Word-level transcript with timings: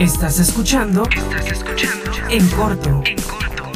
Estás 0.00 0.40
escuchando. 0.40 1.02
Estás 1.14 1.52
escuchando. 1.52 2.10
En 2.30 2.48
corto. 2.48 3.02
En 3.04 3.16
corto. 3.20 3.70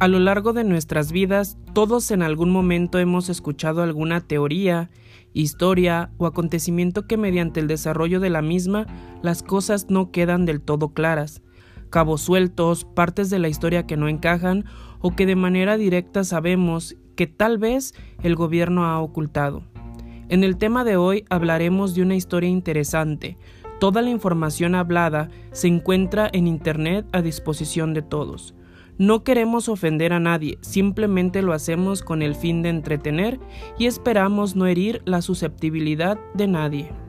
A 0.00 0.08
lo 0.08 0.18
largo 0.18 0.52
de 0.52 0.64
nuestras 0.64 1.12
vidas, 1.12 1.56
todos 1.72 2.10
en 2.10 2.22
algún 2.22 2.50
momento 2.50 2.98
hemos 2.98 3.28
escuchado 3.28 3.84
alguna 3.84 4.20
teoría, 4.20 4.90
historia 5.32 6.10
o 6.18 6.26
acontecimiento 6.26 7.06
que 7.06 7.16
mediante 7.16 7.60
el 7.60 7.68
desarrollo 7.68 8.18
de 8.18 8.30
la 8.30 8.42
misma 8.42 8.88
las 9.22 9.44
cosas 9.44 9.86
no 9.88 10.10
quedan 10.10 10.46
del 10.46 10.60
todo 10.60 10.88
claras, 10.88 11.42
cabos 11.90 12.20
sueltos, 12.22 12.84
partes 12.84 13.30
de 13.30 13.38
la 13.38 13.48
historia 13.48 13.86
que 13.86 13.96
no 13.96 14.08
encajan 14.08 14.64
o 15.00 15.14
que 15.14 15.26
de 15.26 15.36
manera 15.36 15.76
directa 15.76 16.24
sabemos 16.24 16.96
que 17.14 17.26
tal 17.26 17.58
vez 17.58 17.94
el 18.22 18.36
gobierno 18.36 18.84
ha 18.84 19.00
ocultado. 19.00 19.62
En 20.28 20.42
el 20.42 20.56
tema 20.56 20.84
de 20.84 20.96
hoy 20.96 21.24
hablaremos 21.30 21.94
de 21.94 22.02
una 22.02 22.16
historia 22.16 22.50
interesante. 22.50 23.38
Toda 23.78 24.02
la 24.02 24.10
información 24.10 24.74
hablada 24.74 25.28
se 25.52 25.68
encuentra 25.68 26.28
en 26.32 26.46
Internet 26.46 27.06
a 27.12 27.22
disposición 27.22 27.94
de 27.94 28.02
todos. 28.02 28.54
No 28.98 29.22
queremos 29.24 29.68
ofender 29.68 30.14
a 30.14 30.20
nadie, 30.20 30.58
simplemente 30.62 31.42
lo 31.42 31.52
hacemos 31.52 32.02
con 32.02 32.22
el 32.22 32.34
fin 32.34 32.62
de 32.62 32.70
entretener 32.70 33.38
y 33.78 33.86
esperamos 33.86 34.56
no 34.56 34.66
herir 34.66 35.02
la 35.04 35.20
susceptibilidad 35.20 36.18
de 36.34 36.48
nadie. 36.48 37.05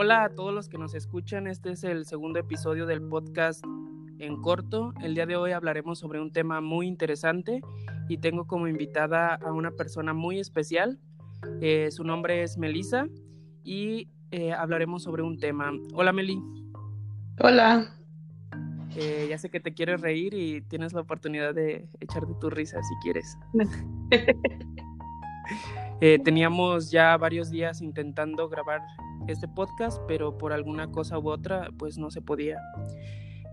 Hola 0.00 0.22
a 0.22 0.28
todos 0.28 0.54
los 0.54 0.68
que 0.68 0.78
nos 0.78 0.94
escuchan, 0.94 1.48
este 1.48 1.72
es 1.72 1.82
el 1.82 2.06
segundo 2.06 2.38
episodio 2.38 2.86
del 2.86 3.02
podcast 3.02 3.64
en 4.20 4.40
corto. 4.40 4.94
El 5.02 5.16
día 5.16 5.26
de 5.26 5.34
hoy 5.34 5.50
hablaremos 5.50 5.98
sobre 5.98 6.20
un 6.20 6.30
tema 6.30 6.60
muy 6.60 6.86
interesante 6.86 7.62
y 8.08 8.18
tengo 8.18 8.46
como 8.46 8.68
invitada 8.68 9.34
a 9.34 9.50
una 9.50 9.72
persona 9.72 10.14
muy 10.14 10.38
especial. 10.38 11.00
Eh, 11.60 11.88
su 11.90 12.04
nombre 12.04 12.44
es 12.44 12.58
Melissa 12.58 13.08
y 13.64 14.06
eh, 14.30 14.52
hablaremos 14.52 15.02
sobre 15.02 15.24
un 15.24 15.40
tema. 15.40 15.72
Hola 15.92 16.12
Meli. 16.12 16.40
Hola. 17.40 17.92
Eh, 18.94 19.26
ya 19.28 19.36
sé 19.36 19.50
que 19.50 19.58
te 19.58 19.74
quieres 19.74 20.00
reír 20.00 20.32
y 20.32 20.60
tienes 20.60 20.92
la 20.92 21.00
oportunidad 21.00 21.56
de 21.56 21.88
echarte 21.98 22.34
tu 22.40 22.50
risa 22.50 22.80
si 22.84 22.94
quieres. 23.02 23.36
teníamos 26.00 26.90
ya 26.90 27.16
varios 27.16 27.50
días 27.50 27.80
intentando 27.80 28.48
grabar 28.48 28.80
este 29.26 29.48
podcast, 29.48 30.00
pero 30.06 30.36
por 30.38 30.52
alguna 30.52 30.90
cosa 30.90 31.18
u 31.18 31.28
otra, 31.28 31.70
pues 31.78 31.98
no 31.98 32.10
se 32.10 32.22
podía. 32.22 32.58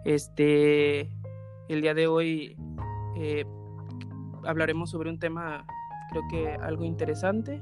Este, 0.06 1.10
el 1.68 1.82
día 1.82 1.94
de 1.94 2.08
hoy 2.08 2.56
eh, 3.18 3.46
hablaremos 4.44 4.92
sobre 4.92 5.10
un 5.10 5.20
tema, 5.20 5.66
creo 6.12 6.24
que 6.30 6.50
algo 6.64 6.86
interesante. 6.86 7.62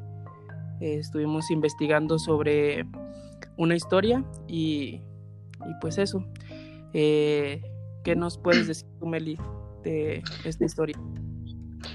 Eh, 0.81 0.97
estuvimos 0.99 1.49
investigando 1.51 2.19
sobre 2.19 2.85
una 3.57 3.75
historia 3.75 4.23
y, 4.47 5.01
y 5.65 5.73
pues 5.81 5.97
eso. 5.97 6.25
Eh, 6.93 7.61
¿Qué 8.03 8.15
nos 8.15 8.37
puedes 8.37 8.67
decir 8.67 8.87
Meli, 9.01 9.37
de 9.83 10.21
esta 10.43 10.65
historia? 10.65 10.97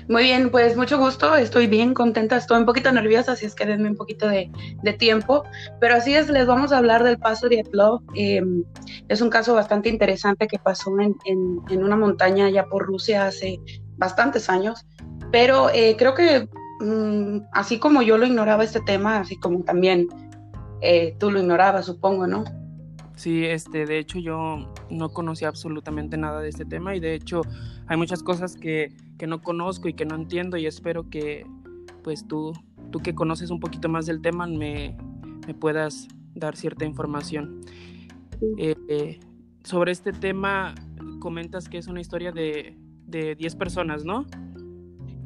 Muy 0.08 0.22
bien, 0.22 0.50
pues 0.50 0.74
mucho 0.74 0.98
gusto, 0.98 1.36
estoy 1.36 1.66
bien 1.66 1.92
contenta, 1.92 2.38
estoy 2.38 2.58
un 2.58 2.64
poquito 2.64 2.90
nerviosa, 2.90 3.32
así 3.32 3.44
es 3.44 3.54
que 3.54 3.66
denme 3.66 3.90
un 3.90 3.96
poquito 3.96 4.26
de, 4.26 4.50
tiempo, 4.98 5.44
pero 5.80 5.96
así 5.96 6.14
es, 6.14 6.30
les 6.30 6.46
vamos 6.46 6.72
a 6.72 6.78
hablar 6.78 7.04
del 7.04 7.18
paso 7.18 7.46
de 7.50 7.60
Atlov. 7.60 8.00
Em, 8.14 8.64
es 9.08 9.20
un 9.20 9.28
caso 9.28 9.52
bastante 9.52 9.90
interesante 9.90 10.46
que 10.46 10.58
pasó 10.58 10.90
en, 10.98 11.82
una 11.82 11.96
montaña 11.96 12.46
allá 12.46 12.64
por 12.64 12.86
Rusia 12.86 13.26
hace 13.26 13.60
bastantes 13.98 14.48
años, 14.48 14.86
pero 15.30 15.68
eh, 15.74 15.94
creo 15.98 16.14
que 16.14 16.48
mm, 16.80 17.40
así 17.52 17.78
como 17.78 18.00
yo 18.00 18.16
lo 18.16 18.24
ignoraba 18.24 18.64
este 18.64 18.80
tema, 18.80 19.18
así 19.18 19.38
como 19.38 19.62
también 19.62 20.08
eh, 20.80 21.16
tú 21.18 21.30
lo 21.30 21.38
ignorabas, 21.38 21.84
supongo, 21.84 22.26
¿no? 22.26 22.44
Sí, 23.18 23.44
este, 23.44 23.84
de 23.84 23.98
hecho 23.98 24.20
yo 24.20 24.72
no 24.90 25.08
conocía 25.08 25.48
absolutamente 25.48 26.16
nada 26.16 26.40
de 26.40 26.50
este 26.50 26.64
tema 26.64 26.94
y 26.94 27.00
de 27.00 27.14
hecho 27.14 27.42
hay 27.88 27.96
muchas 27.96 28.22
cosas 28.22 28.54
que, 28.54 28.92
no 29.26 29.42
conozco 29.42 29.88
y 29.88 29.94
que 29.94 30.06
no 30.06 30.14
entiendo 30.14 30.56
y 30.56 30.66
espero 30.66 31.10
que 31.10 31.44
pues 32.04 32.28
tú, 32.28 32.52
tú 32.92 33.00
que 33.00 33.16
conoces 33.16 33.50
un 33.50 33.58
poquito 33.58 33.88
más 33.88 34.06
del 34.06 34.22
tema 34.22 34.46
me, 34.46 34.96
puedas 35.58 36.06
dar 36.36 36.54
cierta 36.54 36.84
información. 36.84 37.60
Eh, 38.56 38.76
eh, 38.88 39.18
sobre 39.64 39.90
este 39.90 40.12
tema 40.12 40.76
comentas 41.18 41.68
que 41.68 41.78
es 41.78 41.88
una 41.88 42.00
historia 42.00 42.30
de, 42.30 42.78
de 43.04 43.34
10 43.34 43.56
personas, 43.56 44.04
¿no? 44.04 44.26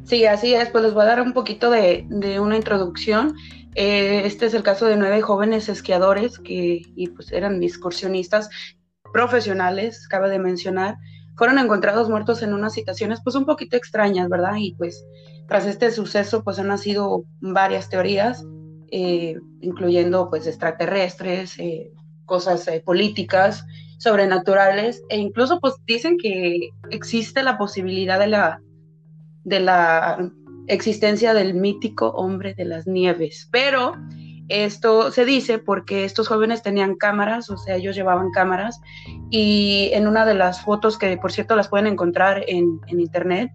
Sí, 0.05 0.27
así 0.27 0.55
es, 0.55 0.69
pues 0.71 0.85
les 0.85 0.95
voy 0.95 1.05
a 1.05 1.07
dar 1.07 1.23
un 1.23 1.33
poquito 1.33 1.71
de, 1.71 2.05
de 2.09 2.41
una 2.41 2.57
introducción. 2.57 3.35
Eh, 3.75 4.23
este 4.27 4.47
es 4.47 4.55
el 4.55 4.63
caso 4.63 4.87
de 4.87 4.97
nueve 4.97 5.23
jóvenes 5.23 5.69
esquiadores 5.69 6.39
que 6.39 6.83
y 6.95 7.09
pues 7.09 7.33
eran 7.33 7.63
excursionistas 7.63 8.51
profesionales, 9.12 10.07
cabe 10.09 10.29
de 10.29 10.39
mencionar, 10.39 10.97
fueron 11.37 11.59
encontrados 11.59 12.11
muertos 12.11 12.43
en 12.43 12.53
unas 12.53 12.75
situaciones 12.75 13.21
pues 13.25 13.37
un 13.37 13.47
poquito 13.47 13.77
extrañas, 13.77 14.29
¿verdad? 14.29 14.57
Y 14.59 14.75
pues 14.75 15.05
tras 15.49 15.67
este 15.67 15.91
suceso 15.91 16.45
pues 16.45 16.59
han 16.59 16.69
nacido 16.69 17.25
varias 17.41 17.89
teorías, 17.89 18.45
eh, 18.91 19.39
incluyendo 19.61 20.29
pues 20.29 20.47
extraterrestres, 20.47 21.59
eh, 21.59 21.91
cosas 22.27 22.69
políticas, 22.85 23.65
sobrenaturales, 23.99 25.03
e 25.09 25.19
incluso 25.19 25.61
pues 25.61 25.75
dicen 25.87 26.19
que 26.19 26.71
existe 26.91 27.43
la 27.43 27.57
posibilidad 27.57 28.19
de 28.19 28.27
la, 28.27 28.61
de 29.45 29.61
la 29.61 30.31
existencia 30.69 31.35
del 31.35 31.55
mítico 31.55 32.09
hombre 32.11 32.55
de 32.55 32.65
las 32.65 32.87
nieves. 32.87 33.49
Pero 33.51 33.95
esto 34.49 35.11
se 35.11 35.25
dice 35.25 35.59
porque 35.59 36.05
estos 36.05 36.29
jóvenes 36.29 36.63
tenían 36.63 36.97
cámaras, 36.97 37.51
o 37.51 37.57
sea, 37.57 37.77
ellos 37.77 37.97
llevaban 37.97 38.31
cámaras 38.31 38.81
y 39.31 39.91
en 39.93 40.07
una 40.07 40.27
de 40.27 40.35
las 40.35 40.63
fotos 40.63 40.99
que 40.99 41.17
por 41.17 41.33
cierto 41.33 41.57
las 41.57 41.69
pueden 41.69 41.87
encontrar 41.87 42.45
en, 42.47 42.81
internet, 42.89 43.51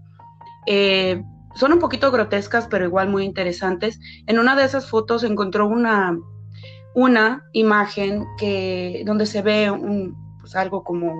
eh, 0.66 1.24
son 1.56 1.74
un 1.74 1.80
poquito 1.80 2.12
grotescas, 2.12 2.68
pero 2.68 2.86
igual 2.86 3.10
muy 3.10 3.24
interesantes. 3.24 4.00
En 4.28 4.40
una 4.40 4.56
de 4.56 4.64
esas 4.64 4.90
fotos 4.90 5.24
encontró 5.24 5.68
una, 5.68 6.18
una 6.94 7.44
imagen 7.54 8.26
que, 8.38 9.04
donde 9.06 9.26
se 9.26 9.42
ve 9.42 9.70
un, 9.72 10.16
pues, 10.40 10.56
algo 10.56 10.84
como 10.84 11.14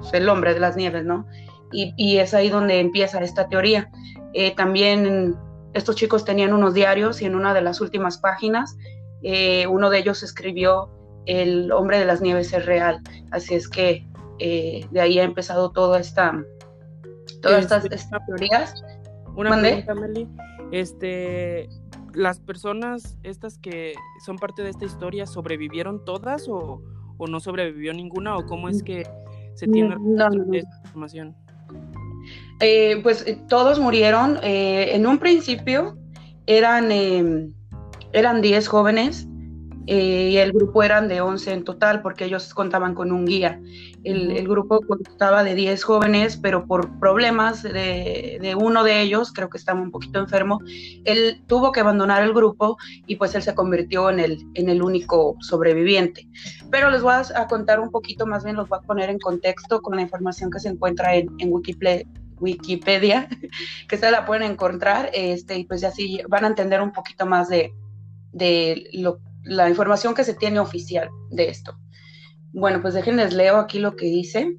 pues, 0.00 0.12
el 0.14 0.28
hombre 0.28 0.54
de 0.54 0.60
las 0.60 0.76
nieves, 0.76 1.04
¿no? 1.04 1.26
Y, 1.72 1.92
y, 1.96 2.18
es 2.18 2.32
ahí 2.32 2.48
donde 2.48 2.80
empieza 2.80 3.18
esta 3.20 3.48
teoría. 3.48 3.90
Eh, 4.32 4.54
también 4.54 5.36
estos 5.74 5.96
chicos 5.96 6.24
tenían 6.24 6.52
unos 6.52 6.74
diarios 6.74 7.20
y 7.20 7.26
en 7.26 7.34
una 7.34 7.52
de 7.54 7.60
las 7.60 7.80
últimas 7.80 8.18
páginas 8.18 8.76
eh, 9.22 9.66
uno 9.66 9.90
de 9.90 9.98
ellos 9.98 10.22
escribió 10.22 10.88
El 11.26 11.72
hombre 11.72 11.98
de 11.98 12.04
las 12.04 12.20
nieves 12.20 12.52
es 12.52 12.64
real. 12.66 13.00
Así 13.30 13.54
es 13.54 13.68
que 13.68 14.06
eh, 14.38 14.86
de 14.90 15.00
ahí 15.00 15.18
ha 15.18 15.24
empezado 15.24 15.70
toda 15.70 15.98
esta, 15.98 16.42
todas 17.42 17.62
estas, 17.62 17.84
estas, 17.86 18.24
teorías. 18.26 18.74
Una 19.36 19.58
pregunta, 19.58 19.94
Meli. 19.94 20.28
Este, 20.72 21.68
¿Las 22.14 22.40
personas 22.40 23.16
estas 23.22 23.58
que 23.58 23.94
son 24.24 24.36
parte 24.36 24.62
de 24.62 24.70
esta 24.70 24.84
historia 24.84 25.26
sobrevivieron 25.26 26.04
todas 26.04 26.48
o, 26.48 26.82
o 27.18 27.26
no 27.26 27.40
sobrevivió 27.40 27.92
ninguna 27.92 28.36
o 28.36 28.46
cómo 28.46 28.68
es 28.68 28.82
que 28.82 29.06
se 29.54 29.66
tiene 29.66 29.94
esta 29.94 30.28
información? 30.84 31.36
Eh, 32.60 32.98
pues 33.02 33.24
eh, 33.26 33.38
todos 33.48 33.78
murieron. 33.78 34.38
Eh, 34.42 34.94
en 34.94 35.06
un 35.06 35.18
principio 35.18 35.96
eran, 36.46 36.90
eran 38.12 38.40
10 38.40 38.68
jóvenes 38.68 39.26
y 39.86 40.36
el 40.36 40.52
grupo 40.52 40.82
eran 40.82 41.08
de 41.08 41.22
11 41.22 41.50
en 41.50 41.64
total 41.64 42.02
porque 42.02 42.26
ellos 42.26 42.52
contaban 42.52 42.94
con 42.94 43.10
un 43.10 43.24
guía. 43.24 43.58
El, 44.04 44.46
grupo 44.46 44.80
contaba 44.80 45.42
de 45.42 45.54
10 45.54 45.82
jóvenes, 45.82 46.36
pero 46.36 46.66
por 46.66 46.98
problemas 46.98 47.62
de, 47.62 48.54
uno 48.58 48.84
de 48.84 49.00
ellos, 49.00 49.32
creo 49.32 49.48
que 49.48 49.56
estaba 49.56 49.80
un 49.80 49.90
poquito 49.90 50.18
enfermo, 50.18 50.60
él 51.04 51.42
tuvo 51.46 51.72
que 51.72 51.80
abandonar 51.80 52.22
el 52.22 52.34
grupo 52.34 52.76
y 53.06 53.16
pues 53.16 53.34
él 53.34 53.42
se 53.42 53.54
convirtió 53.54 54.10
en 54.10 54.20
el, 54.20 54.38
en 54.54 54.68
el 54.68 54.82
único 54.82 55.36
sobreviviente. 55.40 56.28
Pero 56.70 56.90
les 56.90 57.00
voy 57.00 57.14
a, 57.14 57.46
contar 57.46 57.80
un 57.80 57.90
poquito, 57.90 58.26
más 58.26 58.44
bien 58.44 58.56
los 58.56 58.68
voy 58.68 58.80
a 58.82 58.86
poner 58.86 59.08
en 59.08 59.18
contexto 59.18 59.80
con 59.80 59.96
la 59.96 60.02
información 60.02 60.50
que 60.50 60.60
se 60.60 60.68
encuentra 60.68 61.14
en, 61.16 61.28
en 61.38 61.50
Wikipedia 61.50 62.04
Wikipedia, 62.40 63.28
que 63.88 63.96
se 63.96 64.10
la 64.10 64.26
pueden 64.26 64.50
encontrar, 64.50 65.10
este, 65.12 65.58
y 65.58 65.64
pues 65.64 65.84
así 65.84 66.20
van 66.28 66.44
a 66.44 66.48
entender 66.48 66.80
un 66.80 66.92
poquito 66.92 67.26
más 67.26 67.48
de, 67.48 67.72
la 69.44 69.68
información 69.68 70.14
que 70.14 70.24
se 70.24 70.34
tiene 70.34 70.60
oficial 70.60 71.08
de 71.30 71.48
esto. 71.48 71.76
Bueno, 72.52 72.80
pues 72.82 72.94
déjenles 72.94 73.34
leo 73.34 73.56
aquí 73.56 73.78
lo 73.78 73.96
que 73.96 74.06
dice. 74.06 74.54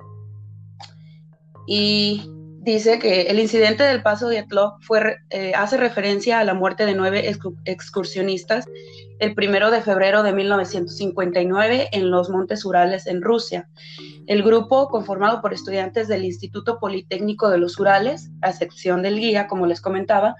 Y 1.67 2.23
dice 2.61 2.97
que 2.99 3.23
el 3.23 3.39
incidente 3.39 3.83
del 3.83 4.01
paso 4.01 4.27
de 4.27 4.39
Atlov 4.39 4.81
fue, 4.81 5.17
eh, 5.29 5.53
hace 5.55 5.77
referencia 5.77 6.39
a 6.39 6.43
la 6.43 6.53
muerte 6.53 6.85
de 6.85 6.95
nueve 6.95 7.31
excursionistas 7.65 8.65
el 9.19 9.35
primero 9.35 9.69
de 9.69 9.81
febrero 9.81 10.23
de 10.23 10.33
1959 10.33 11.89
en 11.91 12.09
los 12.09 12.29
Montes 12.29 12.65
Urales 12.65 13.05
en 13.05 13.21
Rusia. 13.21 13.69
El 14.27 14.43
grupo, 14.43 14.87
conformado 14.89 15.41
por 15.41 15.53
estudiantes 15.53 16.07
del 16.07 16.25
Instituto 16.25 16.79
Politécnico 16.79 17.49
de 17.49 17.57
los 17.57 17.79
Urales, 17.79 18.31
a 18.41 18.49
excepción 18.49 19.01
del 19.01 19.19
guía, 19.19 19.47
como 19.47 19.65
les 19.65 19.81
comentaba, 19.81 20.35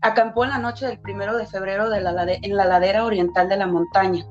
acampó 0.00 0.44
en 0.44 0.50
la 0.50 0.58
noche 0.58 0.86
del 0.86 1.00
primero 1.00 1.36
de 1.36 1.46
febrero 1.46 1.92
en 1.92 2.56
la 2.56 2.64
ladera 2.64 3.04
oriental 3.04 3.48
de 3.48 3.56
la 3.56 3.66
montaña. 3.66 4.24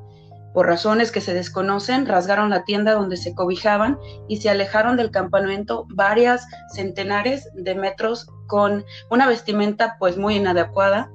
Por 0.54 0.68
razones 0.68 1.12
que 1.12 1.22
se 1.22 1.34
desconocen, 1.34 2.06
rasgaron 2.06 2.50
la 2.50 2.66
tienda 2.66 2.94
donde 2.94 3.16
se 3.16 3.34
cobijaban 3.34 3.98
y 4.28 4.38
se 4.38 4.50
alejaron 4.50 4.98
del 4.98 5.12
campamento 5.12 5.86
varias 5.94 6.46
centenares 6.74 7.50
de 7.54 7.74
metros 7.74 8.28
con 8.48 8.84
una 9.10 9.28
vestimenta 9.28 9.96
pues 9.98 10.18
muy 10.18 10.36
inadecuada, 10.36 11.10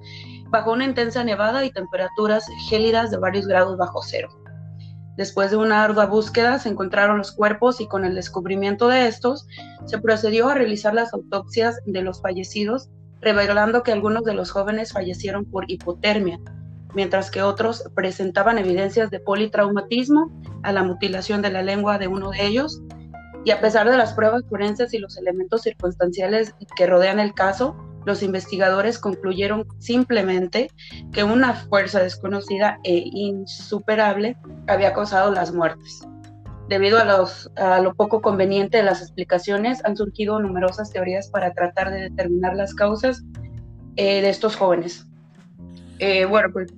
bajo 0.49 0.73
una 0.73 0.85
intensa 0.85 1.25
nevada 1.25 1.65
y 1.65 1.71
temperaturas 1.71 2.47
gélidas 2.69 3.11
de 3.11 3.19
varios 3.19 3.47
grados 3.47 3.77
bajo 3.77 4.03
cero. 4.03 4.29
Después 5.17 5.51
de 5.51 5.57
una 5.57 5.83
ardua 5.83 6.07
búsqueda 6.07 6.59
se 6.59 6.69
encontraron 6.69 7.17
los 7.19 7.33
cuerpos 7.33 7.81
y 7.81 7.89
con 7.89 8.05
el 8.05 8.15
descubrimiento 8.15 8.89
de 8.89 9.09
estos 9.09 9.47
se 9.87 9.99
procedió 9.99 10.49
a 10.49 10.55
realizar 10.55 10.93
las 10.93 11.15
autopsias 11.15 11.81
de 11.87 12.03
los 12.03 12.21
fallecidos, 12.21 12.91
revelando 13.23 13.83
que 13.83 13.93
algunos 13.93 14.25
de 14.25 14.35
los 14.35 14.51
jóvenes 14.51 14.93
fallecieron 14.93 15.47
por 15.47 15.71
hipotermia, 15.71 16.39
mientras 16.95 17.31
que 17.31 17.43
otros 17.43 17.85
presentaban 17.95 18.59
evidencias 18.59 19.11
de 19.11 19.21
politraumatismo 19.21 20.31
a 20.63 20.73
la 20.73 20.83
mutilación 20.83 21.41
de 21.41 21.51
la 21.51 21.63
lengua 21.63 21.97
de 21.99 22.09
uno 22.09 22.31
de 22.31 22.47
ellos. 22.47 22.83
Y 23.47 23.53
a 23.53 23.61
pesar 23.61 23.89
de 23.89 23.97
las 23.97 24.13
pruebas 24.13 24.45
forenses 24.51 24.93
y 24.93 24.99
los 24.99 25.17
elementos 25.17 25.63
circunstanciales 25.63 26.55
que 26.77 26.87
rodean 26.87 27.21
el 27.21 27.33
caso, 27.33 27.75
los 28.07 28.23
investigadores 28.23 28.99
concluyeron 29.01 29.67
simplemente 29.79 30.71
que 31.13 31.25
una 31.25 31.55
fuerza 31.55 32.01
desconocida 32.01 32.79
e 32.85 33.03
insuperable 33.13 34.37
había 34.69 34.95
causado 34.95 35.33
las 35.33 35.53
muertes. 35.53 36.07
Debido 36.69 36.99
a, 36.99 37.81
lo 37.81 37.95
poco 37.95 38.23
conveniente 38.23 38.79
de 38.79 38.85
las 38.85 39.03
explicaciones, 39.03 39.85
han 39.85 39.97
surgido 39.97 40.39
numerosas 40.39 40.91
teorías 40.93 41.29
para 41.29 41.53
tratar 41.53 41.91
de 41.91 42.03
determinar 42.03 42.55
las 42.55 42.75
causas 42.75 43.25
eh, 43.97 44.23
de 44.23 44.29
estos 44.29 44.55
jóvenes. 44.55 45.07
Eh, 45.99 46.27
bueno, 46.27 46.51
pues 46.53 46.73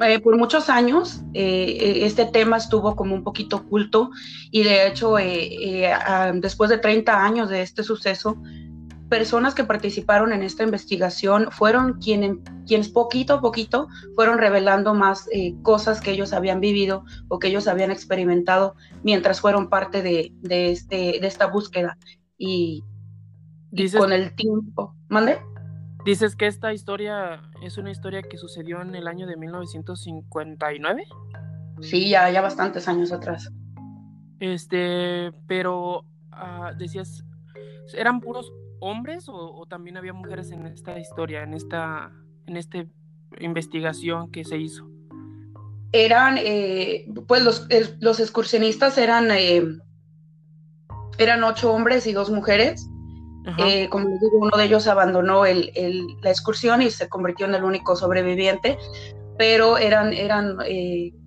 eh, 0.00 0.20
por 0.20 0.36
muchos 0.36 0.68
años 0.68 1.22
este 1.32 2.26
tema 2.26 2.58
estuvo 2.58 2.94
como 2.96 3.14
un 3.14 3.24
poquito 3.24 3.56
oculto 3.56 4.10
y 4.50 4.62
de 4.62 4.86
hecho 4.86 5.16
después 6.34 6.70
de 6.70 6.78
30 6.78 7.24
años 7.24 7.48
de 7.48 7.62
este 7.62 7.82
suceso, 7.82 8.36
personas 9.08 9.54
que 9.54 9.64
participaron 9.64 10.32
en 10.32 10.42
esta 10.42 10.62
investigación 10.62 11.50
fueron 11.50 11.94
quienes, 11.94 12.36
quienes 12.66 12.88
poquito 12.88 13.34
a 13.34 13.40
poquito 13.40 13.88
fueron 14.14 14.38
revelando 14.38 14.94
más 14.94 15.28
cosas 15.62 16.00
que 16.00 16.10
ellos 16.10 16.32
habían 16.32 16.60
vivido 16.60 17.04
o 17.28 17.38
que 17.38 17.48
ellos 17.48 17.68
habían 17.68 17.90
experimentado 17.90 18.74
mientras 19.02 19.40
fueron 19.40 19.68
parte 19.68 20.02
de, 20.02 20.32
de, 20.40 20.70
este, 20.70 21.18
de 21.20 21.26
esta 21.26 21.46
búsqueda. 21.46 21.96
Y, 22.36 22.84
y 23.72 23.90
con 23.90 24.12
el 24.12 24.34
tiempo, 24.34 24.94
¿mande? 25.08 25.38
Dices 26.04 26.36
que 26.36 26.46
esta 26.46 26.72
historia 26.72 27.42
es 27.62 27.76
una 27.76 27.90
historia 27.90 28.22
que 28.22 28.38
sucedió 28.38 28.80
en 28.80 28.94
el 28.94 29.08
año 29.08 29.26
de 29.26 29.36
1959. 29.36 31.04
Sí, 31.80 32.08
ya, 32.08 32.30
ya 32.30 32.40
bastantes 32.40 32.88
años 32.88 33.12
atrás. 33.12 33.50
Este, 34.40 35.32
pero 35.46 36.04
ah, 36.30 36.72
decías, 36.76 37.24
¿eran 37.94 38.20
puros 38.20 38.50
hombres 38.80 39.26
o, 39.28 39.64
también 39.68 39.96
había 39.96 40.12
mujeres 40.12 40.50
en 40.50 40.66
esta 40.66 40.98
historia, 40.98 41.42
en 41.42 41.54
esta, 41.54 42.12
en 42.46 42.56
esta 42.56 42.84
investigación 43.40 44.30
que 44.30 44.44
se 44.44 44.58
hizo? 44.58 44.88
Eran, 45.92 46.36
eh, 46.38 47.06
pues 47.26 47.42
los, 47.42 47.66
los, 48.00 48.20
excursionistas 48.20 48.98
eran, 48.98 49.30
eh, 49.30 49.62
eran 51.18 51.44
ocho 51.44 51.72
hombres 51.72 52.06
y 52.06 52.12
dos 52.12 52.30
mujeres. 52.30 52.88
Eh, 53.56 53.88
como 53.88 54.06
les 54.10 54.20
digo, 54.20 54.40
uno 54.40 54.54
de 54.58 54.64
ellos 54.64 54.86
abandonó 54.86 55.44
la 55.44 56.30
excursión 56.30 56.82
y 56.82 56.90
se 56.90 57.08
convirtió 57.08 57.46
en 57.46 57.54
el 57.54 57.64
único 57.64 57.96
sobreviviente, 57.96 58.76
pero 59.38 59.78
eran, 59.78 60.12
eran 60.12 60.58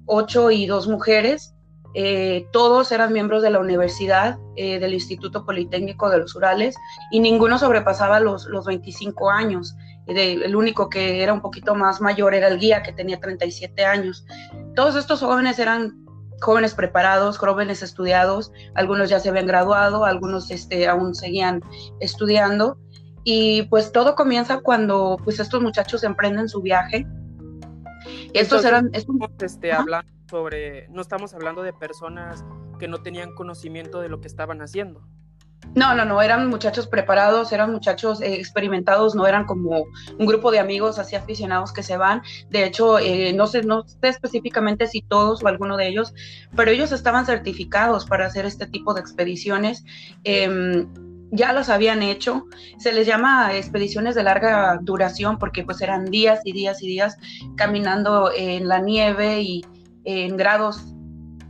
ocho 0.05 0.51
y 0.51 0.67
dos 0.67 0.87
mujeres. 0.87 1.55
Eh, 1.93 2.47
todos 2.51 2.91
eran 2.91 3.11
miembros 3.11 3.41
de 3.43 3.49
la 3.49 3.59
universidad, 3.59 4.37
del 4.55 4.93
Instituto 4.93 5.43
Politécnico 5.43 6.09
de 6.09 6.19
los 6.19 6.35
Urales, 6.35 6.75
y 7.11 7.19
ninguno 7.19 7.57
sobrepasaba 7.57 8.19
los, 8.19 8.45
los 8.45 8.65
25 8.65 9.31
años. 9.31 9.75
el 10.05 10.55
único 10.55 10.89
que 10.89 11.23
era 11.23 11.33
un 11.33 11.41
poquito 11.41 11.73
más 11.73 11.99
mayor 11.99 12.35
era 12.35 12.47
el 12.47 12.59
guía, 12.59 12.83
que 12.83 12.93
tenía 12.93 13.19
37 13.19 13.85
años. 13.85 14.25
Todos 14.75 14.95
estos 14.95 15.21
jóvenes 15.21 15.57
eran 15.57 16.01
jóvenes 16.41 16.73
preparados, 16.73 17.37
jóvenes 17.37 17.81
estudiados, 17.81 18.51
algunos 18.75 19.09
ya 19.09 19.19
se 19.19 19.29
habían 19.29 19.47
graduado, 19.47 20.05
algunos 20.05 20.51
este, 20.51 20.87
aún 20.87 21.15
seguían 21.15 21.61
estudiando. 21.99 22.77
Y 23.23 23.63
pues 23.63 23.91
todo 23.91 24.15
comienza 24.15 24.61
cuando 24.61 25.17
pues 25.23 25.39
estos 25.39 25.61
muchachos 25.61 26.03
emprenden 26.03 26.49
su 26.49 26.61
viaje. 26.61 27.05
Estos 28.33 28.65
eran... 28.65 28.89
Estos... 28.93 29.15
Este, 29.39 29.71
hablando 29.71 30.20
sobre, 30.31 30.87
no 30.87 31.01
estamos 31.01 31.33
hablando 31.33 31.61
de 31.61 31.73
personas 31.73 32.45
que 32.79 32.87
no 32.87 33.03
tenían 33.03 33.35
conocimiento 33.35 33.99
de 33.99 34.07
lo 34.07 34.21
que 34.21 34.27
estaban 34.27 34.61
haciendo. 34.61 35.03
No, 35.75 35.93
no, 35.93 36.05
no, 36.05 36.21
eran 36.21 36.49
muchachos 36.49 36.87
preparados, 36.87 37.51
eran 37.51 37.71
muchachos 37.71 38.21
eh, 38.21 38.35
experimentados, 38.35 39.13
no 39.13 39.27
eran 39.27 39.45
como 39.45 39.85
un 40.17 40.25
grupo 40.25 40.51
de 40.51 40.59
amigos 40.59 40.99
así 40.99 41.15
aficionados 41.15 41.71
que 41.71 41.83
se 41.83 41.97
van. 41.97 42.21
De 42.49 42.65
hecho, 42.65 42.97
eh, 42.97 43.33
no, 43.33 43.45
sé, 43.45 43.61
no 43.61 43.83
sé 43.87 44.07
específicamente 44.07 44.87
si 44.87 45.01
todos 45.01 45.43
o 45.43 45.47
alguno 45.47 45.77
de 45.77 45.87
ellos, 45.87 46.13
pero 46.55 46.71
ellos 46.71 46.91
estaban 46.91 47.25
certificados 47.25 48.05
para 48.05 48.25
hacer 48.25 48.45
este 48.45 48.67
tipo 48.67 48.93
de 48.93 49.01
expediciones. 49.01 49.83
Em, 50.23 50.87
ya 51.31 51.53
los 51.53 51.69
habían 51.69 52.03
hecho. 52.03 52.45
Se 52.77 52.91
les 52.91 53.07
llama 53.07 53.55
expediciones 53.55 54.15
de 54.15 54.23
larga 54.23 54.77
duración 54.81 55.39
porque 55.39 55.63
pues 55.63 55.81
eran 55.81 56.05
días 56.05 56.41
y 56.43 56.51
días 56.51 56.81
y 56.83 56.87
días 56.87 57.17
caminando 57.55 58.31
en 58.35 58.67
la 58.67 58.79
nieve 58.79 59.41
y 59.41 59.63
en 60.03 60.37
grados 60.37 60.95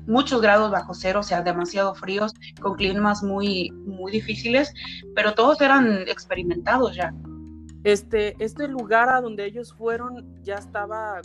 muchos 0.08 0.42
grados 0.42 0.72
bajo 0.72 0.94
cero, 0.94 1.20
o 1.20 1.24
sea, 1.24 1.42
demasiado 1.42 1.96
fríos, 1.96 2.34
con 2.60 2.76
climas 2.76 3.24
muy, 3.24 3.72
muy 3.86 4.12
difíciles, 4.12 4.74
pero 5.16 5.34
todos 5.34 5.62
eran 5.62 6.08
experimentados 6.08 6.96
ya. 6.96 7.14
Este, 7.84 8.36
este 8.40 8.68
lugar 8.68 9.10
a 9.10 9.22
donde 9.22 9.46
ellos 9.46 9.74
fueron 9.74 10.44
ya 10.44 10.56
estaba 10.56 11.22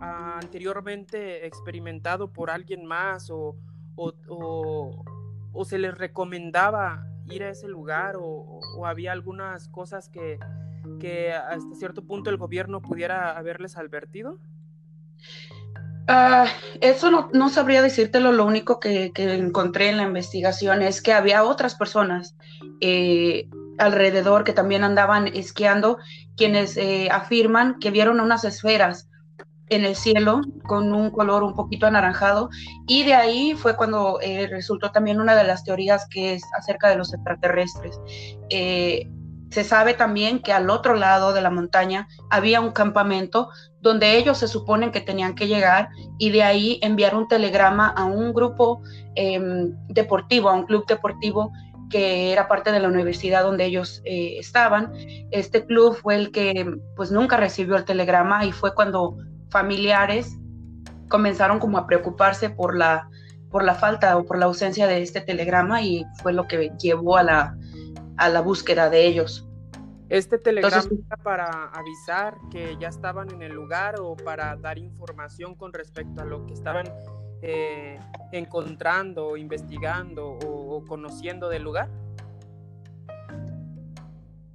ah, 0.00 0.38
anteriormente 0.42 1.46
experimentado 1.46 2.30
por 2.30 2.50
alguien 2.50 2.84
más 2.84 3.30
o, 3.30 3.56
o, 3.96 5.64
se 5.64 5.78
les 5.78 5.96
recomendaba 5.96 7.06
ir 7.26 7.42
a 7.42 7.50
ese 7.50 7.68
lugar 7.68 8.16
o, 8.16 8.60
o 8.76 8.86
había 8.86 9.12
algunas 9.12 9.68
cosas 9.68 10.08
que, 10.08 10.38
que 11.00 11.32
hasta 11.32 11.74
cierto 11.74 12.04
punto 12.04 12.30
el 12.30 12.36
gobierno 12.36 12.80
pudiera 12.80 13.36
haberles 13.36 13.76
advertido? 13.76 14.38
Ah, 16.10 16.46
eso 16.80 17.10
no, 17.10 17.48
sabría 17.50 17.82
decírtelo, 17.82 18.32
lo 18.32 18.46
único 18.46 18.80
que, 18.80 19.12
encontré 19.14 19.90
en 19.90 19.98
la 19.98 20.04
investigación 20.04 20.80
es 20.80 21.02
que 21.02 21.12
había 21.12 21.44
otras 21.44 21.74
personas 21.74 22.34
eh, 22.80 23.46
alrededor 23.76 24.42
que 24.42 24.54
también 24.54 24.84
andaban 24.84 25.26
esquiando, 25.26 25.98
quienes 26.34 26.78
eh, 26.78 27.10
afirman 27.12 27.78
que 27.78 27.90
vieron 27.90 28.20
unas 28.20 28.44
esferas 28.44 29.10
en 29.68 29.84
el 29.84 29.96
cielo 29.96 30.40
con 30.66 30.94
un 30.94 31.10
color 31.10 31.42
un 31.42 31.54
poquito 31.54 31.86
anaranjado 31.86 32.48
y 32.86 33.04
de 33.04 33.12
ahí 33.12 33.54
fue 33.54 33.76
cuando 33.76 34.18
eh, 34.22 34.46
resultó 34.46 34.90
también 34.90 35.20
una 35.20 35.36
de 35.36 35.44
las 35.44 35.62
teorías 35.62 36.08
que 36.08 36.32
es 36.32 36.42
acerca 36.58 36.88
de 36.88 36.96
los 36.96 37.12
extraterrestres. 37.12 38.00
Se 39.50 39.64
sabe 39.64 39.94
también 39.94 40.40
que 40.40 40.52
al 40.52 40.68
otro 40.68 40.94
lado 40.94 41.32
de 41.32 41.40
la 41.40 41.50
montaña 41.50 42.06
había 42.30 42.60
un 42.60 42.72
campamento 42.72 43.48
donde 43.80 44.16
ellos 44.16 44.38
se 44.38 44.48
suponen 44.48 44.92
que 44.92 45.00
tenían 45.00 45.34
que 45.34 45.46
llegar 45.46 45.88
y 46.18 46.30
de 46.30 46.42
ahí 46.42 46.78
enviar 46.82 47.14
un 47.14 47.28
telegrama 47.28 47.88
a 47.88 48.04
un 48.04 48.34
grupo 48.34 48.82
em, 49.14 49.72
deportivo, 49.88 50.50
a 50.50 50.54
un 50.54 50.66
club 50.66 50.86
deportivo 50.86 51.50
que 51.88 52.32
era 52.32 52.48
parte 52.48 52.70
de 52.70 52.80
la 52.80 52.88
universidad 52.88 53.42
donde 53.42 53.64
ellos 53.64 54.02
eh, 54.04 54.36
estaban. 54.38 54.92
Este 55.30 55.64
club 55.64 55.94
fue 55.94 56.16
el 56.16 56.30
que 56.30 56.70
pues 56.96 57.10
nunca 57.10 57.38
recibió 57.38 57.76
el 57.76 57.84
telegrama 57.84 58.44
y 58.44 58.52
fue 58.52 58.74
cuando 58.74 59.16
familiares 59.50 60.36
comenzaron 61.08 61.58
como 61.58 61.78
a 61.78 61.86
preocuparse 61.86 62.50
por 62.50 62.76
la, 62.76 63.08
por 63.50 63.64
la 63.64 63.74
falta 63.74 64.16
o 64.18 64.26
por 64.26 64.38
la 64.38 64.44
ausencia 64.44 64.86
de 64.86 65.02
este 65.02 65.22
telegrama 65.22 65.80
y 65.80 66.04
fue 66.22 66.34
lo 66.34 66.46
que 66.46 66.70
llevó 66.78 67.16
a 67.16 67.22
la, 67.22 67.56
a 68.18 68.28
la 68.28 68.40
búsqueda 68.40 68.90
de 68.90 69.06
ellos. 69.06 69.48
¿Este 70.08 70.38
telegrama 70.38 70.82
era 71.06 71.16
para 71.22 71.64
avisar 71.66 72.38
que 72.50 72.76
ya 72.80 72.88
estaban 72.88 73.30
en 73.30 73.42
el 73.42 73.52
lugar 73.52 73.96
o 74.00 74.16
para 74.16 74.56
dar 74.56 74.78
información 74.78 75.54
con 75.54 75.72
respecto 75.72 76.22
a 76.22 76.24
lo 76.24 76.46
que 76.46 76.54
estaban 76.54 76.86
eh, 77.42 78.00
encontrando, 78.32 79.36
investigando 79.36 80.30
o, 80.30 80.82
conociendo 80.86 81.48
del 81.50 81.62
lugar? 81.62 81.90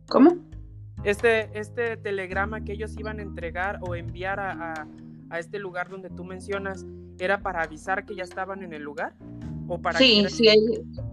¿Cómo? 0.10 0.38
Este, 1.04 1.58
este 1.58 1.98
telegrama 1.98 2.64
que 2.64 2.74
ellos 2.74 2.98
iban 2.98 3.20
a 3.20 3.22
entregar 3.22 3.80
o 3.82 3.94
enviar 3.94 4.40
a, 4.40 4.88
a, 5.30 5.40
este 5.40 5.60
lugar 5.60 5.90
donde 5.90 6.10
tú 6.10 6.24
mencionas, 6.24 6.86
¿era 7.20 7.42
para 7.42 7.62
avisar 7.62 8.06
que 8.06 8.16
ya 8.16 8.24
estaban 8.24 8.64
en 8.64 8.74
el 8.74 8.82
lugar? 8.82 9.14
¿O 9.74 9.82
para 9.82 9.98
sí, 9.98 10.24
sí, 10.30 10.48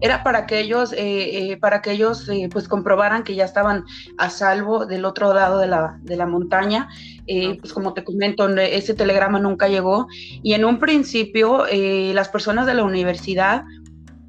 era 0.01 0.23
para 0.23 0.45
que 0.45 0.59
ellos, 0.59 0.93
eh, 0.93 1.51
eh, 1.51 1.57
para 1.57 1.81
que 1.81 1.93
ellos 1.93 2.29
eh, 2.29 2.47
pues 2.51 2.67
comprobaran 2.67 3.23
que 3.23 3.33
ya 3.33 3.43
estaban 3.43 3.85
a 4.19 4.29
salvo 4.29 4.85
del 4.85 5.03
otro 5.05 5.33
lado 5.33 5.57
de 5.57 5.65
la, 5.65 5.97
de 6.03 6.15
la 6.15 6.27
montaña. 6.27 6.87
Pues 7.25 7.73
como 7.73 7.93
te 7.93 8.03
comento, 8.03 8.47
ese 8.57 8.93
telegrama 8.93 9.39
nunca 9.39 9.67
llegó 9.67 10.07
y 10.43 10.53
en 10.53 10.65
un 10.65 10.79
principio 10.79 11.65
las 11.71 12.27
personas 12.27 12.65
de 12.65 12.73
la 12.73 12.83
universidad 12.83 13.63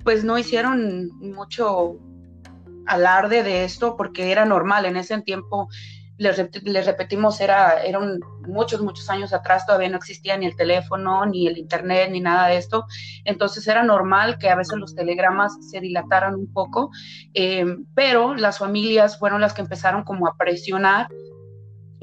pues 0.04 0.22
no 0.22 0.38
hicieron 0.38 1.08
mucho 1.20 1.96
alarde 2.86 3.42
de 3.42 3.64
esto 3.64 3.96
porque 3.96 4.30
era 4.30 4.44
normal 4.44 4.86
en 4.86 4.96
ese 4.96 5.20
tiempo. 5.20 5.68
Les, 6.18 6.36
repetimos, 6.86 7.40
era, 7.40 7.82
eran 7.82 8.20
muchos, 8.46 8.80
muchos 8.80 9.08
años 9.10 9.32
atrás, 9.32 9.66
todavía 9.66 9.88
no 9.88 9.96
existía 9.96 10.36
ni 10.36 10.46
el 10.46 10.56
teléfono, 10.56 11.26
ni 11.26 11.46
el 11.46 11.58
internet, 11.58 12.10
ni 12.10 12.20
nada 12.20 12.48
de 12.48 12.58
esto. 12.58 12.84
Entonces 13.24 13.66
era 13.66 13.82
normal 13.82 14.38
que 14.38 14.50
a 14.50 14.56
veces 14.56 14.78
los 14.78 14.94
telegramas 14.94 15.56
se 15.70 15.80
dilataran 15.80 16.34
un 16.34 16.52
poco, 16.52 16.90
eh, 17.34 17.64
pero 17.94 18.34
las 18.34 18.58
familias 18.58 19.18
fueron 19.18 19.40
las 19.40 19.54
que 19.54 19.62
empezaron 19.62 20.04
como 20.04 20.26
a 20.26 20.36
presionar 20.36 21.08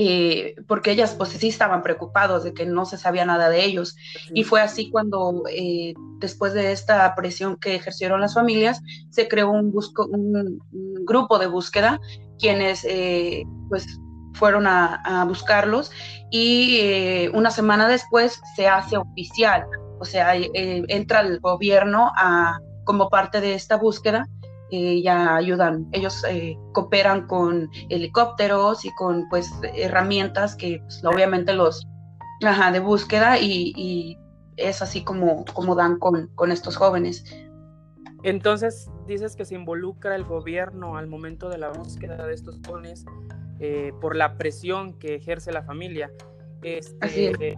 eh, 0.01 0.55
porque 0.65 0.91
ellas 0.91 1.13
pues 1.13 1.31
sí 1.31 1.49
estaban 1.49 1.83
preocupados 1.83 2.45
de 2.45 2.53
que 2.53 2.65
no 2.65 2.85
se 2.85 2.97
sabía 2.97 3.25
nada 3.25 3.49
de 3.49 3.65
ellos. 3.65 3.97
Y 4.33 4.45
fue 4.45 4.61
así 4.61 4.89
cuando 4.89 5.43
eh, 5.51 5.93
después 6.19 6.53
de 6.53 6.71
esta 6.71 7.13
presión 7.15 7.57
que 7.57 7.75
ejercieron 7.75 8.21
las 8.21 8.33
familias, 8.33 8.81
se 9.09 9.27
creó 9.27 9.51
un, 9.51 9.73
un, 9.73 10.59
grupo 11.03 11.37
de 11.37 11.47
búsqueda, 11.47 11.99
quienes 12.39 12.86
eh, 12.86 13.43
pues 13.69 13.86
fueron 14.34 14.67
a, 14.67 15.25
buscarlos 15.27 15.91
y 16.31 17.27
una 17.34 17.51
semana 17.51 17.88
después 17.88 18.39
se 18.55 18.67
hace 18.67 18.96
oficial, 18.96 19.65
o 20.00 20.05
sea, 20.05 20.34
entra 20.36 21.22
el 21.22 21.39
gobierno 21.39 22.12
a, 22.15 22.58
como 22.86 23.10
parte 23.10 23.41
de 23.41 23.55
esta 23.55 23.75
búsqueda 23.75 24.27
eh, 24.72 25.01
ya 25.01 25.36
ayudan, 25.36 25.88
ellos 25.93 26.24
eh, 26.29 26.55
cooperan 26.74 27.25
con 27.25 27.72
helicópteros 27.89 28.86
y 28.86 28.93
con 28.93 29.27
pues 29.27 29.50
herramientas 29.74 30.55
que 30.55 30.79
pues, 30.84 31.03
obviamente 31.03 31.53
los, 31.53 31.88
ajá, 32.46 32.72
de 32.72 32.79
búsqueda 32.79 33.39
y, 33.39 34.15
es 34.58 34.81
así 34.81 35.03
como, 35.05 35.46
como 35.53 35.74
dan 35.74 35.98
con, 36.00 36.27
con 36.36 36.51
estos 36.51 36.75
jóvenes. 36.75 37.24
Entonces 38.23 38.89
dices 39.07 39.35
que 39.35 39.45
se 39.45 39.55
involucra 39.55 40.15
el 40.15 40.23
gobierno 40.23 40.97
al 40.97 41.07
momento 41.07 41.49
de 41.49 41.57
la 41.57 41.69
búsqueda 41.69 42.25
de 42.27 42.33
estos 42.33 42.59
jóvenes 42.65 43.05
eh, 43.59 43.93
por 44.01 44.15
la 44.15 44.38
presión 44.38 44.93
que 44.93 45.15
ejerce 45.15 45.51
la 45.51 45.63
familia. 45.63 46.11
Este, 46.61 47.57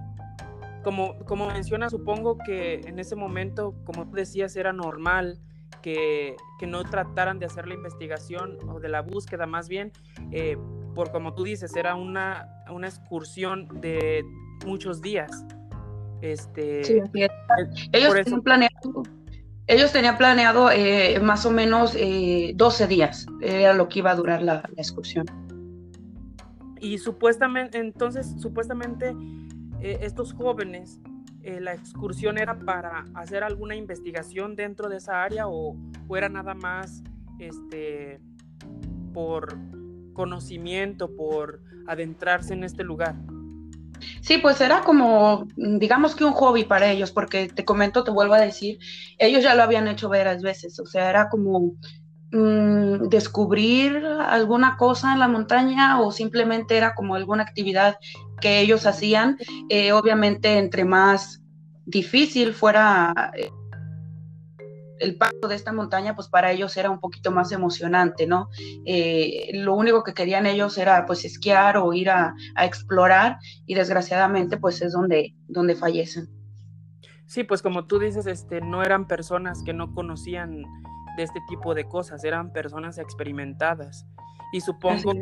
como, 0.83 1.17
como 1.25 1.47
menciona, 1.47 1.89
supongo 1.89 2.37
que 2.37 2.81
en 2.85 2.99
ese 2.99 3.15
momento, 3.15 3.75
como 3.85 4.07
tú 4.07 4.15
decías, 4.15 4.55
era 4.55 4.73
normal 4.73 5.39
que, 5.81 6.35
no 6.67 6.83
trataran 6.83 7.39
de 7.39 7.47
hacer 7.47 7.67
la 7.67 7.73
investigación 7.73 8.57
o 8.69 8.79
de 8.79 8.87
la 8.87 9.01
búsqueda 9.01 9.47
más 9.47 9.67
bien, 9.67 9.91
eh, 10.31 10.57
por 10.93 11.11
como 11.11 11.33
tú 11.33 11.43
dices, 11.43 11.75
era 11.75 11.95
una, 11.95 12.63
una 12.69 12.87
excursión 12.87 13.67
de 13.81 14.23
muchos 14.65 15.01
días. 15.01 15.45
Este, 16.21 16.83
sí, 16.83 16.93
eh, 17.15 17.29
ellos, 17.93 18.13
tenían 18.13 18.41
planeado, 18.41 19.03
ellos 19.67 19.91
tenían 19.91 20.17
planeado 20.17 20.71
eh, 20.71 21.19
más 21.21 21.45
o 21.45 21.51
menos 21.51 21.93
12 21.93 22.87
días, 22.87 23.25
era 23.41 23.73
lo 23.73 23.87
que 23.87 23.99
iba 23.99 24.11
a 24.11 24.15
durar 24.15 24.41
la, 24.41 24.63
excursión. 24.77 25.25
Y 26.79 26.97
supuestamente, 26.97 27.77
entonces, 27.77 28.35
supuestamente 28.39 29.15
estos 29.81 30.33
jóvenes 30.33 30.99
eh, 31.43 31.59
la 31.59 31.73
excursión 31.73 32.37
era 32.37 32.59
para 32.59 33.05
hacer 33.15 33.43
alguna 33.43 33.75
investigación 33.75 34.55
dentro 34.55 34.89
de 34.89 34.97
esa 34.97 35.23
área 35.23 35.47
o, 35.47 35.75
era 36.15 36.29
nada 36.29 36.53
más 36.53 37.01
este, 37.39 38.19
por 39.13 39.57
conocimiento, 40.13 41.15
por 41.15 41.61
adentrarse 41.87 42.53
en 42.53 42.63
este 42.63 42.83
lugar? 42.83 43.15
Sí, 44.21 44.37
pues 44.37 44.61
era 44.61 44.81
como, 44.81 45.47
digamos 45.55 46.15
que 46.15 46.25
un 46.25 46.33
hobby 46.33 46.63
para 46.63 46.91
ellos, 46.91 47.11
porque 47.11 47.47
te 47.47 47.65
comento, 47.65 48.03
te 48.03 48.11
vuelvo 48.11 48.33
a 48.33 48.41
decir, 48.41 48.79
ellos 49.17 49.43
ya 49.43 49.55
lo 49.55 49.63
habían 49.63 49.87
hecho 49.87 50.09
varias 50.09 50.41
veces, 50.41 50.79
o 50.79 50.85
sea, 50.85 51.09
era 51.09 51.29
como 51.29 51.73
mm, 52.31 53.09
descubrir 53.09 53.97
alguna 54.05 54.77
cosa 54.77 55.13
en 55.13 55.19
la 55.19 55.27
montaña 55.27 55.99
o 56.01 56.11
simplemente 56.11 56.77
era 56.77 56.95
como 56.95 57.15
alguna 57.15 57.43
actividad 57.43 57.97
que 58.39 58.59
ellos 58.59 58.85
hacían. 58.85 59.37
Eh, 59.69 59.91
obviamente, 59.91 60.57
entre 60.57 60.85
más 60.85 61.41
difícil 61.85 62.53
fuera 62.53 63.31
eh, 63.37 63.49
el 65.01 65.17
paso 65.17 65.47
de 65.47 65.55
esta 65.55 65.73
montaña, 65.73 66.15
pues 66.15 66.29
para 66.29 66.51
ellos 66.51 66.77
era 66.77 66.89
un 66.89 66.99
poquito 66.99 67.31
más 67.31 67.51
emocionante, 67.51 68.27
¿no? 68.27 68.49
Eh, 68.85 69.49
lo 69.53 69.73
único 69.73 70.03
que 70.03 70.13
querían 70.13 70.45
ellos 70.45 70.77
era 70.77 71.05
pues 71.05 71.25
esquiar 71.25 71.77
o 71.77 71.91
ir 71.93 72.09
a, 72.09 72.35
explorar 72.57 73.39
y 73.65 73.73
desgraciadamente 73.73 74.57
pues 74.57 74.81
es 74.81 74.93
donde, 74.93 75.35
donde 75.47 75.75
fallecen. 75.75 76.27
Sí, 77.25 77.43
pues 77.43 77.61
como 77.61 77.85
tú 77.85 77.97
dices, 77.99 78.27
este, 78.27 78.61
no 78.61 78.83
eran 78.83 79.07
personas 79.07 79.63
que 79.63 79.73
no 79.73 79.93
conocían 79.93 80.63
de 81.17 81.23
este 81.23 81.39
tipo 81.47 81.73
de 81.73 81.85
cosas, 81.85 82.23
eran 82.23 82.51
personas 82.51 82.97
experimentadas. 82.97 84.05
Y 84.53 84.61
supongo 84.61 85.13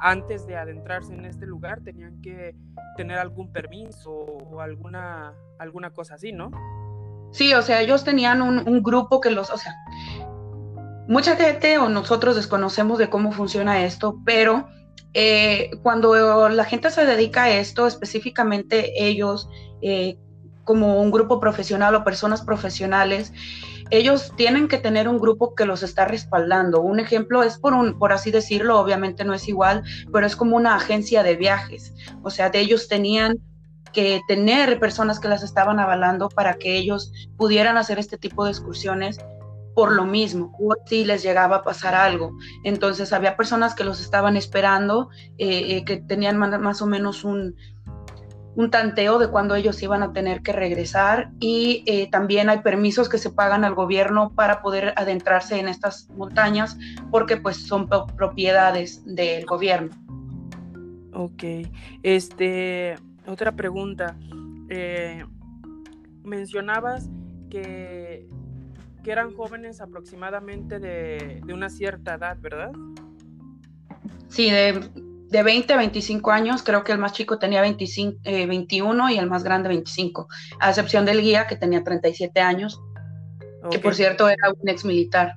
antes 0.00 0.46
de 0.46 0.56
adentrarse 0.56 1.12
en 1.12 1.24
este 1.24 1.46
lugar 1.46 1.80
tenían 1.82 2.20
que 2.22 2.54
tener 2.96 3.18
algún 3.18 3.52
permiso 3.52 4.10
o 4.10 4.60
alguna, 4.60 5.34
alguna 5.58 5.90
cosa 5.90 6.14
así, 6.14 6.32
¿no? 6.32 6.50
Sí, 7.30 7.52
o 7.54 7.62
sea, 7.62 7.80
ellos 7.80 8.04
tenían 8.04 8.42
un, 8.42 8.82
grupo 8.82 9.20
que 9.20 9.30
los, 9.30 9.50
o 9.50 9.58
sea, 9.58 9.76
mucha 11.06 11.36
gente 11.36 11.78
o 11.78 11.88
nosotros 11.88 12.36
desconocemos 12.36 12.98
de 12.98 13.10
cómo 13.10 13.32
funciona 13.32 13.84
esto, 13.84 14.18
pero 14.24 14.68
eh, 15.14 15.70
cuando 15.82 16.48
la 16.48 16.64
gente 16.64 16.90
se 16.90 17.04
dedica 17.04 17.44
a 17.44 17.50
esto, 17.50 17.86
específicamente 17.86 18.92
ellos, 18.96 19.48
eh, 19.82 20.18
como 20.64 21.00
un 21.00 21.10
grupo 21.10 21.40
profesional 21.40 21.94
o 21.94 22.04
personas 22.04 22.42
profesionales, 22.42 23.32
ellos 23.90 24.32
tienen 24.36 24.68
que 24.68 24.78
tener 24.78 25.08
un 25.08 25.18
grupo 25.18 25.54
que 25.54 25.64
los 25.64 25.82
está 25.82 26.04
respaldando. 26.04 26.80
Un 26.80 27.00
ejemplo 27.00 27.42
es 27.42 27.58
por 27.58 27.72
un, 27.72 27.98
por 27.98 28.12
así 28.12 28.30
decirlo, 28.30 28.78
obviamente 28.78 29.24
no 29.24 29.34
es 29.34 29.48
igual, 29.48 29.82
pero 30.12 30.26
es 30.26 30.36
como 30.36 30.56
una 30.56 30.74
agencia 30.74 31.22
de 31.22 31.36
viajes. 31.36 31.94
O 32.22 32.30
sea, 32.30 32.50
de 32.50 32.60
ellos 32.60 32.88
tenían 32.88 33.38
que 33.98 34.22
tener 34.28 34.78
personas 34.78 35.18
que 35.18 35.26
las 35.26 35.42
estaban 35.42 35.80
avalando 35.80 36.28
para 36.28 36.54
que 36.54 36.76
ellos 36.76 37.12
pudieran 37.36 37.76
hacer 37.76 37.98
este 37.98 38.16
tipo 38.16 38.44
de 38.44 38.52
excursiones 38.52 39.18
por 39.74 39.90
lo 39.90 40.04
mismo, 40.04 40.56
o 40.60 40.76
si 40.86 41.04
les 41.04 41.24
llegaba 41.24 41.56
a 41.56 41.62
pasar 41.64 41.96
algo. 41.96 42.30
Entonces 42.62 43.12
había 43.12 43.36
personas 43.36 43.74
que 43.74 43.82
los 43.82 44.00
estaban 44.00 44.36
esperando, 44.36 45.08
eh, 45.36 45.78
eh, 45.78 45.84
que 45.84 45.96
tenían 45.96 46.38
más 46.38 46.80
o 46.80 46.86
menos 46.86 47.24
un, 47.24 47.56
un 48.54 48.70
tanteo 48.70 49.18
de 49.18 49.30
cuándo 49.30 49.56
ellos 49.56 49.82
iban 49.82 50.04
a 50.04 50.12
tener 50.12 50.42
que 50.42 50.52
regresar 50.52 51.32
y 51.40 51.82
eh, 51.86 52.08
también 52.08 52.50
hay 52.50 52.60
permisos 52.60 53.08
que 53.08 53.18
se 53.18 53.30
pagan 53.30 53.64
al 53.64 53.74
gobierno 53.74 54.32
para 54.32 54.62
poder 54.62 54.94
adentrarse 54.94 55.58
en 55.58 55.66
estas 55.66 56.08
montañas 56.10 56.78
porque 57.10 57.36
pues 57.36 57.56
son 57.66 57.88
propiedades 57.88 59.02
del 59.04 59.44
gobierno. 59.44 59.90
Ok, 61.14 61.42
este, 62.04 62.96
otra 63.28 63.52
pregunta. 63.52 64.16
Eh, 64.68 65.24
mencionabas 66.24 67.08
que, 67.50 68.28
que, 69.02 69.12
eran 69.12 69.34
jóvenes 69.34 69.80
aproximadamente 69.80 70.78
de, 70.78 71.40
de 71.44 71.54
una 71.54 71.70
cierta 71.70 72.14
edad, 72.14 72.36
¿verdad? 72.40 72.72
Sí, 74.28 74.50
de 74.50 74.90
de 75.30 75.42
20 75.42 75.72
a 75.72 75.76
25 75.76 76.30
años, 76.30 76.62
creo 76.62 76.84
que 76.84 76.92
el 76.92 76.98
más 76.98 77.12
chico 77.12 77.38
tenía 77.38 77.60
25, 77.60 78.20
21 78.24 79.08
eh, 79.08 79.12
y 79.12 79.18
el 79.18 79.28
más 79.28 79.44
grande 79.44 79.68
25, 79.68 80.28
a 80.60 80.68
excepción 80.70 81.04
del 81.04 81.20
guía 81.20 81.46
que 81.46 81.56
tenía 81.56 81.84
37 81.84 82.40
años, 82.40 82.80
que 83.70 83.78
por 83.78 83.94
cierto 83.94 84.28
era 84.28 84.50
un 84.50 84.68
ex 84.68 84.84
militar. 84.84 85.34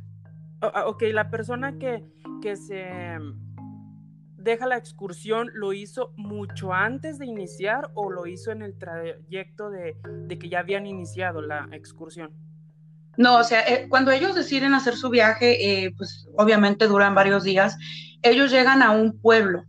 Ah, 0.62 0.86
ok, 0.88 1.04
la 1.12 1.30
persona 1.30 1.78
que, 1.78 2.04
que 2.42 2.56
se 2.56 3.18
deja 4.44 4.68
la 4.68 4.78
excursión, 4.78 5.50
¿lo 5.54 5.74
hizo 5.74 6.14
mucho 6.18 6.74
antes 6.74 7.20
de 7.20 7.26
iniciar 7.26 7.92
o 7.94 8.12
lo 8.12 8.28
hizo 8.28 8.52
en 8.52 8.62
el 8.62 8.78
trayecto 8.78 9.70
de, 9.70 9.96
de 10.28 10.40
que 10.40 10.50
ya 10.50 10.60
habían 10.60 10.86
iniciado 10.86 11.42
la 11.42 11.68
excursión? 11.72 12.32
No, 13.18 13.38
o 13.38 13.44
sea, 13.44 13.62
eh, 13.62 13.88
cuando 13.90 14.12
ellos 14.12 14.36
deciden 14.36 14.74
hacer 14.74 14.96
su 14.96 15.10
viaje, 15.10 15.86
eh, 15.86 15.94
pues 15.98 16.28
obviamente 16.38 16.88
duran 16.88 17.14
varios 17.14 17.44
días, 17.44 17.78
ellos 18.22 18.52
llegan 18.52 18.82
a 18.82 18.92
un 18.92 19.20
pueblo 19.20 19.64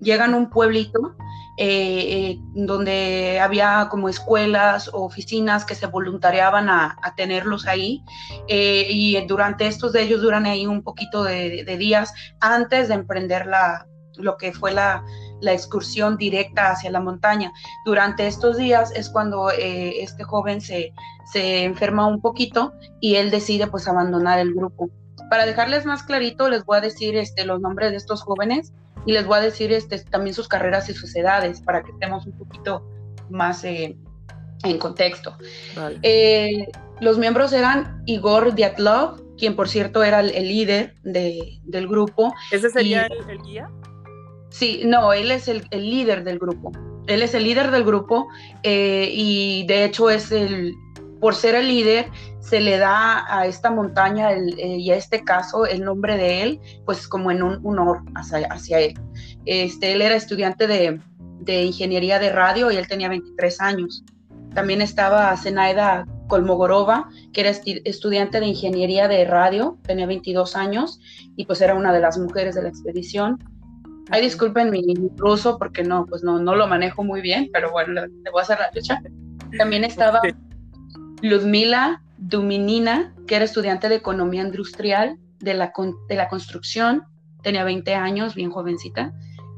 llegan 0.00 0.34
a 0.34 0.36
un 0.36 0.50
pueblito 0.50 1.16
eh, 1.58 2.36
donde 2.54 3.38
había 3.40 3.86
como 3.88 4.08
escuelas 4.08 4.88
o 4.88 5.04
oficinas 5.04 5.64
que 5.64 5.76
se 5.76 5.86
voluntariaban 5.86 6.68
a, 6.68 6.96
tenerlos 7.16 7.68
ahí. 7.68 8.02
y 8.48 9.24
durante 9.28 9.68
estos 9.68 9.92
de 9.92 10.02
ellos 10.02 10.20
duran 10.20 10.44
ahí 10.44 10.66
un 10.66 10.82
poquito 10.82 11.22
de, 11.22 11.76
días 11.78 12.12
antes 12.40 12.88
de 12.88 12.94
emprender 12.94 13.46
la, 13.46 13.86
lo 14.16 14.36
que 14.36 14.52
fue 14.52 14.72
la, 14.72 15.04
la 15.40 15.52
excursión 15.52 16.16
directa 16.16 16.70
hacia 16.70 16.90
la 16.90 17.00
montaña. 17.00 17.52
Durante 17.84 18.26
estos 18.26 18.56
días 18.56 18.92
es 18.94 19.10
cuando 19.10 19.50
eh, 19.50 20.02
este 20.02 20.24
joven 20.24 20.60
se, 20.60 20.92
se 21.32 21.64
enferma 21.64 22.06
un 22.06 22.20
poquito 22.20 22.72
y 23.00 23.16
él 23.16 23.30
decide 23.30 23.66
pues 23.66 23.88
abandonar 23.88 24.38
el 24.38 24.54
grupo. 24.54 24.90
Para 25.30 25.46
dejarles 25.46 25.84
más 25.84 26.02
clarito, 26.02 26.48
les 26.48 26.64
voy 26.64 26.78
a 26.78 26.80
decir 26.80 27.16
este, 27.16 27.44
los 27.44 27.60
nombres 27.60 27.90
de 27.90 27.96
estos 27.96 28.22
jóvenes 28.22 28.72
y 29.06 29.12
les 29.12 29.26
voy 29.26 29.38
a 29.38 29.40
decir 29.40 29.72
este, 29.72 29.98
también 29.98 30.34
sus 30.34 30.48
carreras 30.48 30.88
y 30.88 30.94
sus 30.94 31.14
edades 31.16 31.60
para 31.60 31.82
que 31.82 31.90
estemos 31.90 32.26
un 32.26 32.32
poquito 32.32 32.86
más 33.30 33.64
eh, 33.64 33.96
en 34.64 34.78
contexto. 34.78 35.36
Eh, 36.02 36.66
los 37.00 37.18
miembros 37.18 37.52
eran 37.52 38.02
Igor 38.06 38.54
Diatlov, 38.54 39.36
quien 39.36 39.56
por 39.56 39.68
cierto 39.68 40.04
era 40.04 40.20
el, 40.20 40.48
líder 40.48 40.94
de, 41.02 41.58
del 41.64 41.88
grupo. 41.88 42.32
¿Ese 42.50 42.70
sería 42.70 43.06
el 43.06 43.42
guía? 43.42 43.68
Sí, 44.52 44.82
no, 44.84 45.12
él 45.12 45.30
es 45.30 45.48
el, 45.48 45.66
líder 45.72 46.24
del 46.24 46.38
grupo. 46.38 46.72
Él 47.06 47.22
es 47.22 47.34
el 47.34 47.44
líder 47.44 47.70
del 47.70 47.84
grupo 47.84 48.28
eh, 48.62 49.10
y 49.12 49.66
de 49.66 49.84
hecho 49.84 50.10
es 50.10 50.30
el, 50.30 50.74
por 51.20 51.34
ser 51.34 51.54
el 51.54 51.68
líder, 51.68 52.10
se 52.40 52.60
le 52.60 52.78
da 52.78 53.24
a 53.28 53.46
esta 53.46 53.70
montaña 53.70 54.32
eh, 54.32 54.76
y 54.76 54.90
a 54.90 54.96
este 54.96 55.24
caso 55.24 55.66
el 55.66 55.84
nombre 55.84 56.16
de 56.16 56.42
él, 56.42 56.60
pues 56.84 57.08
como 57.08 57.30
en 57.30 57.42
un 57.42 57.64
honor 57.64 58.02
hacia, 58.14 58.80
él. 58.80 58.94
Este, 59.46 59.92
él 59.92 60.02
era 60.02 60.16
estudiante 60.16 60.66
de, 60.66 61.00
ingeniería 61.46 62.18
de 62.18 62.30
radio 62.30 62.70
y 62.70 62.76
él 62.76 62.88
tenía 62.88 63.08
23 63.08 63.60
años. 63.60 64.04
También 64.54 64.82
estaba 64.82 65.34
Zenaida 65.36 66.06
Kolmogorova, 66.28 67.08
que 67.32 67.40
era 67.40 67.50
estudiante 67.50 68.38
de 68.38 68.46
ingeniería 68.46 69.08
de 69.08 69.24
radio, 69.24 69.78
tenía 69.82 70.06
22 70.06 70.56
años 70.56 71.00
y 71.36 71.46
pues 71.46 71.60
era 71.60 71.74
una 71.74 71.92
de 71.92 72.00
las 72.00 72.18
mujeres 72.18 72.54
de 72.54 72.62
la 72.62 72.68
expedición. 72.68 73.38
Ay, 74.10 74.22
disculpen 74.22 74.70
mi 74.70 74.82
ruso 75.16 75.58
porque 75.58 75.82
no, 75.82 76.06
pues 76.06 76.22
no, 76.22 76.38
no 76.38 76.54
lo 76.54 76.66
manejo 76.66 77.04
muy 77.04 77.20
bien, 77.20 77.50
pero 77.52 77.70
bueno, 77.70 77.92
le, 77.92 78.30
voy 78.30 78.40
a 78.40 78.42
hacer 78.42 78.58
la 78.58 78.70
fecha. 78.72 79.00
También 79.56 79.84
estaba 79.84 80.20
Ludmila 81.22 82.02
Duminina, 82.18 83.14
que 83.26 83.36
era 83.36 83.44
estudiante 83.44 83.88
de 83.88 83.96
economía 83.96 84.42
industrial 84.42 85.18
de 85.38 85.54
la, 85.54 85.72
de 86.08 86.14
la 86.14 86.28
construcción, 86.28 87.04
tenía 87.42 87.64
20 87.64 87.94
años, 87.94 88.34
bien 88.34 88.50
jovencita, 88.50 89.12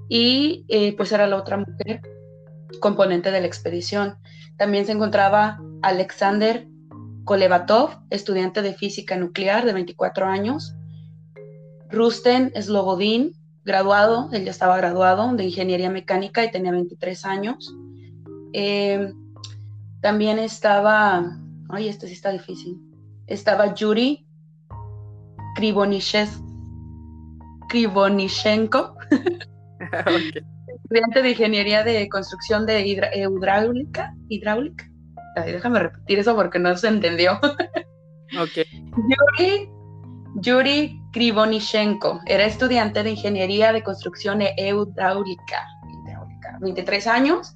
y 0.08 0.64
eh, 0.68 0.94
pues 0.96 1.12
era 1.12 1.26
la 1.26 1.36
otra 1.36 1.58
mujer 1.58 2.00
componente 2.80 3.30
de 3.30 3.40
la 3.40 3.46
expedición. 3.46 4.16
También 4.56 4.86
se 4.86 4.92
encontraba 4.92 5.60
Alexander 5.82 6.66
Kolevatov, 7.24 8.00
estudiante 8.10 8.62
de 8.62 8.74
física 8.74 9.16
nuclear 9.16 9.64
de 9.64 9.72
24 9.72 10.26
años, 10.26 10.74
Rusten 11.90 12.52
Slobodin, 12.60 13.32
graduado, 13.64 14.28
él 14.32 14.44
ya 14.44 14.50
estaba 14.50 14.76
graduado 14.76 15.34
de 15.34 15.44
ingeniería 15.44 15.90
mecánica 15.90 16.44
y 16.44 16.50
tenía 16.50 16.72
23 16.72 17.24
años. 17.24 17.74
Eh, 18.52 19.12
también 20.00 20.38
estaba, 20.38 21.38
ay, 21.70 21.88
este 21.88 22.06
sí 22.06 22.12
está 22.12 22.30
difícil, 22.30 22.78
estaba 23.26 23.74
Yuri 23.74 24.26
Krivonishenko, 25.56 26.34
estudiante 30.84 31.22
de 31.22 31.30
ingeniería 31.30 31.82
de 31.82 32.08
construcción 32.08 32.66
de 32.66 32.86
hidráulica, 32.86 34.14
hidráulica. 34.28 34.90
déjame 35.36 35.78
repetir 35.78 36.18
eso 36.18 36.36
porque 36.36 36.58
no 36.58 36.76
se 36.76 36.88
entendió. 36.88 37.40
Yuri 38.30 39.70
Yuri 40.36 41.03
Krivonishenko 41.14 42.20
era 42.26 42.44
estudiante 42.44 43.04
de 43.04 43.10
Ingeniería 43.10 43.72
de 43.72 43.84
Construcción 43.84 44.42
e 44.42 44.52
Hidráulica, 44.58 45.64
23 46.60 47.06
años. 47.06 47.54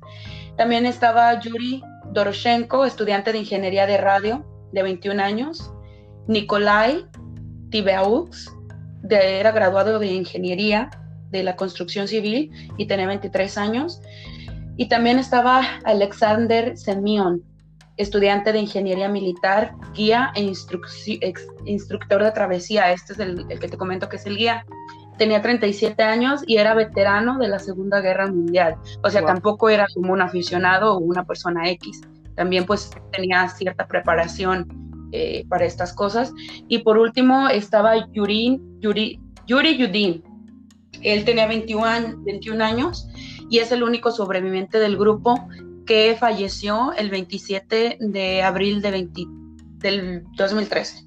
También 0.57 0.87
estaba 0.87 1.41
Yuri 1.41 1.83
Doroshenko, 2.13 2.85
estudiante 2.85 3.33
de 3.33 3.39
Ingeniería 3.39 3.87
de 3.87 3.97
Radio, 3.97 4.47
de 4.73 4.83
21 4.85 5.21
años. 5.21 5.73
Nikolai 6.29 7.05
Tibeaux, 7.71 8.55
era 9.11 9.51
graduado 9.51 9.99
de 9.99 10.07
Ingeniería 10.07 10.91
de 11.31 11.43
la 11.43 11.57
Construcción 11.57 12.07
Civil 12.07 12.53
y 12.77 12.87
tenía 12.87 13.09
23 13.09 13.59
años. 13.59 14.01
Y 14.77 14.87
también 14.87 15.19
estaba 15.19 15.81
Alexander 15.85 16.79
Semyon, 16.79 17.43
estudiante 17.99 18.53
de 18.53 18.61
ingeniería 18.61 19.09
militar, 19.09 19.75
guía 19.93 20.33
e 20.35 20.43
instructor 21.67 22.23
de 22.23 22.33
travesía. 22.33 22.93
Este 22.93 23.13
es 23.13 23.19
el, 23.19 23.47
que 23.47 23.69
te 23.69 23.77
comento 23.77 24.09
que 24.09 24.17
es 24.17 24.27
el 24.27 24.37
guía. 24.37 24.65
Tenía 25.19 25.43
37 25.43 26.01
años 26.03 26.43
y 26.47 26.59
era 26.59 26.75
veterano 26.75 27.39
de 27.39 27.49
la 27.49 27.59
Segunda 27.59 28.01
Guerra 28.01 28.29
Mundial. 28.29 28.77
O 29.03 29.11
sea, 29.11 29.27
tampoco 29.27 29.69
era 29.69 29.87
como 29.93 30.13
un 30.13 30.21
aficionado 30.21 30.95
o 30.95 30.99
una 30.99 31.25
persona 31.25 31.69
X. 31.71 32.01
También 32.37 32.65
pues 32.65 32.91
tenía 33.11 33.49
cierta 33.49 33.89
preparación 33.89 34.69
eh, 35.11 35.45
para 35.49 35.65
estas 35.65 35.93
cosas. 35.93 36.33
Y 36.69 36.79
por 36.79 36.99
último 36.99 37.49
estaba 37.49 38.09
Yuri, 38.13 38.61
Yuri, 38.79 39.21
Yuri 39.47 39.77
Yudin. 39.77 40.23
Él 41.03 41.25
tenía 41.25 41.49
21, 41.49 42.19
21 42.19 42.65
años 42.65 43.09
y 43.51 43.59
es 43.59 43.73
el 43.73 43.83
único 43.83 44.13
sobreviviente 44.13 44.79
del 44.79 44.97
grupo 44.97 45.49
que 45.89 46.15
falleció 46.21 46.93
el 46.93 47.09
27 47.09 47.97
de 47.99 48.43
abril 48.43 48.83
de 48.83 49.09
del 49.79 50.23
2013. 50.37 51.07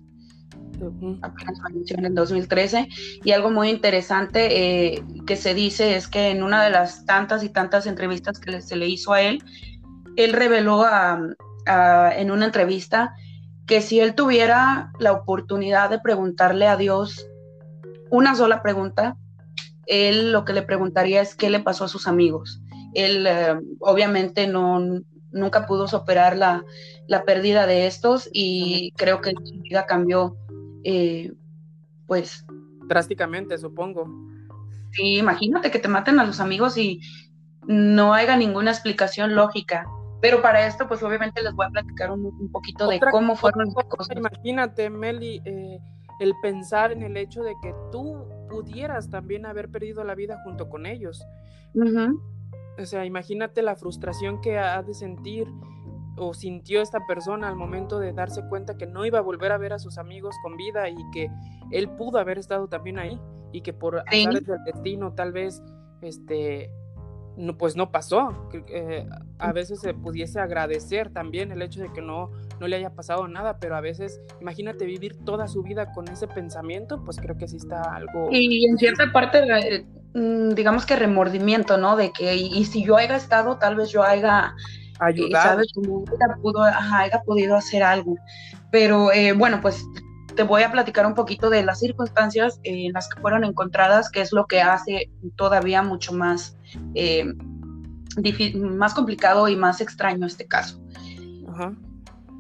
Apenas 1.21 1.61
falleció 1.61 1.99
en 1.99 2.05
el 2.05 2.15
2013. 2.15 2.87
Y 3.23 3.31
algo 3.31 3.51
muy 3.51 3.69
interesante 3.69 4.95
eh, 4.95 5.03
que 5.27 5.35
se 5.35 5.53
dice 5.53 5.95
es 5.95 6.07
que 6.07 6.31
en 6.31 6.41
una 6.41 6.63
de 6.63 6.71
las 6.71 7.05
tantas 7.05 7.43
y 7.43 7.49
tantas 7.49 7.85
entrevistas 7.85 8.39
que 8.39 8.59
se 8.59 8.75
le 8.75 8.87
hizo 8.87 9.13
a 9.13 9.21
él, 9.21 9.43
él 10.15 10.33
reveló 10.33 10.83
en 11.67 12.31
una 12.31 12.45
entrevista 12.45 13.13
que 13.67 13.81
si 13.81 13.99
él 13.99 14.15
tuviera 14.15 14.91
la 14.97 15.11
oportunidad 15.11 15.91
de 15.91 15.99
preguntarle 15.99 16.65
a 16.65 16.75
Dios 16.75 17.27
una 18.09 18.33
sola 18.33 18.63
pregunta, 18.63 19.15
él 19.85 20.31
lo 20.31 20.43
que 20.43 20.53
le 20.53 20.63
preguntaría 20.63 21.21
es 21.21 21.35
qué 21.35 21.51
le 21.51 21.59
pasó 21.59 21.83
a 21.85 21.87
sus 21.87 22.07
amigos 22.07 22.60
él 22.93 23.25
eh, 23.27 23.59
obviamente 23.79 24.47
no, 24.47 24.79
nunca 25.31 25.65
pudo 25.65 25.87
superar 25.87 26.37
la, 26.37 26.63
pérdida 27.25 27.67
de 27.67 27.87
estos 27.87 28.29
y 28.31 28.91
creo 28.95 29.19
que 29.21 29.31
su 29.31 29.61
vida 29.61 29.85
cambió, 29.85 30.37
eh, 30.83 31.33
pues... 32.07 32.45
Drásticamente, 32.87 33.57
supongo. 33.57 34.05
Sí, 34.91 35.17
imagínate 35.17 35.71
que 35.71 35.79
te 35.79 35.87
maten 35.87 36.19
a 36.19 36.25
los 36.25 36.41
amigos 36.41 36.77
y 36.77 36.99
no 37.65 38.13
haya 38.13 38.35
ninguna 38.35 38.71
explicación 38.71 39.33
lógica. 39.33 39.85
Pero 40.21 40.41
para 40.41 40.67
esto, 40.67 40.87
pues 40.87 41.01
obviamente 41.01 41.41
les 41.41 41.53
voy 41.53 41.65
a 41.65 41.69
platicar 41.69 42.11
un, 42.11 42.51
poquito 42.51 42.87
de 42.87 42.99
cómo 42.99 43.35
fueron 43.35 43.71
las 43.75 43.85
cosas. 43.85 44.15
Imagínate, 44.15 44.89
Meli, 44.89 45.41
eh, 45.45 45.79
el 46.19 46.33
pensar 46.41 46.91
en 46.91 47.01
el 47.01 47.17
hecho 47.17 47.41
de 47.41 47.55
que 47.61 47.73
tú 47.91 48.27
pudieras 48.49 49.09
también 49.09 49.45
haber 49.45 49.69
perdido 49.69 50.03
la 50.03 50.13
vida 50.13 50.39
junto 50.43 50.69
con 50.69 50.85
ellos. 50.85 51.25
O 52.81 52.85
sea, 52.85 53.05
imagínate 53.05 53.61
la 53.61 53.75
frustración 53.75 54.41
que 54.41 54.57
ha 54.57 54.81
de 54.83 54.93
sentir 54.93 55.47
o 56.17 56.33
sintió 56.33 56.81
esta 56.81 57.05
persona 57.07 57.47
al 57.47 57.55
momento 57.55 57.99
de 57.99 58.13
darse 58.13 58.41
cuenta 58.47 58.77
que 58.77 58.85
no 58.85 59.05
iba 59.05 59.19
a 59.19 59.21
volver 59.21 59.51
a 59.51 59.57
ver 59.57 59.73
a 59.73 59.79
sus 59.79 59.97
amigos 59.97 60.35
con 60.43 60.57
vida 60.57 60.89
y 60.89 60.97
que 61.13 61.29
él 61.71 61.89
pudo 61.89 62.19
haber 62.19 62.37
estado 62.37 62.67
también 62.67 62.99
ahí 62.99 63.19
y 63.51 63.61
que 63.61 63.73
por 63.73 64.03
sí. 64.11 64.25
del 64.25 64.63
destino 64.65 65.13
tal 65.13 65.31
vez 65.31 65.63
este 66.01 66.69
no, 67.37 67.57
pues 67.57 67.75
no 67.75 67.91
pasó. 67.91 68.49
Eh, 68.67 69.07
a 69.39 69.53
veces 69.53 69.79
se 69.79 69.93
pudiese 69.93 70.39
agradecer 70.39 71.11
también 71.11 71.51
el 71.51 71.61
hecho 71.61 71.81
de 71.81 71.91
que 71.91 72.01
no, 72.01 72.31
no 72.59 72.67
le 72.67 72.75
haya 72.75 72.93
pasado 72.93 73.27
nada, 73.27 73.57
pero 73.59 73.75
a 73.75 73.81
veces, 73.81 74.21
imagínate 74.39 74.85
vivir 74.85 75.17
toda 75.23 75.47
su 75.47 75.63
vida 75.63 75.91
con 75.93 76.07
ese 76.07 76.27
pensamiento, 76.27 77.03
pues 77.03 77.17
creo 77.17 77.37
que 77.37 77.47
sí 77.47 77.57
está 77.57 77.81
algo... 77.81 78.29
Y 78.31 78.65
en 78.65 78.77
cierta 78.77 79.11
parte, 79.11 79.39
eh, 79.39 79.85
digamos 80.13 80.85
que 80.85 80.95
remordimiento, 80.95 81.77
¿no? 81.77 81.95
De 81.95 82.11
que, 82.11 82.35
y, 82.35 82.65
si 82.65 82.83
yo 82.83 82.97
haya 82.97 83.15
estado, 83.15 83.57
tal 83.57 83.75
vez 83.75 83.89
yo 83.89 84.03
haya... 84.03 84.53
Eh, 84.55 85.03
Ayudado. 85.03 85.49
¿Sabes? 85.49 85.73
pudo, 86.43 86.63
haya 86.63 87.23
podido 87.25 87.55
hacer 87.55 87.81
algo. 87.81 88.17
Pero 88.71 89.09
bueno, 89.35 89.59
pues 89.59 89.83
te 90.35 90.43
voy 90.43 90.63
a 90.63 90.71
platicar 90.71 91.05
un 91.05 91.13
poquito 91.13 91.49
de 91.49 91.63
las 91.63 91.79
circunstancias 91.79 92.59
en 92.63 92.93
las 92.93 93.09
que 93.09 93.19
fueron 93.21 93.43
encontradas, 93.43 94.09
que 94.09 94.21
es 94.21 94.31
lo 94.31 94.45
que 94.45 94.61
hace 94.61 95.09
todavía 95.35 95.83
mucho 95.83 96.13
más, 96.13 96.57
eh, 96.95 97.25
más 98.55 98.93
complicado 98.93 99.47
y 99.47 99.55
más 99.55 99.81
extraño 99.81 100.25
este 100.25 100.47
caso. 100.47 100.81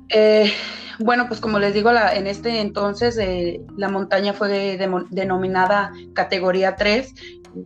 Eh, 0.09 0.51
bueno, 0.99 1.27
pues 1.27 1.39
como 1.39 1.59
les 1.59 1.73
digo, 1.73 1.91
en 1.91 2.27
este 2.27 2.61
entonces 2.61 3.17
eh, 3.17 3.61
la 3.77 3.89
montaña 3.89 4.33
fue 4.33 4.77
denominada 5.09 5.91
categoría 6.13 6.75
3, 6.75 7.13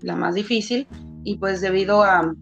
la 0.01 0.15
más 0.15 0.35
difícil, 0.35 0.87
y 1.23 1.37
pues 1.37 1.61
debido 1.61 2.03
a, 2.03 2.33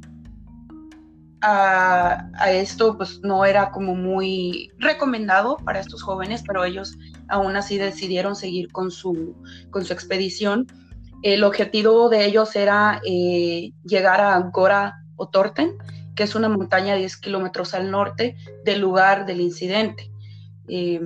a, 1.43 2.51
esto 2.51 2.97
pues 2.97 3.19
no 3.21 3.45
era 3.45 3.71
como 3.71 3.95
muy 3.95 4.71
recomendado 4.77 5.57
para 5.57 5.79
estos 5.79 6.01
jóvenes, 6.01 6.43
pero 6.45 6.63
ellos 6.63 6.97
aún 7.27 7.55
así 7.55 7.77
decidieron 7.77 8.35
seguir 8.35 8.71
con 8.71 8.91
su, 8.91 9.35
con 9.69 9.83
su 9.83 9.93
expedición. 9.93 10.67
El 11.21 11.43
objetivo 11.43 12.09
de 12.09 12.25
ellos 12.25 12.55
era 12.55 13.01
eh, 13.05 13.71
llegar 13.83 14.21
a 14.21 14.39
Gora 14.39 14.95
o 15.15 15.29
Torten, 15.29 15.75
que 16.15 16.23
es 16.23 16.35
una 16.35 16.49
montaña 16.49 16.95
10 16.95 17.17
kilómetros 17.17 17.73
al 17.73 17.91
norte 17.91 18.35
del 18.65 18.79
lugar 18.79 19.25
del 19.25 19.41
incidente. 19.41 20.11
Eh, 20.67 21.01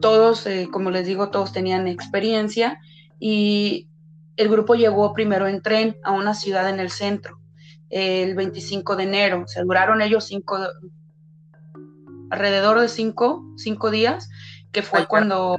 todos, 0.00 0.46
eh, 0.46 0.68
como 0.70 0.90
les 0.90 1.06
digo, 1.06 1.30
todos 1.30 1.52
tenían 1.52 1.88
experiencia 1.88 2.78
y 3.18 3.89
el 4.40 4.48
grupo 4.48 4.74
llegó 4.74 5.12
primero 5.12 5.46
en 5.46 5.60
tren 5.60 5.98
a 6.02 6.12
una 6.12 6.32
ciudad 6.32 6.70
en 6.70 6.80
el 6.80 6.90
centro 6.90 7.38
el 7.90 8.34
25 8.34 8.96
de 8.96 9.02
enero. 9.02 9.44
Se 9.46 9.62
duraron 9.62 10.00
ellos 10.00 10.24
cinco, 10.24 10.58
alrededor 12.30 12.80
de 12.80 12.88
cinco, 12.88 13.44
cinco 13.56 13.90
días, 13.90 14.30
que 14.72 14.82
fue 14.82 15.06
cuando 15.06 15.58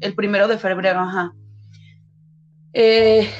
el 0.00 0.14
primero 0.14 0.46
de 0.46 0.58
febrero, 0.58 1.00
ajá. 1.00 1.32
Eh, 2.74 3.30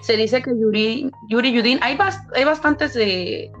se 0.00 0.16
dice 0.16 0.42
que 0.42 0.50
Yuri, 0.58 1.12
Yuri 1.28 1.52
Yudin, 1.52 1.78
hay, 1.80 1.96
hay 2.34 2.44
bastantes 2.44 2.94
de 2.94 3.52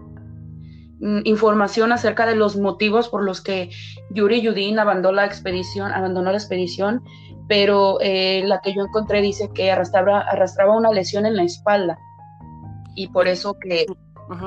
información 1.24 1.92
acerca 1.92 2.26
de 2.26 2.34
los 2.34 2.56
motivos 2.56 3.08
por 3.08 3.22
los 3.22 3.40
que 3.40 3.70
Yuri 4.10 4.40
Yudin 4.40 4.78
abandonó 4.78 5.16
la 5.16 5.26
expedición, 5.26 5.92
abandonó 5.92 6.32
la 6.32 6.38
expedición 6.38 7.02
pero 7.48 7.98
eh, 8.00 8.42
la 8.44 8.60
que 8.60 8.74
yo 8.74 8.82
encontré 8.82 9.22
dice 9.22 9.50
que 9.52 9.72
arrastraba, 9.72 10.20
arrastraba 10.20 10.76
una 10.76 10.92
lesión 10.92 11.26
en 11.26 11.34
la 11.34 11.42
espalda 11.42 11.98
y 12.94 13.08
por 13.08 13.26
eso 13.26 13.58
que, 13.58 13.86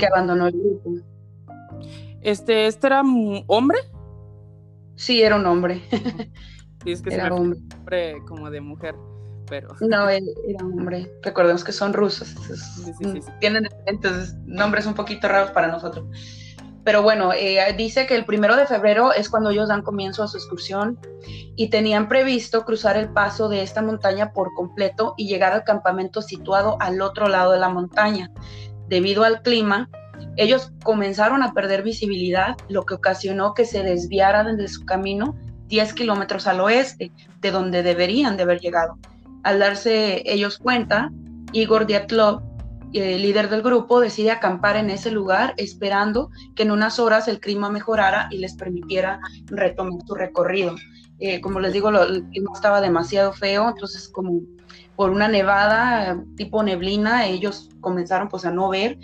abandonó 0.08 0.48
el 0.48 0.54
grupo. 0.54 0.92
Este, 2.22 2.68
¿Este 2.68 2.88
era 2.88 3.02
hombre? 3.48 3.80
Sí, 4.96 5.22
era 5.24 5.36
un 5.36 5.46
hombre. 5.46 5.82
Sí, 6.84 6.94
es 6.94 7.04
que 7.04 7.14
era 7.14 7.32
un 7.32 7.70
hombre 7.78 8.16
como 8.28 8.50
de 8.50 8.60
mujer, 8.60 8.96
pero... 9.48 9.76
No, 9.82 10.10
era 10.10 10.26
hombre. 10.64 11.12
Recordemos 11.22 11.64
que 11.64 11.72
son 11.72 11.94
rusos. 11.94 12.36
tienen 13.40 13.70
entonces, 13.86 14.36
nombres 14.48 14.88
un 14.88 14.96
poquito 14.96 15.28
raros 15.28 15.52
para 15.52 15.68
nosotros. 15.68 16.08
Pero 16.84 17.04
bueno, 17.04 17.32
eh, 17.34 17.60
dice 17.78 18.08
que 18.08 18.16
el 18.16 18.26
primero 18.26 18.56
de 18.56 18.66
febrero 18.66 19.14
es 19.14 19.30
cuando 19.30 19.52
ellos 19.52 19.70
dan 19.70 19.84
comienzo 19.84 20.24
a 20.24 20.28
su 20.28 20.38
excursión 20.38 20.98
y 21.56 21.70
tenían 21.70 22.08
previsto 22.08 22.66
cruzar 22.66 22.98
el 22.98 23.10
paso 23.10 23.50
de 23.50 23.62
esta 23.62 23.82
montaña 23.82 24.32
por 24.32 24.54
completo 24.54 25.14
y 25.18 25.28
llegar 25.28 25.54
al 25.54 25.64
campamento 25.64 26.22
situado 26.22 26.78
al 26.80 27.02
otro 27.02 27.28
lado 27.28 27.52
de 27.52 27.60
la 27.60 27.70
montaña. 27.70 28.32
Debido 28.88 29.24
al 29.24 29.42
clima, 29.42 29.90
ellos 30.38 30.72
comenzaron 30.84 31.44
a 31.44 31.54
perder 31.54 31.84
visibilidad, 31.84 32.58
lo 32.68 32.86
que 32.86 32.96
ocasionó 32.96 33.54
que 33.54 33.66
se 33.66 33.84
desviaran 33.84 34.58
de 34.58 34.68
su 34.68 34.86
camino 34.86 35.36
10 35.68 35.94
kilómetros 35.94 36.48
al 36.48 36.60
oeste, 36.62 37.12
de 37.40 37.52
donde 37.52 37.84
deberían 37.84 38.38
de 38.38 38.44
haber 38.44 38.60
llegado. 38.60 38.98
Al 39.44 39.60
darse 39.60 40.22
ellos 40.26 40.58
cuenta, 40.58 41.12
Igor 41.54 41.86
Dyatlov 41.86 42.42
el 42.94 43.22
líder 43.22 43.50
del 43.50 43.62
grupo 43.62 44.00
decide 44.00 44.32
acampar 44.32 44.76
en 44.76 44.90
ese 44.90 45.12
lugar 45.12 45.54
esperando 45.58 46.30
que 46.56 46.64
en 46.64 46.72
unas 46.72 47.00
horas 47.00 47.28
el 47.28 47.40
clima 47.40 47.70
mejorara 47.70 48.28
y 48.32 48.38
les 48.38 48.56
permitiera 48.56 49.20
retomar 49.46 50.02
su 50.06 50.16
recorrido. 50.16 50.76
Eh, 51.20 51.40
como 51.40 51.60
les 51.60 51.74
digo, 51.74 51.90
el 51.90 52.24
clima 52.30 52.52
estaba 52.54 52.82
demasiado 52.82 53.32
feo, 53.32 53.70
entonces 53.70 54.10
como 54.10 54.42
por 54.96 55.12
una 55.12 55.28
nevada 55.28 56.24
tipo 56.36 56.64
neblina, 56.64 57.28
ellos 57.28 57.70
comenzaron 57.80 58.28
pues 58.28 58.46
a 58.46 58.52
no 58.52 58.70
ver 58.70 58.98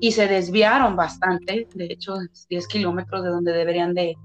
y 0.00 0.12
se 0.12 0.28
desviaron 0.28 0.96
bastante, 0.96 1.68
de 1.74 1.86
hecho 1.86 2.14
10 2.48 2.68
kilómetros 2.68 3.22
de 3.22 3.30
donde 3.30 3.52
deberían 3.52 3.94
de, 3.94 4.16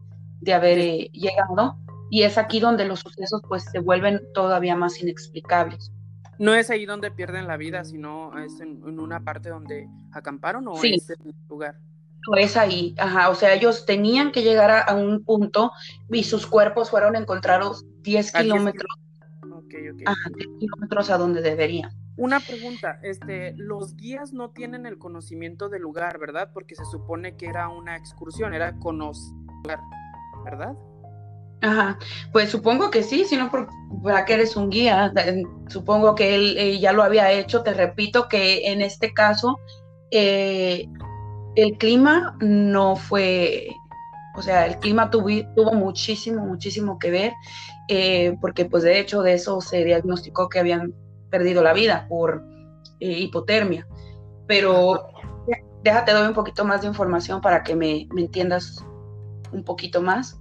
haber 0.53 0.79
eh, 0.79 1.09
llegado, 1.13 1.77
y 2.09 2.23
es 2.23 2.37
aquí 2.37 2.59
donde 2.59 2.85
los 2.85 2.99
sucesos 2.99 3.41
pues 3.47 3.63
se 3.71 3.79
vuelven 3.79 4.21
todavía 4.33 4.75
más 4.75 5.01
inexplicables. 5.01 5.91
¿No 6.41 6.55
es 6.55 6.71
ahí 6.71 6.87
donde 6.87 7.11
pierden 7.11 7.45
la 7.45 7.55
vida, 7.55 7.85
sino 7.85 8.35
es 8.39 8.59
en, 8.61 8.81
una 8.99 9.23
parte 9.23 9.49
donde 9.49 9.87
acamparon 10.11 10.67
o 10.67 10.73
es 10.73 11.07
en 11.11 11.27
el 11.27 11.35
lugar? 11.47 11.77
No 12.27 12.35
es 12.35 12.57
ahí, 12.57 12.95
ajá, 12.97 13.29
o 13.29 13.35
sea, 13.35 13.53
ellos 13.53 13.85
tenían 13.85 14.31
que 14.31 14.41
llegar 14.41 14.85
a, 14.87 14.95
un 14.95 15.23
punto 15.23 15.71
y 16.09 16.23
sus 16.23 16.47
cuerpos 16.47 16.89
fueron 16.89 17.15
encontrados 17.15 17.85
10 18.01 18.31
kilómetros. 18.31 18.87
Ajá, 20.03 20.29
10 20.35 20.47
kilómetros 20.59 21.11
a 21.11 21.19
donde 21.19 21.43
deberían. 21.43 21.91
Una 22.17 22.39
pregunta, 22.39 22.99
este, 23.03 23.53
los 23.55 23.95
guías 23.95 24.33
no 24.33 24.49
tienen 24.49 24.87
el 24.87 24.97
conocimiento 24.97 25.69
del 25.69 25.83
lugar, 25.83 26.17
¿verdad? 26.17 26.49
Porque 26.51 26.73
se 26.73 26.85
supone 26.85 27.37
que 27.37 27.45
era 27.45 27.69
una 27.69 27.95
excursión, 27.95 28.55
era 28.55 28.79
conocer, 28.79 29.77
¿verdad? 30.43 30.75
Ajá, 31.61 31.99
pues 32.31 32.49
supongo 32.49 32.89
que 32.89 33.03
sí, 33.03 33.23
si 33.23 33.37
no, 33.37 33.51
para 34.03 34.25
que 34.25 34.33
eres 34.33 34.55
un 34.55 34.71
guía, 34.71 35.13
supongo 35.67 36.15
que 36.15 36.33
él 36.33 36.55
eh, 36.57 36.79
ya 36.79 36.91
lo 36.91 37.03
había 37.03 37.31
hecho, 37.31 37.61
te 37.61 37.73
repito 37.73 38.27
que 38.27 38.71
en 38.71 38.81
este 38.81 39.13
caso 39.13 39.59
eh, 40.09 40.87
el 41.55 41.77
clima 41.77 42.35
no 42.39 42.95
fue, 42.95 43.67
o 44.35 44.41
sea, 44.41 44.65
el 44.65 44.77
clima 44.77 45.11
tuvo, 45.11 45.73
muchísimo, 45.73 46.43
muchísimo 46.43 46.97
que 46.97 47.11
ver, 47.11 47.33
eh, 47.89 48.35
porque 48.41 48.65
pues 48.65 48.81
de 48.81 48.99
hecho 48.99 49.21
de 49.21 49.33
eso 49.33 49.61
se 49.61 49.85
diagnosticó 49.85 50.49
que 50.49 50.57
habían 50.57 50.95
perdido 51.29 51.61
la 51.61 51.73
vida 51.73 52.07
por 52.09 52.43
hipotermia, 52.99 53.87
pero 54.47 55.09
déjate 55.83 56.11
doy 56.11 56.27
un 56.27 56.33
poquito 56.33 56.65
más 56.65 56.81
de 56.81 56.87
información 56.87 57.39
para 57.39 57.61
que 57.61 57.75
me 57.75 58.07
entiendas 58.17 58.83
un 59.51 59.63
poquito 59.63 60.01
más. 60.01 60.40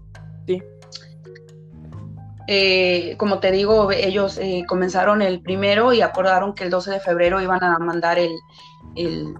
Eh, 2.47 3.15
como 3.17 3.39
te 3.39 3.53
digo, 3.53 3.91
ellos 3.93 4.39
eh, 4.39 4.65
comenzaron 4.67 5.23
el 5.23 5.41
primero 5.41 5.93
y 5.93 6.01
acordaron 6.01 6.55
que 6.55 6.65
el 6.65 6.71
12 6.71 6.93
de 6.93 7.01
febrero 7.01 7.41
iban 7.41 7.63
a 7.63 7.79
mandar 7.79 8.19
el, 8.19 8.33
el, 8.97 9.35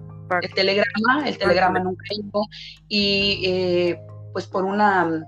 telegrama, 0.55 1.27
el 1.27 1.37
telegrama 1.37 1.79
nunca 1.79 2.05
llegó, 2.09 2.47
y 2.87 3.41
eh, 3.43 4.01
pues 4.31 4.47
por 4.47 4.63
una 4.63 5.27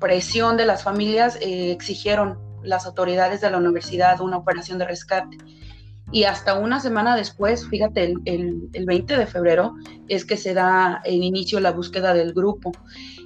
presión 0.00 0.56
de 0.56 0.64
las 0.64 0.82
familias 0.82 1.38
exigieron 1.40 2.38
las 2.62 2.86
autoridades 2.86 3.42
de 3.42 3.50
la 3.50 3.58
universidad 3.58 4.20
una 4.20 4.38
operación 4.38 4.78
de 4.78 4.86
rescate. 4.86 5.36
Y 6.14 6.24
hasta 6.24 6.58
una 6.58 6.80
semana 6.80 7.14
después, 7.14 7.68
fíjate, 7.68 8.14
el, 8.24 8.70
el 8.72 8.86
20 8.86 9.18
de 9.18 9.26
febrero 9.26 9.74
es 10.08 10.24
que 10.24 10.38
se 10.38 10.54
da 10.54 11.02
el 11.04 11.22
inicio 11.22 11.60
la 11.60 11.72
búsqueda 11.72 12.14
del 12.14 12.32
grupo 12.32 12.72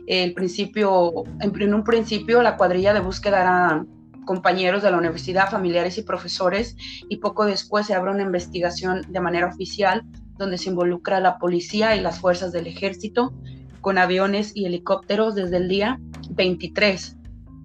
el 0.09 0.33
principio, 0.33 1.24
en, 1.40 1.74
un 1.74 1.85
principio 1.85 2.42
la 2.42 2.57
cuadrilla 2.57 2.94
de 2.94 3.01
búsqueda 3.01 3.42
era 3.42 3.87
compañeros 4.24 4.83
de 4.83 4.90
la 4.90 4.96
universidad, 4.96 5.51
familiares 5.51 5.98
y 5.98 6.03
profesores, 6.03 6.77
y 7.09 7.18
poco 7.18 7.44
después 7.44 7.87
se 7.87 7.94
abre 7.94 8.11
una 8.11 8.22
investigación 8.22 9.03
de 9.09 9.20
manera 9.20 9.46
oficial 9.46 10.03
donde 10.38 10.57
se 10.57 10.70
involucra 10.70 11.20
la 11.20 11.38
policía 11.38 11.94
y 11.94 12.01
las 12.01 12.20
fuerzas 12.20 12.53
del 12.53 12.66
ejército 12.66 13.35
con 13.81 13.98
aviones 13.98 14.53
y 14.55 14.64
helicópteros 14.64 15.35
desde 15.35 15.59
el 15.59 15.68
día 15.68 16.01
23, 16.31 17.16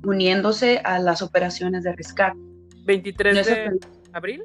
uniéndose 0.06 0.80
a 0.84 1.00
las 1.00 1.22
operaciones 1.22 1.84
de 1.84 1.94
rescate. 1.94 2.38
¿23 2.86 3.46
de 3.46 3.80
abril? 4.12 4.44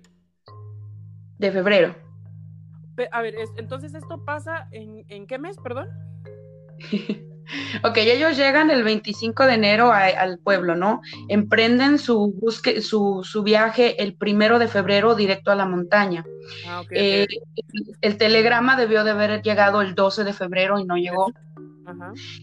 De 1.39 1.53
febrero. 1.53 1.95
A 3.13 3.23
ver, 3.23 3.35
entonces 3.57 3.95
esto 3.95 4.25
pasa 4.25 4.69
en, 4.73 5.05
en 5.09 5.27
qué 5.27 5.39
mes, 5.39 5.57
perdón? 5.59 5.89
Ok, 7.83 7.97
ellos 7.99 8.37
llegan 8.37 8.71
el 8.71 8.83
25 8.85 9.47
de 9.47 9.55
enero 9.55 9.93
al 9.93 10.39
pueblo, 10.39 10.77
¿no? 10.77 11.01
Emprenden 11.29 11.99
su, 11.99 12.35
busque, 12.41 12.83
su, 12.83 13.25
viaje 13.43 14.03
el 14.03 14.15
primero 14.15 14.59
de 14.59 14.69
febrero 14.69 15.15
directo 15.15 15.51
a 15.51 15.55
la 15.55 15.67
montaña. 15.67 16.25
Ah, 16.67 16.83
eh, 16.91 17.27
el, 18.03 18.17
telegrama 18.19 18.77
debió 18.77 19.05
de 19.05 19.13
haber 19.13 19.43
llegado 19.43 19.81
el 19.81 19.95
12 19.95 20.25
de 20.25 20.33
febrero 20.33 20.79
y 20.79 20.85
no 20.85 20.97
llegó. 20.97 21.33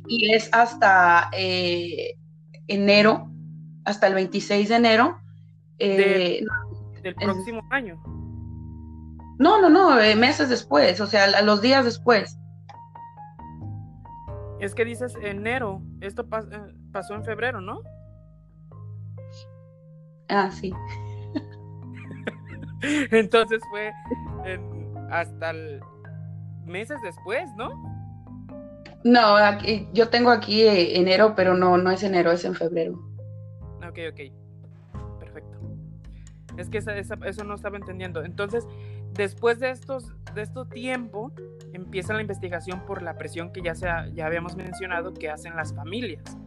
Y 0.08 0.34
es 0.34 0.49
hasta 0.51 1.29
eh, 1.34 2.15
enero, 2.67 3.29
hasta 3.84 4.08
el 4.08 4.15
26 4.15 4.69
de 4.69 4.75
enero. 4.75 5.19
Eh, 5.77 6.43
del 7.03 7.15
próximo 7.15 7.62
año. 7.69 8.01
No, 9.38 9.62
no, 9.62 9.69
no, 9.69 9.95
meses 10.15 10.50
después, 10.50 11.00
o 11.02 11.08
sea, 11.08 11.41
los 11.41 11.62
días 11.62 11.86
después. 11.86 12.38
Es 14.60 14.74
que 14.74 14.86
dices 14.86 15.13
enero, 15.21 15.82
esto 16.02 16.24
eh, 16.24 16.74
pasó 16.91 17.13
en 17.13 17.24
febrero, 17.24 17.60
¿no? 17.60 17.82
Ah, 20.30 20.50
sí. 20.52 20.74
Entonces 23.12 23.62
fue 23.69 23.91
hasta 25.12 25.54
meses 26.65 26.98
después, 27.04 27.50
¿no? 27.58 27.95
No, 29.04 29.38
yo 29.93 30.10
tengo 30.10 30.32
aquí 30.32 30.63
eh, 30.63 30.98
enero, 30.98 31.34
pero 31.36 31.54
no, 31.54 31.78
no 31.78 31.91
es 31.91 32.02
enero, 32.02 32.32
es 32.32 32.43
en 32.43 32.56
febrero. 32.56 32.93
Ok, 33.88 34.00
ok. 34.12 35.19
Perfecto. 35.19 35.60
Es 36.58 36.69
que 36.69 36.80
eso 36.80 37.43
no 37.43 37.54
estaba 37.54 37.78
entendiendo. 37.78 38.24
Entonces, 38.24 38.65
después 39.15 39.60
de 39.60 39.71
estos 39.71 40.12
de 40.34 40.41
este 40.41 40.65
tiempo 40.65 41.32
empieza 41.73 42.13
la 42.13 42.21
investigación 42.21 42.86
por 42.86 43.01
la 43.01 43.17
presión 43.17 43.51
que 43.51 43.62
ya, 43.62 43.73
sea, 43.73 44.08
ya 44.13 44.25
habíamos 44.25 44.56
mencionado 44.56 45.13
que 45.13 45.30
hacen 45.30 45.56
las 45.56 45.73
familias. 45.73 46.38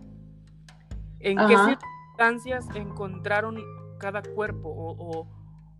¿En 1.21 1.37
qué 1.37 1.57
circunstancias 1.57 2.67
encontraron 2.75 3.63
cada 3.99 4.23
cuerpo 4.23 4.69
o, 4.69 5.27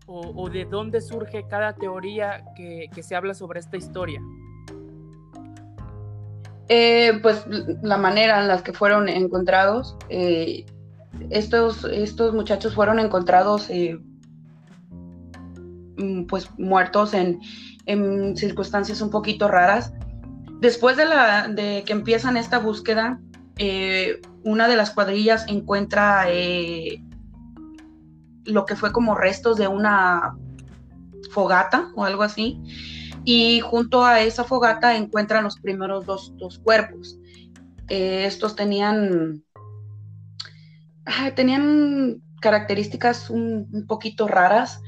o, 0.07 0.49
de 0.49 0.65
dónde 0.65 1.01
surge 1.01 1.47
cada 1.47 1.73
teoría 1.73 2.43
que, 2.55 2.89
que 2.93 3.03
se 3.03 3.15
habla 3.15 3.33
sobre 3.33 3.59
esta 3.59 3.77
historia? 3.77 4.21
Eh, 6.67 7.19
pues 7.23 7.45
la 7.81 7.97
manera 7.97 8.41
en 8.41 8.47
la 8.47 8.61
que 8.61 8.73
fueron 8.73 9.09
encontrados. 9.09 9.97
Eh, 10.09 10.65
estos, 11.31 11.83
estos 11.85 12.33
muchachos 12.33 12.75
fueron 12.75 12.99
encontrados 12.99 13.69
eh, 13.69 13.99
pues 16.27 16.49
muertos 16.57 17.13
en, 17.13 17.39
en, 17.85 18.35
circunstancias 18.37 19.01
un 19.01 19.09
poquito 19.09 19.47
raras. 19.47 19.93
Después 20.59 20.97
de, 20.97 21.05
la, 21.05 21.47
de 21.47 21.83
que 21.85 21.93
empiezan 21.93 22.37
esta 22.37 22.59
búsqueda, 22.59 23.19
una 24.43 24.67
de 24.67 24.75
las 24.77 24.91
cuadrillas 24.91 25.45
encuentra 25.47 26.27
lo 28.45 28.65
que 28.65 28.75
fue 28.75 28.91
como 28.91 29.15
restos 29.15 29.57
de 29.57 29.67
una 29.67 30.35
fogata 31.31 31.91
o 31.95 32.05
algo 32.05 32.23
así 32.23 32.61
y 33.23 33.59
junto 33.59 34.05
a 34.05 34.21
esa 34.21 34.43
fogata 34.43 34.95
encuentran 34.95 35.43
los 35.43 35.59
primeros 35.59 36.05
dos, 36.05 36.59
cuerpos. 36.63 37.19
Eh, 37.87 38.25
estos 38.25 38.55
tenían, 38.55 39.43
tenían 41.35 42.21
características 42.41 43.29
un, 43.29 43.85
poquito 43.87 44.27
raras. 44.27 44.81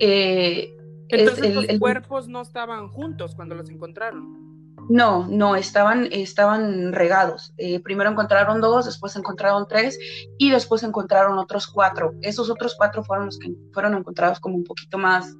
Eh, 0.00 0.76
Entonces 1.08 1.54
los 1.54 1.66
cuerpos 1.78 2.28
no 2.28 2.42
estaban 2.42 2.88
juntos 2.88 3.34
cuando 3.34 3.54
los 3.54 3.70
encontraron. 3.70 4.46
No, 4.88 5.26
no, 5.28 5.56
estaban, 5.56 6.08
estaban 6.12 6.92
regados. 6.92 7.52
Eh, 7.56 7.80
primero 7.80 8.10
encontraron 8.10 8.60
dos, 8.60 8.86
después 8.86 9.16
encontraron 9.16 9.66
tres 9.68 9.98
y 10.38 10.50
después 10.50 10.82
encontraron 10.82 11.38
otros 11.38 11.66
cuatro. 11.66 12.12
Esos 12.22 12.50
otros 12.50 12.76
cuatro 12.76 13.02
fueron 13.02 13.26
los 13.26 13.38
que 13.38 13.52
fueron 13.72 13.94
encontrados 13.94 14.38
como 14.38 14.54
un 14.54 14.64
poquito 14.64 14.96
más, 14.96 15.34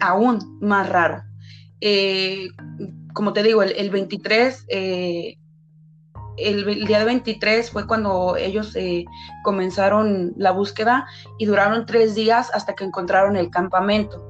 aún 0.00 0.58
más 0.60 0.88
raro. 0.88 1.22
Eh, 1.80 2.48
como 3.14 3.32
te 3.32 3.42
digo, 3.42 3.62
el, 3.62 3.90
23, 3.90 4.66
eh, 4.68 5.36
el, 6.36 6.86
día 6.86 6.98
de 6.98 7.04
23 7.04 7.70
fue 7.70 7.86
cuando 7.86 8.36
ellos 8.36 8.74
eh, 8.76 9.04
comenzaron 9.42 10.32
la 10.36 10.50
búsqueda 10.50 11.06
y 11.38 11.46
duraron 11.46 11.86
tres 11.86 12.14
días 12.14 12.50
hasta 12.54 12.74
que 12.74 12.84
encontraron 12.84 13.36
el 13.36 13.50
campamento, 13.50 14.22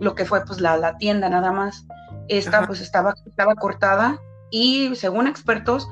lo 0.00 0.14
que 0.14 0.24
fue 0.24 0.44
pues 0.44 0.60
la, 0.60 0.96
tienda 0.98 1.28
nada 1.28 1.52
más. 1.52 1.86
Esta 2.28 2.66
pues 2.66 2.80
estaba, 2.80 3.14
estaba 3.26 3.54
cortada 3.56 4.18
y 4.50 4.94
según 4.94 5.26
expertos 5.26 5.88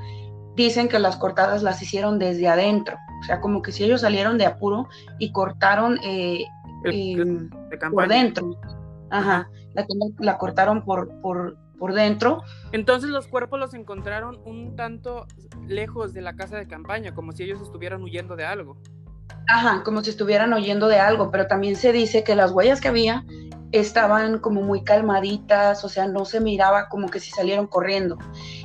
dicen 0.55 0.87
que 0.87 0.99
las 0.99 1.17
cortadas 1.17 1.63
las 1.63 1.81
hicieron 1.81 2.19
desde 2.19 2.47
adentro, 2.47 2.97
o 3.21 3.23
sea, 3.25 3.39
como 3.41 3.61
que 3.61 3.71
si 3.71 3.83
ellos 3.83 4.01
salieron 4.01 4.37
de 4.37 4.45
apuro 4.45 4.87
y 5.19 5.31
cortaron 5.31 5.99
por 7.91 8.07
dentro. 8.07 8.59
Ajá 9.09 9.47
la, 10.19 10.37
cortaron 10.37 10.83
por, 10.83 11.09
por, 11.21 11.57
por 11.81 11.95
dentro. 11.95 12.43
Entonces 12.71 13.09
los 13.09 13.27
cuerpos 13.27 13.59
los 13.59 13.73
encontraron 13.73 14.39
un 14.45 14.75
tanto 14.75 15.25
lejos 15.65 16.13
de 16.13 16.21
la 16.21 16.35
casa 16.35 16.55
de 16.55 16.67
campaña, 16.67 17.15
como 17.15 17.31
si 17.31 17.41
ellos 17.41 17.59
estuvieran 17.59 18.03
huyendo 18.03 18.35
de 18.35 18.45
algo. 18.45 18.77
Ajá, 19.47 19.81
como 19.83 20.03
si 20.03 20.11
estuvieran 20.11 20.53
huyendo 20.53 20.87
de 20.87 20.99
algo, 20.99 21.31
pero 21.31 21.47
también 21.47 21.75
se 21.75 21.91
dice 21.91 22.23
que 22.23 22.35
las 22.35 22.51
huellas 22.51 22.81
que 22.81 22.89
había 22.89 23.25
estaban 23.71 24.37
como 24.37 24.61
muy 24.61 24.83
calmaditas, 24.83 25.83
o 25.83 25.89
sea, 25.89 26.05
no 26.05 26.23
se 26.23 26.39
miraba 26.39 26.87
como 26.87 27.09
que 27.09 27.19
si 27.19 27.31
salieron 27.31 27.65
corriendo. 27.65 28.19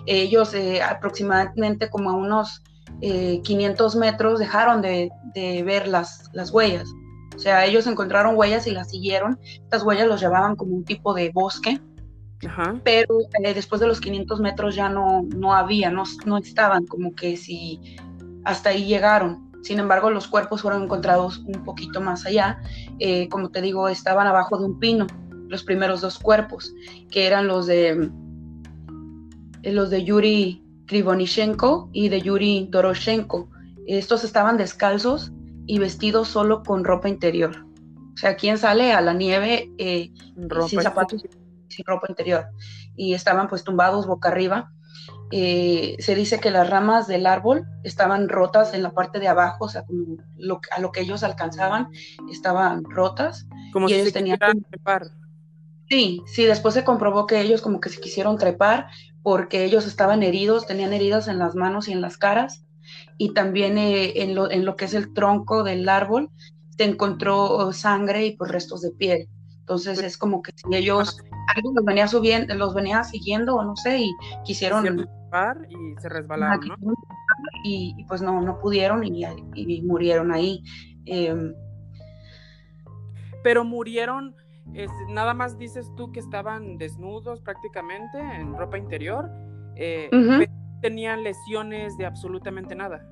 Ellos 0.05 0.53
eh, 0.53 0.83
aproximadamente 0.83 1.89
como 1.89 2.11
a 2.11 2.17
unos 2.17 2.63
500 3.01 3.95
eh, 3.95 3.99
metros 3.99 4.39
dejaron 4.41 4.83
de, 4.83 5.09
de 5.33 5.63
ver 5.63 5.89
las, 5.89 6.29
las 6.35 6.51
huellas. 6.51 6.87
O 7.35 7.39
sea, 7.39 7.65
ellos 7.65 7.87
encontraron 7.87 8.37
huellas 8.37 8.67
y 8.67 8.73
las 8.73 8.91
siguieron. 8.91 9.41
Estas 9.43 9.85
huellas 9.85 10.07
los 10.07 10.21
llevaban 10.21 10.55
como 10.55 10.77
un 10.77 10.85
tipo 10.85 11.15
de 11.15 11.31
bosque. 11.31 11.81
Pero 12.85 13.18
eh, 13.42 13.55
después 13.55 13.81
de 13.81 13.87
los 13.87 14.01
500 14.01 14.40
metros 14.40 14.75
ya 14.75 14.88
no, 14.88 15.22
no 15.35 15.55
había, 15.55 15.90
no, 15.90 16.05
no 16.25 16.38
estaban 16.38 16.87
como 16.87 17.14
que 17.14 17.37
si 17.37 17.96
hasta 18.44 18.70
ahí 18.70 18.85
llegaron. 18.85 19.51
Sin 19.62 19.81
embargo, 19.81 20.11
los 20.11 20.29
cuerpos 20.29 20.62
fueron 20.62 20.85
encontrados 20.85 21.38
un 21.38 21.64
poquito 21.64 22.01
más 22.01 22.25
allá. 22.27 22.61
Eh, 23.01 23.29
como 23.29 23.51
te 23.51 23.61
digo, 23.61 23.88
estaban 23.88 24.27
abajo 24.27 24.59
de 24.59 24.66
un 24.66 24.79
pino, 24.79 25.07
los 25.49 25.64
primeros 25.64 26.01
dos 26.01 26.18
cuerpos, 26.18 26.72
que 27.11 27.27
eran 27.27 27.49
los 27.49 27.66
de, 27.66 28.11
eh, 29.62 29.72
los 29.72 29.90
de 29.90 30.05
Yuri 30.05 30.62
Krivonishenko 30.87 31.90
y 31.92 32.09
de 32.09 32.20
Yuri 32.22 32.68
Doroshenko. 32.70 33.49
Estos 33.87 34.22
estaban 34.22 34.57
descalzos 34.57 35.33
y 35.66 35.79
vestidos 35.79 36.29
solo 36.29 36.62
con 36.62 36.85
ropa 36.85 37.09
interior. 37.09 37.66
O 38.14 38.16
sea, 38.16 38.37
¿quién 38.37 38.59
sale 38.59 38.92
a 38.92 39.01
la 39.01 39.12
nieve 39.12 39.72
eh, 39.79 40.12
sin 40.68 40.81
zapatos, 40.81 41.25
sin 41.69 41.85
ropa 41.85 42.07
interior? 42.09 42.47
Y 42.97 43.15
estaban 43.15 43.49
pues 43.49 43.65
tumbados 43.65 44.07
boca 44.07 44.29
arriba. 44.29 44.73
Eh, 45.31 45.97
se 45.99 46.15
dice 46.15 46.41
que 46.41 46.51
las 46.51 46.69
ramas 46.69 47.07
del 47.07 47.27
árbol 47.27 47.65
estaban 47.85 48.29
rotas 48.29 48.75
en 48.75 48.83
la 48.83 48.93
parte 48.93 49.19
de 49.19 49.29
abajo, 49.29 49.67
o 49.67 49.69
sea, 49.69 49.85
como 49.85 50.17
a 50.71 50.81
lo 50.81 50.93
que 50.93 51.01
ellos 51.01 51.23
alcanzaban, 51.23 51.89
estaban 52.31 52.85
rotas. 52.85 53.47
Como 53.73 53.89
si 53.89 53.95
ellos 53.95 54.13
tenían 54.13 54.39
que 54.39 54.61
trepar. 54.71 55.09
Sí, 55.89 56.23
sí, 56.27 56.45
después 56.45 56.75
se 56.75 56.85
comprobó 56.85 57.27
que 57.27 57.41
ellos 57.41 57.63
como 57.63 57.81
que 57.81 57.91
se 57.91 58.01
quisieron 58.01 58.39
trepar 58.39 58.89
porque 59.23 59.65
ellos 59.65 59.87
estaban 59.87 60.23
heridos, 60.23 60.67
tenían 60.67 60.93
heridas 60.93 61.29
en 61.29 61.39
las 61.39 61.55
manos 61.55 61.89
y 61.89 61.93
en 61.93 62.01
las 62.01 62.17
caras 62.17 62.65
y 63.19 63.35
también 63.35 63.79
eh, 63.79 64.23
en, 64.23 64.35
lo, 64.35 64.51
en, 64.51 64.65
lo, 64.65 64.77
que 64.77 64.85
es 64.87 64.95
el 64.95 65.13
tronco 65.13 65.63
del 65.63 65.89
árbol 65.89 66.31
se 66.77 66.85
encontró 66.85 67.73
sangre 67.73 68.27
y 68.27 68.37
pues 68.37 68.51
restos 68.51 68.83
de 68.83 68.91
piel. 68.91 69.29
Entonces 69.61 70.01
es 70.01 70.19
como 70.19 70.43
que 70.43 70.53
si 70.55 70.75
ellos, 70.75 71.19
algo 71.55 71.73
los 71.75 71.85
venía 71.85 72.09
subiendo, 72.09 72.55
los 72.55 72.75
venía 72.75 73.05
siguiendo 73.05 73.57
o 73.57 73.65
no 73.65 73.77
sé, 73.77 73.99
y 73.99 74.13
quisieron... 74.45 75.07
y 75.69 76.01
se 76.01 76.09
resbalaron, 76.09 76.69
¿no? 76.81 76.95
Y, 77.65 78.05
pues 78.09 78.23
no, 78.23 78.41
no 78.41 78.59
pudieron 78.59 79.05
y, 79.05 79.25
y 79.55 79.83
murieron 79.83 80.33
ahí. 80.33 80.63
Em. 81.07 81.55
Pero 83.43 83.65
murieron, 83.65 84.35
nada 85.09 85.35
más 85.35 85.59
dices 85.59 85.91
tú 85.97 86.11
que 86.13 86.21
estaban 86.21 86.79
desnudos 86.79 87.41
prácticamente 87.41 88.19
en 88.19 88.57
ropa 88.57 88.79
interior. 88.79 89.31
Eh, 89.77 90.11
tenían 90.83 91.23
lesiones 91.23 91.97
de 91.97 92.07
absolutamente 92.07 92.75
nada. 92.75 93.07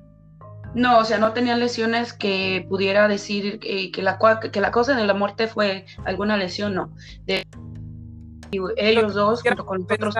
No, 0.73 0.99
o 0.99 1.05
sea, 1.05 1.17
no 1.19 1.31
tenían 1.31 1.61
lesiones 1.61 2.11
que 2.11 2.65
pudiera 2.67 3.07
decir 3.07 3.59
que, 3.59 4.01
la, 4.01 4.19
que 4.51 4.59
la 4.59 4.71
causa 4.71 4.93
de 4.93 5.05
la 5.05 5.13
muerte 5.13 5.47
fue 5.47 5.85
alguna 6.03 6.35
lesión, 6.35 6.75
no. 6.75 6.93
De, 7.25 7.45
ellos 8.51 9.13
dos, 9.13 9.41
junto 9.41 9.65
con 9.65 9.83
otros. 9.83 10.15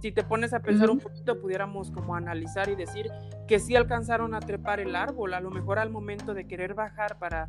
Si 0.00 0.12
te 0.12 0.22
pones 0.22 0.52
a 0.52 0.60
pensar 0.60 0.90
un 0.90 0.98
poquito, 0.98 1.40
pudiéramos 1.40 1.90
como 1.90 2.14
analizar 2.14 2.68
y 2.68 2.74
decir 2.74 3.10
que 3.48 3.58
sí 3.58 3.74
alcanzaron 3.74 4.34
a 4.34 4.40
trepar 4.40 4.80
el 4.80 4.96
árbol. 4.96 5.32
A 5.32 5.40
lo 5.40 5.50
mejor 5.50 5.78
al 5.78 5.88
momento 5.88 6.34
de 6.34 6.46
querer 6.46 6.74
bajar 6.74 7.18
para, 7.18 7.48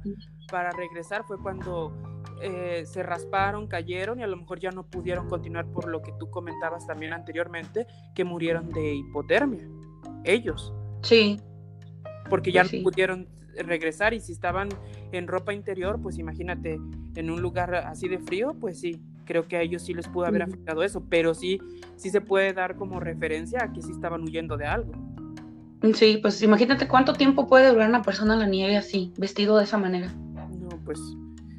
para 0.50 0.72
regresar 0.72 1.26
fue 1.26 1.38
cuando 1.38 1.94
eh, 2.42 2.84
se 2.86 3.04
rasparon, 3.04 3.68
cayeron 3.68 4.20
y 4.20 4.24
a 4.24 4.28
lo 4.28 4.38
mejor 4.38 4.60
ya 4.60 4.72
no 4.72 4.86
pudieron 4.86 5.28
continuar 5.28 5.66
por 5.68 5.90
lo 5.90 6.02
que 6.02 6.14
tú 6.20 6.30
comentabas 6.30 6.88
también 6.88 7.12
anteriormente, 7.14 7.88
que 8.14 8.24
murieron 8.24 8.70
de 8.70 8.96
hipotermia, 8.96 9.68
ellos. 10.24 10.74
Sí. 11.02 11.40
Porque 12.30 12.52
ya 12.52 12.62
pues 12.62 12.74
no 12.74 12.84
pudieron 12.84 13.28
regresar 13.64 14.14
y 14.14 14.20
si 14.20 14.32
estaban 14.32 14.70
en 15.12 15.28
ropa 15.28 15.54
interior, 15.54 16.02
pues 16.02 16.18
imagínate, 16.18 16.80
en 17.16 17.30
un 17.30 17.42
lugar 17.42 17.74
así 17.76 18.08
de 18.08 18.20
frío, 18.20 18.56
pues 18.60 18.80
sí, 18.80 19.02
creo 19.26 19.48
que 19.48 19.58
a 19.58 19.62
ellos 19.62 19.82
sí 19.82 19.94
les 19.94 20.08
pudo 20.08 20.26
haber 20.26 20.44
afectado 20.44 20.84
eso, 20.84 21.04
pero 21.10 21.34
sí, 21.34 21.60
sí 21.96 22.10
se 22.10 22.22
puede 22.22 22.54
dar 22.54 22.76
como 22.76 23.00
referencia 23.00 23.64
a 23.64 23.74
que 23.74 23.82
sí 23.82 23.92
estaban 23.92 24.24
huyendo 24.24 24.58
de 24.58 24.66
algo. 24.66 24.94
Sí, 25.94 26.20
pues 26.22 26.42
imagínate 26.42 26.88
cuánto 26.88 27.14
tiempo 27.14 27.48
puede 27.48 27.70
durar 27.70 27.90
una 27.90 28.02
persona 28.02 28.34
en 28.34 28.40
la 28.40 28.48
nieve 28.48 28.78
así, 28.78 29.14
vestido 29.18 29.58
de 29.58 29.66
esa 29.66 29.78
manera. 29.78 30.08
No, 30.08 30.70
pues 30.84 31.00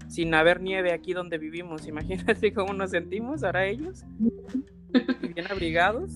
sin 0.09 0.35
haber 0.35 0.61
nieve 0.63 0.93
aquí 0.93 1.13
donde 1.13 1.39
vivimos. 1.39 1.87
Imagínate 1.87 2.53
cómo 2.53 2.73
nos 2.73 2.91
sentimos 2.91 3.45
ahora 3.45 3.67
ellos, 3.67 4.05
bien 5.35 5.47
abrigados. 5.51 6.13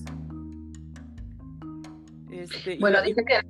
Este, 2.31 2.79
bueno, 2.79 3.03
dice 3.03 3.23
que, 3.25 3.41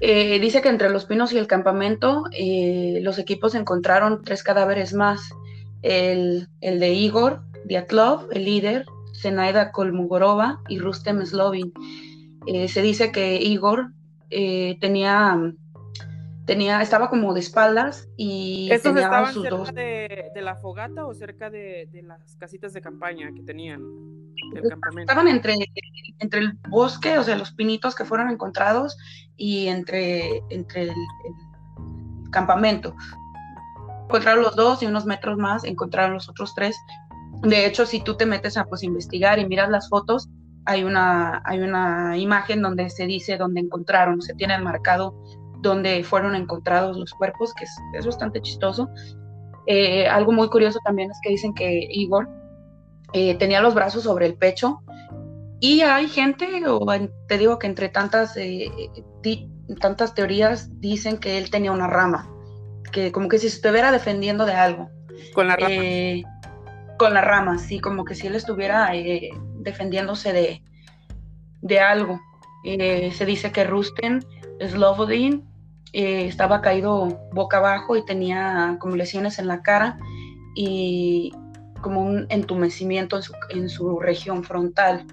eh, 0.00 0.38
dice 0.38 0.62
que 0.62 0.68
entre 0.68 0.90
los 0.90 1.06
pinos 1.06 1.32
y 1.32 1.38
el 1.38 1.46
campamento 1.46 2.24
eh, 2.32 3.00
los 3.02 3.18
equipos 3.18 3.54
encontraron 3.54 4.22
tres 4.22 4.42
cadáveres 4.42 4.94
más. 4.94 5.30
El, 5.86 6.48
de 6.60 6.92
Igor 6.92 7.42
Diatlov, 7.64 8.28
el 8.32 8.44
líder, 8.44 8.86
Zenaida 9.20 9.72
Kolmugorova 9.72 10.60
y 10.68 10.78
Rustem 10.78 11.24
Slovin. 11.24 11.72
Eh, 12.46 12.68
se 12.68 12.82
dice 12.82 13.12
que 13.12 13.36
Igor 13.36 13.92
tenía 14.80 15.52
tenía, 16.46 16.80
estaba 16.80 17.10
como 17.10 17.34
de 17.34 17.40
espaldas 17.40 18.08
y 18.16 18.68
¿Estos 18.70 18.94
tenía 18.94 19.06
estaban 19.06 19.32
sus 19.34 19.42
cerca 19.42 19.56
dos. 19.58 19.74
de, 19.74 20.30
de 20.32 20.42
la 20.42 20.56
fogata 20.56 21.04
o 21.04 21.12
cerca 21.12 21.50
de, 21.50 21.88
de 21.92 22.02
las 22.02 22.36
casitas 22.36 22.72
de 22.72 22.80
campaña 22.80 23.32
que 23.34 23.42
tenían 23.42 23.82
del 24.54 24.68
campamento? 24.68 25.12
Estaban 25.12 25.28
entre, 25.28 25.56
entre 26.20 26.40
el 26.40 26.52
bosque, 26.68 27.18
o 27.18 27.24
sea, 27.24 27.36
los 27.36 27.52
pinitos 27.52 27.94
que 27.94 28.04
fueron 28.04 28.30
encontrados 28.30 28.96
y 29.36 29.66
entre, 29.66 30.42
entre 30.48 30.82
el, 30.82 30.90
el 30.90 32.30
campamento. 32.30 32.94
Encontraron 34.06 34.42
los 34.42 34.56
dos 34.56 34.82
y 34.82 34.86
unos 34.86 35.04
metros 35.04 35.36
más 35.36 35.64
encontraron 35.64 36.14
los 36.14 36.28
otros 36.28 36.54
tres. 36.54 36.76
De 37.42 37.66
hecho, 37.66 37.86
si 37.86 38.00
tú 38.00 38.16
te 38.16 38.24
metes 38.24 38.56
a 38.56 38.64
pues 38.64 38.82
investigar 38.82 39.38
y 39.38 39.46
miras 39.46 39.68
las 39.68 39.88
fotos, 39.88 40.28
hay 40.64 40.84
una, 40.84 41.42
hay 41.44 41.60
una 41.60 42.16
imagen 42.16 42.62
donde 42.62 42.90
se 42.90 43.06
dice 43.06 43.36
dónde 43.36 43.60
encontraron, 43.60 44.20
se 44.22 44.34
tiene 44.34 44.58
marcado 44.58 45.14
donde 45.60 46.04
fueron 46.04 46.34
encontrados 46.34 46.96
los 46.96 47.12
cuerpos, 47.12 47.54
que 47.54 47.64
es, 47.64 48.06
bastante 48.06 48.40
chistoso. 48.40 48.88
Eh, 49.66 50.06
algo 50.06 50.32
muy 50.32 50.48
curioso 50.48 50.78
también 50.84 51.10
es 51.10 51.18
que 51.22 51.30
dicen 51.30 51.54
que 51.54 51.86
Igor 51.90 52.28
eh, 53.12 53.34
tenía 53.36 53.60
los 53.60 53.74
brazos 53.74 54.04
sobre 54.04 54.26
el 54.26 54.34
pecho 54.34 54.80
y 55.60 55.80
hay 55.80 56.08
gente, 56.08 56.62
o 56.68 56.86
te 57.28 57.38
digo 57.38 57.58
que 57.58 57.66
entre 57.66 57.88
tantas, 57.88 58.36
eh, 58.36 58.70
tantas 59.80 60.14
teorías 60.14 60.68
dicen 60.80 61.18
que 61.18 61.38
él 61.38 61.50
tenía 61.50 61.72
una 61.72 61.86
rama, 61.86 62.28
que 62.96 63.12
como 63.12 63.28
que 63.28 63.38
si 63.38 63.46
estuviera 63.48 63.92
defendiendo 63.92 64.46
de 64.46 64.54
algo. 64.54 64.88
Con 65.34 65.48
la 65.48 65.56
rama. 65.56 65.74
Eh, 65.74 66.24
con 66.98 67.12
la 67.12 67.20
rama, 67.20 67.58
sí, 67.58 67.78
como 67.78 68.04
que 68.06 68.14
si 68.14 68.26
él 68.26 68.34
estuviera 68.34 68.94
eh, 68.96 69.30
defendiéndose 69.60 70.32
de, 70.32 70.62
de 71.60 71.80
algo. 71.80 72.18
Eh, 72.64 73.12
se 73.12 73.26
dice 73.26 73.52
que 73.52 73.64
Rusten 73.64 74.24
Slobodin 74.66 75.44
estaba 75.92 76.60
caído 76.62 77.06
boca 77.32 77.58
abajo 77.58 77.96
y 77.96 78.04
tenía 78.04 78.76
como 78.80 78.96
lesiones 78.96 79.38
en 79.38 79.46
la 79.46 79.62
cara 79.62 79.98
y 80.54 81.32
como 81.82 82.00
un 82.02 82.26
entumecimiento 82.30 83.16
en 83.16 83.22
su, 83.22 83.32
en 83.50 83.68
su 83.68 84.00
región 84.00 84.42
frontal. 84.42 85.06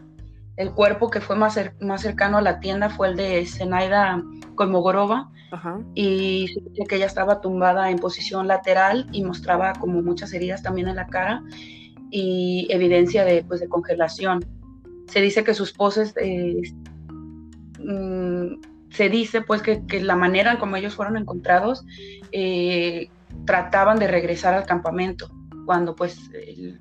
El 0.56 0.72
cuerpo 0.72 1.10
que 1.10 1.20
fue 1.22 1.36
más, 1.36 1.58
cer- 1.58 1.74
más 1.82 2.02
cercano 2.02 2.38
a 2.38 2.42
la 2.42 2.60
tienda 2.60 2.90
fue 2.90 3.10
el 3.10 3.16
de 3.18 3.46
Zenaida 3.46 4.22
Kolmogorova, 4.56 5.30
Ajá. 5.54 5.80
y 5.94 6.48
se 6.48 6.86
que 6.86 6.96
ella 6.96 7.06
estaba 7.06 7.40
tumbada 7.40 7.92
en 7.92 8.00
posición 8.00 8.48
lateral 8.48 9.08
y 9.12 9.24
mostraba 9.24 9.74
como 9.74 10.02
muchas 10.02 10.34
heridas 10.34 10.64
también 10.64 10.88
en 10.88 10.96
la 10.96 11.06
cara 11.08 11.44
y 12.10 12.68
evidencia 12.72 13.24
de, 13.24 13.44
pues, 13.44 13.60
de 13.62 13.70
congelación. 13.70 14.40
Se 15.08 15.22
dice 15.22 15.44
que 15.44 15.54
sus 15.54 15.72
poses, 15.72 16.14
eh, 16.20 16.62
mm, 17.80 18.62
se 18.92 19.10
dice 19.10 19.42
pues 19.42 19.62
que, 19.62 19.86
que 19.86 20.02
la 20.02 20.16
manera 20.16 20.52
en 20.52 20.58
como 20.58 20.76
ellos 20.76 20.96
fueron 20.96 21.18
encontrados, 21.18 21.86
eh, 22.32 23.10
trataban 23.46 24.00
de 24.00 24.08
regresar 24.08 24.54
al 24.54 24.66
campamento 24.66 25.30
cuando 25.66 25.96
pues 25.96 26.30
el- 26.34 26.80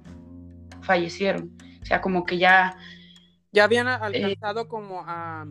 fallecieron. 0.82 1.50
O 1.82 1.84
sea, 1.86 2.00
como 2.00 2.24
que 2.24 2.38
ya 2.38 2.76
Ya 3.52 3.64
habían 3.64 3.86
a- 3.88 3.96
alcanzado 3.96 4.66
como 4.68 5.02
a, 5.06 5.46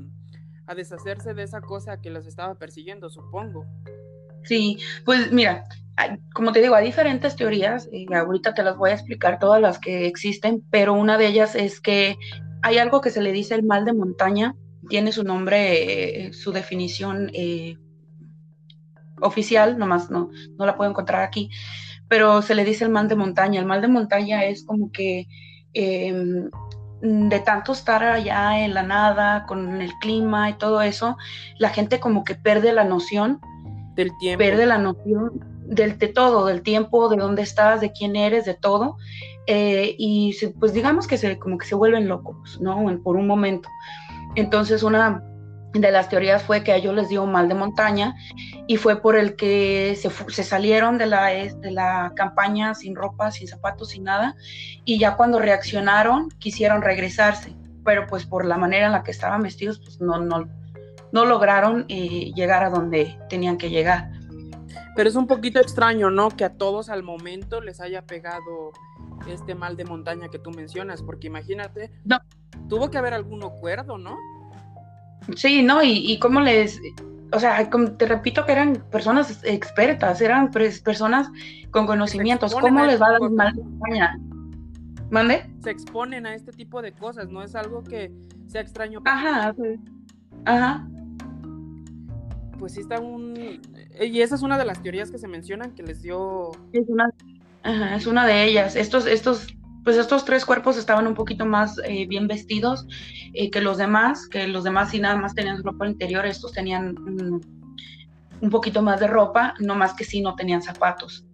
a 0.71 0.75
deshacerse 0.75 1.33
de 1.33 1.43
esa 1.43 1.59
cosa 1.61 1.99
que 1.99 2.09
los 2.09 2.25
estaba 2.25 2.55
persiguiendo, 2.55 3.09
supongo. 3.09 3.65
Sí, 4.43 4.79
pues 5.05 5.31
mira, 5.31 5.65
como 6.33 6.51
te 6.53 6.61
digo, 6.61 6.75
hay 6.75 6.85
diferentes 6.85 7.35
teorías, 7.35 7.89
y 7.91 8.11
ahorita 8.13 8.53
te 8.53 8.63
las 8.63 8.77
voy 8.77 8.91
a 8.91 8.93
explicar 8.93 9.37
todas 9.37 9.61
las 9.61 9.79
que 9.79 10.07
existen, 10.07 10.63
pero 10.71 10.93
una 10.93 11.17
de 11.17 11.27
ellas 11.27 11.55
es 11.55 11.81
que 11.81 12.17
hay 12.63 12.77
algo 12.77 13.01
que 13.01 13.09
se 13.09 13.21
le 13.21 13.33
dice 13.33 13.53
el 13.53 13.63
mal 13.63 13.83
de 13.83 13.93
montaña, 13.93 14.55
tiene 14.89 15.11
su 15.11 15.23
nombre, 15.23 16.27
eh, 16.27 16.33
su 16.33 16.53
definición 16.53 17.29
eh, 17.33 17.77
oficial, 19.19 19.77
nomás 19.77 20.09
no, 20.09 20.31
no 20.57 20.65
la 20.65 20.77
puedo 20.77 20.89
encontrar 20.89 21.21
aquí, 21.21 21.49
pero 22.07 22.41
se 22.41 22.55
le 22.55 22.63
dice 22.63 22.85
el 22.85 22.91
mal 22.91 23.09
de 23.09 23.15
montaña. 23.15 23.59
El 23.59 23.65
mal 23.65 23.81
de 23.81 23.87
montaña 23.89 24.45
es 24.45 24.65
como 24.65 24.91
que 24.91 25.27
em, 25.73 26.49
de 27.01 27.39
tanto 27.39 27.71
estar 27.73 28.03
allá 28.03 28.59
en 28.63 28.73
la 28.73 28.83
nada, 28.83 29.45
con 29.47 29.81
el 29.81 29.91
clima 29.99 30.49
y 30.49 30.53
todo 30.53 30.81
eso, 30.81 31.17
la 31.57 31.69
gente 31.69 31.99
como 31.99 32.23
que 32.23 32.35
pierde 32.35 32.71
la 32.73 32.83
noción 32.83 33.39
Del 33.95 34.11
tiempo. 34.19 34.39
pierde 34.39 34.65
la 34.67 34.77
noción 34.77 35.31
del, 35.65 35.97
de 35.97 36.07
todo, 36.09 36.45
del 36.45 36.61
tiempo, 36.61 37.09
de 37.09 37.17
dónde 37.17 37.41
estás, 37.43 37.81
de 37.81 37.91
quién 37.91 38.15
eres, 38.15 38.45
de 38.45 38.53
todo. 38.53 38.97
eh, 39.47 39.95
y 39.97 40.33
se- 40.33 40.49
pues 40.49 40.71
digamos 40.71 41.07
que 41.07 41.17
se, 41.17 41.39
como 41.39 41.57
que 41.57 41.65
se 41.65 41.73
vuelven 41.73 42.07
locos, 42.07 42.59
¿no? 42.61 42.87
En- 42.89 43.01
por 43.01 43.15
un 43.15 43.25
momento. 43.25 43.67
Entonces 44.35 44.83
una 44.83 45.23
de 45.73 45.91
las 45.91 46.09
teorías 46.09 46.43
fue 46.43 46.63
que 46.63 46.71
a 46.71 46.75
ellos 46.75 46.93
les 46.93 47.09
dio 47.09 47.23
un 47.23 47.31
mal 47.31 47.47
de 47.47 47.55
montaña 47.55 48.15
y 48.67 48.77
fue 48.77 49.01
por 49.01 49.15
el 49.15 49.35
que 49.35 49.95
se, 49.99 50.09
se 50.31 50.43
salieron 50.43 50.97
de 50.97 51.05
la, 51.05 51.27
de 51.27 51.71
la 51.71 52.13
campaña 52.15 52.75
sin 52.75 52.95
ropa, 52.95 53.31
sin 53.31 53.47
zapatos, 53.47 53.89
sin 53.89 54.03
nada. 54.03 54.35
Y 54.85 54.99
ya 54.99 55.15
cuando 55.15 55.39
reaccionaron, 55.39 56.29
quisieron 56.39 56.81
regresarse. 56.81 57.55
Pero 57.85 58.05
pues 58.07 58.25
por 58.25 58.45
la 58.45 58.57
manera 58.57 58.87
en 58.87 58.91
la 58.91 59.03
que 59.03 59.11
estaban 59.11 59.41
vestidos, 59.41 59.79
pues 59.79 59.99
no, 60.01 60.19
no, 60.19 60.47
no 61.11 61.25
lograron 61.25 61.85
eh, 61.89 62.31
llegar 62.35 62.63
a 62.63 62.69
donde 62.69 63.17
tenían 63.29 63.57
que 63.57 63.69
llegar. 63.69 64.11
Pero 64.95 65.09
es 65.09 65.15
un 65.15 65.25
poquito 65.25 65.59
extraño, 65.59 66.09
¿no? 66.11 66.29
Que 66.29 66.43
a 66.43 66.49
todos 66.57 66.89
al 66.89 67.01
momento 67.01 67.61
les 67.61 67.79
haya 67.79 68.05
pegado 68.05 68.71
este 69.27 69.55
mal 69.55 69.77
de 69.77 69.85
montaña 69.85 70.27
que 70.29 70.37
tú 70.39 70.51
mencionas, 70.51 71.01
porque 71.01 71.27
imagínate, 71.27 71.91
No. 72.03 72.19
tuvo 72.67 72.89
que 72.91 72.97
haber 72.97 73.13
algún 73.13 73.43
acuerdo, 73.43 73.97
¿no? 73.97 74.17
Sí, 75.35 75.63
¿no? 75.63 75.83
Y, 75.83 76.11
y 76.11 76.19
cómo 76.19 76.41
les, 76.41 76.79
o 77.31 77.39
sea, 77.39 77.69
te 77.97 78.05
repito 78.07 78.45
que 78.45 78.51
eran 78.51 78.83
personas 78.91 79.41
expertas, 79.43 80.21
eran 80.21 80.51
personas 80.51 81.29
con 81.71 81.85
conocimientos. 81.87 82.53
¿Cómo 82.53 82.85
les 82.85 83.01
va 83.01 83.07
a 83.07 83.11
dar 83.11 83.21
mal 83.31 83.55
montaña? 83.55 84.19
¿Mande? 85.09 85.49
Se 85.61 85.69
exponen 85.71 86.25
a 86.25 86.33
este 86.35 86.51
tipo 86.51 86.81
de 86.81 86.93
cosas, 86.93 87.29
no 87.29 87.43
es 87.43 87.55
algo 87.55 87.83
que 87.83 88.11
sea 88.47 88.61
extraño. 88.61 89.01
para- 89.01 89.17
Ajá, 89.17 89.53
sí. 89.55 89.79
ajá. 90.45 90.87
Pues 92.57 92.73
sí 92.73 92.81
está 92.81 92.99
un... 92.99 93.33
Y 93.99 94.21
esa 94.21 94.35
es 94.35 94.41
una 94.41 94.57
de 94.57 94.65
las 94.65 94.81
teorías 94.81 95.09
que 95.11 95.17
se 95.17 95.27
mencionan 95.27 95.71
que 95.71 95.83
les 95.83 96.01
dio... 96.01 96.51
Es 96.73 96.87
una, 96.87 97.09
ajá, 97.63 97.95
es 97.95 98.05
una 98.07 98.25
de 98.25 98.45
ellas. 98.45 98.75
Estos, 98.75 99.05
estos, 99.07 99.47
pues 99.83 99.97
estos 99.97 100.25
tres 100.25 100.45
cuerpos 100.45 100.77
estaban 100.77 101.07
un 101.07 101.15
poquito 101.15 101.45
más 101.45 101.79
eh, 101.85 102.05
bien 102.07 102.27
vestidos 102.27 102.87
eh, 103.33 103.49
que 103.49 103.61
los 103.61 103.77
demás, 103.77 104.27
que 104.27 104.47
los 104.47 104.63
demás 104.63 104.91
sí 104.91 104.99
nada 104.99 105.15
más 105.15 105.33
tenían 105.33 105.63
ropa 105.63 105.87
interior, 105.87 106.25
estos 106.25 106.51
tenían 106.51 106.93
mm, 106.93 107.41
un 108.41 108.49
poquito 108.49 108.81
más 108.81 108.99
de 108.99 109.07
ropa, 109.07 109.55
no 109.59 109.75
más 109.75 109.93
que 109.93 110.03
sí 110.03 110.21
no 110.21 110.35
tenían 110.35 110.61
zapatos. 110.61 111.25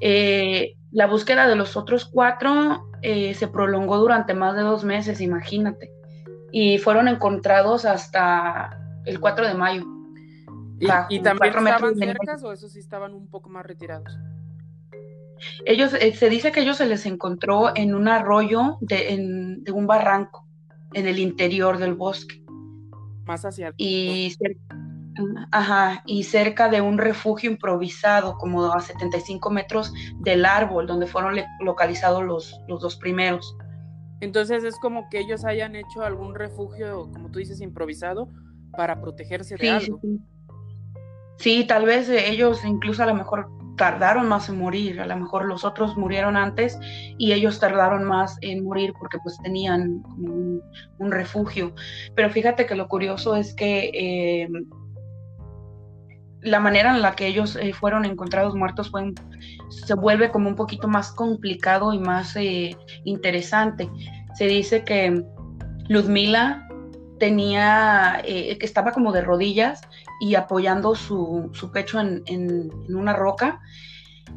Eh, 0.00 0.76
la 0.92 1.06
búsqueda 1.06 1.46
de 1.46 1.56
los 1.56 1.76
otros 1.76 2.04
cuatro 2.04 2.88
se 3.02 3.48
prolongó 3.48 3.98
durante 3.98 4.34
más 4.34 4.56
de 4.56 4.62
dos 4.62 4.84
meses, 4.84 5.20
imagínate. 5.20 5.92
Y 6.50 6.78
fueron 6.78 7.06
encontrados 7.06 7.84
hasta 7.84 8.78
el 9.04 9.20
4 9.20 9.46
de 9.46 9.54
mayo. 9.54 9.84
¿Y, 10.80 10.86
bajo 10.86 11.06
y 11.10 11.20
también 11.20 11.54
estaban 11.56 11.94
de 11.94 12.06
cercas 12.06 12.42
o 12.44 12.52
esos 12.52 12.72
sí 12.72 12.78
estaban 12.78 13.14
un 13.14 13.28
poco 13.28 13.50
más 13.50 13.66
retirados? 13.66 14.16
Ellos, 15.64 15.94
eh, 15.94 16.14
se 16.14 16.28
dice 16.28 16.52
que 16.52 16.60
ellos 16.60 16.76
se 16.78 16.86
les 16.86 17.06
encontró 17.06 17.74
en 17.76 17.94
un 17.94 18.08
arroyo 18.08 18.76
de, 18.80 19.12
en- 19.14 19.64
de 19.64 19.72
un 19.72 19.86
barranco 19.86 20.46
en 20.94 21.06
el 21.06 21.18
interior 21.18 21.78
del 21.78 21.94
bosque. 21.94 22.42
Más 23.26 23.44
hacia... 23.44 23.72
Y, 23.76 24.34
cer- 24.38 24.58
ajá, 25.52 26.02
y 26.06 26.22
cerca 26.24 26.68
de 26.68 26.80
un 26.80 26.96
refugio 26.98 27.50
improvisado, 27.50 28.36
como 28.38 28.72
a 28.72 28.80
75 28.80 29.50
metros 29.50 29.92
del 30.20 30.44
árbol 30.44 30.86
donde 30.86 31.06
fueron 31.06 31.36
localizados 31.60 32.24
los, 32.24 32.60
los 32.68 32.80
dos 32.80 32.96
primeros. 32.96 33.56
Entonces 34.20 34.64
es 34.64 34.76
como 34.80 35.08
que 35.10 35.20
ellos 35.20 35.44
hayan 35.44 35.76
hecho 35.76 36.02
algún 36.02 36.34
refugio, 36.34 37.10
como 37.12 37.30
tú 37.30 37.38
dices, 37.38 37.60
improvisado 37.60 38.28
para 38.76 39.00
protegerse 39.00 39.56
de 39.56 39.60
Sí, 39.60 39.68
algo. 39.68 40.00
sí. 40.02 40.18
Sí, 41.38 41.64
tal 41.68 41.84
vez 41.84 42.08
eh, 42.08 42.30
ellos 42.30 42.64
incluso 42.64 43.02
a 43.02 43.06
lo 43.06 43.14
mejor 43.14 43.48
tardaron 43.78 44.28
más 44.28 44.50
en 44.50 44.58
morir, 44.58 45.00
a 45.00 45.06
lo 45.06 45.16
mejor 45.16 45.46
los 45.46 45.64
otros 45.64 45.96
murieron 45.96 46.36
antes 46.36 46.78
y 47.16 47.32
ellos 47.32 47.58
tardaron 47.58 48.04
más 48.04 48.36
en 48.42 48.62
morir 48.62 48.92
porque 48.98 49.16
pues 49.22 49.38
tenían 49.42 50.02
un, 50.18 50.60
un 50.98 51.10
refugio. 51.10 51.74
Pero 52.14 52.28
fíjate 52.28 52.66
que 52.66 52.74
lo 52.74 52.88
curioso 52.88 53.34
es 53.36 53.54
que 53.54 53.90
eh, 53.94 54.48
la 56.42 56.60
manera 56.60 56.94
en 56.94 57.02
la 57.02 57.14
que 57.14 57.26
ellos 57.26 57.56
eh, 57.56 57.72
fueron 57.72 58.04
encontrados 58.04 58.54
muertos 58.54 58.90
fue 58.90 59.12
se 59.68 59.94
vuelve 59.94 60.30
como 60.30 60.48
un 60.48 60.54
poquito 60.54 60.88
más 60.88 61.12
complicado 61.12 61.92
y 61.92 61.98
más 61.98 62.36
eh, 62.36 62.76
interesante. 63.04 63.88
Se 64.34 64.46
dice 64.46 64.84
que 64.84 65.22
Ludmila 65.88 66.66
tenía, 67.18 68.20
eh, 68.24 68.56
que 68.58 68.66
estaba 68.66 68.92
como 68.92 69.12
de 69.12 69.22
rodillas 69.22 69.80
y 70.20 70.34
apoyando 70.34 70.94
su, 70.94 71.50
su 71.52 71.70
pecho 71.70 72.00
en, 72.00 72.22
en- 72.26 72.70
en 72.88 72.96
una 72.96 73.12
roca 73.12 73.60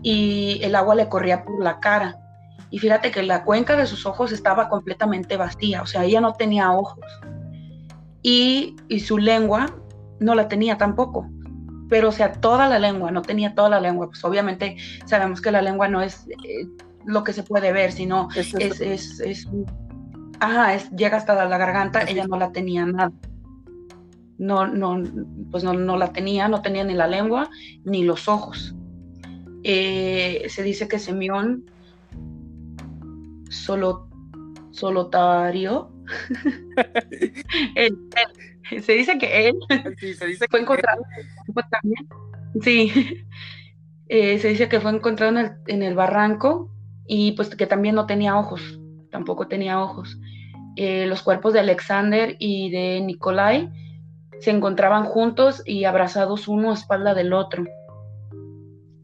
y 0.03 0.59
el 0.63 0.75
agua 0.75 0.95
le 0.95 1.09
corría 1.09 1.43
por 1.43 1.61
la 1.63 1.79
cara. 1.79 2.17
Y 2.69 2.79
fíjate 2.79 3.11
que 3.11 3.23
la 3.23 3.43
cuenca 3.43 3.75
de 3.75 3.85
sus 3.85 4.05
ojos 4.05 4.31
estaba 4.31 4.69
completamente 4.69 5.35
vacía, 5.37 5.81
o 5.81 5.85
sea, 5.85 6.05
ella 6.05 6.21
no 6.21 6.33
tenía 6.33 6.71
ojos. 6.71 7.03
Y, 8.23 8.75
y 8.87 8.99
su 8.99 9.17
lengua 9.17 9.75
no 10.19 10.35
la 10.35 10.47
tenía 10.47 10.77
tampoco. 10.77 11.27
pero 11.89 12.07
o 12.09 12.11
sea, 12.13 12.31
toda 12.31 12.69
la 12.69 12.79
lengua, 12.79 13.11
no 13.11 13.21
tenía 13.21 13.53
toda 13.53 13.67
la 13.69 13.81
lengua, 13.81 14.07
pues 14.07 14.23
obviamente 14.23 14.77
sabemos 15.05 15.41
que 15.41 15.51
la 15.51 15.61
lengua 15.61 15.89
no 15.89 16.01
es 16.01 16.25
eh, 16.29 16.65
lo 17.05 17.23
que 17.25 17.33
se 17.33 17.43
puede 17.43 17.73
ver, 17.73 17.91
sino 17.91 18.29
es, 18.59 18.79
es, 18.81 19.19
es, 19.19 19.49
ajá, 20.39 20.73
es, 20.75 20.89
llega 20.91 21.17
hasta 21.17 21.33
la 21.45 21.57
garganta, 21.57 22.03
ella 22.03 22.25
no 22.29 22.37
la 22.37 22.51
tenía 22.53 22.85
nada. 22.85 23.11
No, 24.41 24.65
no, 24.65 25.03
pues 25.51 25.63
no, 25.63 25.73
no, 25.73 25.97
la 25.97 26.13
tenía, 26.13 26.47
no 26.47 26.63
tenía 26.63 26.83
ni 26.83 26.95
la 26.95 27.05
lengua 27.05 27.51
ni 27.83 28.03
los 28.03 28.27
ojos. 28.27 28.73
Eh, 29.63 30.47
se 30.49 30.63
dice 30.63 30.87
que 30.87 30.97
Semión 30.97 31.63
solo, 33.51 34.09
solotario. 34.71 35.91
se 38.81 38.93
dice 38.93 39.19
que 39.19 39.49
él 39.49 39.59
fue 40.49 40.61
encontrado 40.61 41.03
también. 41.69 42.07
Sí, 42.61 43.23
eh, 44.07 44.39
se 44.39 44.47
dice 44.47 44.69
que 44.69 44.79
fue 44.79 44.89
encontrado 44.89 45.37
en 45.67 45.83
el, 45.83 45.93
barranco 45.93 46.71
y 47.05 47.33
pues 47.33 47.55
que 47.55 47.67
también 47.67 47.93
no 47.93 48.07
tenía 48.07 48.39
ojos, 48.39 48.79
tampoco 49.11 49.47
tenía 49.47 49.79
ojos. 49.79 50.17
Eh, 50.77 51.05
los 51.05 51.21
cuerpos 51.21 51.53
de 51.53 51.59
Alexander 51.59 52.35
y 52.39 52.71
de 52.71 53.01
Nikolai 53.01 53.69
se 54.41 54.51
encontraban 54.51 55.05
juntos 55.05 55.61
y 55.65 55.85
abrazados 55.85 56.47
uno 56.47 56.71
a 56.71 56.73
espalda 56.73 57.13
del 57.13 57.33
otro. 57.33 57.65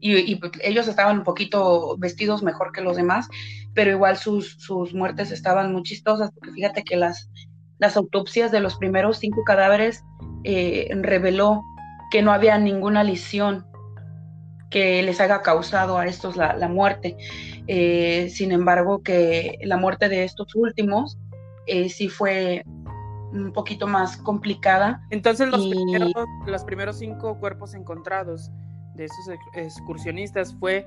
Y, 0.00 0.36
pues, 0.36 0.52
ellos 0.62 0.86
estaban 0.86 1.18
un 1.18 1.24
poquito 1.24 1.96
vestidos 1.98 2.42
mejor 2.42 2.70
que 2.72 2.82
los 2.82 2.96
demás, 2.96 3.28
pero 3.74 3.90
igual 3.90 4.16
sus, 4.16 4.52
sus 4.58 4.94
muertes 4.94 5.32
estaban 5.32 5.72
muy 5.72 5.82
chistosas, 5.82 6.30
porque 6.32 6.52
fíjate 6.52 6.84
que 6.84 6.96
las, 6.96 7.28
las 7.78 7.96
autopsias 7.96 8.52
de 8.52 8.60
los 8.60 8.76
primeros 8.76 9.18
cinco 9.18 9.42
cadáveres 9.44 10.04
eh, 10.44 10.88
reveló 11.02 11.62
que 12.10 12.22
no 12.22 12.32
había 12.32 12.58
ninguna 12.58 13.02
lesión 13.02 13.66
que 14.70 15.02
les 15.02 15.20
haya 15.20 15.42
causado 15.42 15.98
a 15.98 16.06
estos 16.06 16.36
la, 16.36 16.68
muerte. 16.68 17.16
Eh, 17.66 18.28
sin 18.30 18.52
embargo, 18.52 19.02
que 19.02 19.58
la 19.62 19.76
muerte 19.76 20.08
de 20.08 20.24
estos 20.24 20.54
últimos 20.54 21.18
eh, 21.66 21.88
sí 21.88 22.08
fue 22.08 22.64
un 23.32 23.52
poquito 23.52 23.86
más 23.86 24.16
complicada. 24.16 25.06
Entonces 25.10 25.48
los, 25.48 25.66
primeros, 25.66 26.12
los 26.46 26.64
primeros 26.64 26.98
cinco 26.98 27.38
cuerpos 27.38 27.74
encontrados 27.74 28.50
de 28.94 29.04
esos 29.04 29.36
excursionistas 29.54 30.54
fue 30.54 30.86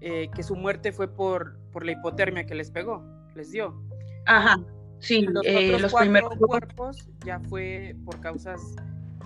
que 0.00 0.42
su 0.42 0.54
muerte 0.54 0.92
fue 0.92 1.08
por, 1.08 1.58
por 1.72 1.84
la 1.84 1.92
hipotermia 1.92 2.46
que 2.46 2.54
les 2.54 2.70
pegó, 2.70 3.02
les 3.34 3.50
dio. 3.50 3.74
Ajá, 4.26 4.60
Sí, 4.98 5.22
los, 5.22 5.44
eh, 5.46 5.78
los 5.78 5.92
primeros 5.92 6.36
cuerpos 6.36 7.08
ya 7.24 7.40
fue 7.40 7.94
por 8.04 8.20
causas 8.20 8.60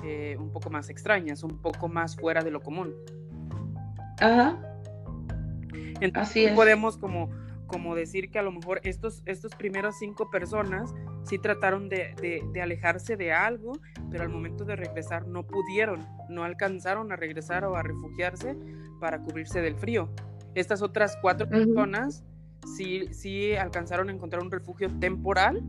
eh, 0.04 0.36
un 0.38 0.52
poco 0.52 0.70
más 0.70 0.90
extrañas, 0.90 1.42
un 1.42 1.58
poco 1.58 1.88
más 1.88 2.16
fuera 2.16 2.42
de 2.42 2.50
lo 2.50 2.60
común. 2.60 2.94
Ajá. 4.20 4.58
Entonces 6.00 6.30
Así 6.30 6.48
podemos 6.54 6.96
como, 6.96 7.30
como 7.66 7.94
decir 7.94 8.30
que 8.30 8.38
a 8.38 8.42
lo 8.42 8.52
mejor 8.52 8.80
estos, 8.84 9.22
estos 9.26 9.54
primeros 9.54 9.96
cinco 9.98 10.30
personas 10.30 10.92
sí 11.24 11.38
trataron 11.38 11.88
de, 11.88 12.14
de, 12.52 12.62
alejarse 12.62 13.16
de 13.16 13.32
algo, 13.32 13.72
pero 14.10 14.24
al 14.24 14.30
momento 14.30 14.64
de 14.64 14.76
regresar 14.76 15.26
no 15.26 15.46
pudieron, 15.46 16.06
no 16.28 16.44
alcanzaron 16.44 17.12
a 17.12 17.16
regresar 17.16 17.64
o 17.64 17.76
a 17.76 17.82
refugiarse 17.82 18.56
para 19.00 19.20
cubrirse 19.20 19.60
del 19.60 19.76
frío. 19.76 20.10
Estas 20.54 20.82
otras 20.82 21.16
cuatro 21.22 21.48
personas 21.48 22.24
sí, 22.76 23.08
sí 23.12 23.54
alcanzaron 23.54 24.08
a 24.08 24.12
encontrar 24.12 24.42
un 24.42 24.50
refugio 24.50 24.88
temporal, 24.98 25.62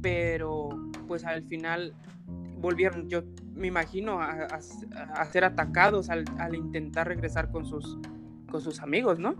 pero 0.00 0.68
pues 1.08 1.24
al 1.24 1.44
final 1.44 1.94
volvieron, 2.58 3.08
yo 3.08 3.24
me 3.54 3.68
imagino, 3.68 4.20
a, 4.20 4.60
ser 5.30 5.44
atacados 5.44 6.10
al, 6.10 6.24
intentar 6.54 7.08
regresar 7.08 7.50
con 7.50 7.66
sus, 7.66 7.98
con 8.50 8.60
sus 8.60 8.80
amigos, 8.80 9.18
¿no? 9.18 9.34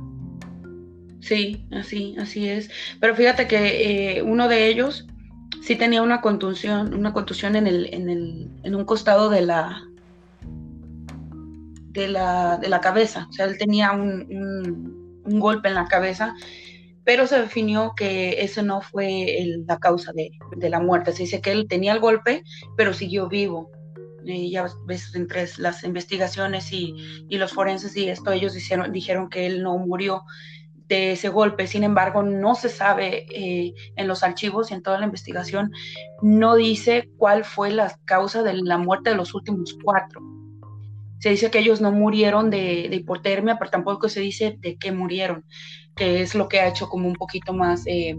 Sí, 1.20 1.66
así, 1.72 2.14
así 2.18 2.48
es. 2.48 2.70
Pero 3.00 3.14
fíjate 3.14 3.48
que 3.48 4.18
eh, 4.18 4.22
uno 4.22 4.46
de 4.46 4.68
ellos 4.68 5.08
sí 5.64 5.76
tenía 5.76 6.02
una 6.02 6.20
contusión, 6.20 6.94
una 6.94 7.12
contusión 7.12 7.56
en 7.56 7.66
el, 7.66 7.92
en 7.92 8.08
el, 8.08 8.50
en 8.62 8.74
un 8.74 8.84
costado 8.84 9.30
de 9.30 9.42
la, 9.42 9.82
de 11.90 12.08
la, 12.08 12.58
de 12.58 12.68
la 12.68 12.80
cabeza. 12.80 13.26
O 13.30 13.32
sea, 13.32 13.46
él 13.46 13.58
tenía 13.58 13.92
un, 13.92 15.22
un 15.24 15.40
golpe 15.40 15.68
en 15.68 15.74
la 15.74 15.86
cabeza 15.86 16.34
pero 17.04 17.26
se 17.26 17.38
definió 17.38 17.94
que 17.94 18.42
ese 18.42 18.62
no 18.62 18.80
fue 18.80 19.46
la 19.66 19.78
causa 19.78 20.12
de, 20.12 20.32
la 20.70 20.80
muerte. 20.80 21.12
Se 21.12 21.24
dice 21.24 21.40
que 21.40 21.52
él 21.52 21.66
tenía 21.68 21.92
el 21.92 22.00
golpe, 22.00 22.42
pero 22.76 22.94
siguió 22.94 23.28
vivo. 23.28 23.70
Y 24.24 24.50
ya 24.50 24.66
ves, 24.86 25.14
entre 25.14 25.46
las 25.58 25.84
investigaciones 25.84 26.72
y, 26.72 26.94
los 27.28 27.52
forenses 27.52 27.94
y 27.96 28.08
esto, 28.08 28.32
ellos 28.32 28.54
dijeron, 28.54 28.90
dijeron 28.90 29.28
que 29.28 29.46
él 29.46 29.62
no 29.62 29.76
murió 29.76 30.22
de 30.88 31.12
ese 31.12 31.28
golpe. 31.28 31.66
Sin 31.66 31.84
embargo, 31.84 32.22
no 32.22 32.54
se 32.54 32.68
sabe 32.68 33.26
eh, 33.30 33.74
en 33.96 34.08
los 34.08 34.22
archivos 34.22 34.70
y 34.70 34.74
en 34.74 34.82
toda 34.82 34.98
la 34.98 35.06
investigación, 35.06 35.72
no 36.22 36.54
dice 36.56 37.10
cuál 37.16 37.44
fue 37.44 37.70
la 37.70 37.98
causa 38.04 38.42
de 38.42 38.54
la 38.54 38.78
muerte 38.78 39.10
de 39.10 39.16
los 39.16 39.34
últimos 39.34 39.76
cuatro. 39.82 40.20
Se 41.18 41.30
dice 41.30 41.50
que 41.50 41.60
ellos 41.60 41.80
no 41.80 41.90
murieron 41.90 42.50
de, 42.50 42.88
de 42.90 42.96
hipotermia, 42.96 43.58
pero 43.58 43.70
tampoco 43.70 44.08
se 44.10 44.20
dice 44.20 44.56
de 44.60 44.76
qué 44.76 44.92
murieron 44.92 45.44
que 45.94 46.22
es 46.22 46.34
lo 46.34 46.48
que 46.48 46.60
ha 46.60 46.68
hecho 46.68 46.88
como 46.88 47.08
un 47.08 47.14
poquito 47.14 47.52
más 47.52 47.86
eh, 47.86 48.16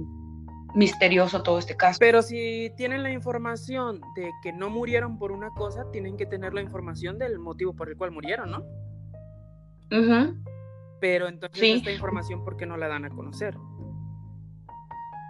misterioso 0.73 1.43
todo 1.43 1.59
este 1.59 1.75
caso. 1.75 1.97
Pero 1.99 2.21
si 2.21 2.71
tienen 2.77 3.03
la 3.03 3.11
información 3.11 4.01
de 4.15 4.31
que 4.41 4.53
no 4.53 4.69
murieron 4.69 5.17
por 5.17 5.31
una 5.31 5.49
cosa, 5.51 5.89
tienen 5.91 6.17
que 6.17 6.25
tener 6.25 6.53
la 6.53 6.61
información 6.61 7.17
del 7.17 7.39
motivo 7.39 7.73
por 7.73 7.89
el 7.89 7.97
cual 7.97 8.11
murieron, 8.11 8.51
¿no? 8.51 8.63
Pero 10.99 11.27
entonces 11.27 11.61
esta 11.61 11.91
información, 11.91 12.43
¿por 12.43 12.57
qué 12.57 12.65
no 12.65 12.77
la 12.77 12.87
dan 12.87 13.05
a 13.05 13.09
conocer? 13.09 13.55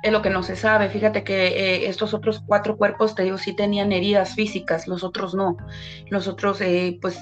Es 0.04 0.12
lo 0.12 0.22
que 0.22 0.30
no 0.30 0.44
se 0.44 0.56
sabe. 0.56 0.90
Fíjate 0.90 1.24
que 1.24 1.48
eh, 1.48 1.88
estos 1.88 2.14
otros 2.14 2.44
cuatro 2.46 2.78
cuerpos, 2.78 3.16
te 3.16 3.24
digo, 3.24 3.38
sí 3.38 3.56
tenían 3.56 3.92
heridas 3.92 4.36
físicas, 4.36 4.88
los 4.88 5.04
otros 5.04 5.34
no. 5.34 5.58
Los 6.10 6.28
otros, 6.28 6.62
eh, 6.62 7.00
pues, 7.02 7.20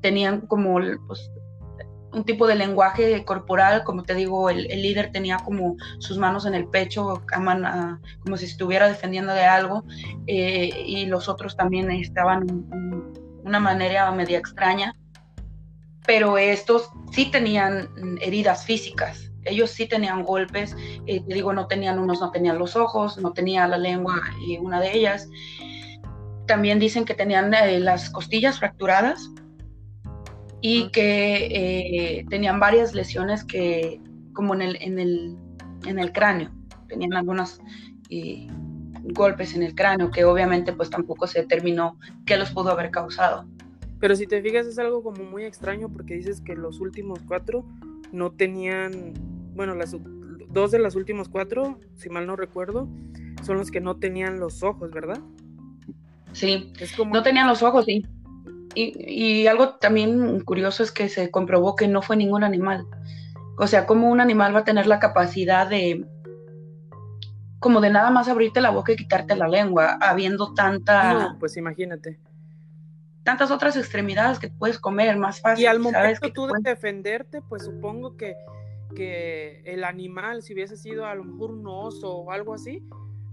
tenían 0.00 0.42
como 0.42 0.78
pues, 1.08 1.30
un 2.16 2.24
tipo 2.24 2.46
de 2.46 2.54
lenguaje 2.54 3.24
corporal, 3.24 3.84
como 3.84 4.02
te 4.02 4.14
digo, 4.14 4.48
el, 4.48 4.66
líder 4.68 5.12
tenía 5.12 5.36
como 5.38 5.76
sus 5.98 6.16
manos 6.16 6.46
en 6.46 6.54
el 6.54 6.66
pecho, 6.66 7.22
como 8.24 8.36
si 8.36 8.46
estuviera 8.46 8.88
defendiendo 8.88 9.34
de 9.34 9.44
algo, 9.44 9.84
eh, 10.26 10.70
y 10.86 11.06
los 11.06 11.28
otros 11.28 11.56
también 11.56 11.90
estaban 11.90 12.46
de 12.46 13.42
una 13.44 13.60
manera 13.60 14.10
media 14.12 14.38
extraña, 14.38 14.96
pero 16.06 16.38
estos 16.38 16.90
sí 17.12 17.30
tenían 17.30 17.88
heridas 18.20 18.64
físicas, 18.64 19.30
ellos 19.44 19.70
sí 19.70 19.86
tenían 19.86 20.22
golpes, 20.22 20.76
eh, 21.06 21.22
te 21.26 21.34
digo, 21.34 21.52
no 21.52 21.66
tenían 21.66 21.98
unos, 21.98 22.20
no 22.20 22.30
tenían 22.30 22.58
los 22.58 22.74
ojos, 22.76 23.18
no 23.18 23.32
tenía 23.32 23.66
la 23.68 23.78
lengua 23.78 24.20
y 24.46 24.58
una 24.58 24.80
de 24.80 24.96
ellas. 24.96 25.28
También 26.46 26.78
dicen 26.78 27.04
que 27.04 27.14
tenían 27.14 27.52
eh, 27.54 27.78
las 27.78 28.10
costillas 28.10 28.58
fracturadas, 28.58 29.30
y 30.60 30.90
que 30.90 31.46
eh, 32.18 32.26
tenían 32.28 32.58
varias 32.58 32.94
lesiones 32.94 33.44
que, 33.44 34.00
como 34.32 34.54
en 34.54 34.62
el, 34.62 34.76
en 34.82 34.98
el, 34.98 35.36
en 35.86 35.98
el 35.98 36.12
cráneo, 36.12 36.50
tenían 36.88 37.14
algunos 37.14 37.60
eh, 38.10 38.48
golpes 39.14 39.54
en 39.54 39.62
el 39.62 39.74
cráneo 39.74 40.10
que 40.10 40.24
obviamente 40.24 40.72
pues 40.72 40.90
tampoco 40.90 41.26
se 41.26 41.42
determinó 41.42 41.98
qué 42.24 42.36
los 42.36 42.50
pudo 42.50 42.72
haber 42.72 42.90
causado. 42.90 43.46
Pero 43.98 44.14
si 44.16 44.26
te 44.26 44.42
fijas 44.42 44.66
es 44.66 44.78
algo 44.78 45.02
como 45.02 45.24
muy 45.24 45.44
extraño 45.44 45.88
porque 45.88 46.14
dices 46.14 46.40
que 46.40 46.54
los 46.54 46.80
últimos 46.80 47.20
cuatro 47.26 47.64
no 48.12 48.30
tenían, 48.30 49.14
bueno, 49.54 49.74
las 49.74 49.96
dos 50.50 50.70
de 50.70 50.78
las 50.78 50.96
últimos 50.96 51.28
cuatro, 51.28 51.78
si 51.96 52.10
mal 52.10 52.26
no 52.26 52.36
recuerdo, 52.36 52.88
son 53.42 53.58
los 53.58 53.70
que 53.70 53.80
no 53.80 53.96
tenían 53.96 54.38
los 54.38 54.62
ojos, 54.62 54.90
¿verdad? 54.90 55.20
Sí, 56.32 56.72
no 57.10 57.22
tenían 57.22 57.46
los 57.46 57.62
ojos, 57.62 57.86
sí. 57.86 58.04
Y, 58.74 59.46
algo 59.46 59.76
también 59.76 60.40
curioso 60.40 60.82
es 60.82 60.92
que 60.92 61.08
se 61.08 61.30
comprobó 61.30 61.76
que 61.76 61.88
no 61.88 62.02
fue 62.02 62.16
ningún 62.16 62.44
animal. 62.44 62.86
O 63.56 63.66
sea, 63.66 63.86
como 63.86 64.10
un 64.10 64.20
animal 64.20 64.54
va 64.54 64.60
a 64.60 64.64
tener 64.64 64.86
la 64.86 64.98
capacidad 64.98 65.66
de, 65.66 66.04
como 67.58 67.80
de 67.80 67.88
nada 67.88 68.10
más 68.10 68.28
abrirte 68.28 68.60
la 68.60 68.70
boca 68.70 68.92
y 68.92 68.96
quitarte 68.96 69.34
la 69.34 69.48
lengua, 69.48 69.96
habiendo 69.98 70.52
tanta... 70.52 71.14
No, 71.14 71.38
pues 71.38 71.56
imagínate. 71.56 72.20
Tantas 73.26 73.50
otras 73.50 73.76
extremidades 73.76 74.38
que 74.38 74.48
puedes 74.48 74.78
comer 74.78 75.16
más 75.16 75.40
fácil. 75.40 75.64
Y 75.64 75.66
al 75.66 75.80
momento 75.80 76.32
tú 76.32 76.46
de 76.46 76.60
defenderte, 76.62 77.42
pues 77.42 77.64
supongo 77.64 78.16
que, 78.16 78.36
que 78.94 79.62
el 79.64 79.82
animal, 79.82 80.44
si 80.44 80.54
hubiese 80.54 80.76
sido 80.76 81.06
a 81.06 81.14
lo 81.16 81.24
mejor 81.24 81.50
un 81.50 81.66
oso 81.66 82.18
o 82.18 82.30
algo 82.30 82.54
así, 82.54 82.88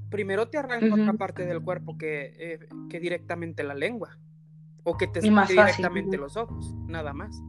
primero 0.10 0.48
te 0.48 0.58
arranca 0.58 0.96
otra 0.96 1.14
parte 1.14 1.46
del 1.46 1.62
cuerpo 1.62 1.96
que, 1.96 2.34
eh, 2.40 2.60
que 2.90 3.00
directamente 3.00 3.64
la 3.64 3.76
lengua. 3.76 4.18
O 4.84 4.98
que 4.98 5.06
te 5.06 5.22
directamente 5.22 6.18
los 6.18 6.38
ojos, 6.38 6.74
nada 6.88 7.14
más. 7.14 7.40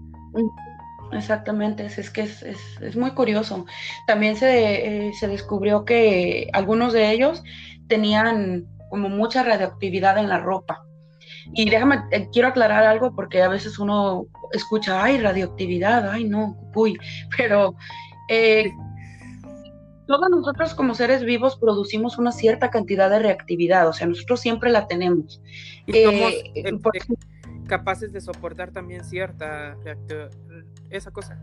Exactamente, 1.12 1.86
es, 1.86 2.11
que 2.11 2.24
es, 2.24 2.95
muy 2.95 3.12
curioso. 3.12 3.64
También 4.07 4.36
se, 4.36 5.07
eh, 5.09 5.12
se, 5.14 5.28
descubrió 5.28 5.86
que 5.86 6.51
algunos 6.53 6.92
de 6.92 7.11
ellos 7.11 7.42
tenían 7.88 8.66
como 8.90 9.09
mucha 9.09 9.42
radioactividad 9.42 10.18
en 10.18 10.28
la 10.28 10.40
ropa. 10.40 10.84
Y 11.53 11.68
déjame, 11.68 12.03
eh, 12.11 12.28
quiero 12.32 12.49
aclarar 12.49 12.84
algo 12.84 13.14
porque 13.14 13.42
a 13.42 13.49
veces 13.49 13.78
uno 13.78 14.26
escucha, 14.53 15.03
ay, 15.03 15.18
radioactividad, 15.18 16.09
ay, 16.09 16.24
no, 16.24 16.57
uy, 16.74 16.99
pero 17.36 17.74
eh, 18.28 18.72
todos 20.07 20.30
nosotros 20.30 20.74
como 20.74 20.95
seres 20.95 21.24
vivos 21.24 21.57
producimos 21.57 22.18
una 22.18 22.32
cierta 22.32 22.70
cantidad 22.70 23.11
de 23.11 23.18
reactividad, 23.18 23.88
o 23.88 23.92
sea, 23.92 24.07
nosotros 24.07 24.40
siempre 24.40 24.70
la 24.70 24.86
tenemos. 24.86 25.40
Y 25.86 26.05
somos 26.05 26.32
eh, 26.55 26.72
capaces 27.66 28.12
de 28.12 28.20
soportar 28.20 28.70
también 28.70 29.05
cierta 29.05 29.76
esa 30.90 31.11
cosa. 31.11 31.38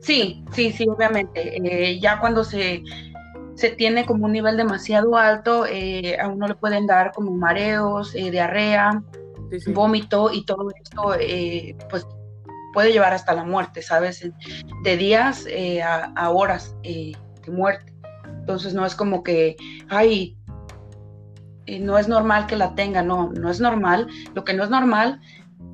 Sí, 0.00 0.44
sí, 0.52 0.72
sí, 0.72 0.86
obviamente. 0.88 1.98
ya 2.00 2.20
cuando 2.20 2.44
se 2.44 2.82
se 3.54 3.70
tiene 3.70 4.06
como 4.06 4.26
un 4.26 4.32
nivel 4.32 4.56
demasiado 4.56 5.16
alto, 5.16 5.66
eh, 5.66 6.18
a 6.18 6.28
uno 6.28 6.48
le 6.48 6.54
pueden 6.54 6.86
dar 6.86 7.12
como 7.12 7.32
mareos, 7.32 8.14
eh, 8.14 8.30
diarrea, 8.30 9.02
vómito 9.68 10.32
y 10.32 10.44
todo 10.44 10.70
esto, 10.82 11.14
eh, 11.20 11.76
pues 11.90 12.06
puede 12.72 12.92
llevar 12.92 13.12
hasta 13.12 13.34
la 13.34 13.44
muerte, 13.44 13.82
¿sabes? 13.82 14.26
De 14.82 14.96
días 14.96 15.46
a, 16.16 16.30
horas 16.30 16.74
de 16.82 17.14
muerte. 17.48 17.92
Entonces 18.40 18.72
no 18.72 18.86
es 18.86 18.94
como 18.94 19.22
que, 19.22 19.56
ay, 19.90 20.38
no 21.80 21.98
es 21.98 22.08
normal 22.08 22.46
que 22.46 22.56
la 22.56 22.74
tengan, 22.74 23.06
no, 23.06 23.30
no 23.30 23.50
es 23.50 23.60
normal. 23.60 24.08
Lo 24.34 24.44
que 24.44 24.54
no 24.54 24.64
es 24.64 24.70
normal 24.70 25.20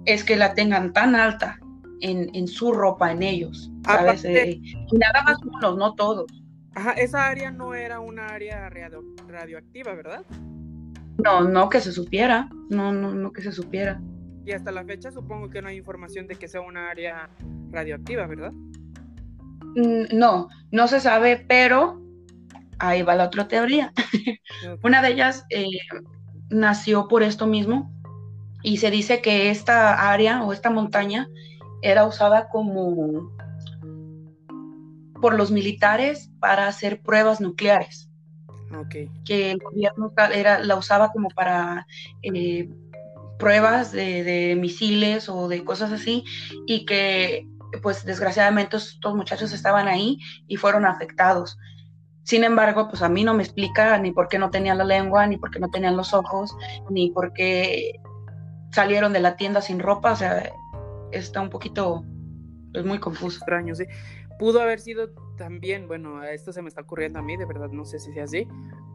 es 0.07 0.24
que 0.24 0.35
la 0.35 0.55
tengan 0.55 0.93
tan 0.93 1.14
alta 1.14 1.61
en, 2.01 2.49
su 2.49 2.72
ropa, 2.72 3.12
en 3.12 3.22
ellos, 3.22 3.70
¿sabes? 3.85 4.24
y 4.24 4.97
nada 4.99 5.22
más 5.22 5.37
unos, 5.45 5.76
no 5.76 5.95
todos. 5.95 6.26
Ajá, 6.75 6.93
esa 6.93 7.27
área 7.27 7.51
no 7.51 7.75
era 7.75 8.01
una 8.01 8.27
área 8.27 8.69
radioactiva, 8.69 9.95
¿verdad? 9.95 10.25
No, 11.19 11.43
no 11.43 11.69
que 11.69 11.81
se 11.81 11.93
supiera. 11.93 12.49
No, 12.71 12.93
no, 12.93 13.14
no 13.14 13.33
que 13.33 13.43
se 13.43 13.53
supiera. 13.53 14.01
Y 14.45 14.53
hasta 14.53 14.71
la 14.71 14.85
fecha 14.85 15.11
supongo 15.11 15.51
que 15.51 15.61
no 15.61 15.69
hay 15.69 15.77
información 15.77 16.27
de 16.27 16.37
que 16.37 16.49
sea 16.49 16.61
una 16.61 16.91
área 16.91 17.29
radioactiva, 17.71 18.27
¿verdad? 18.27 18.53
Mm, 19.77 20.16
no, 20.16 20.49
no 20.71 20.89
se 20.89 21.01
sabe, 21.01 21.45
pero 21.49 22.01
ahí 22.79 23.03
va 23.03 23.16
la 23.16 23.25
otra 23.25 23.49
teoría. 23.49 23.93
una 24.83 25.03
de 25.03 25.09
ellas 25.09 25.45
eh, 25.51 25.66
nació 26.51 27.09
por 27.09 27.23
esto 27.23 27.47
mismo 27.47 27.93
y 28.62 28.79
se 28.79 28.91
dice 28.91 29.21
que 29.21 29.51
esta 29.51 30.11
área 30.11 30.43
o 30.45 30.53
esta 30.53 30.71
montaña 30.71 31.29
era 31.83 32.07
usada 32.07 32.49
como 32.49 33.33
por 35.21 35.35
los 35.35 35.51
militares 35.51 36.31
para 36.41 36.66
hacer 36.69 37.01
pruebas 37.03 37.41
nucleares. 37.41 38.09
Que 39.25 39.51
el 39.53 39.59
gobierno 39.59 40.12
era, 40.33 40.59
la 40.59 40.77
usaba 40.77 41.11
como 41.11 41.31
para 41.31 41.87
eh, 42.23 42.69
pruebas 43.39 43.93
de, 43.93 44.57
misiles 44.61 45.29
o 45.29 45.49
de 45.49 45.64
cosas 45.64 45.93
así 45.93 46.25
y 46.66 46.85
que 46.85 47.47
pues 47.83 48.05
desgraciadamente 48.05 48.77
estos 48.77 49.14
muchachos 49.14 49.53
estaban 49.53 49.89
ahí 49.89 50.19
y 50.49 50.57
fueron 50.57 50.85
afectados. 50.85 51.57
Sin 52.25 52.45
embargo, 52.45 52.89
pues 52.89 53.01
a 53.01 53.09
mí 53.09 53.25
no 53.25 53.33
me 53.33 53.43
explica 53.43 53.99
ni 53.99 54.12
por 54.12 54.29
qué 54.29 54.39
no 54.39 54.51
tenían 54.51 54.77
la 54.77 54.85
lengua, 54.85 55.27
ni 55.27 55.39
por 55.39 55.51
qué 55.51 55.61
no 55.61 55.71
tenían 55.71 55.97
los 55.97 56.12
ojos, 56.12 56.55
ni 56.91 57.11
por 57.11 57.33
qué 57.33 58.01
salieron 58.73 59.14
de 59.14 59.21
la 59.21 59.37
tienda 59.37 59.62
sin 59.62 59.79
ropa. 59.79 60.12
O 60.12 60.16
sea, 60.16 60.53
está 61.11 61.41
un 61.41 61.49
poquito, 61.49 62.03
es 62.05 62.71
pues, 62.73 62.85
muy 62.85 62.99
confuso. 62.99 63.39
Extraño, 63.39 63.75
sí 63.75 63.85
pudo 64.39 64.61
haber 64.61 64.80
sido 64.80 65.11
también, 65.36 65.89
bueno, 65.89 66.22
esto 66.22 66.53
se 66.53 66.62
me 66.62 66.68
está 66.68 66.82
ocurriendo 66.82 67.18
a 67.18 67.22
mí, 67.22 67.36
de 67.36 67.45
verdad 67.45 67.70
no 67.70 67.84
sé 67.84 67.99
si 67.99 68.12
sea 68.12 68.24
así, 68.24 68.47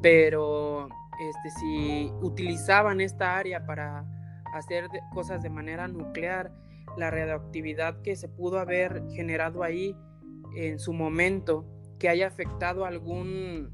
pero 0.01 0.87
este, 1.19 1.49
si 1.59 2.11
utilizaban 2.21 3.01
esta 3.01 3.37
área 3.37 3.65
para 3.65 4.05
hacer 4.53 4.87
cosas 5.13 5.43
de 5.43 5.49
manera 5.49 5.87
nuclear, 5.87 6.51
la 6.97 7.09
radioactividad 7.09 8.01
que 8.01 8.15
se 8.15 8.27
pudo 8.27 8.59
haber 8.59 9.03
generado 9.09 9.63
ahí 9.63 9.95
en 10.55 10.79
su 10.79 10.93
momento, 10.93 11.65
que 11.97 12.09
haya 12.09 12.27
afectado 12.27 12.85
algún, 12.85 13.73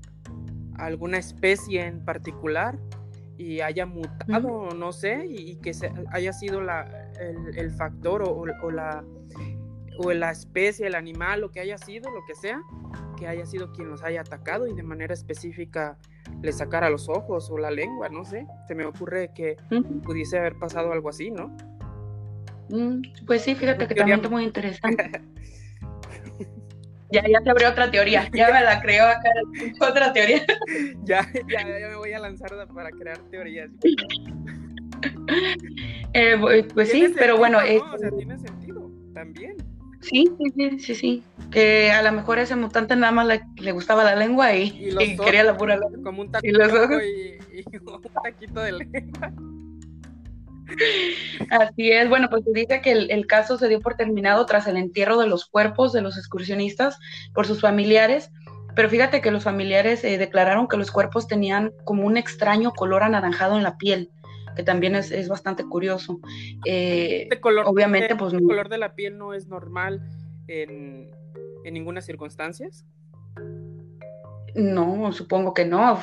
alguna 0.76 1.18
especie 1.18 1.86
en 1.86 2.06
particular 2.06 2.80
y 3.38 3.62
haya 3.62 3.86
mutado, 3.86 4.70
no 4.76 4.92
sé, 4.92 5.26
y, 5.28 5.58
que 5.58 5.72
haya 6.12 6.34
sido 6.34 6.62
la, 6.62 7.12
el, 7.56 7.72
factor 7.72 8.24
o 8.24 8.72
la 8.72 9.04
o 10.02 10.14
la 10.14 10.32
especie, 10.32 10.88
el 10.88 10.96
animal, 10.96 11.42
lo 11.42 11.52
que 11.52 11.60
haya 11.60 11.78
sido, 11.78 12.10
lo 12.10 12.26
que 12.26 12.34
sea, 12.34 12.62
que 13.18 13.28
haya 13.28 13.46
sido 13.46 13.74
quien 13.74 13.90
los 13.90 14.02
haya 14.02 14.22
atacado 14.22 14.66
y 14.66 14.74
de 14.74 14.82
manera 14.82 15.14
específica 15.14 15.98
le 16.42 16.54
sacara 16.54 16.90
los 16.90 17.10
ojos 17.10 17.50
o 17.52 17.58
la 17.58 17.70
lengua, 17.70 18.08
no 18.08 18.24
sé. 18.24 18.48
Se 18.68 18.76
me 18.76 18.86
ocurre 18.86 19.32
que 19.36 19.58
pudiese 20.04 20.40
haber 20.40 20.56
pasado 20.56 20.94
algo 20.94 21.10
así, 21.10 21.32
¿no? 21.32 21.50
Mm, 22.70 23.02
pues 23.26 23.42
sí, 23.42 23.56
fíjate 23.56 23.88
que 23.88 23.96
también 23.96 24.22
es 24.24 24.32
muy 24.32 24.46
interesante. 24.46 25.22
ya, 27.12 27.28
ya 27.28 27.42
se 27.42 27.50
abrió 27.50 27.70
otra 27.70 27.92
teoría, 27.92 28.30
ya 28.34 28.54
me 28.54 28.64
la 28.64 28.82
creo 28.82 29.06
acá, 29.06 29.32
otra 29.90 30.14
teoría. 30.14 30.46
ya, 31.04 31.28
ya, 31.34 31.80
ya 31.80 31.88
me 31.90 31.96
voy 31.98 32.14
a 32.14 32.20
lanzar 32.20 32.52
para 32.74 32.90
crear 32.92 33.18
teorías. 33.30 33.70
Eh, 36.14 36.66
pues 36.74 36.90
sí, 36.90 37.14
pero 37.18 37.38
bueno. 37.38 37.58
O 37.58 37.98
sea, 37.98 38.12
tiene 38.12 38.38
sentido 38.38 38.90
también. 39.14 39.58
Sí, 40.02 40.32
sí, 40.56 40.80
sí, 40.80 40.96
sí. 40.96 41.24
Que 41.52 41.92
a 41.92 42.02
lo 42.02 42.12
mejor 42.12 42.40
ese 42.40 42.56
mutante 42.56 42.96
nada 42.96 43.12
más 43.12 43.28
le, 43.58 43.72
gustaba 43.72 44.04
la 44.04 44.16
lengua 44.16 44.56
y, 44.56 44.96
quería 45.24 45.44
la 45.44 45.58
pura 45.58 45.78
lengua. 45.78 46.00
Como 46.04 46.22
un 46.22 46.32
taquito, 46.32 46.60
y, 47.02 47.40
un 47.86 48.02
taquito 48.24 48.62
de 48.62 48.72
lengua. 48.72 49.34
Así 51.50 51.92
es, 51.92 52.08
bueno, 52.08 52.30
pues 52.30 52.44
se 52.46 52.52
dice 52.52 52.82
que 52.82 52.92
el, 52.92 53.28
caso 53.28 53.58
se 53.58 53.68
dio 53.68 53.82
por 53.82 53.96
terminado 53.96 54.46
tras 54.46 54.68
el 54.68 54.78
entierro 54.78 55.18
de 55.18 55.28
los 55.28 55.46
cuerpos 55.46 55.92
de 55.92 56.02
los 56.02 56.18
excursionistas 56.18 57.00
por 57.34 57.48
sus 57.48 57.60
familiares, 57.60 58.32
pero 58.76 58.88
fíjate 58.88 59.20
que 59.20 59.32
los 59.32 59.44
familiares 59.44 60.04
eh, 60.04 60.18
declararon 60.18 60.68
que 60.68 60.78
los 60.78 60.92
cuerpos 60.92 61.28
tenían 61.28 61.72
como 61.86 62.06
un 62.06 62.18
extraño 62.18 62.72
color 62.72 63.04
anaranjado 63.04 63.58
en 63.58 63.64
la 63.64 63.78
piel 63.78 64.12
que 64.60 64.64
también 64.64 64.94
es, 64.94 65.30
bastante 65.30 65.64
curioso. 65.64 66.20
Eh, 66.66 67.22
este 67.24 67.40
color, 67.40 67.64
obviamente, 67.66 68.14
pues... 68.18 68.34
¿El 68.34 68.44
color 68.44 68.68
de 68.68 68.78
la 68.78 68.94
piel 68.94 69.18
no 69.18 69.34
es 69.34 69.48
normal 69.48 70.02
en, 70.48 71.10
en 71.64 71.74
ninguna 71.74 72.02
circunstancia? 72.02 72.68
No, 74.56 75.14
supongo 75.14 75.54
que 75.54 75.64
no. 75.64 75.98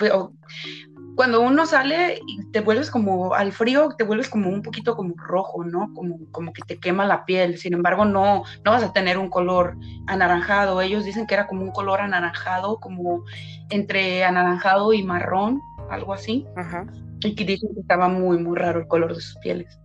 Cuando 1.17 1.43
uno 1.43 1.67
sale 1.67 2.19
y 2.27 2.47
te 2.51 2.63
vuelves 2.63 2.91
como 2.91 3.35
al 3.35 3.53
frío, 3.53 3.91
te 3.99 4.05
vuelves 4.05 4.31
como 4.31 4.49
un 4.49 4.63
poquito 4.63 4.97
como 4.97 5.13
rojo, 5.19 5.63
¿no? 5.63 5.93
Como, 5.93 6.19
como 6.31 6.55
que 6.55 6.63
te 6.63 6.79
quema 6.79 7.05
la 7.05 7.27
piel. 7.27 7.59
Sin 7.59 7.75
embargo, 7.75 8.07
no, 8.07 8.45
no 8.65 8.71
vas 8.71 8.85
a 8.85 8.95
tener 8.95 9.19
un 9.19 9.29
color 9.29 9.77
anaranjado. 10.07 10.81
Ellos 10.81 11.05
dicen 11.05 11.27
que 11.27 11.35
era 11.35 11.47
como 11.47 11.61
un 11.61 11.73
color 11.73 12.01
anaranjado, 12.01 12.81
como 12.81 13.23
entre 13.69 14.25
anaranjado 14.25 14.95
y 14.95 15.03
marrón, 15.03 15.61
algo 15.91 16.15
así. 16.15 16.47
Ajá. 16.57 16.87
Y 17.27 17.35
que 17.35 17.45
dicen 17.45 17.75
que 17.75 17.81
estaba 17.81 18.09
muy, 18.09 18.39
muy 18.39 18.57
raro 18.57 18.81
el 18.81 18.87
color 18.87 19.15
de 19.15 19.21
sus 19.21 19.37
pieles. 19.39 19.81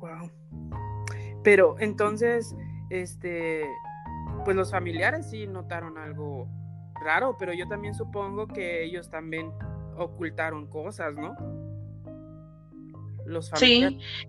Wow. 0.00 0.30
Pero 1.42 1.76
entonces, 1.78 2.54
este, 2.90 3.64
pues 4.44 4.56
los 4.56 4.70
familiares 4.70 5.30
sí 5.30 5.46
notaron 5.46 5.98
algo 5.98 6.48
raro, 7.04 7.36
pero 7.38 7.52
yo 7.52 7.68
también 7.68 7.94
supongo 7.94 8.46
que 8.46 8.84
ellos 8.84 9.10
también 9.10 9.52
ocultaron 9.98 10.66
cosas, 10.66 11.14
¿no? 11.14 11.36
Los 13.26 13.50
familiares. 13.50 13.98
Sí. 14.00 14.28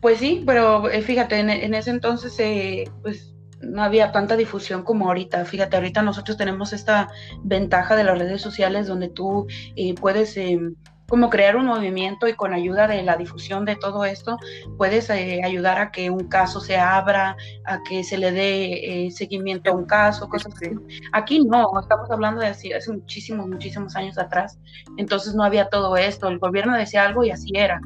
Pues 0.00 0.18
sí, 0.18 0.42
pero 0.46 0.88
eh, 0.90 1.02
fíjate, 1.02 1.38
en, 1.38 1.74
ese 1.74 1.90
entonces, 1.90 2.38
eh, 2.38 2.84
pues 3.02 3.35
no 3.60 3.82
había 3.82 4.12
tanta 4.12 4.36
difusión 4.36 4.82
como 4.82 5.08
ahorita. 5.08 5.44
Fíjate, 5.44 5.76
ahorita 5.76 6.02
nosotros 6.02 6.36
tenemos 6.36 6.72
esta 6.72 7.08
ventaja 7.42 7.96
de 7.96 8.04
las 8.04 8.18
redes 8.18 8.42
sociales 8.42 8.86
donde 8.86 9.08
tú 9.08 9.46
eh, 9.76 9.94
puedes 9.94 10.36
em, 10.36 10.74
como 11.08 11.30
crear 11.30 11.56
un 11.56 11.66
movimiento 11.66 12.26
y 12.26 12.34
con 12.34 12.52
ayuda 12.52 12.88
de 12.88 13.02
la 13.02 13.16
difusión 13.16 13.64
de 13.64 13.76
todo 13.76 14.04
esto 14.04 14.38
puedes 14.76 15.08
eh, 15.10 15.40
ayudar 15.44 15.78
a 15.78 15.92
que 15.92 16.10
un 16.10 16.28
caso 16.28 16.60
se 16.60 16.76
abra, 16.76 17.36
a 17.64 17.82
que 17.84 18.02
se 18.02 18.18
le 18.18 18.32
dé 18.32 19.06
eh, 19.06 19.10
seguimiento 19.12 19.70
a 19.70 19.74
un 19.74 19.84
caso, 19.84 20.28
cosas 20.28 20.54
así. 20.56 20.70
Aquí 21.12 21.44
no, 21.44 21.70
estamos 21.80 22.10
hablando 22.10 22.40
de 22.40 22.48
así, 22.48 22.72
hace 22.72 22.92
muchísimos, 22.92 23.46
muchísimos 23.48 23.94
años 23.94 24.18
atrás. 24.18 24.58
Entonces 24.96 25.34
no 25.34 25.44
había 25.44 25.68
todo 25.68 25.96
esto. 25.96 26.28
El 26.28 26.38
gobierno 26.38 26.76
decía 26.76 27.04
algo 27.04 27.24
y 27.24 27.30
así 27.30 27.50
era. 27.54 27.80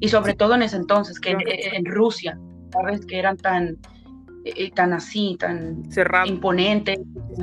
Y 0.00 0.08
sobre 0.08 0.34
todo 0.34 0.54
en 0.54 0.62
ese 0.62 0.76
entonces, 0.76 1.18
que 1.20 1.36
en 1.74 1.84
Rusia, 1.84 2.38
sabes 2.72 3.04
que 3.04 3.18
eran 3.18 3.36
tan 3.36 3.76
eh, 4.56 4.70
tan 4.70 4.92
así, 4.92 5.36
tan 5.38 5.90
cerrado, 5.90 6.26
imponente, 6.26 7.00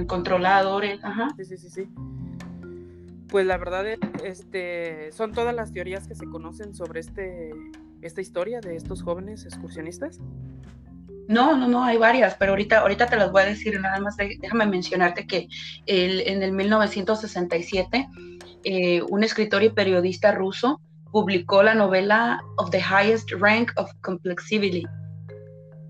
controladores. 0.08 1.04
Ajá. 1.04 1.30
Sí, 1.38 1.46
sí, 1.46 1.58
sí, 1.58 1.70
sí. 1.70 1.90
Pues 3.28 3.46
la 3.46 3.58
verdad, 3.58 3.86
este, 4.24 5.12
son 5.12 5.34
todas 5.34 5.54
las 5.54 5.72
teorías 5.72 6.08
que 6.08 6.16
se 6.16 6.26
conocen 6.26 6.76
sobre 6.76 7.00
este, 7.00 7.52
esta 8.02 8.22
historia 8.22 8.62
de 8.62 8.76
estos 8.76 9.02
jóvenes 9.02 9.46
excursionistas. 9.46 10.20
No, 11.28 11.58
no, 11.58 11.68
no, 11.68 11.84
hay 11.84 11.98
varias, 11.98 12.36
pero 12.36 12.52
ahorita, 12.52 12.80
ahorita 12.82 13.08
te 13.08 13.16
las 13.16 13.32
voy 13.32 13.42
a 13.42 13.46
decir, 13.46 13.80
nada 13.80 14.00
más 14.00 14.16
déjame 14.18 14.68
mencionarte 14.68 15.26
que 15.26 15.48
el, 15.88 16.22
en 16.22 16.44
el 16.44 16.52
1967 16.52 18.08
eh, 18.68 19.04
un 19.10 19.24
escritor 19.24 19.62
y 19.62 19.70
periodista 19.70 20.32
ruso, 20.32 20.82
publicó 21.12 21.62
la 21.62 21.76
novela 21.76 22.42
Of 22.58 22.72
the 22.72 22.80
Highest 22.80 23.32
Rank 23.32 23.72
of 23.76 23.92
Complexity, 24.02 24.84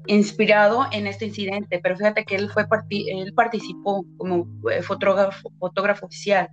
inspirado 0.08 0.86
en 0.92 1.08
este 1.08 1.26
incidente, 1.26 1.80
pero 1.82 1.96
fíjate 1.96 2.26
que 2.26 2.36
él, 2.36 2.50
fue 2.50 2.66
él 2.90 3.34
participó 3.34 4.06
como 4.18 4.48
eh, 4.72 4.82
fotógrafo, 4.82 5.52
fotógrafo 5.60 6.06
oficial 6.06 6.50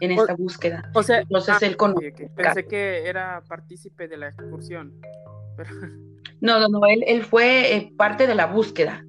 en 0.00 0.12
esta 0.12 0.34
búsqueda. 0.34 0.90
O 0.94 1.02
sea, 1.02 1.20
Entonces 1.20 1.54
ah, 1.60 1.66
él 1.66 1.76
Pensé 2.34 2.66
que 2.66 3.06
era 3.06 3.42
partícipe 3.48 4.08
de 4.08 4.16
la 4.16 4.28
excursión. 4.28 4.92
No, 6.40 6.60
no, 6.60 6.68
no, 6.68 6.84
él, 6.84 7.02
él 7.06 7.24
fue 7.24 7.74
eh, 7.74 7.92
parte 7.96 8.26
de 8.26 8.34
la 8.34 8.44
búsqueda. 8.44 9.02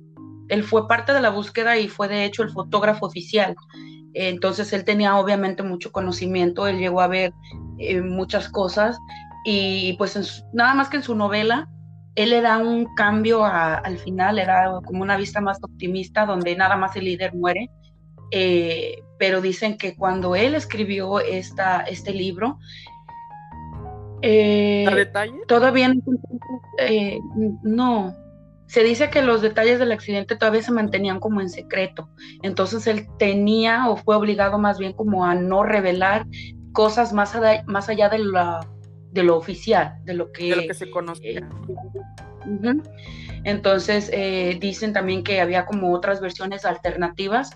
Él 0.48 0.64
fue 0.64 0.88
parte 0.88 1.12
de 1.12 1.20
la 1.20 1.32
búsqueda 1.32 1.78
y 1.78 1.90
fue 1.90 2.08
de 2.08 2.24
hecho 2.24 2.44
el 2.44 2.50
fotógrafo 2.50 3.08
oficial. 3.08 3.56
Entonces 4.14 4.72
él 4.72 4.86
tenía 4.86 5.18
obviamente 5.18 5.62
mucho 5.62 5.92
conocimiento, 5.92 6.68
él 6.68 6.78
llegó 6.78 7.02
a 7.02 7.08
ver 7.08 7.34
eh, 7.78 8.02
muchas 8.02 8.48
cosas 8.48 8.98
y 9.44 9.94
pues 9.98 10.46
nada 10.54 10.74
más 10.74 10.88
que 10.88 10.98
en 10.98 11.04
su 11.04 11.16
novela, 11.16 11.68
él 12.16 12.30
le 12.30 12.42
da 12.42 12.58
un 12.58 12.86
cambio 12.96 13.44
al 13.46 13.98
final, 13.98 14.40
era 14.40 14.72
como 14.86 15.04
una 15.04 15.18
vista 15.18 15.42
más 15.42 15.62
optimista 15.62 16.26
donde 16.26 16.56
nada 16.56 16.78
más 16.78 16.96
el 16.96 17.06
líder 17.06 17.36
muere. 17.36 17.70
Eh, 18.32 19.04
pero 19.18 19.42
dicen 19.42 19.78
que 19.78 19.96
cuando 19.96 20.36
él 20.36 20.56
escribió 20.56 21.20
esta, 21.20 21.82
este 21.82 22.12
libro, 22.14 22.58
eh, 24.22 24.88
detalle? 24.94 25.34
Todavía 25.48 25.94
eh, 26.80 27.20
no. 27.64 28.16
Se 28.66 28.84
dice 28.84 29.10
que 29.10 29.22
los 29.22 29.42
detalles 29.42 29.78
del 29.78 29.92
accidente 29.92 30.36
todavía 30.36 30.64
se 30.64 30.72
mantenían 30.72 31.20
como 31.20 31.42
en 31.42 31.50
secreto. 31.50 32.10
Entonces 32.42 32.88
él 32.88 33.08
tenía 33.20 33.88
o 33.90 33.98
fue 33.98 34.16
obligado 34.16 34.58
más 34.58 34.80
bien 34.80 34.94
como 34.94 35.26
a 35.26 35.36
no 35.36 35.64
revelar 35.64 36.26
cosas 36.72 37.14
más, 37.14 37.38
más 37.68 37.90
allá 37.90 38.10
de, 38.10 38.20
la, 38.20 38.68
de 39.16 39.24
lo 39.24 39.38
oficial, 39.38 39.96
de 40.04 40.14
lo 40.14 40.32
que, 40.34 40.68
que 40.68 40.74
se 40.74 40.92
conocía. 40.92 41.40
Eh, 41.40 42.76
Entonces 43.46 44.10
eh, 44.12 44.58
dicen 44.60 44.92
también 44.92 45.24
que 45.24 45.40
había 45.40 45.66
como 45.66 45.94
otras 45.94 46.20
versiones 46.20 46.66
alternativas 46.66 47.52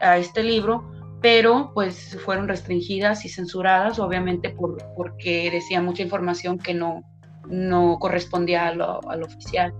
a 0.00 0.18
este 0.18 0.44
libro, 0.44 0.88
pero 1.20 1.72
pues 1.74 2.16
fueron 2.24 2.46
restringidas 2.46 3.24
y 3.24 3.28
censuradas, 3.28 3.98
obviamente 3.98 4.50
por, 4.50 4.78
porque 4.96 5.50
decía 5.50 5.82
mucha 5.82 6.04
información 6.04 6.58
que 6.58 6.74
no, 6.74 7.02
no 7.48 7.98
correspondía 7.98 8.68
a 8.68 8.74
lo, 8.74 9.00
oficial. 9.26 9.74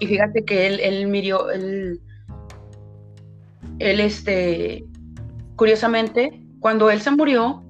Y 0.00 0.06
fíjate 0.06 0.46
que 0.46 0.68
él, 0.68 0.80
él 0.80 1.06
miró, 1.06 1.50
él, 1.50 2.00
él, 3.78 4.00
este, 4.00 4.86
curiosamente, 5.56 6.42
cuando 6.60 6.90
él 6.90 7.02
se 7.02 7.10
murió, 7.10 7.62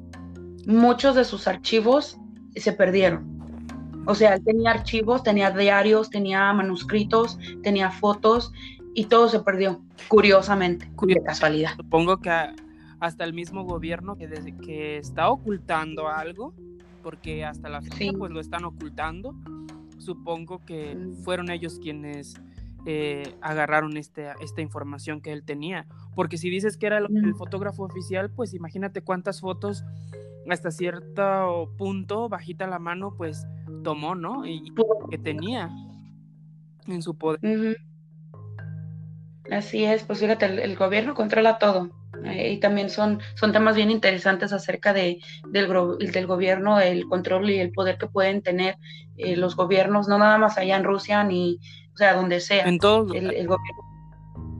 muchos 0.66 1.14
de 1.14 1.24
sus 1.24 1.46
archivos 1.46 2.18
se 2.56 2.72
perdieron. 2.72 3.32
O 4.06 4.14
sea, 4.14 4.34
él 4.34 4.44
tenía 4.44 4.72
archivos, 4.72 5.22
tenía 5.22 5.50
diarios, 5.50 6.10
tenía 6.10 6.52
manuscritos, 6.52 7.38
tenía 7.62 7.90
fotos 7.90 8.52
y 8.94 9.06
todo 9.06 9.28
se 9.28 9.40
perdió, 9.40 9.82
curiosamente, 10.08 10.90
de 11.02 11.22
casualidad. 11.22 11.76
Supongo 11.76 12.20
que 12.20 12.30
hasta 13.00 13.24
el 13.24 13.32
mismo 13.32 13.64
gobierno 13.64 14.16
que, 14.16 14.28
desde 14.28 14.56
que 14.56 14.98
está 14.98 15.28
ocultando 15.30 16.08
algo, 16.08 16.52
porque 17.02 17.44
hasta 17.44 17.68
la 17.68 17.80
fecha 17.80 18.12
pues 18.16 18.30
lo 18.32 18.40
están 18.40 18.64
ocultando, 18.64 19.34
supongo 19.98 20.64
que 20.64 20.94
mm. 20.94 21.22
fueron 21.22 21.50
ellos 21.50 21.78
quienes 21.80 22.34
eh, 22.86 23.34
agarraron 23.40 23.96
este, 23.96 24.30
esta 24.40 24.60
información 24.60 25.20
que 25.20 25.32
él 25.32 25.44
tenía. 25.44 25.86
Porque 26.14 26.38
si 26.38 26.50
dices 26.50 26.76
que 26.76 26.86
era 26.86 26.98
el, 26.98 27.06
el, 27.16 27.34
mm. 27.34 27.36
fotógrafo 27.36 27.84
oficial, 27.84 28.30
pues 28.30 28.52
imagínate 28.52 29.02
cuántas 29.02 29.40
fotos 29.40 29.84
hasta 30.48 30.70
cierto 30.70 31.72
punto, 31.78 32.28
bajita 32.28 32.66
la 32.66 32.78
mano, 32.78 33.14
pues 33.16 33.46
tomó, 33.82 34.14
¿no? 34.14 34.46
Y 34.46 34.72
que 35.10 35.18
tenía 35.18 35.70
en 36.86 37.02
su 37.02 37.16
poder. 37.16 37.78
Así 39.50 39.84
es, 39.84 40.04
pues 40.04 40.20
fíjate, 40.20 40.46
el, 40.46 40.76
gobierno 40.76 41.14
controla 41.14 41.58
todo. 41.58 41.90
Eh, 42.24 42.52
y 42.52 42.60
también 42.60 42.88
son, 42.88 43.20
son 43.34 43.52
temas 43.52 43.74
bien 43.74 43.90
interesantes 43.90 44.52
acerca 44.52 44.92
de, 44.92 45.18
del, 45.50 45.68
del, 45.98 46.26
gobierno, 46.26 46.78
el 46.78 47.04
control 47.06 47.50
y 47.50 47.58
el 47.58 47.72
poder 47.72 47.98
que 47.98 48.06
pueden 48.06 48.42
tener 48.42 48.76
eh, 49.16 49.36
los 49.36 49.56
gobiernos, 49.56 50.08
no 50.08 50.18
nada 50.18 50.38
más 50.38 50.56
allá 50.56 50.76
en 50.76 50.84
Rusia 50.84 51.24
ni, 51.24 51.58
o 51.92 51.96
sea, 51.96 52.14
donde 52.14 52.40
sea. 52.40 52.64
En 52.64 52.78
todos 52.78 53.12
el, 53.14 53.32
el 53.32 53.48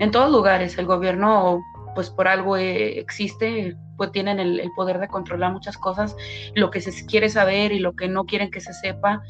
En 0.00 0.10
todos 0.10 0.32
lugares, 0.32 0.76
el 0.78 0.86
gobierno, 0.86 1.60
pues 1.94 2.10
por 2.10 2.26
algo 2.26 2.56
eh, 2.56 2.98
existe, 2.98 3.76
pues 3.96 4.12
tienen 4.12 4.40
el, 4.40 4.60
el, 4.60 4.70
poder 4.72 4.98
de 4.98 5.08
controlar 5.08 5.52
muchas 5.52 5.76
cosas, 5.76 6.16
lo 6.54 6.70
que 6.70 6.80
se 6.80 7.06
quiere 7.06 7.28
saber 7.28 7.72
y 7.72 7.78
lo 7.78 7.94
que 7.94 8.08
no 8.08 8.24
quieren 8.24 8.50
que 8.50 8.60
se 8.60 8.72
sepa 8.72 9.22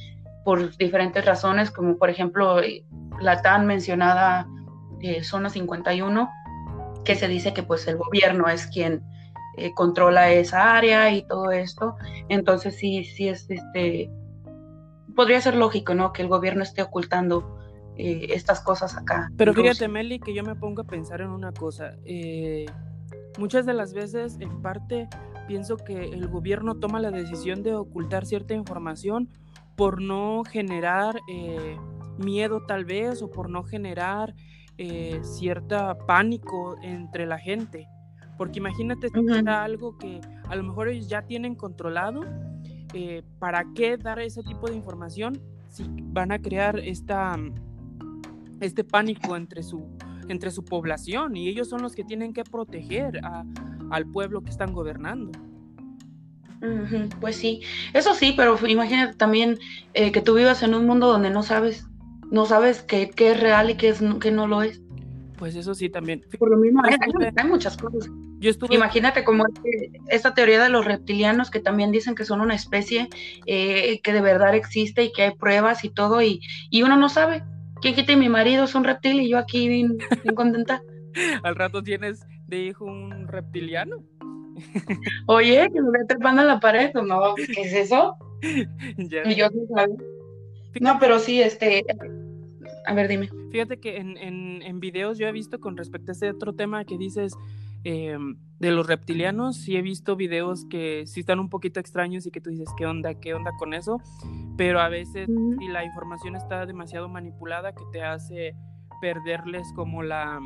por 0.44 0.76
diferentes 0.76 1.24
razones, 1.24 1.70
como 1.70 1.96
por 1.96 2.10
ejemplo 2.10 2.60
la 3.20 3.42
tan 3.42 3.66
mencionada 3.66 4.48
eh, 5.00 5.22
zona 5.24 5.50
51, 5.50 6.30
que 7.04 7.14
se 7.14 7.28
dice 7.28 7.52
que 7.52 7.62
pues 7.62 7.86
el 7.86 7.96
gobierno 7.96 8.48
es 8.48 8.66
quien 8.66 9.02
eh, 9.56 9.72
controla 9.74 10.30
esa 10.30 10.76
área 10.76 11.10
y 11.10 11.26
todo 11.26 11.50
esto. 11.50 11.96
Entonces 12.28 12.76
sí, 12.76 13.04
sí 13.04 13.28
es 13.28 13.50
este, 13.50 14.10
podría 15.14 15.40
ser 15.40 15.56
lógico, 15.56 15.94
¿no? 15.94 16.12
Que 16.12 16.22
el 16.22 16.28
gobierno 16.28 16.62
esté 16.62 16.82
ocultando 16.82 17.58
eh, 17.96 18.28
estas 18.30 18.60
cosas 18.60 18.96
acá. 18.96 19.30
Pero 19.36 19.52
fíjate, 19.54 19.88
Meli, 19.88 20.18
que 20.18 20.34
yo 20.34 20.42
me 20.42 20.54
pongo 20.54 20.82
a 20.82 20.86
pensar 20.86 21.20
en 21.20 21.30
una 21.30 21.52
cosa. 21.52 21.96
Muchas 23.38 23.66
de 23.66 23.74
las 23.74 23.94
veces, 23.94 24.36
en 24.40 24.62
parte, 24.62 25.08
pienso 25.46 25.76
que 25.76 26.04
el 26.04 26.28
gobierno 26.28 26.76
toma 26.76 27.00
la 27.00 27.10
decisión 27.10 27.62
de 27.62 27.74
ocultar 27.74 28.26
cierta 28.26 28.54
información 28.54 29.28
por 29.76 30.00
no 30.02 30.44
generar 30.44 31.20
miedo 32.18 32.62
tal 32.66 32.84
vez 32.84 33.22
o 33.22 33.30
por 33.30 33.50
no 33.50 33.64
generar 33.64 34.34
eh, 34.78 35.20
cierta 35.22 35.98
pánico 36.06 36.76
entre 36.82 37.26
la 37.26 37.38
gente. 37.38 37.86
Porque 38.38 38.58
imagínate 38.58 39.08
si 39.10 39.38
era 39.38 39.62
algo 39.62 39.98
que 39.98 40.20
a 40.48 40.56
lo 40.56 40.62
mejor 40.62 40.88
ellos 40.88 41.08
ya 41.08 41.22
tienen 41.22 41.54
controlado, 41.54 42.22
eh, 42.94 43.22
¿para 43.38 43.66
qué 43.74 43.96
dar 43.96 44.18
ese 44.18 44.42
tipo 44.42 44.68
de 44.68 44.76
información 44.76 45.40
si 45.68 45.84
van 45.88 46.32
a 46.32 46.38
crear 46.38 46.78
esta, 46.78 47.36
este 48.60 48.82
pánico 48.82 49.36
entre 49.36 49.62
su, 49.62 49.86
entre 50.28 50.50
su 50.50 50.64
población? 50.64 51.36
Y 51.36 51.48
ellos 51.48 51.68
son 51.68 51.82
los 51.82 51.94
que 51.94 52.04
tienen 52.04 52.32
que 52.32 52.44
proteger 52.44 53.20
al 53.90 54.06
pueblo 54.06 54.42
que 54.42 54.50
están 54.50 54.72
gobernando. 54.72 55.32
Pues 57.20 57.36
sí, 57.36 57.62
eso 57.92 58.14
sí, 58.14 58.34
pero 58.36 58.56
imagínate 58.68 59.14
también 59.14 59.58
eh, 59.94 60.12
que 60.12 60.20
tú 60.20 60.34
vivas 60.34 60.62
en 60.62 60.74
un 60.74 60.86
mundo 60.86 61.08
donde 61.08 61.28
no 61.28 61.42
sabes 61.42 61.88
no 62.32 62.46
sabes 62.46 62.82
qué, 62.82 63.10
es 63.14 63.40
real 63.40 63.68
y 63.68 63.74
qué, 63.74 63.90
es, 63.90 64.02
qué 64.18 64.30
no 64.32 64.46
lo 64.46 64.62
es. 64.62 64.80
Pues 65.36 65.54
eso 65.54 65.74
sí 65.74 65.90
también. 65.90 66.24
Por 66.38 66.50
lo 66.50 66.56
mismo, 66.56 66.80
hay, 66.82 66.96
muchas 67.46 67.76
cosas. 67.76 68.10
Yo 68.38 68.48
estuve... 68.48 68.74
Imagínate 68.74 69.22
como 69.22 69.44
esta 70.08 70.32
teoría 70.32 70.62
de 70.62 70.70
los 70.70 70.86
reptilianos 70.86 71.50
que 71.50 71.60
también 71.60 71.92
dicen 71.92 72.14
que 72.14 72.24
son 72.24 72.40
una 72.40 72.54
especie 72.54 73.10
eh, 73.44 74.00
que 74.02 74.14
de 74.14 74.22
verdad 74.22 74.54
existe 74.54 75.04
y 75.04 75.12
que 75.12 75.24
hay 75.24 75.30
pruebas 75.32 75.84
y 75.84 75.90
todo, 75.90 76.22
y, 76.22 76.40
uno 76.82 76.96
no 76.96 77.10
sabe. 77.10 77.44
¿Quién 77.82 77.96
quita 77.96 78.16
mi 78.16 78.28
marido 78.28 78.64
es 78.64 78.74
un 78.76 78.84
reptil 78.84 79.20
y 79.20 79.28
yo 79.28 79.38
aquí 79.38 79.68
bien, 79.68 79.98
contenta? 80.36 80.82
Al 81.42 81.56
rato 81.56 81.82
tienes 81.82 82.24
de 82.46 82.66
hijo 82.66 82.84
un 82.84 83.26
reptiliano. 83.26 84.04
Oye, 85.26 85.68
que 85.72 85.82
me 85.82 85.88
voy 85.88 86.06
trepando 86.06 86.42
a 86.42 86.44
la 86.44 86.60
pared, 86.60 86.92
no, 86.94 87.34
¿qué 87.34 87.62
es 87.62 87.72
eso? 87.72 88.16
Y 88.96 89.34
yo 89.36 89.48
no 89.50 89.66
sabía. 89.72 89.96
No, 90.80 90.98
pero 90.98 91.20
sí, 91.20 91.40
este, 91.40 91.84
a 92.86 92.94
ver, 92.94 93.06
dime. 93.06 93.28
Fíjate 93.52 93.78
que 93.78 93.98
en, 93.98 94.16
en, 94.16 94.62
en, 94.62 94.80
videos 94.80 95.18
yo 95.18 95.28
he 95.28 95.32
visto 95.32 95.60
con 95.60 95.76
respecto 95.76 96.10
a 96.10 96.14
ese 96.14 96.30
otro 96.30 96.52
tema 96.54 96.84
que 96.84 96.98
dices 96.98 97.34
em, 97.84 98.36
de 98.58 98.70
los 98.70 98.86
reptilianos, 98.86 99.56
sí 99.56 99.76
he 99.76 99.82
visto 99.82 100.14
videos 100.16 100.64
que 100.66 101.04
sí 101.06 101.20
están 101.20 101.40
un 101.40 101.48
poquito 101.48 101.80
extraños 101.80 102.26
y 102.26 102.30
que 102.30 102.40
tú 102.40 102.50
dices, 102.50 102.68
¿qué 102.76 102.86
onda? 102.86 103.14
¿Qué 103.14 103.34
onda 103.34 103.50
con 103.58 103.74
eso? 103.74 104.00
Pero 104.56 104.80
a 104.80 104.88
veces 104.88 105.28
si 105.58 105.68
la 105.68 105.84
información 105.84 106.36
está 106.36 106.64
demasiado 106.66 107.08
manipulada 107.08 107.74
que 107.74 107.82
te 107.92 108.02
hace 108.02 108.54
perderles 109.00 109.72
como 109.74 110.02
la, 110.02 110.40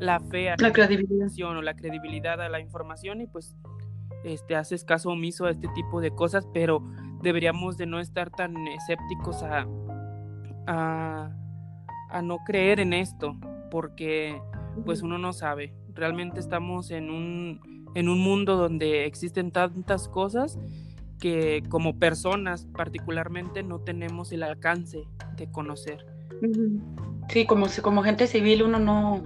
la 0.00 0.18
fe 0.18 0.50
a 0.50 0.56
la, 0.58 0.72
credibilidad 0.72 1.28
o 1.44 1.62
la 1.62 1.74
credibilidad 1.74 2.40
a 2.40 2.48
la 2.48 2.60
información 2.60 3.20
y 3.20 3.26
pues 3.26 3.56
este, 4.24 4.56
haces 4.56 4.84
caso 4.84 5.10
omiso 5.10 5.46
a 5.46 5.50
este 5.50 5.68
tipo 5.68 6.00
de 6.00 6.10
cosas, 6.10 6.46
pero 6.52 6.82
deberíamos 7.22 7.76
de 7.76 7.86
no 7.86 8.00
estar 8.00 8.30
tan 8.30 8.66
escépticos 8.66 9.42
a, 9.42 9.66
a, 10.66 12.22
no 12.22 12.38
creer 12.44 12.80
en 12.80 12.92
esto, 12.92 13.36
porque 13.70 14.40
pues 14.84 15.02
uno 15.02 15.18
no 15.18 15.32
sabe. 15.32 15.74
Realmente 15.98 16.40
estamos 16.40 16.90
en 16.90 17.10
un, 17.10 17.90
en 17.94 18.08
un 18.08 18.20
mundo 18.20 18.56
donde 18.56 19.04
existen 19.04 19.50
tantas 19.50 20.08
cosas 20.08 20.58
que 21.20 21.64
como 21.68 21.98
personas 21.98 22.66
particularmente 22.76 23.64
no 23.64 23.80
tenemos 23.80 24.30
el 24.30 24.44
alcance 24.44 25.02
de 25.36 25.50
conocer. 25.50 26.06
Sí, 27.28 27.46
como, 27.46 27.66
como 27.82 28.04
gente 28.04 28.28
civil 28.28 28.62
uno 28.62 28.78
no, 28.78 29.24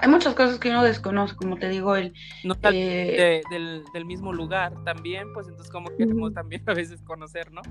hay 0.00 0.08
muchas 0.08 0.34
cosas 0.34 0.58
que 0.58 0.70
uno 0.70 0.82
desconoce, 0.82 1.34
como 1.36 1.56
te 1.56 1.68
digo, 1.68 1.96
el... 1.96 2.12
No 2.44 2.54
eh, 2.64 3.42
del, 3.50 4.04
mismo 4.04 4.32
lugar 4.32 4.72
también, 4.84 5.32
pues 5.32 5.46
entonces 5.48 5.70
como 5.70 5.94
queremos 5.96 6.32
también 6.32 6.62
a 6.66 6.74
veces 6.74 7.02
conocer, 7.02 7.52
¿no? 7.52 7.62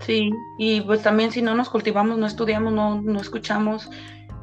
Sí, 0.00 0.30
y 0.58 0.80
pues 0.80 1.02
también 1.02 1.30
si 1.30 1.42
no 1.42 1.54
nos 1.54 1.68
cultivamos, 1.68 2.18
no 2.18 2.26
estudiamos, 2.26 2.72
no, 2.72 3.00
no 3.02 3.20
escuchamos, 3.20 3.90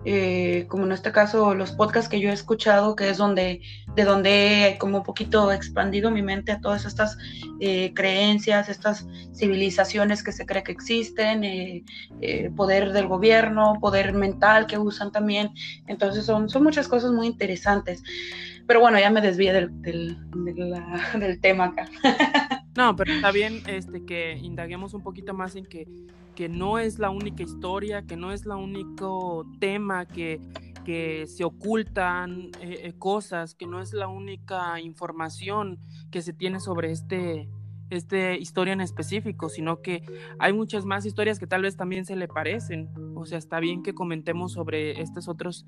eh, 0.10 0.68
como 0.70 0.86
en 0.86 0.94
este 0.94 1.12
caso 1.12 1.54
los 1.54 1.74
podcasts 1.74 2.08
que 2.08 2.22
yo 2.22 2.30
he 2.30 2.34
escuchado, 2.34 2.96
que 2.96 3.10
es 3.10 3.18
donde, 3.18 3.60
de 3.94 4.04
donde 4.06 4.70
he 4.70 4.78
como 4.78 5.00
un 5.00 5.04
poquito 5.04 5.52
expandido 5.52 6.12
mi 6.12 6.22
mente 6.22 6.54
a 6.54 6.62
todas 6.62 6.86
estas 6.86 7.18
eh, 7.60 7.94
creencias, 7.94 8.70
estas 8.70 9.06
civilizaciones 9.36 10.24
que 10.24 10.32
se 10.32 10.46
cree 10.46 10.64
que 10.64 10.72
existen, 10.72 11.44
eh, 11.44 11.84
poder 12.56 12.94
del 12.94 13.08
gobierno, 13.08 13.80
poder 13.82 14.14
mental 14.14 14.66
que 14.66 14.78
usan 14.78 15.12
también. 15.12 15.50
Entonces 15.88 16.26
son, 16.26 16.48
son 16.48 16.64
muchas 16.64 16.88
cosas 16.88 17.12
muy 17.12 17.28
interesantes. 17.28 18.02
Pero 18.66 18.80
bueno, 18.80 18.98
ya 18.98 19.10
me 19.10 19.20
desvié 19.20 19.52
del, 19.52 19.82
del, 19.82 20.18
del 21.20 21.42
tema 21.42 21.66
acá. 21.66 21.90
No, 22.78 22.96
pero 22.96 23.12
está 23.12 23.32
bien 23.32 23.64
este, 23.66 24.06
que 24.06 24.38
indaguemos 24.38 24.94
un 24.94 25.02
poquito 25.02 25.34
más 25.34 25.56
en 25.56 25.66
que, 25.66 25.88
que 26.36 26.48
no 26.48 26.78
es 26.78 27.00
la 27.00 27.10
única 27.10 27.42
historia, 27.42 28.04
que 28.04 28.16
no 28.16 28.32
es 28.32 28.46
el 28.46 28.52
único 28.52 29.48
tema 29.60 30.06
que, 30.06 30.40
que 30.86 31.26
se 31.26 31.44
ocultan 31.44 32.52
eh, 32.62 32.82
eh, 32.84 32.94
cosas, 33.00 33.56
que 33.56 33.66
no 33.66 33.82
es 33.82 33.94
la 33.94 34.08
única 34.08 34.80
información 34.80 35.80
que 36.12 36.22
se 36.22 36.34
tiene 36.34 36.60
sobre 36.60 36.92
este, 36.92 37.50
este 37.90 38.38
historia 38.38 38.74
en 38.74 38.82
específico, 38.82 39.50
sino 39.50 39.82
que 39.82 40.04
hay 40.38 40.54
muchas 40.54 40.86
más 40.86 41.04
historias 41.04 41.40
que 41.40 41.48
tal 41.48 41.64
vez 41.64 41.78
también 41.78 42.06
se 42.06 42.16
le 42.16 42.28
parecen. 42.28 42.90
O 43.16 43.26
sea, 43.26 43.40
está 43.40 43.60
bien 43.60 43.82
que 43.82 43.96
comentemos 43.96 44.52
sobre 44.52 45.02
estos 45.02 45.28
otros 45.28 45.66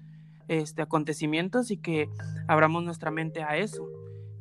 este, 0.48 0.84
acontecimientos 0.84 1.72
y 1.72 1.78
que 1.78 2.08
abramos 2.48 2.84
nuestra 2.84 3.10
mente 3.10 3.42
a 3.42 3.58
eso 3.58 3.88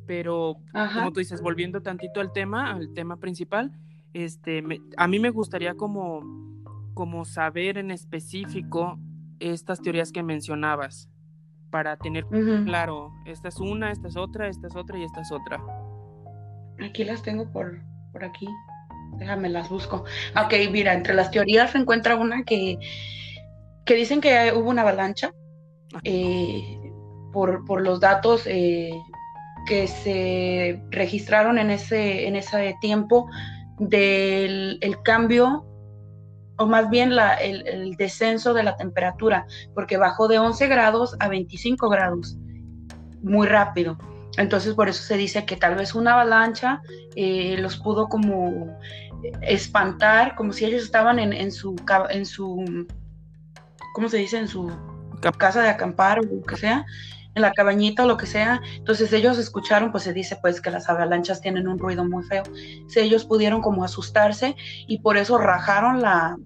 pero 0.09 0.57
como 0.95 1.13
tú 1.13 1.19
dices, 1.19 1.39
volviendo 1.39 1.83
tantito 1.83 2.19
al 2.19 2.33
tema, 2.33 2.71
al 2.71 2.95
tema 2.95 3.17
principal, 3.17 3.71
este, 4.15 4.63
a 4.97 5.07
mí 5.07 5.19
me 5.19 5.29
gustaría 5.29 5.75
como, 5.75 6.23
como 6.95 7.25
saber 7.25 7.77
en 7.77 7.91
específico 7.91 8.97
estas 9.39 9.83
teorías 9.83 10.11
que 10.11 10.23
mencionabas, 10.23 11.09
para 11.69 11.95
tener 11.97 12.25
claro, 12.65 13.13
esta 13.27 13.49
es 13.49 13.59
una, 13.59 13.91
esta 13.91 14.07
es 14.07 14.17
otra, 14.17 14.47
esta 14.47 14.65
es 14.65 14.75
otra 14.75 14.97
y 14.97 15.03
esta 15.03 15.21
es 15.21 15.31
otra. 15.31 15.61
Aquí 16.83 17.03
las 17.03 17.21
tengo 17.21 17.51
por, 17.51 17.79
por 18.11 18.23
aquí, 18.23 18.47
déjame 19.19 19.47
las 19.49 19.69
busco. 19.69 20.05
Ok, 20.43 20.55
mira, 20.71 20.95
entre 20.95 21.13
las 21.13 21.29
teorías 21.29 21.69
se 21.69 21.77
encuentra 21.77 22.15
una 22.15 22.41
que, 22.45 22.79
que 23.85 23.93
dicen 23.93 24.21
que 24.21 24.53
hubo 24.55 24.71
una 24.71 24.81
avalancha. 24.81 25.33
Eh, 26.03 26.79
por, 27.31 27.63
por, 27.65 27.81
los 27.81 27.99
datos 27.99 28.47
eh, 28.47 28.91
que 29.65 29.87
se 29.87 30.81
registraron 30.89 31.57
en 31.57 31.69
ese, 31.69 32.27
en 32.27 32.35
ese 32.35 32.75
tiempo 32.81 33.29
del 33.77 34.77
el 34.81 35.01
cambio 35.03 35.65
o 36.59 36.67
más 36.67 36.89
bien 36.89 37.15
la, 37.15 37.35
el, 37.35 37.95
descenso 37.95 38.53
de 38.53 38.63
la 38.63 38.75
temperatura, 38.75 39.47
porque 39.73 39.97
bajó 39.97 40.27
de 40.27 40.39
11 40.39 40.67
grados 40.67 41.15
a 41.19 41.29
25 41.29 41.87
grados, 41.89 42.37
muy 43.21 43.47
rápido. 43.47 43.97
Entonces 44.37 44.73
por 44.73 44.89
eso 44.89 45.01
se 45.01 45.15
dice 45.15 45.45
que 45.45 45.55
tal 45.55 45.75
vez 45.75 45.95
una 45.95 46.13
avalancha 46.13 46.81
eh, 47.15 47.55
los 47.59 47.77
pudo 47.77 48.09
como 48.09 48.77
espantar, 49.41 50.35
como 50.35 50.51
si 50.51 50.65
ellos 50.65 50.83
estaban 50.83 51.17
en, 51.17 51.31
en, 51.31 51.51
su, 51.51 51.75
en 52.09 52.25
su, 52.25 52.85
¿cómo 53.93 54.09
se 54.09 54.17
dice? 54.17 54.37
En 54.37 54.47
su 54.49 54.69
casa 55.37 55.61
de 55.61 55.69
acampar 55.69 56.19
o 56.19 56.23
lo 56.23 56.41
que 56.43 56.57
sea, 56.57 56.85
en 57.39 57.43
la 57.43 57.53
cabañita 57.53 58.03
o 58.03 58.07
lo 58.07 58.17
que 58.17 58.25
sea. 58.25 58.61
Entonces 58.75 59.11
ellos 59.13 59.37
escucharon, 59.37 59.91
pues 59.91 60.03
se 60.03 60.13
dice 60.13 60.37
pues 60.41 60.61
que 60.61 60.69
las 60.69 60.89
avalanchas 60.89 61.41
tienen 61.41 61.67
un 61.67 61.79
ruido 61.79 62.05
muy 62.05 62.23
feo. 62.23 62.43
Si 62.87 62.99
ellos 62.99 63.25
pudieron 63.25 63.61
como 63.61 63.83
asustarse 63.83 64.55
y 64.87 64.99
por 64.99 65.17
eso 65.17 65.37
rajaron 65.37 66.01
la, 66.01 66.37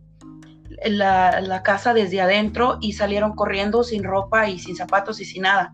la, 0.85 1.61
casa 1.63 1.93
desde 1.93 2.21
adentro 2.21 2.77
y 2.81 2.93
salieron 2.93 3.35
corriendo 3.35 3.83
sin 3.83 4.03
ropa 4.03 4.49
y 4.49 4.59
sin 4.59 4.75
zapatos 4.75 5.19
y 5.19 5.25
sin 5.25 5.43
nada. 5.43 5.73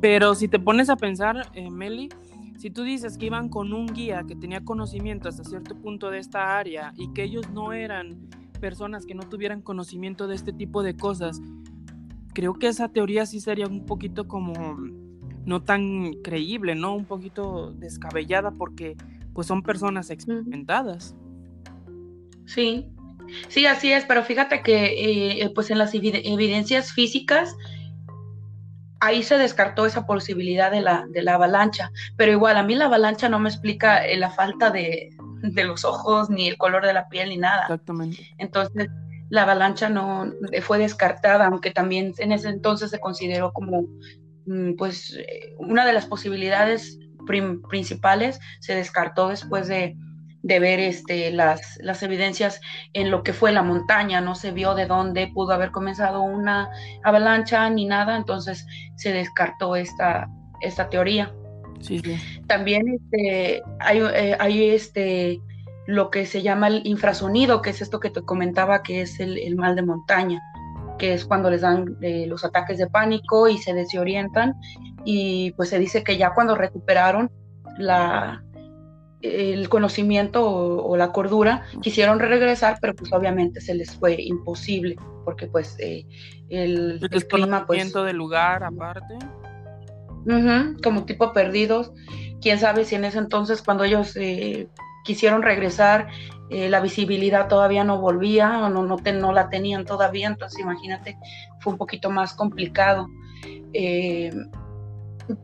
Pero 0.00 0.34
si 0.34 0.48
te 0.48 0.58
pones 0.58 0.88
a 0.88 0.96
pensar, 0.96 1.50
eh, 1.54 1.70
Meli, 1.70 2.08
si 2.58 2.70
tú 2.70 2.82
dices 2.82 3.16
que 3.18 3.26
iban 3.26 3.48
con 3.48 3.72
un 3.72 3.86
guía 3.86 4.24
que 4.26 4.36
tenía 4.36 4.64
conocimiento 4.64 5.28
hasta 5.28 5.44
cierto 5.44 5.74
punto 5.74 6.10
de 6.10 6.18
esta 6.18 6.58
área 6.58 6.92
y 6.96 7.12
que 7.12 7.24
ellos 7.24 7.50
no 7.50 7.72
eran 7.72 8.28
personas 8.60 9.06
que 9.06 9.14
no 9.14 9.22
tuvieran 9.22 9.62
conocimiento 9.62 10.26
de 10.26 10.34
este 10.36 10.52
tipo 10.52 10.82
de 10.82 10.94
cosas, 10.94 11.40
creo 12.32 12.54
que 12.54 12.68
esa 12.68 12.88
teoría 12.88 13.26
sí 13.26 13.40
sería 13.40 13.66
un 13.66 13.86
poquito 13.86 14.26
como 14.28 14.78
no 15.44 15.62
tan 15.62 16.14
creíble, 16.22 16.74
¿no? 16.74 16.94
Un 16.94 17.04
poquito 17.04 17.72
descabellada 17.72 18.52
porque 18.52 18.96
pues 19.34 19.46
son 19.46 19.62
personas 19.62 20.10
experimentadas. 20.10 21.14
Sí, 22.46 22.90
sí, 23.48 23.66
así 23.66 23.92
es, 23.92 24.04
pero 24.04 24.24
fíjate 24.24 24.62
que 24.62 25.42
eh, 25.42 25.50
pues 25.54 25.70
en 25.70 25.78
las 25.78 25.94
evidencias 25.94 26.92
físicas 26.92 27.56
ahí 29.00 29.22
se 29.22 29.38
descartó 29.38 29.86
esa 29.86 30.06
posibilidad 30.06 30.70
de 30.70 30.82
la, 30.82 31.06
de 31.08 31.22
la 31.22 31.34
avalancha, 31.34 31.90
pero 32.16 32.32
igual 32.32 32.56
a 32.56 32.62
mí 32.62 32.74
la 32.74 32.84
avalancha 32.84 33.28
no 33.28 33.38
me 33.38 33.48
explica 33.48 34.06
eh, 34.06 34.18
la 34.18 34.30
falta 34.30 34.70
de, 34.70 35.10
de 35.42 35.64
los 35.64 35.84
ojos, 35.84 36.28
ni 36.28 36.48
el 36.48 36.58
color 36.58 36.84
de 36.84 36.92
la 36.92 37.08
piel, 37.08 37.30
ni 37.30 37.38
nada. 37.38 37.62
Exactamente. 37.62 38.28
Entonces, 38.38 38.88
la 39.30 39.42
avalancha 39.44 39.88
no 39.88 40.32
fue 40.60 40.78
descartada, 40.78 41.46
aunque 41.46 41.70
también 41.70 42.12
en 42.18 42.32
ese 42.32 42.48
entonces 42.48 42.90
se 42.90 42.98
consideró 42.98 43.52
como 43.52 43.86
mm, 44.46 44.74
pues 44.76 45.16
eh, 45.16 45.54
una 45.58 45.86
de 45.86 45.92
las 45.92 46.06
posibilidades 46.06 46.98
principales 47.68 48.40
se 48.60 48.74
descartó 48.74 49.28
después 49.28 49.68
de, 49.68 49.96
ver 50.42 50.80
este, 50.80 51.30
las, 51.30 51.78
las, 51.80 52.02
evidencias 52.02 52.60
en 52.92 53.10
lo 53.10 53.22
que 53.22 53.32
fue 53.32 53.52
la 53.52 53.62
montaña, 53.62 54.20
no 54.20 54.34
se 54.34 54.50
vio 54.50 54.74
de 54.74 54.86
dónde 54.86 55.28
pudo 55.28 55.52
haber 55.52 55.70
comenzado 55.70 56.22
una 56.22 56.68
avalancha 57.04 57.70
ni 57.70 57.86
nada, 57.86 58.16
entonces 58.16 58.66
se 58.96 59.12
descartó 59.12 59.76
esta, 59.76 60.28
esta 60.60 60.88
teoría. 60.88 61.32
Sí, 61.80 62.02
También 62.46 62.82
este, 62.88 63.62
hay, 63.78 63.98
eh, 64.00 64.36
hay 64.38 64.70
este, 64.70 65.40
lo 65.90 66.10
que 66.10 66.24
se 66.24 66.42
llama 66.42 66.68
el 66.68 66.86
infrasonido, 66.86 67.62
que 67.62 67.70
es 67.70 67.82
esto 67.82 67.98
que 67.98 68.10
te 68.10 68.22
comentaba, 68.22 68.82
que 68.82 69.02
es 69.02 69.18
el, 69.18 69.56
mal 69.56 69.74
de 69.74 69.82
montaña, 69.82 70.40
que 70.98 71.14
es 71.14 71.24
cuando 71.24 71.50
les 71.50 71.62
dan 71.62 71.96
eh, 72.00 72.26
los 72.28 72.44
ataques 72.44 72.78
de 72.78 72.86
pánico 72.86 73.48
y 73.48 73.58
se 73.58 73.74
desorientan. 73.74 74.54
Y 75.04 75.50
pues 75.52 75.68
se 75.70 75.80
dice 75.80 76.04
que 76.04 76.16
ya 76.16 76.32
cuando 76.32 76.54
recuperaron 76.54 77.28
la, 77.76 78.44
el 79.20 79.68
conocimiento 79.68 80.48
o, 80.48 80.96
la 80.96 81.10
cordura, 81.10 81.64
quisieron 81.82 82.20
regresar, 82.20 82.78
pero 82.80 82.94
pues 82.94 83.12
obviamente 83.12 83.60
se 83.60 83.74
les 83.74 83.96
fue 83.96 84.14
imposible, 84.22 84.96
porque 85.24 85.48
pues 85.48 85.74
eh, 85.80 86.06
el, 86.50 87.00
el, 87.10 87.26
clima 87.26 87.66
pues... 87.66 87.92
del 87.92 88.16
lugar 88.16 88.62
aparte. 88.62 89.18
como 90.84 91.04
tipo 91.04 91.32
perdidos. 91.32 91.92
Quién 92.40 92.58
sabe 92.58 92.84
si 92.84 92.94
en 92.94 93.04
ese 93.04 93.18
entonces 93.18 93.62
cuando 93.62 93.84
ellos 93.84 94.16
eh, 94.16 94.68
quisieron 95.04 95.42
regresar, 95.42 96.08
eh, 96.50 96.68
la 96.68 96.80
visibilidad 96.80 97.46
todavía 97.46 97.84
no 97.84 98.00
volvía 98.00 98.58
o 98.58 98.68
no, 98.68 99.32
la 99.32 99.48
tenían 99.50 99.84
todavía, 99.84 100.26
entonces 100.26 100.58
imagínate, 100.58 101.16
fue 101.60 101.72
un 101.72 101.78
poquito 101.78 102.10
más 102.10 102.34
complicado. 102.34 103.06
Eh, 103.72 104.32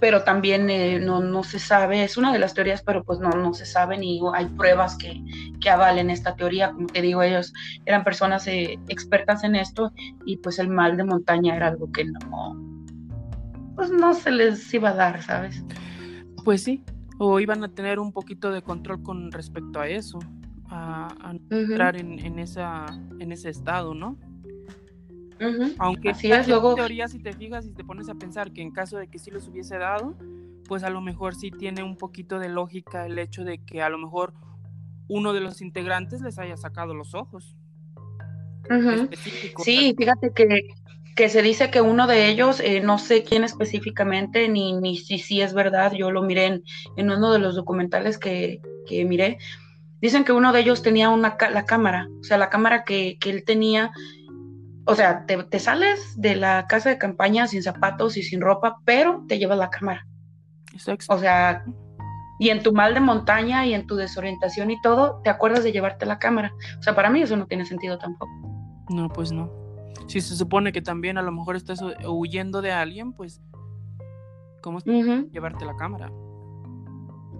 pero 0.00 0.24
también 0.24 0.68
eh, 0.68 0.98
no, 0.98 1.44
se 1.44 1.60
sabe, 1.60 2.02
es 2.02 2.16
una 2.16 2.32
de 2.32 2.40
las 2.40 2.54
teorías, 2.54 2.82
pero 2.82 3.04
pues 3.04 3.20
no, 3.20 3.30
no 3.30 3.54
se 3.54 3.64
sabe 3.64 3.96
ni 3.96 4.20
hay 4.34 4.46
pruebas 4.46 4.96
que, 4.96 5.22
que 5.60 5.70
avalen 5.70 6.10
esta 6.10 6.34
teoría. 6.34 6.72
Como 6.72 6.88
te 6.88 7.02
digo, 7.02 7.22
ellos 7.22 7.52
eran 7.84 8.02
personas 8.02 8.48
expertas 8.48 9.44
en 9.44 9.54
esto 9.54 9.92
y 10.24 10.38
pues 10.38 10.58
el 10.58 10.68
mal 10.68 10.96
de 10.96 11.04
montaña 11.04 11.54
era 11.54 11.68
algo 11.68 11.92
que 11.92 12.04
no, 12.04 12.56
pues 13.76 13.90
no 13.90 14.12
se 14.12 14.32
les 14.32 14.74
iba 14.74 14.88
a 14.88 14.94
dar, 14.94 15.22
¿sabes? 15.22 15.62
Pues 16.46 16.62
sí, 16.62 16.84
o 17.18 17.40
iban 17.40 17.64
a 17.64 17.74
tener 17.74 17.98
un 17.98 18.12
poquito 18.12 18.52
de 18.52 18.62
control 18.62 19.02
con 19.02 19.32
respecto 19.32 19.80
a 19.80 19.88
eso, 19.88 20.20
a, 20.68 21.34
entrar 21.50 21.96
en, 21.96 22.38
esa, 22.38 22.86
en 23.18 23.32
ese 23.32 23.50
estado, 23.50 23.94
¿no? 23.94 24.16
Aunque 25.80 26.10
Así 26.10 26.30
es, 26.30 26.46
luego... 26.46 26.76
teoría, 26.76 27.08
si 27.08 27.18
te 27.18 27.32
fijas 27.32 27.66
y 27.66 27.72
te 27.72 27.82
pones 27.82 28.08
a 28.08 28.14
pensar 28.14 28.52
que 28.52 28.62
en 28.62 28.70
caso 28.70 28.96
de 28.96 29.08
que 29.08 29.18
sí 29.18 29.32
los 29.32 29.48
hubiese 29.48 29.76
dado, 29.76 30.16
pues 30.68 30.84
a 30.84 30.90
lo 30.90 31.00
mejor 31.00 31.34
sí 31.34 31.50
tiene 31.50 31.82
un 31.82 31.96
poquito 31.96 32.38
de 32.38 32.48
lógica 32.48 33.06
el 33.06 33.18
hecho 33.18 33.42
de 33.42 33.58
que 33.58 33.82
a 33.82 33.88
lo 33.88 33.98
mejor 33.98 34.32
uno 35.08 35.32
de 35.32 35.40
los 35.40 35.60
integrantes 35.60 36.20
les 36.20 36.38
haya 36.38 36.56
sacado 36.56 36.94
los 36.94 37.16
ojos. 37.16 37.56
Sí, 39.64 39.96
fíjate 39.98 40.32
que 40.32 40.68
que 41.16 41.28
se 41.28 41.42
dice 41.42 41.70
que 41.70 41.80
uno 41.80 42.06
de 42.06 42.28
ellos, 42.28 42.60
eh, 42.60 42.80
no 42.80 42.98
sé 42.98 43.24
quién 43.24 43.42
específicamente, 43.42 44.48
ni, 44.48 44.74
ni 44.74 44.98
si, 44.98 45.18
si 45.18 45.40
es 45.40 45.54
verdad, 45.54 45.92
yo 45.92 46.10
lo 46.10 46.22
miré 46.22 46.44
en, 46.44 46.62
en 46.96 47.10
uno 47.10 47.32
de 47.32 47.38
los 47.38 47.56
documentales 47.56 48.18
que, 48.18 48.60
que, 48.86 49.04
miré, 49.04 49.38
dicen 50.00 50.24
que 50.24 50.32
uno 50.32 50.52
de 50.52 50.60
ellos 50.60 50.82
tenía 50.82 51.08
una, 51.08 51.36
la 51.50 51.64
cámara, 51.64 52.06
o 52.20 52.22
sea, 52.22 52.36
la 52.36 52.50
cámara 52.50 52.84
que, 52.84 53.16
que 53.18 53.30
él 53.30 53.44
tenía 53.44 53.90
o 54.86 54.94
sea, 54.94 55.26
te, 55.26 55.58
sales 55.58 56.20
de 56.20 56.36
la 56.36 56.66
casa 56.68 56.90
de 56.90 56.98
campaña 56.98 57.48
sin 57.48 57.62
zapatos 57.62 58.16
y 58.16 58.22
sin 58.22 58.40
ropa, 58.40 58.78
pero 58.84 59.24
te 59.26 59.38
llevas 59.38 59.58
la 59.58 59.68
cámara. 59.68 60.06
O 61.08 61.18
sea, 61.18 61.64
y 62.38 62.50
en 62.50 62.62
tu 62.62 62.72
mal 62.72 62.94
de 62.94 63.00
montaña 63.00 63.66
y 63.66 63.74
en 63.74 63.86
tu 63.88 63.96
desorientación 63.96 64.70
y 64.70 64.80
todo, 64.80 65.20
te 65.24 65.30
acuerdas 65.30 65.64
de 65.64 65.72
llevarte 65.72 66.06
la 66.06 66.20
cámara. 66.20 66.52
O 66.78 66.82
sea, 66.82 66.94
para 66.94 67.10
mí 67.10 67.20
eso 67.20 67.36
no 67.36 67.46
tiene 67.46 67.66
sentido 67.66 67.98
tampoco. 67.98 68.30
No, 68.90 69.08
pues 69.08 69.32
no. 69.32 69.65
Si 70.06 70.20
se 70.20 70.36
supone 70.36 70.72
que 70.72 70.82
también 70.82 71.18
a 71.18 71.22
lo 71.22 71.32
mejor 71.32 71.56
estás 71.56 71.80
huyendo 72.06 72.62
de 72.62 72.72
alguien, 72.72 73.12
pues, 73.12 73.40
¿cómo 74.60 74.78
es 74.78 74.84
llevarte 74.84 75.64
la 75.64 75.76
cámara? 75.76 76.10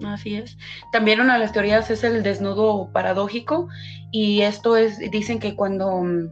Así 0.05 0.35
es. 0.37 0.59
También 0.93 1.21
una 1.21 1.35
de 1.35 1.41
las 1.41 1.53
teorías 1.53 1.91
es 1.91 2.05
el 2.05 2.23
desnudo 2.23 2.91
paradójico 2.93 3.69
y 4.11 4.43
esto 4.43 4.77
es, 4.77 4.99
dicen 5.11 5.39
que 5.39 5.57
cuando 5.57 6.03
mm, 6.03 6.29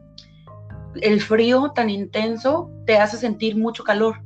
el 1.01 1.20
frío 1.20 1.72
tan 1.75 1.91
intenso 1.91 2.70
te 2.87 2.99
hace 2.99 3.16
sentir 3.16 3.57
mucho 3.57 3.85
calor, 3.85 4.20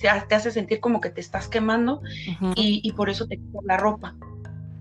te 0.00 0.34
hace 0.34 0.50
sentir 0.50 0.80
como 0.80 1.00
que 1.00 1.10
te 1.10 1.20
estás 1.20 1.48
quemando 1.48 2.00
y, 2.56 2.92
por 2.92 3.08
eso 3.08 3.26
te 3.26 3.36
quitas 3.36 3.64
la 3.64 3.76
ropa. 3.76 4.16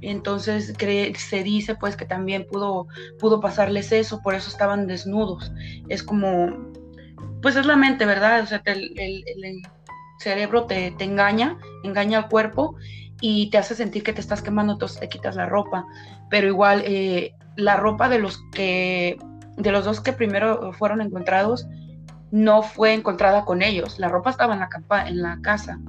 Entonces 0.03 0.73
se 1.17 1.43
dice 1.43 1.75
pues 1.75 1.95
que 1.95 2.05
también 2.05 2.45
pudo, 2.51 2.87
pudo 3.19 3.39
pasarles 3.39 3.91
eso, 3.91 4.21
por 4.21 4.35
eso 4.35 4.49
estaban 4.49 4.87
desnudos. 4.87 5.51
Es 5.89 6.03
como, 6.03 6.71
pues 7.41 7.55
es 7.55 7.65
la 7.65 7.75
mente, 7.75 8.05
¿verdad? 8.05 8.43
O 8.43 8.45
sea, 8.45 8.61
el, 8.65 9.61
cerebro 10.19 10.65
te, 10.65 10.91
te, 10.91 11.03
engaña, 11.03 11.57
engaña 11.83 12.19
al 12.19 12.29
cuerpo 12.29 12.75
y 13.19 13.49
te 13.49 13.57
hace 13.57 13.75
sentir 13.75 14.03
que 14.03 14.13
te 14.13 14.21
estás 14.21 14.41
quemando, 14.41 14.73
entonces 14.73 14.99
te 14.99 15.09
quitas 15.09 15.35
la 15.35 15.45
ropa. 15.45 15.85
Pero 16.29 16.47
igual, 16.47 16.83
eh, 16.85 17.33
la 17.55 17.77
ropa 17.77 18.09
de 18.09 18.19
los 18.19 18.41
que 18.51 19.17
de 19.57 19.71
los 19.71 19.85
dos 19.85 20.01
que 20.01 20.13
primero 20.13 20.73
fueron 20.73 21.01
encontrados, 21.01 21.67
no 22.31 22.63
fue 22.63 22.93
encontrada 22.93 23.45
con 23.45 23.61
ellos. 23.61 23.99
La 23.99 24.09
ropa 24.09 24.31
estaba 24.31 24.53
en 25.07 25.21
la 25.21 25.39
casa. 25.41 25.79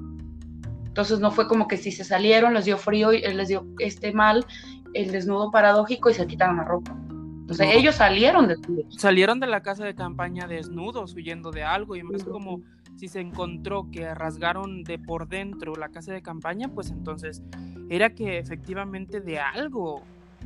Entonces 0.95 1.19
no 1.19 1.33
fue 1.33 1.49
como 1.49 1.67
que 1.67 1.77
si 1.77 1.91
se 1.91 2.05
salieron, 2.05 2.55
les 2.55 2.67
dio 2.67 2.79
frío 2.79 3.13
y 3.13 3.21
les 3.21 3.49
dio 3.49 3.67
este 3.81 4.13
mal, 4.13 4.47
el 4.93 5.11
desnudo 5.11 5.51
paradójico 5.51 6.09
y 6.09 6.15
se 6.15 6.25
quitaron 6.25 6.59
la 6.59 6.63
ropa. 6.63 6.97
Entonces 7.41 7.67
ellos 7.73 7.97
salieron 7.97 8.47
de 8.47 8.57
Salieron 8.91 9.41
de 9.41 9.49
la 9.49 9.61
casa 9.61 9.85
de 9.85 9.97
campaña 9.97 10.47
desnudos, 10.47 11.13
huyendo 11.17 11.51
de 11.51 11.65
algo, 11.65 11.97
y 11.97 12.05
más 12.05 12.23
como 12.23 12.63
si 12.95 13.09
se 13.09 13.19
encontró 13.19 13.91
que 13.91 14.15
rasgaron 14.15 14.85
de 14.85 15.01
por 15.01 15.27
dentro 15.27 15.75
la 15.75 15.89
casa 15.89 16.13
de 16.13 16.23
campaña, 16.23 16.69
pues 16.69 16.93
entonces 16.93 17.43
era 17.91 18.15
que 18.15 18.39
efectivamente 18.39 19.21
de 19.21 19.41
algo, 19.41 20.01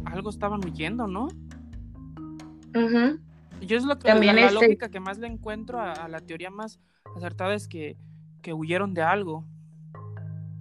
algo 0.07 0.31
estaban 0.31 0.65
huyendo, 0.65 1.07
¿no? 1.07 1.29
Yo 3.61 3.77
es 3.77 3.85
lo 3.85 3.99
que 3.99 4.09
También 4.09 4.37
la, 4.37 4.47
este 4.47 4.55
lógica 4.55 4.89
que 4.89 4.99
más 4.99 5.19
le 5.19 5.27
encuentro 5.27 5.79
a, 5.79 6.09
la 6.09 6.21
teoría 6.21 6.49
más 6.49 6.81
acertada 7.15 7.53
es 7.53 7.69
que, 7.69 7.99
que 8.41 8.55
huyeron 8.55 8.95
de 8.95 9.03
algo. 9.03 9.45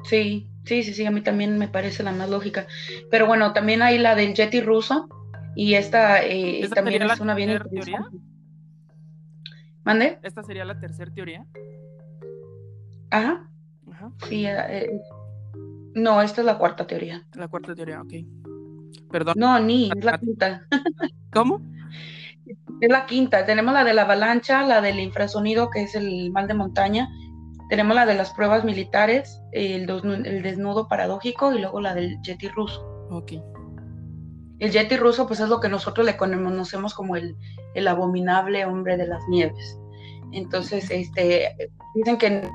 Sí, 0.07 0.49
sí, 0.65 0.83
sí, 0.83 0.93
sí, 0.93 1.05
a 1.05 1.11
mí 1.11 1.21
también 1.21 1.57
me 1.57 1.67
parece 1.67 2.03
la 2.03 2.11
más 2.11 2.29
lógica. 2.29 2.65
Pero 3.11 3.27
bueno, 3.27 3.53
también 3.53 3.81
hay 3.81 3.97
la 3.97 4.15
del 4.15 4.33
Yeti 4.33 4.61
ruso 4.61 5.09
y 5.55 5.73
esta 5.73 6.23
eh, 6.23 6.67
también 6.73 7.03
es 7.03 7.19
una 7.19 7.35
bien 7.35 7.59
teoría. 7.69 8.05
¿Mande? 9.83 10.19
¿Esta 10.23 10.43
sería 10.43 10.65
la 10.65 10.79
tercera 10.79 11.11
teoría? 11.11 11.45
Ajá. 13.09 13.49
Ajá. 13.91 14.11
Sí, 14.27 14.45
eh, 14.45 15.01
no, 15.93 16.21
esta 16.21 16.41
es 16.41 16.45
la 16.45 16.57
cuarta 16.57 16.85
teoría. 16.85 17.25
La 17.33 17.47
cuarta 17.47 17.73
teoría, 17.73 18.01
ok. 18.01 18.13
Perdón. 19.11 19.35
No, 19.37 19.59
ni, 19.59 19.89
es 19.95 20.03
la 20.03 20.17
quinta. 20.17 20.67
¿Cómo? 21.33 21.61
Es 22.81 22.89
la 22.89 23.05
quinta. 23.05 23.45
Tenemos 23.45 23.73
la 23.73 23.83
de 23.83 23.93
la 23.93 24.03
avalancha, 24.03 24.63
la 24.63 24.81
del 24.81 24.99
infrasonido, 24.99 25.69
que 25.69 25.83
es 25.83 25.95
el 25.95 26.31
mal 26.31 26.47
de 26.47 26.53
montaña. 26.53 27.09
Tenemos 27.69 27.95
la 27.95 28.05
de 28.05 28.15
las 28.15 28.31
pruebas 28.31 28.63
militares, 28.63 29.41
el, 29.51 29.85
desnudo 30.41 30.87
paradójico 30.87 31.53
y 31.53 31.59
luego 31.59 31.81
la 31.81 31.93
del 31.93 32.21
Yeti 32.21 32.47
ruso. 32.49 32.81
Ok. 33.09 33.33
El 34.59 34.71
Yeti 34.71 34.97
ruso, 34.97 35.27
pues 35.27 35.39
es 35.39 35.49
lo 35.49 35.59
que 35.59 35.69
nosotros 35.69 36.05
le 36.05 36.17
conocemos 36.17 36.93
como 36.93 37.15
el, 37.15 37.35
el 37.75 37.87
abominable 37.87 38.65
hombre 38.65 38.97
de 38.97 39.07
las 39.07 39.21
nieves. 39.27 39.77
Entonces, 40.31 40.89
este, 40.89 41.55
dicen 41.95 42.17
que 42.17 42.49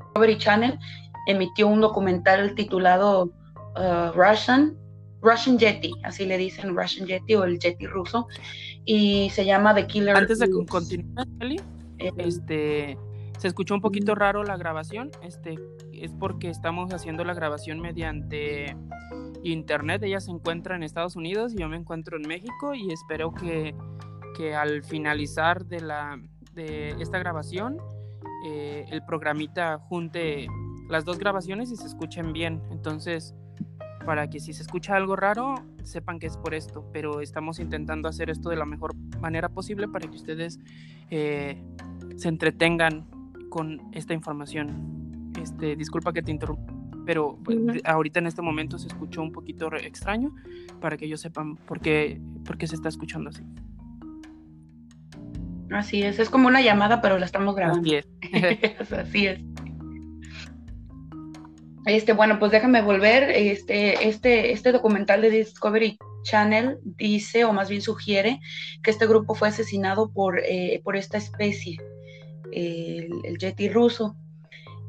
Discovery 0.00 0.38
Channel 0.38 0.78
emitió 1.26 1.68
un 1.68 1.80
documental 1.80 2.54
titulado 2.54 3.32
uh, 3.76 4.12
Russian 4.14 4.76
Russian 5.22 5.58
Yeti, 5.58 5.92
así 6.04 6.24
le 6.24 6.38
dicen 6.38 6.76
Russian 6.76 7.06
Yeti 7.06 7.34
o 7.34 7.44
el 7.44 7.58
Yeti 7.58 7.86
ruso, 7.86 8.28
y 8.84 9.30
se 9.30 9.44
llama 9.44 9.74
The 9.74 9.86
Killer. 9.86 10.16
Antes 10.16 10.38
de 10.38 10.50
continuar, 10.68 11.26
eh, 11.98 12.12
este, 12.18 12.96
se 13.46 13.50
escuchó 13.50 13.74
un 13.74 13.80
poquito 13.80 14.16
raro 14.16 14.42
la 14.42 14.56
grabación, 14.56 15.12
este, 15.22 15.54
es 15.92 16.10
porque 16.10 16.50
estamos 16.50 16.92
haciendo 16.92 17.22
la 17.22 17.32
grabación 17.32 17.78
mediante 17.78 18.76
internet, 19.44 20.02
ella 20.02 20.18
se 20.18 20.32
encuentra 20.32 20.74
en 20.74 20.82
Estados 20.82 21.14
Unidos 21.14 21.52
y 21.54 21.58
yo 21.58 21.68
me 21.68 21.76
encuentro 21.76 22.16
en 22.16 22.26
México 22.26 22.74
y 22.74 22.90
espero 22.90 23.32
que, 23.32 23.72
que 24.36 24.56
al 24.56 24.82
finalizar 24.82 25.64
de, 25.64 25.80
la, 25.80 26.20
de 26.54 26.96
esta 27.00 27.20
grabación 27.20 27.78
eh, 28.46 28.84
el 28.90 29.04
programita 29.04 29.78
junte 29.78 30.48
las 30.88 31.04
dos 31.04 31.20
grabaciones 31.20 31.70
y 31.70 31.76
se 31.76 31.86
escuchen 31.86 32.32
bien, 32.32 32.60
entonces 32.72 33.32
para 34.04 34.28
que 34.28 34.40
si 34.40 34.54
se 34.54 34.62
escucha 34.62 34.96
algo 34.96 35.14
raro, 35.14 35.54
sepan 35.84 36.18
que 36.18 36.26
es 36.26 36.36
por 36.36 36.52
esto, 36.52 36.84
pero 36.92 37.20
estamos 37.20 37.60
intentando 37.60 38.08
hacer 38.08 38.28
esto 38.28 38.50
de 38.50 38.56
la 38.56 38.64
mejor 38.64 38.96
manera 39.20 39.48
posible 39.50 39.86
para 39.86 40.08
que 40.08 40.16
ustedes 40.16 40.58
eh, 41.10 41.62
se 42.16 42.28
entretengan 42.28 43.06
con 43.56 43.80
esta 43.92 44.12
información. 44.12 45.32
Este, 45.42 45.76
disculpa 45.76 46.12
que 46.12 46.20
te 46.20 46.30
interrumpa, 46.30 46.74
pero 47.06 47.38
pues, 47.42 47.56
ahorita 47.84 48.18
en 48.18 48.26
este 48.26 48.42
momento 48.42 48.78
se 48.78 48.88
escuchó 48.88 49.22
un 49.22 49.32
poquito 49.32 49.74
extraño 49.76 50.34
para 50.78 50.98
que 50.98 51.06
ellos 51.06 51.22
sepan 51.22 51.56
por 51.56 51.80
qué, 51.80 52.20
por 52.44 52.58
qué 52.58 52.66
se 52.66 52.74
está 52.74 52.90
escuchando 52.90 53.30
así. 53.30 53.42
Así 55.70 56.02
es, 56.02 56.18
es 56.18 56.28
como 56.28 56.48
una 56.48 56.60
llamada, 56.60 57.00
pero 57.00 57.18
la 57.18 57.24
estamos 57.24 57.56
grabando. 57.56 57.80
Así 57.80 57.94
es. 57.94 58.92
Así 58.92 59.26
es. 59.26 59.40
Este, 61.86 62.12
bueno, 62.12 62.38
pues 62.38 62.52
déjame 62.52 62.82
volver. 62.82 63.30
Este, 63.30 64.06
este, 64.06 64.52
este 64.52 64.70
documental 64.70 65.22
de 65.22 65.30
Discovery 65.30 65.96
Channel 66.24 66.76
dice, 66.84 67.46
o 67.46 67.54
más 67.54 67.70
bien 67.70 67.80
sugiere, 67.80 68.38
que 68.82 68.90
este 68.90 69.06
grupo 69.06 69.34
fue 69.34 69.48
asesinado 69.48 70.12
por, 70.12 70.40
eh, 70.40 70.82
por 70.84 70.96
esta 70.96 71.16
especie, 71.16 71.78
el, 72.52 73.10
el, 73.24 73.38
Yeti 73.38 73.68
ruso. 73.68 74.16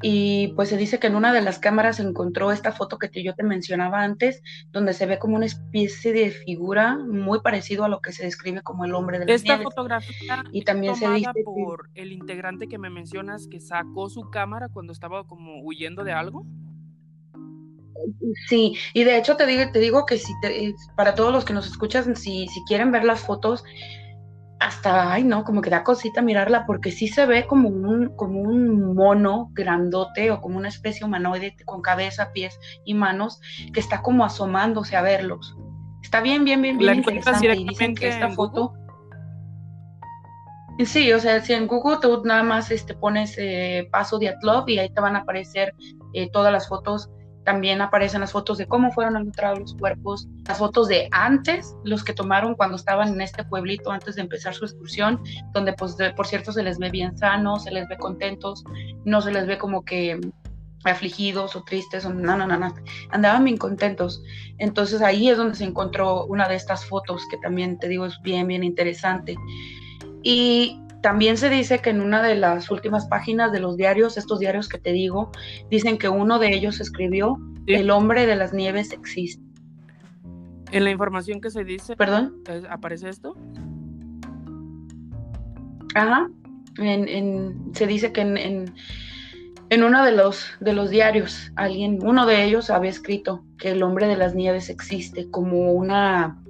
Y 0.01 0.49
pues 0.49 0.69
se 0.69 0.77
dice 0.77 0.99
que 0.99 1.07
en 1.07 1.15
una 1.15 1.33
de 1.33 1.41
las 1.41 1.57
cámaras 1.57 1.95
se 1.95 2.03
encontró 2.03 2.51
esta 2.51 2.71
foto 2.71 2.99
que 2.99 3.23
yo 3.23 3.33
te 3.33 3.43
mencionaba 3.43 4.03
antes, 4.03 4.43
donde 4.71 4.93
se 4.93 5.07
ve 5.07 5.17
como 5.17 5.35
una 5.35 5.47
especie 5.47 6.13
de 6.13 6.29
figura 6.29 6.97
muy 6.97 7.41
parecido 7.41 7.83
a 7.83 7.89
lo 7.89 7.99
que 7.99 8.11
se 8.11 8.23
describe 8.23 8.61
como 8.61 8.85
el 8.85 8.93
hombre 8.93 9.17
de 9.17 9.25
la 9.25 9.33
Esta 9.33 9.57
fotografía 9.57 10.43
y 10.51 10.63
también 10.63 10.95
se 10.95 11.09
dice 11.09 11.31
por 11.43 11.89
el 11.95 12.11
integrante 12.11 12.67
que 12.67 12.77
me 12.77 12.91
mencionas 12.91 13.47
que 13.47 13.59
sacó 13.59 14.07
su 14.09 14.29
cámara 14.29 14.69
cuando 14.69 14.93
estaba 14.93 15.23
como 15.25 15.63
huyendo 15.63 16.03
de 16.03 16.11
algo. 16.11 16.45
Sí, 18.47 18.75
y 18.93 19.03
de 19.03 19.17
hecho 19.17 19.35
te 19.35 19.45
digo, 19.45 19.71
te 19.71 19.79
digo 19.79 20.05
que 20.05 20.17
si 20.17 20.31
para 20.95 21.15
todos 21.15 21.33
los 21.33 21.45
que 21.45 21.53
nos 21.53 21.67
escuchan, 21.67 22.15
si, 22.15 22.47
si 22.47 22.63
quieren 22.65 22.91
ver 22.91 23.03
las 23.03 23.21
fotos, 23.21 23.63
hasta, 24.59 25.13
ay 25.13 25.23
no, 25.23 25.43
como 25.43 25.61
que 25.61 25.69
da 25.69 25.83
cosita 25.83 26.21
mirarla, 26.21 26.65
porque 26.65 26.91
sí 26.91 27.07
se 27.07 27.25
ve 27.25 27.45
como 27.45 27.69
un, 27.69 28.15
como 28.15 28.41
un 28.41 28.95
mono 28.95 29.49
grandote 29.53 30.31
o 30.31 30.41
como 30.41 30.57
una 30.57 30.69
especie 30.69 31.05
humanoide 31.05 31.55
con 31.65 31.81
cabeza, 31.81 32.31
pies 32.33 32.59
y 32.83 32.93
manos 32.93 33.39
que 33.73 33.79
está 33.79 34.01
como 34.01 34.25
asomándose 34.25 34.95
a 34.95 35.01
verlos. 35.01 35.55
Está 36.01 36.21
bien, 36.21 36.43
bien, 36.43 36.61
bien, 36.61 36.77
bien 36.77 36.95
interesante. 36.95 37.53
Y 37.55 37.67
dicen 37.67 37.95
que 37.95 38.07
esta 38.07 38.29
foto... 38.29 38.73
Sí, 40.85 41.11
o 41.11 41.19
sea, 41.19 41.41
si 41.41 41.53
en 41.53 41.65
Google 41.65 41.97
tú 42.01 42.21
nada 42.23 42.43
más 42.43 42.69
este, 42.69 42.93
pones 42.93 43.35
eh, 43.39 43.89
paso 43.91 44.19
de 44.19 44.29
Atlov 44.29 44.69
y 44.69 44.77
ahí 44.77 44.93
te 44.93 45.01
van 45.01 45.15
a 45.15 45.19
aparecer 45.19 45.73
eh, 46.13 46.29
todas 46.31 46.53
las 46.53 46.67
fotos 46.67 47.09
también 47.47 47.79
aparecen 47.79 48.19
las 48.19 48.33
fotos 48.33 48.57
de 48.57 48.65
cómo 48.65 48.91
fueron 48.91 49.15
encontrados 49.15 49.59
los 49.59 49.73
cuerpos, 49.75 50.27
las 50.45 50.57
fotos 50.57 50.89
de 50.89 51.07
antes, 51.13 51.77
los 51.85 52.03
que 52.03 52.11
tomaron 52.11 52.55
cuando 52.55 52.75
estaban 52.75 53.13
en 53.13 53.21
este 53.21 53.45
pueblito 53.45 53.89
antes 53.89 54.15
de 54.15 54.23
empezar 54.23 54.53
su 54.53 54.65
excursión, 54.65 55.23
donde 55.53 55.71
pues 55.71 55.95
por 56.17 56.27
cierto 56.27 56.51
se 56.51 56.61
les 56.61 56.77
ve 56.77 56.89
bien 56.89 57.17
sanos, 57.17 57.63
se 57.63 57.71
les 57.71 57.87
ve 57.87 57.97
contentos, 57.97 58.65
no 59.05 59.21
se 59.21 59.31
les 59.31 59.47
ve 59.47 59.57
como 59.57 59.85
que 59.85 60.19
afligidos 60.83 61.55
o 61.55 61.63
tristes, 61.63 62.03
o 62.03 62.13
no, 62.13 62.35
no, 62.35 62.45
no, 62.45 62.57
no, 62.57 62.75
andaban 63.11 63.45
bien 63.45 63.55
contentos. 63.55 64.21
Entonces 64.57 65.01
ahí 65.01 65.29
es 65.29 65.37
donde 65.37 65.55
se 65.55 65.63
encontró 65.63 66.25
una 66.25 66.49
de 66.49 66.55
estas 66.55 66.83
fotos 66.83 67.23
que 67.31 67.37
también 67.37 67.79
te 67.79 67.87
digo 67.87 68.05
es 68.05 68.21
bien, 68.23 68.47
bien 68.47 68.65
interesante. 68.65 69.37
Y 70.21 70.81
también 71.01 71.37
se 71.37 71.49
dice 71.49 71.79
que 71.79 71.89
en 71.89 72.01
una 72.01 72.21
de 72.23 72.35
las 72.35 72.71
últimas 72.71 73.07
páginas 73.07 73.51
de 73.51 73.59
los 73.59 73.77
diarios, 73.77 74.17
estos 74.17 74.39
diarios 74.39 74.67
que 74.67 74.77
te 74.77 74.91
digo, 74.91 75.31
dicen 75.69 75.97
que 75.97 76.09
uno 76.09 76.39
de 76.39 76.53
ellos 76.53 76.79
escribió, 76.79 77.37
el 77.67 77.91
hombre 77.91 78.25
de 78.25 78.35
las 78.35 78.53
nieves 78.53 78.91
existe. 78.91 79.43
En 80.71 80.83
la 80.83 80.91
información 80.91 81.39
que 81.39 81.49
se 81.49 81.63
dice, 81.63 81.95
¿perdón? 81.95 82.43
¿Aparece 82.69 83.09
esto? 83.09 83.35
Ajá. 85.95 86.29
En, 86.77 87.71
se 87.73 87.87
dice 87.87 88.11
que 88.11 88.21
en, 88.21 88.71
en, 89.69 89.83
uno 89.83 90.03
de 90.03 90.11
los, 90.11 90.51
de 90.59 90.73
los 90.73 90.89
diarios, 90.89 91.51
alguien, 91.55 91.99
uno 92.03 92.25
de 92.25 92.43
ellos 92.43 92.69
había 92.69 92.91
escrito 92.91 93.43
que 93.57 93.71
el 93.71 93.81
hombre 93.81 94.07
de 94.07 94.17
las 94.17 94.35
nieves 94.35 94.69
existe 94.69 95.29
como 95.31 95.71
una, 95.71 96.43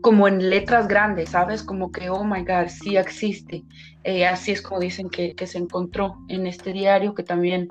como 0.00 0.28
en 0.28 0.50
letras 0.50 0.88
grandes, 0.88 1.30
¿sabes? 1.30 1.62
Como 1.62 1.90
que, 1.90 2.10
oh 2.10 2.24
my 2.24 2.44
God, 2.44 2.68
sí 2.68 2.96
existe. 2.96 3.64
Eh, 4.04 4.26
así 4.26 4.52
es 4.52 4.62
como 4.62 4.80
dicen 4.80 5.10
que, 5.10 5.34
se 5.46 5.58
encontró 5.58 6.16
en 6.28 6.46
este 6.46 6.72
diario, 6.72 7.14
que 7.14 7.22
también, 7.22 7.68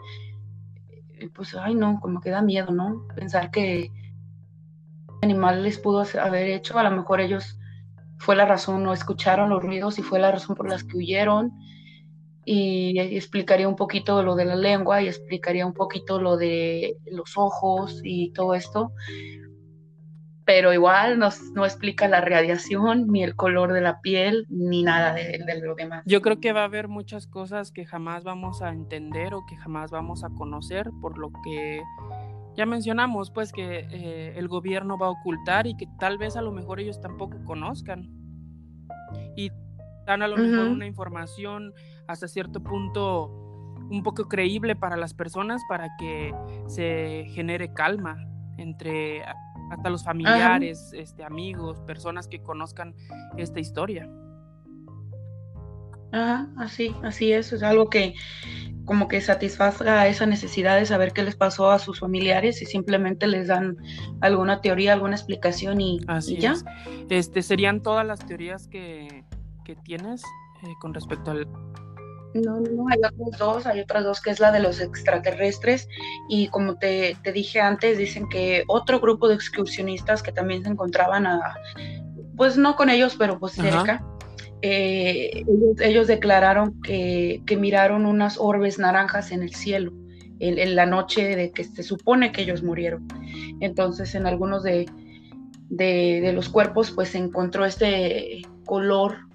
eh, 1.20 1.30
pues, 1.34 1.56
ay 1.56 1.76
no, 1.76 2.00
como 2.02 2.22
que 2.22 2.30
da 2.30 2.42
miedo, 2.42 2.72
¿no? 2.72 3.08
Pensar 3.16 3.52
que 3.52 3.92
animal 5.22 5.64
les 5.64 5.78
pudo 5.80 6.04
haber 6.22 6.48
hecho, 6.50 6.78
a 6.78 6.84
lo 6.84 6.92
mejor 6.92 7.22
ellos 7.22 7.58
fue 8.20 8.36
la 8.36 8.46
razón, 8.46 8.84
no 8.84 8.94
escucharon 8.94 9.50
los 9.50 9.64
ruidos 9.64 10.00
y 10.00 10.02
fue 10.02 10.20
la 10.20 10.32
razón 10.32 10.56
por 10.56 10.70
las 10.70 10.84
que 10.84 10.98
huyeron. 10.98 11.52
Y, 12.46 12.98
explicaría 13.00 13.68
un 13.68 13.76
poquito 13.76 14.24
lo 14.24 14.36
de 14.36 14.46
la 14.46 14.56
lengua 14.56 15.02
y 15.02 15.08
explicaría 15.08 15.66
un 15.66 15.74
poquito 15.74 16.20
lo 16.20 16.38
de 16.38 16.98
los 17.12 17.38
ojos 17.38 18.00
y 18.04 18.32
todo 18.32 18.54
esto. 18.54 18.92
Pero 20.48 20.74
igual 20.74 21.20
nos, 21.20 21.52
no 21.52 21.66
explica 21.66 22.08
la 22.08 22.22
radiación, 22.22 23.08
ni 23.08 23.22
el 23.22 23.36
color 23.36 23.74
de 23.74 23.82
la 23.82 24.02
piel, 24.02 24.48
ni 24.50 24.82
nada 24.82 25.14
de, 25.14 25.44
de 25.46 25.62
lo 25.62 25.76
demás. 25.76 26.02
Yo 26.08 26.22
creo 26.22 26.40
que 26.40 26.54
va 26.54 26.62
a 26.62 26.66
haber 26.66 26.88
muchas 26.88 27.28
cosas 27.28 27.72
que 27.72 27.86
jamás 27.86 28.24
vamos 28.24 28.64
a 28.64 28.70
entender 28.70 29.36
o 29.36 29.46
que 29.46 29.58
jamás 29.58 29.92
vamos 29.92 30.24
a 30.24 30.30
conocer, 30.30 30.90
por 31.02 31.20
lo 31.20 31.32
que 31.44 31.82
ya 32.58 32.66
mencionamos 32.66 33.30
pues 33.30 33.52
que 33.52 33.88
eh, 33.92 34.34
el 34.36 34.48
gobierno 34.48 34.98
va 34.98 35.08
a 35.08 35.12
ocultar 35.12 35.68
y 35.68 35.78
que 35.78 35.86
tal 36.00 36.18
vez 36.18 36.36
a 36.36 36.42
lo 36.42 36.52
mejor 36.52 36.80
ellos 36.80 37.00
tampoco 37.00 37.38
conozcan. 37.46 38.10
Y 39.36 39.52
dan 40.08 40.24
a 40.24 40.28
lo 40.28 40.38
mejor 40.38 40.68
una 40.70 40.88
información 40.88 41.74
hasta 42.08 42.28
cierto 42.28 42.64
punto 42.64 43.26
un 43.92 44.02
poco 44.02 44.28
creíble 44.28 44.76
para 44.76 44.98
las 44.98 45.14
personas 45.14 45.62
para 45.70 45.90
que 46.00 46.34
se 46.68 47.26
genere 47.36 47.74
calma 47.74 48.18
entre 48.58 49.24
hasta 49.70 49.90
los 49.90 50.04
familiares, 50.04 50.92
este, 50.94 51.24
amigos, 51.24 51.80
personas 51.82 52.28
que 52.28 52.42
conozcan 52.42 52.96
esta 53.38 53.60
historia. 53.60 54.10
Ajá, 56.12 56.50
así, 56.58 56.96
así 57.04 57.34
es, 57.34 57.52
es 57.52 57.64
algo 57.64 57.90
que 57.90 58.16
como 58.88 59.10
que 59.10 59.20
satisfaga 59.20 60.08
esa 60.08 60.26
necesidad 60.26 60.80
de 60.80 60.86
saber 60.86 61.12
qué 61.12 61.22
les 61.22 61.36
pasó 61.36 61.72
a 61.72 61.78
sus 61.78 62.00
familiares 62.00 62.62
y 62.62 62.66
simplemente 62.66 63.28
les 63.28 63.48
dan 63.48 63.76
alguna 64.22 64.62
teoría, 64.62 64.94
alguna 64.94 65.16
explicación 65.18 65.82
y, 65.82 66.00
ya. 66.40 66.56
Este, 67.10 67.42
¿Serían 67.42 67.84
todas 67.84 68.08
las 68.08 68.26
teorías 68.26 68.70
que, 68.70 69.26
tienes 69.84 70.24
eh, 70.64 70.74
con 70.80 70.94
respecto 70.94 71.32
al... 71.32 71.46
No, 72.34 72.60
no, 72.60 72.88
hay 72.90 73.00
otras 73.00 73.40
dos, 73.40 73.66
hay 73.66 73.80
otras 73.80 74.04
dos 74.04 74.22
que 74.22 74.30
es 74.30 74.40
la 74.40 74.52
de 74.52 74.60
los 74.60 74.80
extraterrestres 74.80 75.88
y 76.30 76.50
como 76.50 76.76
te, 76.76 77.18
dije 77.34 77.60
antes, 77.60 77.98
dicen 77.98 78.28
que 78.30 78.64
otro 78.68 79.00
grupo 79.00 79.28
de 79.28 79.36
excursionistas 79.36 80.22
que 80.22 80.32
también 80.32 80.64
se 80.64 80.70
encontraban 80.70 81.26
a, 81.26 81.56
pues 82.36 82.58
no 82.58 82.76
con 82.76 82.90
ellos, 82.90 83.16
pero 83.18 83.40
pues 83.40 83.54
cerca. 83.54 84.04
Eh, 84.62 85.46
ellos, 85.80 86.08
declararon 86.08 86.82
que, 86.82 87.42
miraron 87.60 88.06
unas 88.06 88.38
orbes 88.40 88.80
naranjas 88.80 89.32
en 89.32 89.44
el 89.44 89.54
cielo 89.54 89.92
en, 90.40 90.76
la 90.76 90.86
noche 90.86 91.36
de 91.36 91.52
que 91.52 91.64
se 91.64 91.84
supone 91.84 92.32
que 92.32 92.42
ellos 92.42 92.64
murieron. 92.64 93.08
Entonces 93.60 94.16
en 94.16 94.28
algunos 94.28 94.64
de, 94.64 94.86
los 96.34 96.50
cuerpos 96.50 96.92
pues 96.92 97.10
se 97.10 97.18
encontró 97.18 97.66
este 97.66 98.42
color 98.66 99.27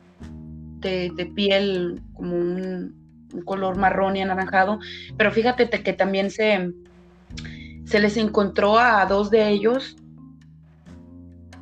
de, 0.82 1.32
piel 1.34 2.02
como 2.14 2.36
un, 2.36 3.00
color 3.46 3.78
marrón 3.78 4.14
y 4.16 4.20
anaranjado, 4.20 4.78
pero 5.16 5.32
fíjate 5.32 5.70
que 5.70 5.92
también 5.94 6.30
se, 6.30 6.70
se 7.86 7.98
les 7.98 8.18
encontró 8.18 8.78
a 8.78 9.06
dos 9.06 9.30
de 9.30 9.48
ellos 9.48 9.96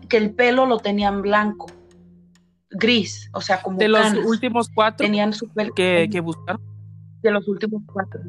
que 0.09 0.17
el 0.17 0.35
pelo 0.35 0.67
lo 0.67 0.79
tenían 0.79 1.23
blanco 1.23 1.69
gris, 2.71 3.31
o 3.33 3.41
sea, 3.41 3.63
como 3.63 3.79
de 3.79 3.89
los 3.89 4.15
últimos 4.25 4.69
cuatro 4.75 5.05
tenían 5.05 5.33
su 5.33 5.49
que, 5.77 6.09
que 6.11 6.21
buscaron. 6.21 6.63
De 7.23 7.31
los 7.31 7.47
últimos 7.49 7.83
cuatro. 7.93 8.21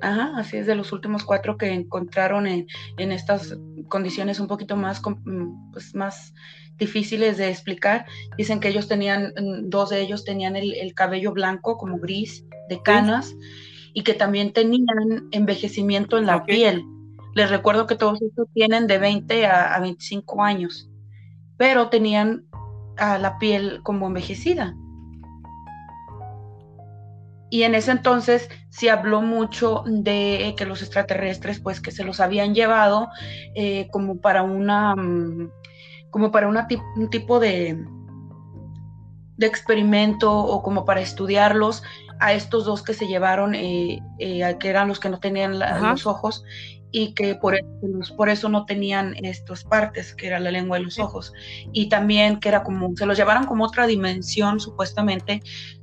Ajá, 0.00 0.32
así 0.36 0.56
es, 0.56 0.66
de 0.66 0.74
los 0.74 0.92
últimos 0.92 1.24
cuatro 1.24 1.58
que 1.58 1.70
encontraron 1.72 2.46
en, 2.46 2.66
en 2.96 3.12
estas 3.12 3.58
condiciones 3.88 4.40
un 4.40 4.46
poquito 4.46 4.76
más, 4.76 5.02
mm, 5.04 5.72
pues, 5.72 5.94
más 5.94 6.32
difíciles 6.80 7.36
de 7.36 7.48
explicar. 7.48 8.06
Dicen 8.36 8.58
que 8.58 8.68
ellos 8.68 8.88
tenían, 8.88 9.32
mm, 9.36 9.68
dos 9.68 9.90
de 9.90 10.00
ellos 10.00 10.24
tenían 10.24 10.56
el, 10.56 10.92
cabello 10.94 11.32
blanco, 11.32 11.76
como 11.76 11.98
gris, 11.98 12.44
de 12.68 12.82
canas, 12.82 13.36
y 13.92 14.02
que 14.02 14.14
también 14.14 14.52
tenían 14.52 15.28
envejecimiento 15.30 16.18
en 16.18 16.26
la 16.26 16.44
piel. 16.44 16.84
Les 17.34 17.48
recuerdo 17.48 17.86
que 17.86 17.94
todos 17.94 18.20
estos 18.20 18.48
tienen 18.52 18.88
de 18.88 18.98
20 18.98 19.46
a, 19.46 19.74
a 19.74 19.80
25 19.80 20.42
años, 20.42 20.88
pero 21.56 21.88
tenían 21.88 22.44
a 22.96 23.18
la 23.18 23.38
piel 23.38 23.80
como 23.84 24.08
envejecida. 24.08 24.74
Y 27.50 27.64
en 27.64 27.74
ese 27.74 27.90
entonces 27.90 28.48
se 28.68 28.90
habló 28.90 29.22
mucho 29.22 29.82
de 29.84 30.54
que 30.56 30.64
los 30.64 30.82
extraterrestres, 30.82 31.58
pues 31.58 31.80
que 31.80 31.90
se 31.90 32.04
los 32.04 32.20
habían 32.20 32.54
llevado 32.54 33.08
eh, 33.56 33.88
como 33.90 34.20
para 34.20 34.42
una, 34.42 34.94
mm, 34.94 35.50
como 36.10 36.30
para 36.30 36.48
una 36.48 36.66
un 36.96 37.10
tipo 37.10 37.40
de, 37.40 37.84
de 39.36 39.46
experimento 39.46 40.32
o 40.32 40.62
como 40.62 40.84
para 40.84 41.00
estudiarlos 41.00 41.82
a 42.20 42.34
estos 42.34 42.66
dos 42.66 42.82
que 42.82 42.94
se 42.94 43.06
llevaron, 43.06 43.54
eh, 43.54 44.02
eh, 44.18 44.56
que 44.60 44.68
eran 44.68 44.88
los 44.88 45.00
que 45.00 45.08
no 45.08 45.18
tenían 45.18 45.58
los 45.58 46.06
ojos, 46.06 46.44
y 46.92 47.14
que 47.14 47.34
por 47.34 47.54
eso, 47.54 48.16
por 48.16 48.28
eso 48.28 48.48
no 48.48 48.66
tenían 48.66 49.14
estas 49.24 49.64
partes, 49.64 50.14
que 50.14 50.26
era 50.26 50.40
la 50.40 50.50
lengua 50.50 50.78
y 50.78 50.84
los 50.84 50.98
ojos, 50.98 51.32
y 51.72 51.88
también 51.88 52.40
que 52.40 52.48
era 52.48 52.62
como, 52.62 52.94
se 52.96 53.06
los 53.06 53.16
llevaron 53.16 53.46
como 53.46 53.64
otra 53.64 53.86
dimensión 53.86 54.60
supuestamente, 54.60 55.40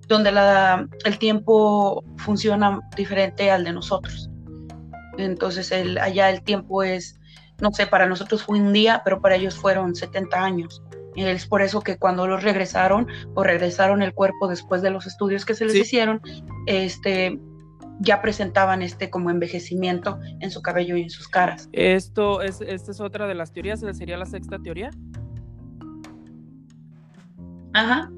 donde 0.07 0.31
la, 0.31 0.87
el 1.05 1.17
tiempo 1.17 2.03
funciona 2.17 2.81
diferente 2.95 3.49
al 3.49 3.63
de 3.63 3.73
nosotros. 3.73 4.29
Entonces 5.17 5.71
el, 5.71 5.97
allá 5.97 6.29
el 6.29 6.43
tiempo 6.43 6.83
es, 6.83 7.16
no 7.61 7.71
sé, 7.71 7.87
para 7.87 8.07
nosotros 8.07 8.43
fue 8.43 8.59
un 8.59 8.73
día, 8.73 9.01
pero 9.03 9.21
para 9.21 9.35
ellos 9.35 9.55
fueron 9.55 9.95
70 9.95 10.43
años. 10.43 10.81
Y 11.15 11.23
es 11.23 11.47
por 11.47 11.61
eso 11.61 11.81
que 11.81 11.97
cuando 11.97 12.27
los 12.27 12.43
regresaron, 12.43 13.07
o 13.33 13.43
regresaron 13.43 14.03
el 14.03 14.13
cuerpo 14.13 14.47
después 14.47 14.81
de 14.81 14.91
los 14.91 15.07
estudios 15.07 15.45
que 15.45 15.55
se 15.55 15.65
les 15.65 15.75
hicieron, 15.75 16.21
este, 16.67 17.39
ya 17.99 18.21
presentaban 18.21 18.83
este 18.83 19.09
como 19.09 19.31
envejecimiento 19.31 20.19
en 20.39 20.51
su 20.51 20.61
cabello 20.61 20.95
y 20.95 21.03
en 21.03 21.09
sus 21.09 21.27
caras. 21.27 21.69
Esto 21.71 22.41
es, 22.41 22.61
esta 22.61 22.91
es 22.91 22.99
otra 22.99 23.27
de 23.27 23.33
las 23.33 23.51
teorías, 23.51 23.79
sería 23.93 24.17
la 24.17 24.25
sexta 24.25 24.59
teoría. 24.59 24.91
Ajá. 27.73 28.11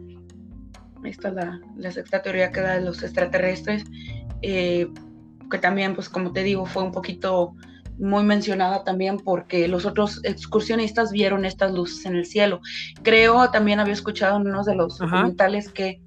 Esta 1.06 1.30
es 1.30 1.34
la, 1.34 1.62
la 1.78 1.92
sexta 1.92 2.22
teoría 2.22 2.52
que 2.52 2.60
da 2.60 2.74
de 2.76 2.82
los 2.82 3.02
extraterrestres, 3.02 3.86
eh, 4.42 4.90
que 5.50 5.58
también, 5.58 5.96
pues 5.96 6.10
como 6.10 6.34
te 6.34 6.44
digo, 6.44 6.66
fue 6.66 6.84
un 6.84 6.92
poquito 6.92 7.56
muy 8.00 8.24
mencionada 8.24 8.84
también 8.84 9.18
porque 9.18 9.68
los 9.68 9.86
otros 9.86 10.22
excursionistas 10.24 11.12
vieron 11.12 11.46
estas 11.46 11.74
luces 11.74 12.06
en 12.06 12.16
el 12.16 12.26
cielo. 12.26 12.62
Creo, 13.04 13.52
también 13.52 13.80
había 13.80 13.94
escuchado 13.94 14.38
en 14.38 14.48
uno 14.48 14.64
de 14.64 14.76
los 14.76 14.98
documentales 14.98 15.70
que 15.70 16.02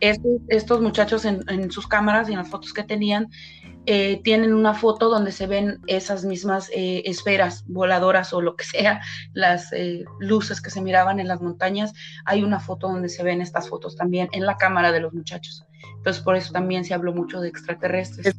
estos, 0.00 0.80
muchachos 0.80 1.24
en, 1.24 1.70
sus 1.70 1.86
cámaras 1.86 2.28
y 2.28 2.32
en 2.32 2.38
las 2.38 2.48
fotos 2.48 2.72
que 2.72 2.82
tenían, 2.82 3.28
eh, 3.86 4.20
tienen 4.24 4.52
una 4.52 4.74
foto 4.74 5.08
donde 5.08 5.30
se 5.30 5.46
ven 5.46 5.80
esas 5.86 6.24
mismas 6.24 6.70
eh, 6.74 7.02
esferas 7.04 7.64
voladoras 7.68 8.32
o 8.32 8.40
lo 8.40 8.56
que 8.56 8.64
sea, 8.64 9.00
las 9.32 9.72
eh, 9.72 10.04
luces 10.18 10.60
que 10.60 10.70
se 10.70 10.80
miraban 10.80 11.20
en 11.20 11.28
las 11.28 11.40
montañas. 11.40 11.92
Hay 12.24 12.42
una 12.42 12.58
foto 12.58 12.88
donde 12.88 13.08
se 13.08 13.22
ven 13.22 13.40
estas 13.40 13.68
fotos 13.68 13.94
también 13.94 14.28
en 14.32 14.44
la 14.44 14.56
cámara 14.56 14.90
de 14.90 15.00
los 15.00 15.12
muchachos. 15.12 15.64
Entonces, 15.96 16.22
por 16.22 16.34
eso 16.34 16.52
también 16.52 16.84
se 16.84 16.94
habló 16.94 17.12
mucho 17.12 17.40
de 17.40 17.48
extraterrestres. 17.48 18.34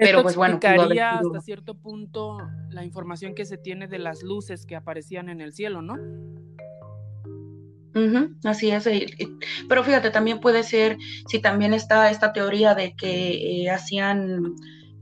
Pero 0.00 0.22
pues 0.22 0.34
bueno, 0.34 0.58
hasta 0.62 1.40
cierto 1.42 1.74
punto 1.74 2.38
la 2.70 2.84
información 2.84 3.34
que 3.34 3.44
se 3.44 3.58
tiene 3.58 3.86
de 3.86 3.98
las 3.98 4.22
luces 4.22 4.66
que 4.66 4.74
aparecían 4.74 5.28
en 5.28 5.40
el 5.40 5.52
cielo, 5.52 5.82
¿no? 5.82 5.96
así 8.44 8.70
es, 8.70 8.88
pero 9.68 9.84
fíjate, 9.84 10.10
también 10.10 10.40
puede 10.40 10.62
ser, 10.62 10.96
si 11.26 11.40
también 11.40 11.74
está 11.74 12.10
esta 12.10 12.32
teoría 12.32 12.74
de 12.74 12.94
que 12.94 13.64
eh, 13.64 13.70
hacían 13.70 14.54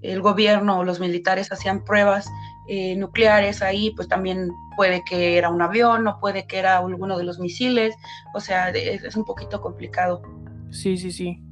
el 0.02 0.20
gobierno 0.22 0.78
o 0.78 0.84
los 0.84 1.00
militares 1.00 1.52
hacían 1.52 1.84
pruebas 1.84 2.26
eh, 2.68 2.96
nucleares 2.96 3.62
ahí, 3.62 3.92
pues 3.96 4.08
también 4.08 4.50
puede 4.76 5.02
que 5.04 5.38
era 5.38 5.48
un 5.50 5.62
avión 5.62 6.06
o 6.06 6.18
puede 6.20 6.46
que 6.46 6.58
era 6.58 6.78
alguno 6.78 7.18
de 7.18 7.24
los 7.24 7.38
misiles, 7.38 7.94
o 8.34 8.40
sea, 8.40 8.70
es, 8.70 9.16
un 9.16 9.24
poquito 9.24 9.60
complicado. 9.60 10.22
Sí, 10.70 10.96
sí, 10.96 11.10
sí. 11.10 11.42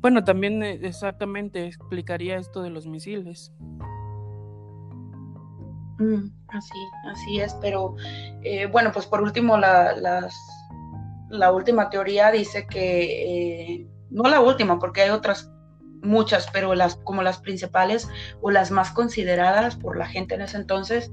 Bueno, 0.00 0.24
también 0.24 0.62
eh, 0.62 0.78
exactamente 0.82 1.66
explicaría 1.66 2.38
esto 2.38 2.62
de 2.62 2.70
los 2.70 2.86
misiles. 2.86 3.52
Mm, 5.98 6.30
así, 6.48 6.78
así 7.10 7.40
es, 7.40 7.54
pero 7.60 7.96
bueno, 8.70 8.92
pues 8.92 9.06
por 9.06 9.20
último 9.20 9.58
las 9.58 10.34
la 11.28 11.52
última 11.52 11.90
teoría 11.90 12.30
dice 12.30 12.66
que, 12.66 13.72
eh, 13.74 13.86
no 14.10 14.28
la 14.28 14.40
última, 14.40 14.78
porque 14.78 15.02
hay 15.02 15.10
otras 15.10 15.50
muchas, 16.02 16.48
pero 16.52 16.74
las 16.74 16.96
como 16.96 17.22
las 17.22 17.38
principales 17.38 18.08
o 18.40 18.50
las 18.50 18.70
más 18.70 18.92
consideradas 18.92 19.76
por 19.76 19.98
la 19.98 20.06
gente 20.06 20.34
en 20.34 20.42
ese 20.42 20.56
entonces, 20.56 21.10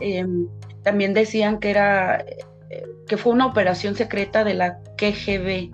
em, 0.00 0.48
también 0.82 1.14
decían 1.14 1.58
que 1.58 1.70
era 1.70 2.20
eh, 2.20 2.84
que 3.08 3.16
fue 3.16 3.32
una 3.32 3.46
operación 3.46 3.94
secreta 3.94 4.44
de 4.44 4.54
la 4.54 4.78
KGB. 4.96 5.70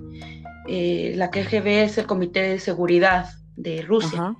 Eh, 0.69 1.15
la 1.17 1.31
KGB 1.31 1.85
es 1.85 1.99
el 1.99 2.07
Comité 2.07 2.43
de 2.43 2.59
Seguridad 2.59 3.27
de 3.57 3.83
Rusia. 3.83 4.35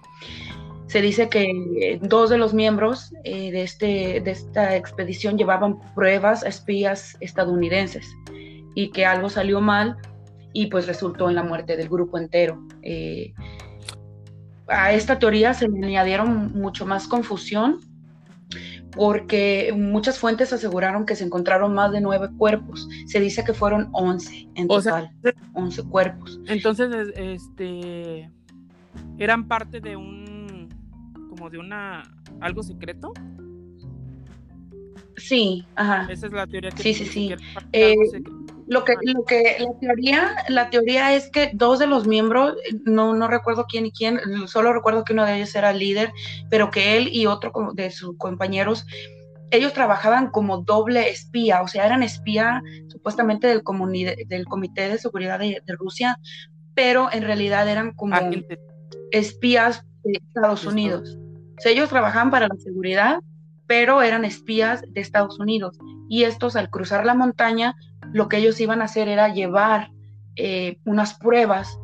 Se 0.87 1.01
dice 1.01 1.29
que 1.29 1.99
dos 2.03 2.31
de 2.31 2.39
los 2.39 2.53
miembros 2.53 3.14
eh, 3.25 3.51
de, 3.51 3.62
este, 3.62 4.20
de 4.20 4.31
esta 4.31 4.77
expedición 4.77 5.39
llevaban 5.39 5.81
pruebas 5.95 6.45
a 6.45 6.49
espías 6.49 7.16
estadounidenses 7.20 8.07
y 8.75 8.91
que 8.91 9.07
algo 9.07 9.31
salió 9.31 9.61
mal 9.61 9.97
y 10.53 10.66
pues 10.66 10.87
resultó 10.87 11.29
en 11.29 11.37
la 11.37 11.43
muerte 11.43 11.77
del 11.77 11.89
grupo 11.89 12.18
entero. 12.18 12.62
Eh, 12.83 13.33
a 14.68 14.93
esta 14.93 15.18
teoría 15.18 15.55
se 15.55 15.68
le 15.68 15.87
añadieron 15.87 16.53
mucho 16.53 16.87
más 16.87 17.09
confusión 17.09 17.81
porque 18.95 19.74
muchas 19.76 20.18
fuentes 20.18 20.53
aseguraron 20.53 21.07
que 21.07 21.16
se 21.16 21.24
encontraron 21.24 21.74
más 21.74 21.93
de 21.93 22.01
nueve 22.01 22.28
cuerpos. 22.36 22.88
Se 23.07 23.20
dice 23.20 23.45
que 23.45 23.55
fueron 23.55 23.88
once 23.93 24.49
en 24.55 24.68
total, 24.68 25.11
once 25.55 25.82
cuerpos. 25.82 26.40
Entonces, 26.47 27.12
este, 27.16 28.30
eran 29.18 29.49
parte 29.49 29.80
de 29.80 29.97
un, 29.97 30.68
como 31.30 31.51
de 31.51 31.59
una, 31.59 32.03
algo 32.40 32.62
secreto. 32.62 33.12
Sí, 35.16 35.66
ajá. 35.74 36.11
Esa 36.11 36.26
es 36.26 36.32
la 36.32 36.47
teoría 36.47 36.70
que 36.70 36.82
Sí, 36.82 36.95
sí, 36.95 37.07
sí. 37.07 37.34
Eh, 37.72 37.95
lo 38.73 38.85
que, 38.85 38.95
lo 39.03 39.25
que, 39.25 39.59
la 39.59 39.79
teoría, 39.79 40.35
la 40.49 40.70
teoría 40.70 41.14
es 41.14 41.31
que 41.31 41.51
dos 41.53 41.79
de 41.79 41.87
los 41.87 42.07
miembros, 42.07 42.55
no, 42.85 43.14
no 43.14 43.29
recuerdo 43.29 43.66
quién 43.68 43.87
y 43.87 43.93
quién, 43.93 44.18
solo 44.47 44.73
recuerdo 44.73 45.05
que 45.05 45.12
uno 45.12 45.27
de 45.27 45.37
ellos 45.37 45.55
era 45.55 45.73
líder, 45.73 46.12
pero 46.49 46.70
que 46.70 46.97
él 46.97 47.09
y 47.12 47.27
otro 47.27 47.53
de 47.75 47.91
sus 47.91 48.16
compañeros, 48.16 48.87
ellos 49.51 49.75
trabajaban 49.75 50.31
como 50.31 50.62
doble 50.62 51.11
espía, 51.11 51.61
o 51.61 51.68
sea, 51.68 51.85
eran 51.85 52.03
espía 52.03 52.62
supuestamente 52.89 53.47
del, 53.47 53.62
del 54.27 54.47
Comité 54.47 54.89
de 54.89 54.99
Seguridad 54.99 55.39
de, 55.39 55.62
Rusia, 55.77 56.18
pero 56.75 57.12
en 57.12 57.23
realidad 57.23 57.68
eran 57.68 57.93
como 57.93 58.16
espías 59.11 59.85
de 60.03 60.18
Estados 60.27 60.64
Unidos. 60.64 61.18
O 61.59 61.61
sea, 61.61 61.73
ellos 61.73 61.91
trabajaban 61.91 62.31
para 62.31 62.49
la 62.49 62.57
seguridad, 62.57 63.18
pero 63.66 64.01
eran 64.01 64.25
espías 64.25 64.83
de 64.89 65.03
Estados 65.03 65.39
Unidos. 65.39 65.79
Y 66.09 66.25
estos 66.25 66.57
al 66.57 66.70
cruzar 66.70 67.05
la 67.05 67.14
montaña, 67.14 67.75
lo 68.13 68.29
que 68.29 68.39
ellos 68.39 68.61
iban 68.61 68.83
a 68.83 68.85
hacer 68.85 69.09
era 69.09 69.29
llevar 69.29 69.91
eh, 70.37 70.79
unas 70.85 71.15
pruebas 71.15 71.79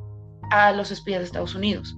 a 0.51 0.72
los 0.72 0.91
espías 0.91 1.20
de 1.20 1.26
Estados 1.26 1.55
Unidos, 1.55 1.97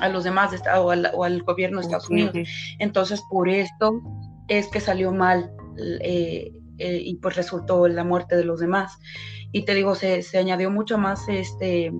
a 0.00 0.08
los 0.08 0.24
demás 0.24 0.50
de 0.50 0.56
Estado, 0.56 0.84
o 0.86 0.90
al, 0.90 1.42
gobierno 1.42 1.78
de 1.78 1.84
Estados 1.86 2.08
Unidos. 2.08 2.34
Entonces, 2.78 3.22
por 3.30 3.48
esto 3.48 4.00
es 4.48 4.68
que 4.68 4.80
salió 4.80 5.12
mal 5.12 5.50
eh, 6.00 6.52
eh, 6.78 7.00
y 7.02 7.16
pues 7.16 7.36
resultó 7.36 7.88
la 7.88 8.04
muerte 8.04 8.36
de 8.36 8.44
los 8.44 8.60
demás. 8.60 8.98
Y 9.52 9.62
te 9.62 9.74
digo, 9.74 9.94
se, 9.94 10.22
se 10.22 10.38
añadió 10.38 10.70
mucho 10.70 10.98
más 10.98 11.28
este, 11.28 11.92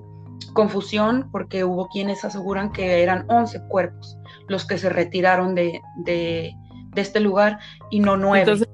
confusión 0.53 1.29
porque 1.31 1.65
hubo 1.65 1.89
quienes 1.89 2.25
aseguran 2.25 2.73
que 2.73 3.03
eran 3.03 3.25
11 3.29 3.63
cuerpos 3.69 4.19
los 4.49 4.65
que 4.65 4.79
se 4.79 4.89
retiraron 4.89 5.55
de, 5.55 5.81
de, 6.05 6.55
este 6.95 7.21
lugar 7.21 7.59
y 7.91 8.01
no 8.01 8.17
nueve. 8.17 8.67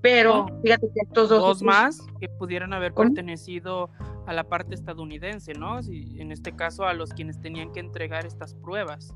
Pero 0.00 0.46
fíjate 0.62 0.86
que 0.94 1.00
estos 1.02 1.28
dos, 1.28 1.40
dos 1.40 1.62
más 1.62 2.00
que 2.20 2.28
pudieran 2.28 2.72
haber 2.72 2.94
pertenecido 2.94 3.90
a 4.26 4.32
la 4.32 4.44
parte 4.44 4.74
estadounidense, 4.74 5.54
¿no? 5.54 5.80
en 5.80 6.32
este 6.32 6.54
caso 6.54 6.84
a 6.84 6.92
los 6.92 7.10
quienes 7.10 7.40
tenían 7.40 7.72
que 7.72 7.80
entregar 7.80 8.26
estas 8.26 8.54
pruebas. 8.54 9.14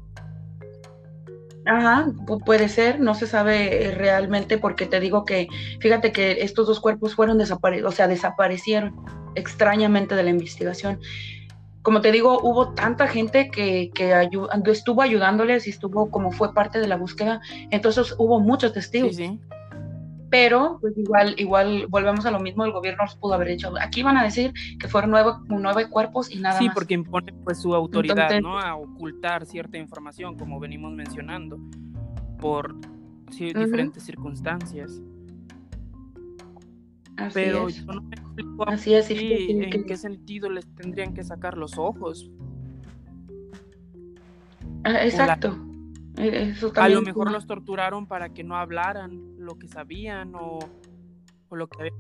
Ajá, 1.65 2.13
puede 2.45 2.69
ser, 2.69 2.99
no 2.99 3.15
se 3.15 3.29
sabe 3.29 3.85
eh, 3.85 3.95
realmente 3.95 4.59
porque 4.59 4.87
te 4.87 4.99
digo 4.99 5.25
que, 5.25 5.47
fíjate 5.81 6.11
que 6.11 6.43
estos 6.43 6.67
dos 6.67 6.81
cuerpos 6.81 7.15
fueron 7.15 7.39
desaparecidos, 7.39 7.93
o 7.93 7.97
sea, 7.97 8.09
desaparecieron 8.09 8.97
extrañamente 9.37 10.17
de 10.17 10.25
la 10.25 10.31
investigación 10.31 10.99
como 11.83 12.01
te 12.01 12.13
digo, 12.13 12.39
hubo 12.43 12.71
tanta 12.75 13.09
gente 13.09 13.51
que, 13.51 13.91
que 13.93 14.29
estuvo 14.67 15.03
ayudándoles 15.03 15.67
y 15.67 15.71
estuvo 15.71 16.11
como 16.11 16.31
fue 16.31 16.55
parte 16.55 16.79
de 16.79 16.87
la 16.87 16.97
búsqueda, 16.97 17.41
entonces 17.71 18.15
hubo 18.19 18.41
muchos 18.41 18.73
testigos. 18.73 19.17
Sí, 19.17 19.27
sí. 19.27 19.41
Pero, 20.33 20.79
pues 20.81 20.97
igual, 20.97 21.35
igual 21.37 21.87
volvemos 21.91 22.25
a 22.25 22.31
lo 22.31 22.41
mismo, 22.41 22.65
el 22.65 22.73
gobierno 22.73 23.05
los 23.05 23.17
pudo 23.17 23.35
haber 23.35 23.49
dicho, 23.49 23.71
aquí 23.79 24.03
van 24.03 24.17
a 24.17 24.25
decir 24.25 24.55
que 24.81 24.89
fueron 24.89 25.11
nueve, 25.11 25.33
nueve 25.47 25.91
cuerpos 25.91 26.31
y 26.31 26.39
nada 26.39 26.55
más. 26.55 26.59
Sí, 26.59 26.71
porque 26.73 26.95
impone 26.95 27.35
pues 27.45 27.61
su 27.61 27.75
autoridad, 27.75 28.41
¿no? 28.41 28.59
A 28.59 28.75
ocultar 28.75 29.45
cierta 29.45 29.77
información, 29.77 30.39
como 30.39 30.59
venimos 30.59 30.91
mencionando, 30.95 31.59
por 32.39 32.75
diferentes 33.27 34.05
circunstancias. 34.05 35.03
pero 37.35 37.69
yo 37.69 37.85
no 37.85 38.01
me 38.01 38.17
explico 38.17 38.67
Así 38.67 38.95
es, 38.95 39.11
en 39.11 39.85
qué 39.85 39.97
sentido 39.99 40.49
les 40.49 40.67
tendrían 40.77 41.13
que 41.13 41.25
sacar 41.25 41.59
los 41.59 41.77
ojos. 41.77 42.31
Ah, 44.85 45.05
exacto. 45.05 45.59
E, 46.17 46.55
a 46.77 46.89
lo 46.89 47.03
mejor 47.03 47.31
los 47.31 47.47
torturaron 47.47 48.07
para 48.07 48.31
que 48.31 48.45
no 48.45 48.57
hablaran 48.57 49.37
lo 49.39 49.59
que 49.59 49.69
sabían 49.69 50.35
o, 50.35 50.59
lo 51.51 51.69
que 51.69 51.91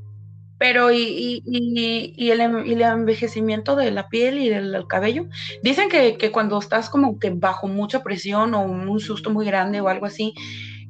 pero 0.59 0.93
y, 0.93 1.43
y, 1.45 2.31
el, 2.31 2.41
el, 2.41 2.83
envejecimiento 2.83 3.75
de 3.75 3.91
la 3.91 4.09
piel 4.09 4.39
y 4.39 4.49
del 4.49 4.87
cabello. 4.87 5.27
Dicen 5.61 5.89
que, 5.89 6.17
que, 6.17 6.31
cuando 6.31 6.57
estás 6.61 6.89
como 6.89 7.19
que 7.19 7.31
bajo 7.31 7.67
mucha 7.67 8.05
presión 8.05 8.55
o 8.55 8.63
un 8.63 9.01
susto 9.01 9.31
muy 9.31 9.45
grande 9.45 9.81
o 9.81 9.89
algo 9.89 10.07
así, 10.07 10.35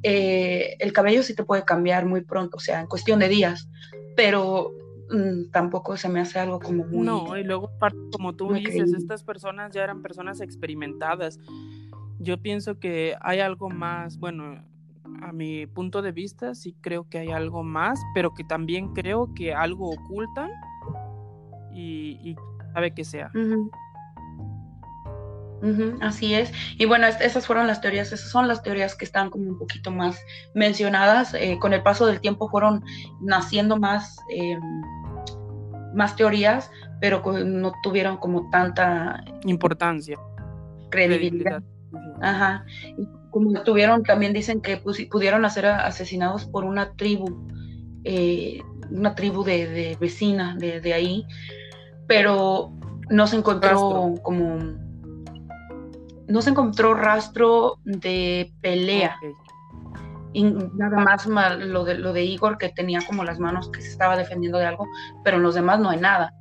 eh, 0.03 0.75
el 0.77 0.93
cabello 0.93 1.23
sí 1.23 1.33
te 1.33 1.43
puede 1.43 1.65
cambiar 1.65 2.05
muy 2.05 2.21
pronto, 2.21 2.57
o 2.57 2.59
sea, 2.59 2.81
en 2.81 2.87
cuestión 2.87 3.17
de 3.17 3.29
días 3.29 3.67
pero 4.15 4.73
mm, 5.09 5.51
tampoco 5.51 5.97
se 5.97 6.09
me 6.09 6.19
hace 6.19 6.39
algo 6.39 6.59
como 6.59 6.85
muy... 6.85 7.05
No, 7.05 7.37
y 7.37 7.43
luego, 7.43 7.71
como 8.11 8.35
tú 8.35 8.53
dices, 8.53 8.93
estas 8.93 9.23
personas 9.23 9.73
ya 9.73 9.83
eran 9.83 10.01
personas 10.01 10.41
experimentadas. 10.41 11.39
Yo 12.23 12.41
pienso 12.41 12.79
que 12.79 13.15
hay 13.21 13.39
algo 13.39 13.69
más, 13.69 14.17
bueno, 14.17 14.63
a 15.21 15.31
mi 15.31 15.67
punto 15.67 16.01
de 16.01 16.11
vista 16.11 16.55
sí 16.55 16.75
creo 16.81 17.07
que 17.09 17.19
hay 17.19 17.31
algo 17.31 17.63
más, 17.63 17.99
pero 18.13 18.33
que 18.33 18.43
también 18.43 18.93
creo 18.93 19.33
que 19.33 19.53
algo 19.53 19.91
ocultan 19.91 20.49
y, 21.73 22.19
y 22.23 22.35
sabe 22.73 22.93
que 22.93 23.03
sea 23.03 23.31
así 26.01 26.33
es. 26.33 26.51
Y 26.77 26.85
bueno, 26.85 27.07
esas 27.07 27.45
fueron 27.47 27.67
las 27.67 27.81
teorías, 27.81 28.11
esas 28.11 28.29
son 28.29 28.47
las 28.47 28.63
teorías 28.63 28.95
que 28.95 29.05
están 29.05 29.29
como 29.29 29.49
un 29.49 29.57
poquito 29.57 29.91
más 29.91 30.19
mencionadas. 30.53 31.33
Eh, 31.33 31.57
con 31.59 31.73
el 31.73 31.81
paso 31.81 32.05
del 32.05 32.19
tiempo 32.19 32.49
fueron 32.49 32.83
naciendo 33.21 33.77
más, 33.77 34.17
eh, 34.29 34.57
más 35.93 36.15
teorías, 36.15 36.69
pero 36.99 37.21
no 37.45 37.73
tuvieron 37.81 38.17
como 38.17 38.49
tanta 38.49 39.23
importancia. 39.45 40.17
Credibilidad. 40.89 41.63
Ajá. 42.21 42.65
Y 42.97 43.07
como 43.29 43.63
tuvieron, 43.63 44.03
también 44.03 44.33
dicen 44.33 44.61
que 44.61 44.77
pudieron 44.77 45.49
ser 45.49 45.65
asesinados 45.65 46.45
por 46.45 46.63
una 46.63 46.93
tribu, 46.93 47.47
eh, 48.03 48.61
una 48.91 49.15
tribu 49.15 49.43
de, 49.43 49.97
vecina 49.99 50.55
de, 50.57 50.93
ahí, 50.93 51.25
pero 52.07 52.71
no 53.09 53.27
se 53.27 53.37
encontró 53.37 54.13
como 54.21 54.59
no 56.27 56.41
se 56.41 56.51
encontró 56.51 56.93
rastro 56.93 57.79
de 57.83 58.53
pelea. 58.61 59.17
Y 60.31 60.43
nada 60.43 60.97
más 60.97 61.27
lo 61.27 61.83
de, 61.83 61.95
lo 61.95 62.11
de 62.11 62.23
Igor, 62.23 62.57
que 62.57 62.69
tenía 62.69 63.01
como 63.05 63.23
las 63.23 63.39
manos 63.39 63.69
que 63.69 63.81
se 63.81 63.89
estaba 63.89 64.17
defendiendo 64.17 64.57
de 64.57 64.65
algo, 64.65 64.87
pero 65.23 65.37
en 65.37 65.43
los 65.43 65.53
demás 65.53 65.79
no 65.79 65.89
hay 65.89 65.99
nada. 65.99 66.33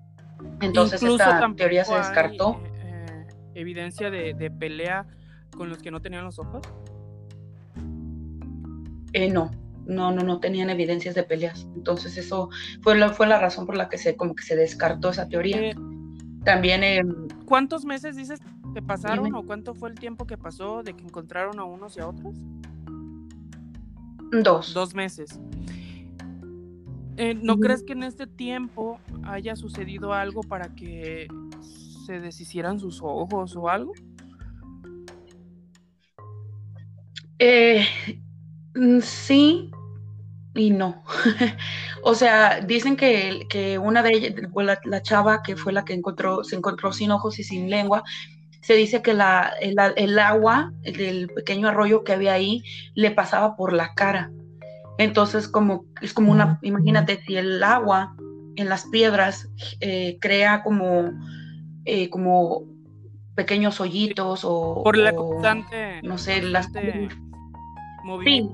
Entonces 0.60 1.02
esta 1.02 1.52
teoría 1.56 1.84
se 1.84 1.94
descartó. 1.94 2.60
Eh, 2.64 3.26
¿Evidencia 3.54 4.10
de, 4.10 4.50
pelea 4.58 5.06
con 5.56 5.68
los 5.68 5.78
que 5.78 5.90
no 5.90 6.00
tenían 6.00 6.24
los 6.24 6.38
ojos? 6.38 6.62
Eh, 9.12 9.30
no, 9.30 9.50
no, 9.86 10.10
no, 10.10 10.22
no 10.22 10.40
tenían 10.40 10.70
evidencias 10.70 11.14
de 11.14 11.22
peleas. 11.22 11.66
Entonces 11.74 12.16
eso 12.16 12.50
fue 12.80 12.96
la, 12.96 13.10
fue 13.10 13.26
la 13.26 13.38
razón 13.38 13.66
por 13.66 13.76
la 13.76 13.88
que 13.88 13.98
se, 13.98 14.16
como 14.16 14.34
que 14.34 14.42
se 14.42 14.56
descartó 14.56 15.10
esa 15.10 15.28
teoría. 15.28 15.60
Eh, 15.60 15.74
También... 16.44 16.82
Em, 16.82 17.28
¿Cuántos 17.44 17.84
meses 17.84 18.16
dices 18.16 18.40
que 18.74 18.80
pasaron 18.80 19.34
o 19.34 19.42
cuánto 19.44 19.74
fue 19.74 19.90
el 19.90 19.96
tiempo 19.96 20.26
que 20.26 20.38
pasó 20.38 20.82
de 20.82 20.94
que 20.94 21.04
encontraron 21.04 21.58
a 21.58 21.64
unos 21.64 21.96
y 21.96 22.00
a 22.00 22.08
otros? 22.08 22.34
Dos. 24.42 24.72
Dos 24.72 24.94
meses. 24.94 25.38
Eh, 27.18 27.34
¿No 27.34 27.58
crees 27.58 27.82
que 27.82 27.92
en 27.92 28.04
este 28.04 28.26
tiempo 28.26 28.98
haya 29.24 29.54
sucedido 29.54 30.14
algo 30.14 30.42
para 30.42 30.74
que 30.74 31.28
se 32.06 32.20
deshicieran 32.20 32.80
sus 32.80 33.02
ojos 33.02 33.54
o 33.54 33.68
algo? 33.68 33.92
Eh, 37.44 37.84
mm, 38.76 39.00
sí, 39.00 39.68
y 40.54 40.70
no. 40.70 41.02
o 42.04 42.14
sea, 42.14 42.60
dicen 42.60 42.96
que, 42.96 43.48
que 43.50 43.78
una 43.78 44.04
de 44.04 44.10
ellas, 44.10 44.34
la, 44.84 45.02
chava 45.02 45.42
que 45.42 45.56
fue 45.56 45.72
la 45.72 45.84
que 45.84 45.92
encontró, 45.92 46.44
se 46.44 46.54
encontró 46.54 46.92
sin 46.92 47.10
ojos 47.10 47.40
y 47.40 47.42
sin 47.42 47.68
lengua, 47.68 48.04
se 48.60 48.74
dice 48.74 49.02
que 49.02 49.12
la, 49.12 49.52
el, 49.60 50.18
agua 50.20 50.72
del 50.82 51.30
pequeño 51.34 51.66
arroyo 51.66 52.04
que 52.04 52.12
había 52.12 52.34
ahí 52.34 52.62
le 52.94 53.10
pasaba 53.10 53.56
por 53.56 53.72
la 53.72 53.92
cara. 53.94 54.30
Entonces, 54.98 55.48
como 55.48 55.86
es 56.00 56.12
como 56.12 56.30
una, 56.30 56.60
imagínate, 56.62 57.24
si 57.26 57.36
el 57.36 57.60
agua 57.64 58.14
en 58.54 58.68
las 58.68 58.86
piedras 58.86 59.48
eh, 59.80 60.16
crea 60.20 60.62
como, 60.62 61.10
eh, 61.86 62.08
como 62.08 62.66
pequeños 63.34 63.80
hoyitos 63.80 64.44
o... 64.44 64.82
Por 64.84 64.96
la 64.96 65.12
constante... 65.12 66.00
No 66.02 66.18
sé, 66.18 66.40
las... 66.40 66.68
Sí, 68.24 68.50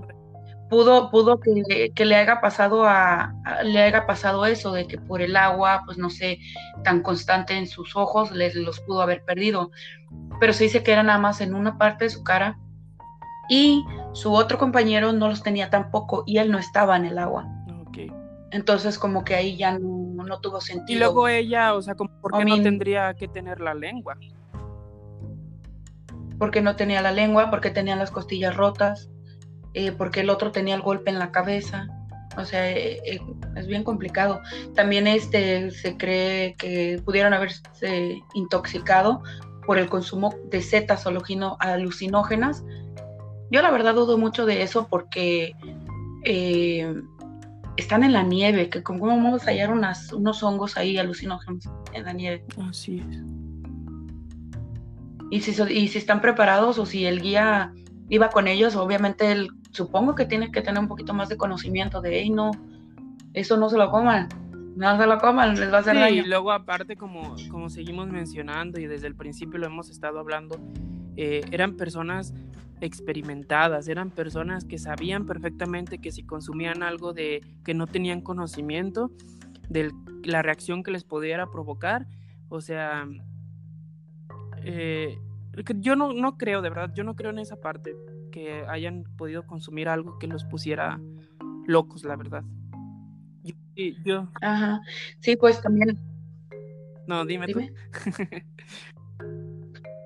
pudo, 0.69 1.11
pudo 1.11 1.41
que, 1.41 1.93
que, 1.95 2.05
le 2.05 2.17
haya 2.17 2.41
pasado 2.41 2.85
a, 2.85 3.35
le 3.65 3.83
haya 3.83 4.07
pasado 4.07 4.47
eso, 4.47 4.73
de 4.73 4.87
que 4.87 4.99
por 4.99 5.21
el 5.23 5.37
agua, 5.37 5.83
pues 5.87 5.99
no 5.99 6.11
sé, 6.11 6.39
tan 6.85 7.03
constante 7.03 7.57
en 7.57 7.67
sus 7.67 7.97
ojos, 7.97 8.31
les 8.33 8.55
los 8.55 8.81
pudo 8.81 9.01
haber 9.01 9.25
perdido. 9.25 9.71
Pero 10.41 10.53
se 10.53 10.65
dice 10.65 10.83
que 10.83 10.93
era 10.93 11.03
nada 11.03 11.19
más 11.19 11.41
en 11.41 11.55
una 11.55 11.79
parte 11.79 12.05
de 12.05 12.11
su 12.11 12.23
cara 12.23 12.59
y 13.49 13.85
su 14.13 14.33
otro 14.33 14.59
compañero 14.59 15.13
no 15.13 15.29
los 15.29 15.43
tenía 15.43 15.71
tampoco 15.71 16.25
y 16.27 16.39
él 16.39 16.51
no 16.51 16.59
estaba 16.59 16.97
en 16.97 17.07
el 17.07 17.19
agua. 17.19 17.47
Entonces 18.51 18.99
como 18.99 19.25
que 19.25 19.35
ahí 19.35 19.57
ya 19.57 19.79
no, 19.79 20.41
tuvo 20.41 20.61
sentido. 20.61 20.97
Y 20.97 20.99
luego 20.99 21.29
ella, 21.29 21.75
o 21.75 21.83
sea, 21.83 21.95
¿por 21.95 22.09
qué 22.39 22.45
no 22.47 22.63
tendría 22.63 23.13
que 23.15 23.29
tener 23.29 23.61
la 23.61 23.75
lengua? 23.75 24.17
Porque 26.39 26.63
no 26.63 26.75
tenía 26.75 27.03
la 27.03 27.13
lengua, 27.13 27.51
porque 27.51 27.71
tenía 27.71 27.97
las 27.97 28.11
costillas 28.11 28.57
rotas, 28.57 29.11
eh, 29.75 29.93
porque 29.93 30.21
el 30.21 30.31
otro 30.31 30.53
tenía 30.53 30.75
el 30.75 30.83
golpe 30.83 31.11
en 31.11 31.19
la 31.19 31.31
cabeza. 31.31 31.89
O 32.37 32.45
sea, 32.45 32.71
eh, 32.71 33.01
eh, 33.05 33.21
es 33.57 33.67
bien 33.67 33.85
complicado. 33.85 34.41
También 34.75 35.07
este, 35.07 35.71
se 35.71 35.97
cree 35.97 36.55
que 36.57 37.01
pudieron 37.05 37.33
haberse 37.33 38.23
intoxicado 38.35 39.23
por 39.67 39.79
el 39.79 39.89
consumo 39.89 40.35
de 40.51 40.63
setas 40.63 41.07
alucinógenas. 41.07 42.65
Yo 43.51 43.63
la 43.63 43.71
verdad 43.71 43.95
dudo 43.95 44.19
mucho 44.19 44.47
de 44.47 44.63
eso 44.63 44.89
porque 44.89 45.55
están 47.77 48.03
en 48.03 48.13
la 48.13 48.23
nieve, 48.23 48.69
que 48.69 48.83
como 48.83 49.07
vamos 49.07 49.43
a 49.43 49.51
hallar 49.51 49.71
unas, 49.71 50.13
unos 50.13 50.43
hongos 50.43 50.77
ahí 50.77 50.99
alucinógenos 50.99 51.65
en 51.93 52.05
la 52.05 52.13
nieve. 52.13 52.45
Así 52.69 52.99
es. 52.99 53.19
Y 55.31 55.41
si, 55.41 55.63
y 55.63 55.89
si 55.89 55.99
están 55.99 56.21
preparados 56.21 56.79
o 56.79 56.87
si 56.87 57.05
el 57.07 57.21
guía 57.21 57.73
iba 58.09 58.31
con 58.31 58.49
ellos, 58.49 58.77
obviamente 58.77 59.31
él 59.31 59.51
supongo 59.79 60.17
que 60.17 60.27
tiene 60.27 60.51
que 60.51 60.61
tener 60.61 60.81
un 60.81 60.89
poquito 60.89 61.15
más 61.15 61.29
de 61.29 61.37
conocimiento 61.37 62.01
de, 62.01 62.19
hey, 62.19 62.31
no, 62.31 62.51
eso 63.33 63.57
no 63.57 63.71
se 63.71 63.79
lo 63.79 63.91
coman, 63.91 64.29
no 64.77 64.99
se 64.99 65.07
lo 65.07 65.19
coman, 65.19 65.55
les 65.55 65.73
va 65.73 65.79
a 65.79 65.81
hacer 65.81 65.95
sí, 65.95 66.01
daño. 66.01 66.23
Y 66.25 66.27
luego 66.27 66.51
aparte, 66.51 66.97
como, 66.97 67.37
como 67.49 67.71
seguimos 67.71 68.09
mencionando 68.09 68.81
y 68.81 68.87
desde 68.87 69.07
el 69.07 69.15
principio 69.15 69.59
lo 69.59 69.67
hemos 69.67 69.89
estado 69.89 70.19
hablando, 70.19 70.59
eh, 71.17 71.43
eran 71.53 71.77
personas 71.77 72.35
experimentadas, 72.81 73.87
eran 73.89 74.11
personas 74.11 74.65
que 74.65 74.79
sabían 74.79 75.27
perfectamente 75.27 75.99
que 75.99 76.11
si 76.11 76.25
consumían 76.25 76.83
algo 76.83 77.13
de 77.13 77.41
que 77.65 77.73
no 77.73 77.87
tenían 77.87 78.21
conocimiento 78.21 79.13
de 79.69 79.93
la 80.25 80.43
reacción 80.43 80.83
que 80.83 80.91
les 80.91 81.05
pudiera 81.05 81.47
provocar, 81.51 82.07
o 82.49 82.61
sea, 82.61 83.07
eh, 84.65 85.19
yo 85.77 85.95
no, 85.95 86.13
no 86.13 86.37
creo, 86.37 86.63
de 86.63 86.69
verdad, 86.69 86.93
yo 86.95 87.05
no 87.05 87.15
creo 87.15 87.31
en 87.31 87.39
esa 87.39 87.61
parte, 87.61 87.95
que 88.39 88.65
hayan 88.69 89.05
podido 89.17 89.45
consumir 89.47 89.89
algo 89.89 90.19
que 90.19 90.29
los 90.29 90.45
pusiera 90.45 91.01
locos, 91.67 92.05
la 92.05 92.15
verdad. 92.15 92.45
Yo, 94.05 94.29
Ajá, 94.41 94.81
sí, 95.21 95.37
pues 95.37 95.61
también. 95.61 95.99
No, 97.07 97.25
dime, 97.25 97.47
dime. 97.47 97.73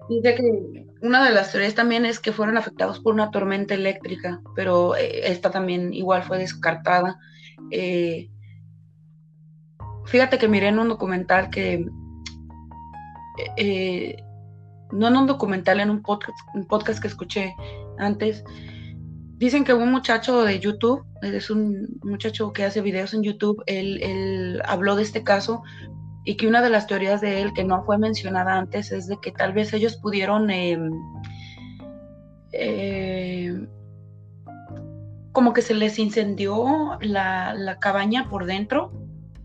Dice 0.08 0.34
que 0.34 0.86
una 1.00 1.24
de 1.24 1.32
las 1.32 1.52
teorías 1.52 1.74
también 1.74 2.04
es 2.06 2.18
que 2.20 2.32
fueron 2.32 2.56
afectados 2.56 3.00
por 3.00 3.14
una 3.14 3.30
tormenta 3.30 3.74
eléctrica, 3.74 4.40
pero 4.54 4.96
eh, 4.96 5.30
esta 5.30 5.50
también 5.50 5.92
igual 5.92 6.22
fue 6.22 6.38
descartada. 6.38 7.18
Eh, 7.70 8.30
fíjate 10.06 10.38
que 10.38 10.48
miré 10.48 10.68
en 10.68 10.78
un 10.78 10.88
documental 10.88 11.50
que 11.50 11.86
eh, 13.56 14.16
no 14.90 15.08
en 15.08 15.16
un 15.16 15.26
documental, 15.26 15.80
en 15.80 15.90
un 15.90 16.02
podcast, 16.02 16.38
un 16.54 16.66
podcast 16.66 17.00
que 17.00 17.08
escuché 17.08 17.54
antes, 18.02 18.44
dicen 19.38 19.64
que 19.64 19.74
un 19.74 19.90
muchacho 19.90 20.44
de 20.44 20.60
YouTube, 20.60 21.04
es 21.22 21.50
un 21.50 21.98
muchacho 22.02 22.52
que 22.52 22.64
hace 22.64 22.80
videos 22.80 23.14
en 23.14 23.22
YouTube, 23.22 23.62
él, 23.66 24.62
habló 24.64 24.96
de 24.96 25.02
este 25.02 25.24
caso 25.24 25.62
y 26.24 26.36
que 26.36 26.46
una 26.46 26.62
de 26.62 26.70
las 26.70 26.86
teorías 26.86 27.20
de 27.20 27.42
él 27.42 27.52
que 27.52 27.64
no 27.64 27.84
fue 27.84 27.98
mencionada 27.98 28.56
antes 28.56 28.92
es 28.92 29.08
de 29.08 29.18
que 29.20 29.32
tal 29.32 29.52
vez 29.52 29.72
ellos 29.72 29.96
pudieron 29.96 30.50
em, 30.50 30.92
eh, 32.52 33.66
como 35.32 35.52
que 35.52 35.62
se 35.62 35.74
les 35.74 35.98
incendió 35.98 36.98
la, 37.00 37.54
la, 37.54 37.78
cabaña 37.78 38.28
por 38.28 38.46
dentro, 38.46 38.92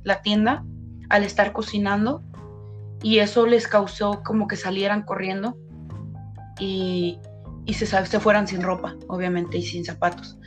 la 0.04 0.22
tienda, 0.22 0.64
al 1.10 1.24
estar 1.24 1.54
cocinando 1.54 2.22
y 3.02 3.20
eso 3.20 3.46
les 3.46 3.68
causó 3.68 4.24
como 4.24 4.48
que 4.48 4.56
salieran 4.56 5.04
corriendo. 5.04 5.58
Y, 6.60 7.20
se, 7.74 7.86
se 7.86 8.20
fueran 8.20 8.48
sin 8.48 8.62
ropa, 8.62 8.96
obviamente, 9.08 9.58
y 9.58 9.64
sin 9.64 9.86
zapatos. 9.86 10.38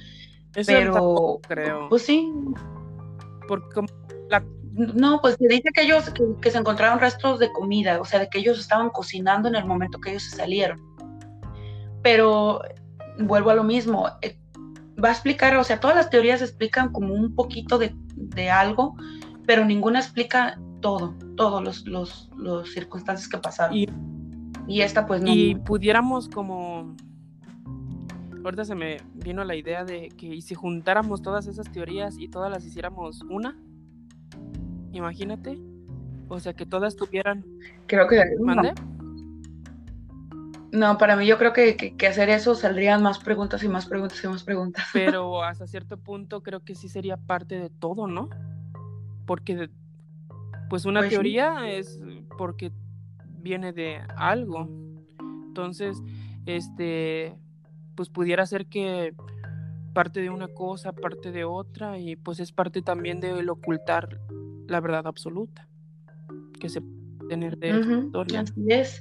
Pero 0.66 1.40
creo. 1.46 1.88
Pues 1.88 2.02
sí. 2.02 2.32
Porque 3.46 3.80
No, 4.72 5.20
pues 5.20 5.36
se 5.36 5.48
dice 5.48 5.70
que 5.74 5.82
ellos, 5.82 6.10
que, 6.40 6.50
se 6.50 6.58
encontraron 6.58 7.00
restos 7.00 7.38
de 7.38 7.52
comida, 7.52 8.00
o 8.00 8.04
sea, 8.04 8.20
de 8.20 8.28
que 8.28 8.38
ellos 8.38 8.58
estaban 8.58 8.90
cocinando 8.90 9.48
en 9.48 9.54
el 9.54 9.64
momento 9.64 10.00
que 10.00 10.10
ellos 10.10 10.24
se 10.24 10.36
salieron. 10.36 10.80
Pero 12.02 12.62
vuelvo 13.18 13.50
a 13.50 13.54
lo 13.54 13.64
mismo, 13.64 14.08
eh, 14.22 14.38
va 15.02 15.08
a 15.08 15.12
explicar, 15.12 15.56
o 15.56 15.64
sea, 15.64 15.80
todas 15.80 15.96
las 15.96 16.10
teorías 16.10 16.42
explican 16.42 16.92
como 16.92 17.14
un 17.14 17.34
poquito 17.34 17.78
de, 17.78 17.94
de 18.14 18.50
algo, 18.50 18.94
pero 19.46 19.64
ninguna 19.64 19.98
explica 19.98 20.58
todo, 20.80 21.14
todos 21.36 21.62
los, 21.62 21.86
los, 21.86 22.30
los 22.36 22.72
circunstancias 22.72 23.28
que 23.28 23.38
pasaron. 23.38 23.76
Y, 23.76 23.88
y 24.66 24.82
esta 24.82 25.06
pues 25.06 25.22
no. 25.22 25.32
Y 25.32 25.54
pudiéramos 25.56 26.28
como... 26.28 26.94
Ahorita 28.44 28.64
se 28.64 28.74
me 28.74 28.98
vino 29.14 29.44
la 29.44 29.54
idea 29.54 29.84
de 29.84 30.08
que 30.08 30.40
si 30.40 30.54
juntáramos 30.54 31.22
todas 31.22 31.46
esas 31.46 31.70
teorías 31.70 32.16
y 32.18 32.28
todas 32.28 32.50
las 32.50 32.64
hiciéramos 32.64 33.22
una, 33.22 33.56
imagínate. 34.92 35.58
O 36.28 36.38
sea, 36.38 36.54
que 36.54 36.64
todas 36.64 36.96
tuvieran... 36.96 37.44
Creo 37.86 38.06
que... 38.06 38.22
¿Mande? 38.40 38.72
No, 40.72 40.96
para 40.98 41.16
mí 41.16 41.26
yo 41.26 41.36
creo 41.36 41.52
que, 41.52 41.76
que, 41.76 42.06
hacer 42.06 42.28
eso 42.28 42.54
saldrían 42.54 43.02
más 43.02 43.18
preguntas 43.18 43.64
y 43.64 43.68
más 43.68 43.86
preguntas 43.86 44.22
y 44.22 44.28
más 44.28 44.44
preguntas. 44.44 44.84
Pero 44.92 45.42
hasta 45.42 45.66
cierto 45.66 45.98
punto 45.98 46.42
creo 46.42 46.60
que 46.60 46.76
sí 46.76 46.88
sería 46.88 47.16
parte 47.16 47.58
de 47.58 47.70
todo, 47.70 48.06
¿no? 48.06 48.30
Porque 49.26 49.68
pues 50.68 50.84
una 50.84 51.00
pues 51.00 51.10
teoría 51.10 51.68
es 51.68 52.00
porque 52.38 52.70
viene 53.26 53.72
de 53.72 54.00
algo. 54.16 54.68
Entonces, 55.18 56.00
este, 56.46 57.36
pues 57.94 58.08
pudiera 58.08 58.46
ser 58.46 58.66
que 58.66 59.14
parte 59.92 60.20
de 60.20 60.30
una 60.30 60.48
cosa, 60.48 60.92
parte 60.92 61.32
de 61.32 61.44
otra, 61.44 61.98
y 61.98 62.16
pues 62.16 62.40
es 62.40 62.52
parte 62.52 62.82
también 62.82 63.20
de 63.20 63.48
ocultar 63.48 64.20
la 64.66 64.80
verdad 64.80 65.06
absoluta 65.06 65.68
que 66.60 66.68
se 66.68 66.82
tener 67.30 67.56
de 67.58 67.78
historia. 68.04 68.40
Así 68.40 68.66
es. 68.68 69.00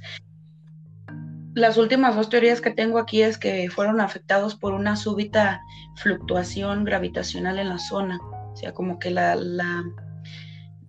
Las 1.54 1.76
últimas 1.76 2.14
dos 2.14 2.30
teorías 2.30 2.60
que 2.60 2.70
tengo 2.70 2.98
aquí 2.98 3.22
es 3.22 3.36
que 3.36 3.68
fueron 3.70 4.00
afectados 4.00 4.54
por 4.54 4.72
una 4.72 4.94
súbita 4.94 5.60
fluctuación 5.96 6.84
gravitacional 6.84 7.58
en 7.58 7.68
la 7.68 7.78
zona. 7.78 8.20
O 8.22 8.56
sea, 8.56 8.72
como 8.72 9.00
que 9.00 9.10
la, 9.10 9.34
la 9.34 9.84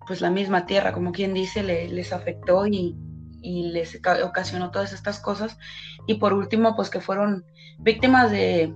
pues 0.06 0.20
la 0.20 0.30
misma 0.30 0.66
tierra, 0.66 0.92
como 0.92 1.10
quien 1.10 1.34
dice, 1.34 1.62
les 1.62 2.12
afectó 2.12 2.66
y, 2.66 2.96
les 3.42 4.00
ocasionó 4.24 4.70
todas 4.70 4.92
estas 4.92 5.20
cosas. 5.20 5.58
Y 6.06 6.14
por 6.14 6.32
último, 6.32 6.74
pues 6.76 6.90
que 6.90 7.00
fueron 7.00 7.44
víctimas 7.78 8.30
de, 8.30 8.72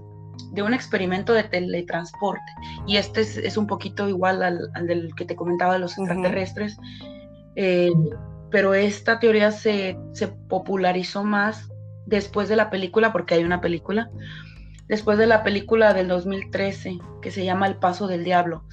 un 0.56 0.74
experimento 0.74 1.32
de 1.32 1.44
teletransporte. 1.44 2.52
Y 2.86 2.97
este 2.97 3.20
es, 3.20 3.56
un 3.56 3.66
poquito 3.66 4.09
igual 4.09 4.43
al, 4.43 4.86
del 4.86 5.14
que 5.14 5.24
te 5.24 5.36
comentaba 5.36 5.74
de 5.74 5.78
los 5.78 5.97
extraterrestres. 5.98 6.76
Eh, 7.55 7.93
pero 8.51 8.74
esta 8.74 9.18
teoría 9.18 9.51
se, 9.51 9.98
se, 10.12 10.28
popularizó 10.28 11.24
más 11.24 11.68
después 12.06 12.48
de 12.48 12.56
la 12.56 12.70
película, 12.70 13.12
porque 13.12 13.34
hay 13.34 13.44
una 13.44 13.60
película, 13.60 14.10
después 14.88 15.18
de 15.18 15.26
la 15.26 15.43
película 15.43 15.94
del 15.94 16.09
2013 16.09 16.98
que 17.20 17.30
se 17.30 17.44
llama 17.44 17.66
El 17.66 17.76
Paso 17.76 18.06
del 18.06 18.24
Diablo. 18.24 18.64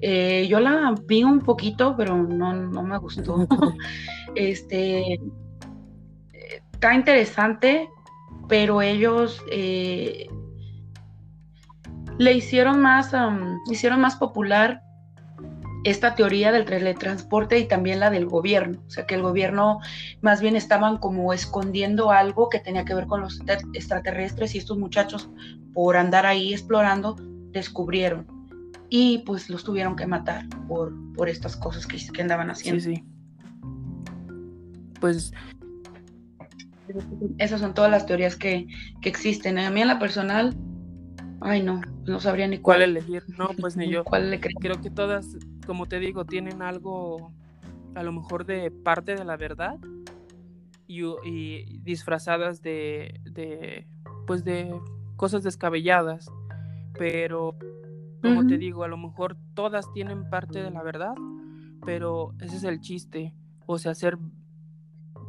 Eh, 0.00 0.46
yo 0.48 0.60
la 0.60 0.94
vi 1.06 1.24
un 1.24 1.40
poquito, 1.40 1.94
pero 1.96 2.16
no, 2.16 2.82
me 2.82 2.98
gustó. 2.98 3.46
este 4.34 5.20
está 6.72 6.94
interesante, 6.94 7.90
pero 8.48 8.80
ellos 8.80 9.42
eh, 9.52 10.28
le 12.18 12.32
hicieron 12.32 12.80
más, 12.80 13.12
hicieron 13.70 14.00
más 14.00 14.16
popular 14.16 14.82
esta 15.84 16.14
teoría 16.14 16.52
del 16.52 16.64
teletransporte 16.64 17.58
y 17.58 17.66
también 17.66 18.00
la 18.00 18.10
del 18.10 18.26
gobierno, 18.26 18.82
o 18.86 18.90
sea 18.90 19.06
que 19.06 19.14
el 19.14 19.22
gobierno 19.22 19.80
más 20.20 20.40
bien 20.40 20.56
estaban 20.56 20.98
como 20.98 21.32
escondiendo 21.32 22.10
algo 22.10 22.50
que 22.50 22.60
tenía 22.60 22.84
que 22.84 22.94
ver 22.94 23.06
con 23.06 23.22
los 23.22 23.40
extraterrestres 23.72 24.54
y 24.54 24.58
estos 24.58 24.76
muchachos 24.76 25.30
por 25.72 25.96
andar 25.96 26.26
ahí 26.26 26.52
explorando 26.52 27.16
descubrieron 27.52 28.39
y 28.90 29.18
pues 29.18 29.48
los 29.48 29.64
tuvieron 29.64 29.96
que 29.96 30.06
matar 30.06 30.46
por, 30.68 30.92
por 31.14 31.28
estas 31.28 31.56
cosas 31.56 31.86
que, 31.86 31.96
que 32.12 32.22
andaban 32.22 32.50
haciendo. 32.50 32.82
Sí, 32.82 32.96
sí. 32.96 33.04
Pues 35.00 35.32
esas 37.38 37.60
son 37.60 37.72
todas 37.72 37.90
las 37.90 38.04
teorías 38.04 38.36
que, 38.36 38.66
que 39.00 39.08
existen. 39.08 39.58
A 39.58 39.70
mí 39.70 39.80
en 39.80 39.88
la 39.88 39.98
personal, 39.98 40.54
ay 41.40 41.62
no, 41.62 41.80
no 42.04 42.20
sabría 42.20 42.48
ni 42.48 42.58
cuál, 42.58 42.82
elegir. 42.82 43.22
No, 43.38 43.48
pues 43.58 43.76
ni 43.76 43.88
yo. 43.88 44.04
¿Cuál 44.04 44.30
le 44.30 44.40
Creo 44.40 44.80
que 44.80 44.90
todas 44.90 45.36
como 45.70 45.86
te 45.86 46.00
digo, 46.00 46.24
tienen 46.24 46.62
algo 46.62 47.32
a 47.94 48.02
lo 48.02 48.10
mejor 48.10 48.44
de 48.44 48.72
parte 48.72 49.14
de 49.14 49.24
la 49.24 49.36
verdad 49.36 49.78
y, 50.88 51.78
disfrazadas 51.78 52.60
de, 52.60 53.20
de, 53.22 53.86
pues 54.26 54.42
de 54.42 54.74
cosas 55.14 55.44
descabelladas. 55.44 56.26
Pero, 56.98 57.56
como 58.20 58.46
te 58.46 58.58
digo, 58.58 58.84
a 58.84 58.88
lo 58.88 58.96
mejor 58.96 59.36
todas 59.54 59.92
tienen 59.92 60.28
parte 60.28 60.62
de 60.62 60.70
la 60.70 60.82
verdad, 60.82 61.14
pero 61.84 62.34
ese 62.40 62.56
es 62.56 62.64
el 62.64 62.80
chiste. 62.80 63.34
O 63.66 63.78
sea, 63.78 63.92
hacer, 63.92 64.18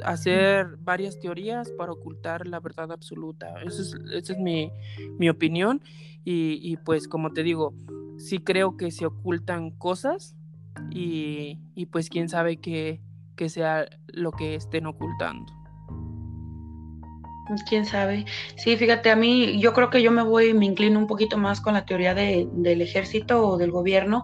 hacer 0.03 0.77
varias 0.77 1.19
teorías 1.19 1.71
para 1.71 1.91
ocultar 1.91 2.47
la 2.47 2.59
verdad 2.59 2.91
absoluta. 2.91 3.61
Esa 3.61 3.81
es, 3.81 3.95
esa 4.11 4.33
es 4.33 4.39
mi, 4.39 4.71
mi 5.17 5.29
opinión. 5.29 5.81
Y, 6.23 6.59
y 6.61 6.77
pues, 6.77 7.07
como 7.07 7.31
te 7.31 7.43
digo, 7.43 7.73
sí 8.17 8.39
creo 8.39 8.77
que 8.77 8.91
se 8.91 9.05
ocultan 9.05 9.71
cosas 9.71 10.35
y, 10.89 11.85
pues 11.91 12.09
quién 12.09 12.29
sabe 12.29 12.57
qué, 12.57 13.01
sea 13.47 13.87
lo 14.07 14.31
que 14.31 14.55
estén 14.55 14.85
ocultando. 14.85 15.51
Quién 17.67 17.85
sabe. 17.85 18.25
Sí, 18.55 18.77
fíjate, 18.77 19.09
a 19.09 19.15
mí 19.15 19.59
yo 19.59 19.73
creo 19.73 19.89
que 19.89 20.01
yo 20.01 20.11
me 20.11 20.23
voy, 20.23 20.53
me 20.53 20.65
inclino 20.65 20.99
un 20.99 21.07
poquito 21.07 21.37
más 21.37 21.59
con 21.59 21.73
la 21.73 21.85
teoría 21.85 22.13
del 22.13 22.81
ejército 22.81 23.45
o 23.45 23.57
del 23.57 23.71
gobierno. 23.71 24.23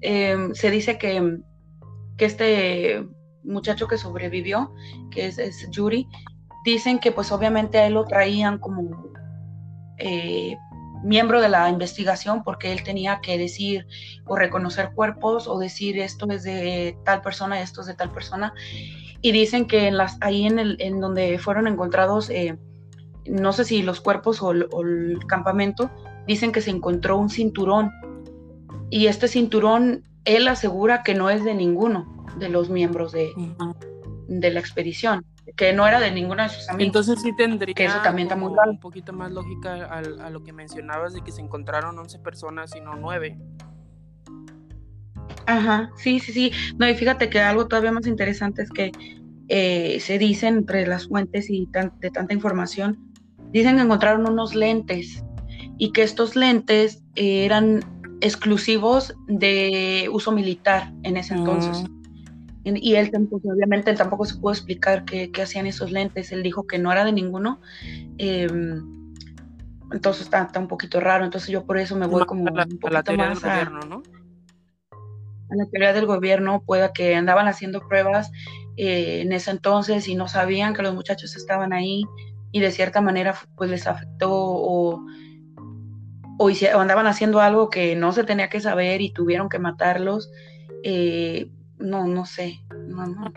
Em, 0.00 0.54
se 0.54 0.70
dice 0.70 0.98
que, 0.98 1.38
que, 2.16 2.24
este 2.24 3.04
muchacho 3.42 3.88
que 3.88 3.98
sobrevivió, 3.98 4.72
que 5.10 5.26
es, 5.26 5.38
es, 5.38 5.68
Yuri, 5.70 6.06
dicen 6.64 6.98
que 6.98 7.12
pues 7.12 7.32
obviamente 7.32 7.78
a 7.78 7.86
él 7.86 7.94
lo 7.94 8.04
traían 8.04 8.58
como 8.58 9.10
eh, 9.98 10.56
miembro 11.02 11.40
de 11.40 11.48
la 11.48 11.68
investigación 11.68 12.42
porque 12.42 12.72
él 12.72 12.82
tenía 12.82 13.20
que 13.20 13.38
decir 13.38 13.86
o 14.26 14.36
reconocer 14.36 14.92
cuerpos 14.94 15.48
o 15.48 15.58
decir 15.58 15.98
esto 15.98 16.26
es 16.30 16.42
de 16.42 16.96
tal 17.04 17.22
persona, 17.22 17.60
esto 17.60 17.80
es 17.80 17.86
de 17.86 17.94
tal 17.94 18.10
persona. 18.12 18.52
Y 19.20 19.32
dicen 19.32 19.66
que 19.66 19.88
en 19.88 19.96
las, 19.96 20.16
ahí 20.20 20.46
en, 20.46 20.58
el, 20.58 20.76
en 20.80 21.00
donde 21.00 21.38
fueron 21.38 21.66
encontrados, 21.66 22.30
eh, 22.30 22.56
no 23.28 23.52
sé 23.52 23.64
si 23.64 23.82
los 23.82 24.00
cuerpos 24.00 24.42
o, 24.42 24.52
el 24.52 25.18
campamento, 25.26 25.90
dicen 26.26 26.52
que 26.52 26.60
se 26.60 26.70
encontró 26.70 27.16
un 27.16 27.30
cinturón. 27.30 27.90
Y 28.90 29.06
este 29.06 29.28
cinturón, 29.28 30.04
él 30.24 30.48
asegura 30.48 31.02
que 31.02 31.14
no 31.14 31.30
es 31.30 31.44
de 31.44 31.54
ninguno 31.54 32.26
de 32.38 32.48
los 32.48 32.70
miembros 32.70 33.12
de, 33.12 33.32
de 34.28 34.50
la 34.50 34.60
expedición 34.60 35.24
que 35.56 35.72
no 35.72 35.86
era 35.86 35.98
de 35.98 36.10
ninguna 36.10 36.44
de 36.44 36.48
sus 36.50 36.68
amigos. 36.68 36.86
Entonces 36.86 37.22
sí 37.22 37.34
tendría 37.34 37.74
que 37.74 37.84
eso 37.84 37.98
también 38.02 38.28
un 38.32 38.80
poquito 38.80 39.12
más 39.12 39.32
lógica 39.32 39.86
a, 39.86 39.98
a, 39.98 40.30
lo 40.30 40.42
que 40.44 40.52
mencionabas 40.52 41.14
de 41.14 41.22
que 41.22 41.32
se 41.32 41.40
encontraron 41.40 41.98
11 41.98 42.18
personas 42.18 42.76
y 42.76 42.80
no 42.80 42.96
9. 42.96 43.38
Ajá, 45.46 45.90
sí, 45.96 46.20
sí, 46.20 46.32
sí. 46.32 46.52
No, 46.76 46.88
y 46.88 46.94
fíjate 46.94 47.30
que 47.30 47.40
algo 47.40 47.66
todavía 47.66 47.90
más 47.92 48.06
interesante 48.06 48.62
es 48.62 48.70
que 48.70 48.92
eh, 49.48 49.98
se 50.00 50.18
dicen 50.18 50.58
entre 50.58 50.86
las 50.86 51.08
fuentes 51.08 51.48
y 51.48 51.66
de 52.00 52.10
tanta 52.10 52.34
información, 52.34 53.07
dicen 53.52 53.76
que 53.76 53.82
encontraron 53.82 54.28
unos 54.28 54.54
lentes 54.54 55.24
y 55.78 55.92
que 55.92 56.02
estos 56.02 56.36
lentes 56.36 57.02
eran 57.14 57.84
exclusivos 58.20 59.14
de 59.26 60.08
uso 60.12 60.32
militar 60.32 60.92
en 61.02 61.16
ese 61.16 61.34
entonces. 61.34 61.88
Mm. 61.88 61.98
Y 62.76 62.96
él 62.96 63.10
pues, 63.30 63.42
obviamente 63.44 63.94
tampoco 63.94 64.24
se 64.24 64.36
pudo 64.36 64.52
explicar 64.52 65.04
qué, 65.04 65.30
hacían 65.40 65.66
esos 65.66 65.90
lentes. 65.90 66.32
Él 66.32 66.42
dijo 66.42 66.66
que 66.66 66.78
no 66.78 66.92
era 66.92 67.04
de 67.04 67.12
ninguno. 67.12 67.60
Em, 68.18 69.14
entonces 69.90 70.24
está, 70.24 70.42
está, 70.42 70.60
un 70.60 70.68
poquito 70.68 71.00
raro. 71.00 71.24
Entonces 71.24 71.48
yo 71.48 71.64
por 71.64 71.78
eso 71.78 71.96
me 71.96 72.06
voy 72.06 72.26
como 72.26 72.46
a 72.48 72.66
la, 72.90 73.02
teoría 73.02 73.28
del 73.28 73.38
gobierno, 73.38 73.80
¿no? 73.88 74.02
A 75.50 75.56
la 75.56 75.66
teoría 75.70 75.92
del 75.94 76.06
gobierno, 76.06 76.62
pueda 76.66 76.92
que 76.92 77.14
andaban 77.14 77.48
haciendo 77.48 77.80
pruebas 77.88 78.30
eh, 78.76 79.22
en 79.22 79.32
ese 79.32 79.50
entonces 79.50 80.06
y 80.08 80.14
no 80.14 80.28
sabían 80.28 80.74
que 80.74 80.82
los 80.82 80.94
muchachos 80.94 81.36
estaban 81.36 81.72
ahí 81.72 82.04
y 82.52 82.60
de 82.60 82.70
cierta 82.70 83.00
manera 83.00 83.34
pues 83.56 83.70
les 83.70 83.86
afectó 83.86 84.30
o, 84.32 85.06
o, 86.38 86.50
andaban 86.78 87.06
haciendo 87.06 87.40
algo 87.40 87.68
que 87.70 87.96
no 87.96 88.12
se 88.12 88.24
tenía 88.24 88.48
que 88.48 88.60
saber 88.60 89.00
y 89.00 89.12
tuvieron 89.12 89.48
que 89.48 89.58
matarlos. 89.58 90.30
Eh, 90.82 91.50
no, 91.78 92.06
no 92.06 92.24
sé, 92.24 92.60
no, 92.86 93.06
no, 93.06 93.32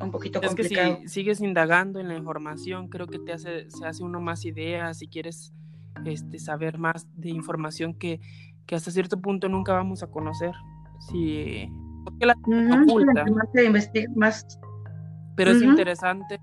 un 0.00 0.10
poquito 0.10 0.40
complicado. 0.40 0.92
Es 0.92 0.98
que 0.98 1.02
si 1.02 1.08
sigues 1.08 1.40
indagando 1.40 2.00
en 2.00 2.08
la 2.08 2.16
información, 2.16 2.88
creo 2.88 3.06
que 3.06 3.18
te 3.18 3.32
hace, 3.32 3.70
se 3.70 3.86
hace 3.86 4.02
uno 4.02 4.20
más 4.20 4.44
ideas, 4.44 4.98
si 4.98 5.08
quieres 5.08 5.52
este, 6.04 6.38
saber 6.38 6.78
más 6.78 7.06
de 7.14 7.30
información 7.30 7.94
que, 7.94 8.20
que 8.66 8.74
hasta 8.74 8.90
cierto 8.90 9.20
punto 9.20 9.48
nunca 9.48 9.72
vamos 9.72 10.02
a 10.02 10.08
conocer. 10.08 10.52
Si, 11.08 11.68
porque 12.04 12.26
la 12.26 12.34
oculta. 12.34 13.24
Más, 14.14 14.46
Pero 15.36 15.50
es 15.50 15.62
interesante, 15.62 16.38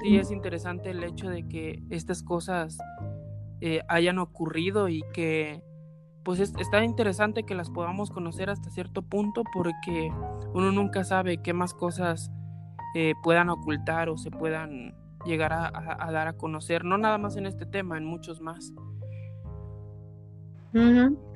sí 0.00 0.16
es 0.16 0.30
interesante 0.30 0.90
el 0.90 1.02
hecho 1.04 1.28
de 1.28 1.46
que 1.48 1.82
estas 1.90 2.22
cosas 2.22 2.78
eh, 3.60 3.80
hayan 3.88 4.18
ocurrido 4.18 4.88
y 4.88 5.02
que 5.12 5.62
pues 6.24 6.40
está 6.40 6.82
interesante 6.82 7.44
que 7.44 7.54
las 7.54 7.70
podamos 7.70 8.10
conocer 8.10 8.48
hasta 8.48 8.70
cierto 8.70 9.02
punto 9.02 9.42
porque 9.52 10.10
uno 10.54 10.72
nunca 10.72 11.04
sabe 11.04 11.42
qué 11.42 11.52
más 11.52 11.74
cosas 11.74 12.30
eh, 12.94 13.12
puedan 13.22 13.50
ocultar 13.50 14.08
o 14.08 14.16
se 14.16 14.30
puedan 14.30 14.94
llegar 15.26 15.52
a, 15.52 16.10
dar 16.12 16.28
a 16.28 16.32
conocer, 16.34 16.84
no 16.84 16.98
nada 16.98 17.18
más 17.18 17.36
en 17.36 17.46
este 17.46 17.66
tema, 17.66 17.98
en 17.98 18.04
muchos 18.04 18.40
más. 18.40 18.72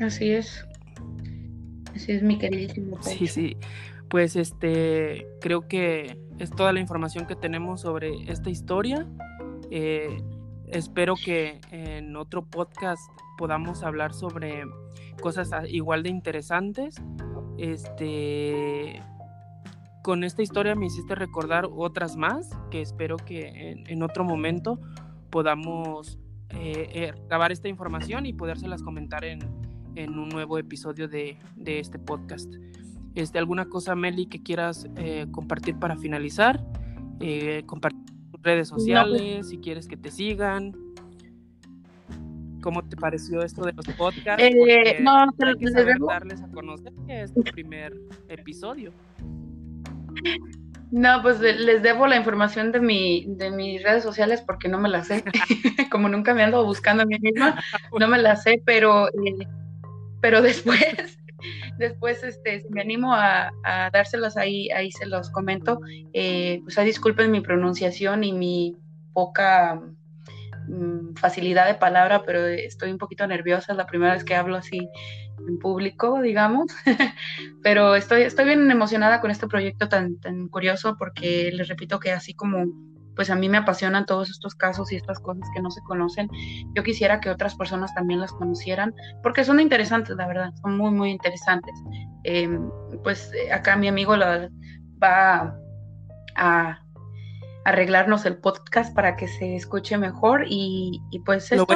así 0.01 0.31
es. 0.31 0.67
Así 1.95 2.13
es, 2.13 2.23
mi 2.23 2.39
queridísimo. 2.39 3.03
Sí, 3.03 3.27
sí. 3.27 3.57
Pues 4.09 4.37
este, 4.37 5.27
creo 5.41 5.69
que 5.69 6.19
es 6.39 6.51
toda 6.51 6.73
la 6.73 6.81
información 6.81 7.27
que 7.27 7.37
tenemos 7.37 7.81
sobre 7.83 8.31
esta 8.31 8.51
historia. 8.51 9.07
Eh, 9.71 10.23
espero 10.67 11.15
que 11.17 11.61
en 11.71 12.17
otro 12.17 12.45
podcast 12.45 13.03
podamos 13.37 13.83
hablar 13.83 14.15
sobre 14.15 14.63
cosas 15.21 15.51
igual 15.69 16.03
de 16.03 16.11
interesantes. 16.11 16.97
Este, 17.57 19.03
con 20.03 20.23
esta 20.23 20.43
historia 20.43 20.75
me 20.75 20.87
hiciste 20.87 21.15
recordar 21.15 21.69
otras 21.71 22.17
más 22.17 22.51
que 22.71 22.81
espero 22.81 23.17
que 23.17 23.83
en, 23.87 24.03
otro 24.03 24.25
momento 24.25 24.79
podamos 25.31 26.19
eh, 26.51 26.89
eh, 26.93 27.13
grabar 27.27 27.53
esta 27.53 27.69
información 27.69 28.27
y 28.27 28.33
podérselas 28.33 28.83
comentar 28.83 29.25
en, 29.25 29.41
un 29.97 30.29
nuevo 30.29 30.59
episodio 30.59 31.09
de, 31.09 31.37
este 31.67 31.99
podcast. 31.99 32.55
Este, 33.19 33.39
¿Alguna 33.39 33.69
cosa, 33.69 33.97
Meli, 33.97 34.27
que 34.27 34.43
quieras 34.43 34.87
eh, 34.97 35.27
compartir 35.31 35.79
para 35.79 35.97
finalizar? 35.97 36.65
compartir 37.67 38.01
redes 38.43 38.69
sociales, 38.69 39.49
si 39.49 39.59
quieres 39.59 39.89
que 39.89 39.97
te 39.97 40.11
sigan. 40.11 40.73
¿Cómo 42.63 42.85
te 42.85 42.97
pareció 42.97 43.43
esto 43.43 43.63
de 43.65 43.73
los 43.73 43.87
podcasts? 43.97 44.43
Eh, 44.43 44.99
no, 45.01 45.27
pero 45.37 45.51
hay 45.51 45.57
que 45.57 45.71
darles 46.07 46.43
a 46.43 46.49
conocer 46.49 46.93
que 47.07 47.23
es 47.23 47.35
tu 47.35 47.43
primer 47.43 47.93
episodio. 48.29 48.93
No, 50.91 51.23
pues 51.23 51.41
les 51.41 51.83
debo 51.83 52.07
la 52.07 52.17
información 52.17 52.73
de 52.73 52.81
mi, 52.81 53.27
de 53.37 53.51
mis 53.51 53.83
redes 53.83 54.03
sociales 54.03 54.43
porque 54.47 54.69
no 54.69 54.79
me 54.79 54.89
las 54.89 55.09
sé. 55.09 55.25
Como 55.91 56.09
nunca 56.09 56.35
me 56.35 56.43
ando 56.43 56.65
buscando 56.65 57.03
a 57.03 57.07
mí 57.07 57.19
misma, 57.21 57.63
no 57.99 58.09
me 58.09 58.19
las 58.19 58.43
sé, 58.43 58.63
pero, 58.65 59.09
eh, 59.09 59.47
pero 60.21 60.41
después, 60.41 61.18
después 61.79 62.23
este, 62.23 62.61
si 62.61 62.69
me 62.71 62.81
animo 62.81 63.15
a, 63.15 63.51
a, 63.65 63.91
dárselas 63.91 64.37
ahí, 64.37 64.71
ahí 64.71 64.91
se 64.93 65.07
los 65.07 65.31
comento. 65.31 65.81
Eh, 66.13 66.61
pues 66.65 66.77
disculpen 66.85 67.31
mi 67.31 67.41
pronunciación 67.41 68.25
y 68.25 68.33
mi 68.33 68.77
poca 69.13 69.81
Mm, 70.69 71.15
facilidad 71.15 71.67
de 71.67 71.75
palabra, 71.75 72.23
pero 72.25 72.47
estoy 72.47 72.91
un 72.91 72.99
poquito 72.99 73.27
nerviosa, 73.27 73.73
es 73.73 73.79
la 73.79 73.87
primera 73.87 74.13
vez 74.13 74.23
que 74.23 74.35
hablo 74.35 74.57
así 74.57 74.91
en 75.47 75.59
público, 75.59 76.21
digamos, 76.21 76.67
pero 77.63 77.95
estoy, 77.95 78.23
estoy 78.23 78.45
bien 78.45 78.71
emocionada 78.71 79.21
con 79.23 79.31
este 79.31 79.47
proyecto 79.47 79.89
tan, 79.89 80.21
tan 80.21 80.49
curioso 80.49 80.97
porque 80.99 81.51
les 81.53 81.69
repito 81.69 81.99
que 81.99 82.13
así 82.13 82.35
como 82.35 82.67
pues 83.19 83.31
a 83.31 83.35
mí 83.35 83.49
me 83.49 83.59
apasionan 83.59 84.07
todos 84.07 84.31
estos 84.31 84.55
casos 84.55 84.93
y 84.93 84.97
estas 84.97 85.19
cosas 85.19 85.43
que 85.53 85.61
no 85.61 85.73
se 85.73 85.83
conocen. 85.83 86.31
Yo 86.77 86.85
quisiera 86.85 87.19
que 87.19 87.31
otras 87.31 87.57
personas 87.57 87.93
también 87.93 88.21
las 88.21 88.31
conocieran, 88.31 88.95
porque 89.25 89.43
son 89.43 89.59
interesantes, 89.59 90.15
la 90.15 90.29
verdad, 90.29 90.53
son 90.63 90.77
muy, 90.77 90.93
muy 90.93 91.11
interesantes. 91.11 91.75
Em, 92.23 92.71
pues 93.03 93.33
eh, 93.35 93.53
acá 93.53 93.75
mi 93.75 93.89
amigo 93.89 94.15
la, 94.15 94.49
va 95.03 95.53
a 96.37 96.81
arreglarnos 97.65 98.25
el 98.25 98.37
podcast 98.37 98.95
para 98.95 99.17
que 99.17 99.27
se 99.27 99.57
escuche 99.57 99.99
mejor 99.99 100.45
y, 100.47 101.03
pues 101.27 101.51
esto, 101.51 101.67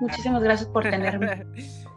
muchísimas 0.00 0.42
gracias 0.42 0.68
por 0.68 0.82
tenerme. 0.82 1.46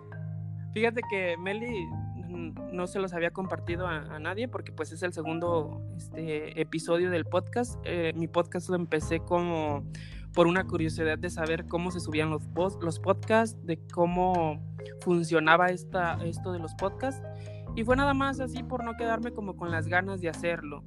Fíjate 0.76 1.02
que 1.10 1.38
Meli 1.38 1.88
no 2.32 2.88
se 2.88 3.00
los 3.00 3.14
había 3.14 3.32
compartido 3.32 3.88
a, 3.88 4.20
nadie 4.20 4.48
porque 4.48 4.72
pues 4.72 4.92
es 4.92 5.04
el 5.04 5.14
segundo 5.14 5.82
este, 5.96 6.60
episodio 6.60 7.10
del 7.10 7.26
podcast. 7.26 7.80
Eh, 7.84 8.14
mi 8.16 8.28
podcast 8.28 8.70
lo 8.70 8.76
empecé 8.76 9.20
como 9.20 9.84
por 10.34 10.48
una 10.48 10.66
curiosidad 10.66 11.18
de 11.18 11.30
saber 11.30 11.68
cómo 11.68 11.92
se 11.92 12.00
subían 12.00 12.30
los, 12.30 12.44
los 12.82 13.00
podcasts, 13.00 13.58
de 13.66 13.78
cómo 13.94 14.62
funcionaba 15.02 15.68
esta, 15.68 16.18
esto 16.24 16.52
de 16.52 16.60
los 16.60 16.74
podcasts. 16.76 17.22
Y 17.76 17.84
fue 17.84 17.96
nada 17.96 18.14
más 18.14 18.40
así 18.40 18.64
por 18.64 18.84
no 18.84 18.96
quedarme 18.98 19.32
como 19.32 19.56
con 19.56 19.72
las 19.72 19.88
ganas 19.88 20.22
de 20.22 20.30
hacerlo. 20.30 20.84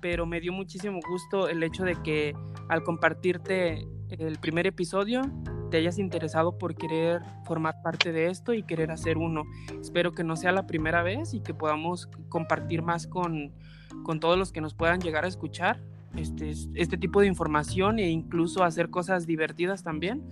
Pero 0.00 0.26
me 0.26 0.40
dio 0.40 0.52
muchísimo 0.52 1.00
gusto 1.08 1.48
el 1.48 1.62
hecho 1.62 1.84
de 1.84 1.96
que 2.02 2.34
al 2.68 2.82
compartirte 2.82 3.86
el 4.10 4.38
primer 4.38 4.66
episodio 4.66 5.22
te 5.70 5.76
hayas 5.76 5.98
interesado 5.98 6.56
por 6.56 6.74
querer 6.74 7.22
formar 7.44 7.82
parte 7.82 8.12
de 8.12 8.28
esto 8.28 8.54
y 8.54 8.62
querer 8.62 8.90
hacer 8.90 9.18
uno. 9.18 9.44
Espero 9.80 10.12
que 10.12 10.24
no 10.24 10.36
sea 10.36 10.52
la 10.52 10.66
primera 10.66 11.02
vez 11.02 11.34
y 11.34 11.40
que 11.40 11.54
podamos 11.54 12.08
compartir 12.28 12.82
más 12.82 13.06
con, 13.06 13.52
con 14.02 14.20
todos 14.20 14.38
los 14.38 14.52
que 14.52 14.60
nos 14.60 14.74
puedan 14.74 15.00
llegar 15.00 15.24
a 15.24 15.28
escuchar 15.28 15.80
este, 16.16 16.52
este 16.74 16.96
tipo 16.96 17.20
de 17.20 17.26
información 17.26 17.98
e 17.98 18.08
incluso 18.08 18.64
hacer 18.64 18.90
cosas 18.90 19.26
divertidas 19.26 19.82
también, 19.82 20.22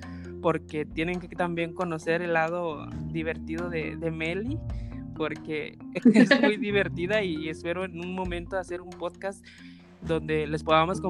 porque 0.41 0.87
tienen 0.87 1.21
que 1.21 1.29
también 1.29 1.75
conocer 1.75 2.23
el 2.23 2.33
lado 2.33 2.87
divertido 3.13 3.69
de, 3.69 3.97
de 3.97 4.11
Meli 4.11 4.59
porque 5.17 5.79
es 6.15 6.41
muy 6.41 6.57
divertida 6.59 7.23
y 7.23 7.49
espero 7.49 7.85
en 7.85 7.99
un 7.99 8.15
momento 8.15 8.57
hacer 8.57 8.81
un 8.81 8.91
podcast 8.91 9.45
donde 10.03 10.47
les 10.47 10.63
podamos 10.63 11.01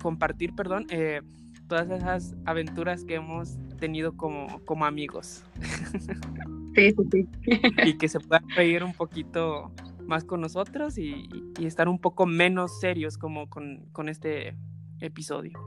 compartir, 0.00 0.54
perdón, 0.54 0.86
eh, 0.90 1.20
todas 1.68 1.90
esas 1.90 2.34
aventuras 2.46 3.04
que 3.04 3.16
hemos 3.16 3.58
tenido 3.78 4.16
como, 4.16 4.60
como 4.64 4.84
amigos. 4.84 5.44
Sí, 6.74 6.94
sí, 7.10 7.26
sí. 7.42 7.60
y 7.86 7.98
que 7.98 8.06
se 8.08 8.20
puedan 8.20 8.48
reír 8.50 8.84
un 8.84 8.92
poquito 8.92 9.72
más 10.06 10.22
con 10.22 10.40
nosotros 10.40 10.96
y, 10.96 11.28
estar 11.60 11.88
un 11.88 11.98
poco 11.98 12.24
menos 12.24 12.78
serios 12.78 13.18
como 13.18 13.50
con, 13.50 13.86
con 13.90 14.08
este 14.08 14.54
episodio. 15.00 15.58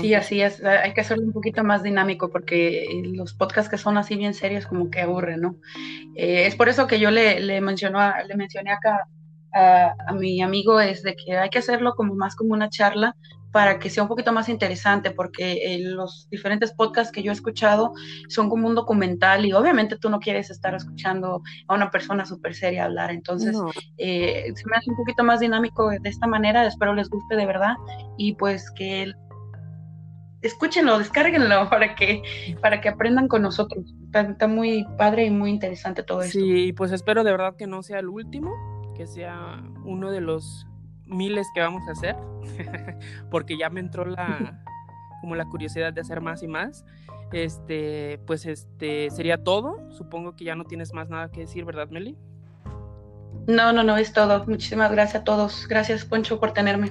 Sí, 0.00 0.14
así 0.14 0.40
es. 0.40 0.62
Hay 0.64 0.94
que 0.94 1.00
hacerlo 1.00 1.24
un 1.24 1.32
poquito 1.32 1.64
más 1.64 1.82
dinámico 1.82 2.30
porque 2.30 2.86
los 3.14 3.34
podcasts 3.34 3.70
que 3.70 3.78
son 3.78 3.98
así 3.98 4.16
bien 4.16 4.34
serios 4.34 4.66
como 4.66 4.90
que 4.90 5.00
aburren, 5.00 5.40
¿no? 5.40 5.56
Eh, 6.14 6.46
es 6.46 6.56
por 6.56 6.68
eso 6.68 6.86
que 6.86 7.00
yo 7.00 7.10
le, 7.10 7.40
le, 7.40 7.60
mencionó, 7.60 8.00
le 8.26 8.36
mencioné 8.36 8.72
acá 8.72 9.06
a, 9.52 9.94
a, 10.08 10.12
mi 10.12 10.42
amigo 10.42 10.80
es 10.80 11.02
de 11.02 11.16
que 11.16 11.36
hay 11.36 11.50
que 11.50 11.58
hacerlo 11.58 11.94
como 11.94 12.14
más 12.14 12.36
como 12.36 12.52
una 12.52 12.68
charla 12.68 13.14
para 13.52 13.78
que 13.78 13.90
sea 13.90 14.02
un 14.02 14.08
poquito 14.08 14.32
más 14.32 14.48
interesante, 14.48 15.10
porque 15.10 15.74
eh, 15.74 15.78
los 15.80 16.28
diferentes 16.30 16.72
podcasts 16.72 17.12
que 17.12 17.22
yo 17.22 17.32
he 17.32 17.34
escuchado 17.34 17.92
son 18.28 18.48
como 18.48 18.68
un 18.68 18.74
documental 18.74 19.44
y 19.46 19.52
obviamente 19.52 19.96
tú 19.98 20.10
no 20.10 20.20
quieres 20.20 20.50
estar 20.50 20.74
escuchando 20.74 21.42
a 21.66 21.74
una 21.74 21.90
persona 21.90 22.26
súper 22.26 22.54
seria 22.54 22.84
hablar, 22.84 23.10
entonces 23.10 23.56
eh, 23.96 24.52
se 24.54 24.64
me 24.66 24.76
hace 24.76 24.90
un 24.90 24.96
poquito 24.96 25.24
más 25.24 25.40
dinámico 25.40 25.88
de 25.88 26.08
esta 26.08 26.26
manera, 26.26 26.66
espero 26.66 26.94
les 26.94 27.08
guste 27.08 27.36
de 27.36 27.46
verdad 27.46 27.74
y 28.16 28.34
pues 28.34 28.70
que 28.70 29.12
escúchenlo, 30.42 30.98
descárguenlo 30.98 31.68
para 31.70 31.94
que, 31.94 32.22
para 32.60 32.80
que 32.80 32.88
aprendan 32.88 33.28
con 33.28 33.42
nosotros. 33.42 33.84
Está, 34.12 34.46
muy 34.46 34.86
padre 34.96 35.26
y 35.26 35.30
muy 35.30 35.50
interesante 35.50 36.02
todo 36.02 36.22
esto. 36.22 36.38
Sí, 36.38 36.72
pues 36.72 36.92
espero 36.92 37.24
de 37.24 37.30
verdad 37.30 37.56
que 37.56 37.66
no 37.66 37.82
sea 37.82 37.98
el 37.98 38.08
último, 38.08 38.52
que 38.96 39.06
sea 39.06 39.62
uno 39.84 40.10
de 40.10 40.20
los 40.20 40.66
miles 41.04 41.46
que 41.54 41.60
vamos 41.60 41.82
a 41.88 41.92
hacer, 41.92 42.16
porque 43.30 43.56
ya 43.56 43.70
me 43.70 43.80
entró 43.80 44.04
la 44.04 44.62
como 45.20 45.34
la 45.34 45.46
curiosidad 45.46 45.92
de 45.92 46.00
hacer 46.00 46.20
más 46.20 46.42
y 46.42 46.48
más. 46.48 46.84
Este, 47.32 48.20
pues 48.26 48.46
este 48.46 49.10
sería 49.10 49.42
todo. 49.42 49.90
Supongo 49.90 50.34
que 50.34 50.44
ya 50.44 50.54
no 50.54 50.64
tienes 50.64 50.92
más 50.94 51.08
nada 51.08 51.30
que 51.30 51.40
decir, 51.40 51.64
¿verdad, 51.64 51.88
Meli? 51.90 52.16
No, 53.46 53.72
no, 53.72 53.82
no, 53.82 53.96
es 53.96 54.12
todo. 54.12 54.44
Muchísimas 54.46 54.90
gracias 54.90 55.22
a 55.22 55.24
todos. 55.24 55.66
Gracias, 55.68 56.04
Poncho, 56.04 56.38
por 56.40 56.52
tenerme. 56.52 56.90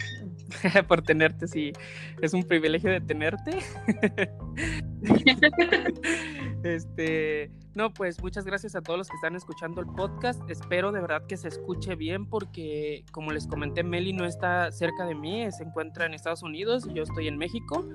por 0.87 1.01
tenerte, 1.01 1.47
sí. 1.47 1.73
Es 2.21 2.33
un 2.33 2.43
privilegio 2.43 2.91
de 2.91 3.01
tenerte. 3.01 3.59
este, 6.63 7.51
no, 7.75 7.93
pues 7.93 8.21
muchas 8.21 8.45
gracias 8.45 8.75
a 8.75 8.81
todos 8.81 8.97
los 8.97 9.09
que 9.09 9.15
están 9.15 9.35
escuchando 9.35 9.81
el 9.81 9.87
podcast. 9.87 10.41
Espero 10.49 10.91
de 10.91 11.01
verdad 11.01 11.25
que 11.27 11.37
se 11.37 11.47
escuche 11.47 11.95
bien 11.95 12.27
porque, 12.27 13.05
como 13.11 13.31
les 13.31 13.47
comenté, 13.47 13.83
Meli 13.83 14.13
no 14.13 14.25
está 14.25 14.71
cerca 14.71 15.05
de 15.05 15.15
mí, 15.15 15.49
se 15.51 15.63
encuentra 15.63 16.05
en 16.05 16.13
Estados 16.13 16.43
Unidos 16.43 16.87
y 16.89 16.93
yo 16.93 17.03
estoy 17.03 17.27
en 17.27 17.37
México. 17.37 17.87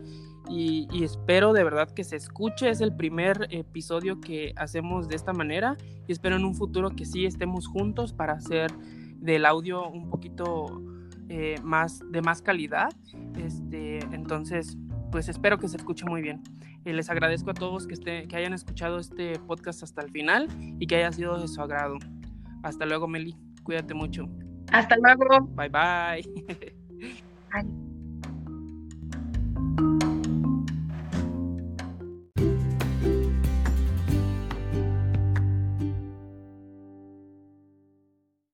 Y, 0.48 0.88
y, 0.92 1.04
espero 1.04 1.52
de 1.52 1.64
verdad 1.64 1.90
que 1.90 2.04
se 2.04 2.16
escuche. 2.16 2.68
Es 2.68 2.80
el 2.80 2.94
primer 2.94 3.46
episodio 3.50 4.20
que 4.20 4.52
hacemos 4.56 5.08
de 5.08 5.16
esta 5.16 5.32
manera 5.32 5.76
y 6.06 6.12
espero 6.12 6.36
en 6.36 6.44
un 6.44 6.54
futuro 6.54 6.90
que 6.90 7.04
sí 7.04 7.26
estemos 7.26 7.68
juntos 7.68 8.12
para 8.12 8.34
hacer 8.34 8.70
del 9.22 9.46
audio 9.46 9.88
un 9.88 10.10
poquito 10.10 10.82
eh, 11.34 11.54
más, 11.62 12.02
de 12.10 12.20
más 12.20 12.42
calidad. 12.42 12.90
Este, 13.38 14.00
entonces, 14.14 14.76
pues 15.10 15.30
espero 15.30 15.56
que 15.56 15.66
se 15.66 15.78
escuche 15.78 16.04
muy 16.04 16.20
bien. 16.20 16.42
Eh, 16.84 16.92
les 16.92 17.08
agradezco 17.08 17.52
a 17.52 17.54
todos 17.54 17.86
que, 17.86 17.94
esté, 17.94 18.28
que 18.28 18.36
hayan 18.36 18.52
escuchado 18.52 18.98
este 18.98 19.38
podcast 19.38 19.82
hasta 19.82 20.02
el 20.02 20.10
final 20.10 20.46
y 20.78 20.86
que 20.86 20.96
haya 20.96 21.10
sido 21.10 21.40
de 21.40 21.48
su 21.48 21.62
agrado. 21.62 21.96
Hasta 22.62 22.84
luego, 22.84 23.08
Meli. 23.08 23.34
Cuídate 23.62 23.94
mucho. 23.94 24.28
Hasta 24.72 24.94
luego. 24.98 25.46
Bye 25.54 25.70
bye. 25.70 26.74
bye. 27.50 27.91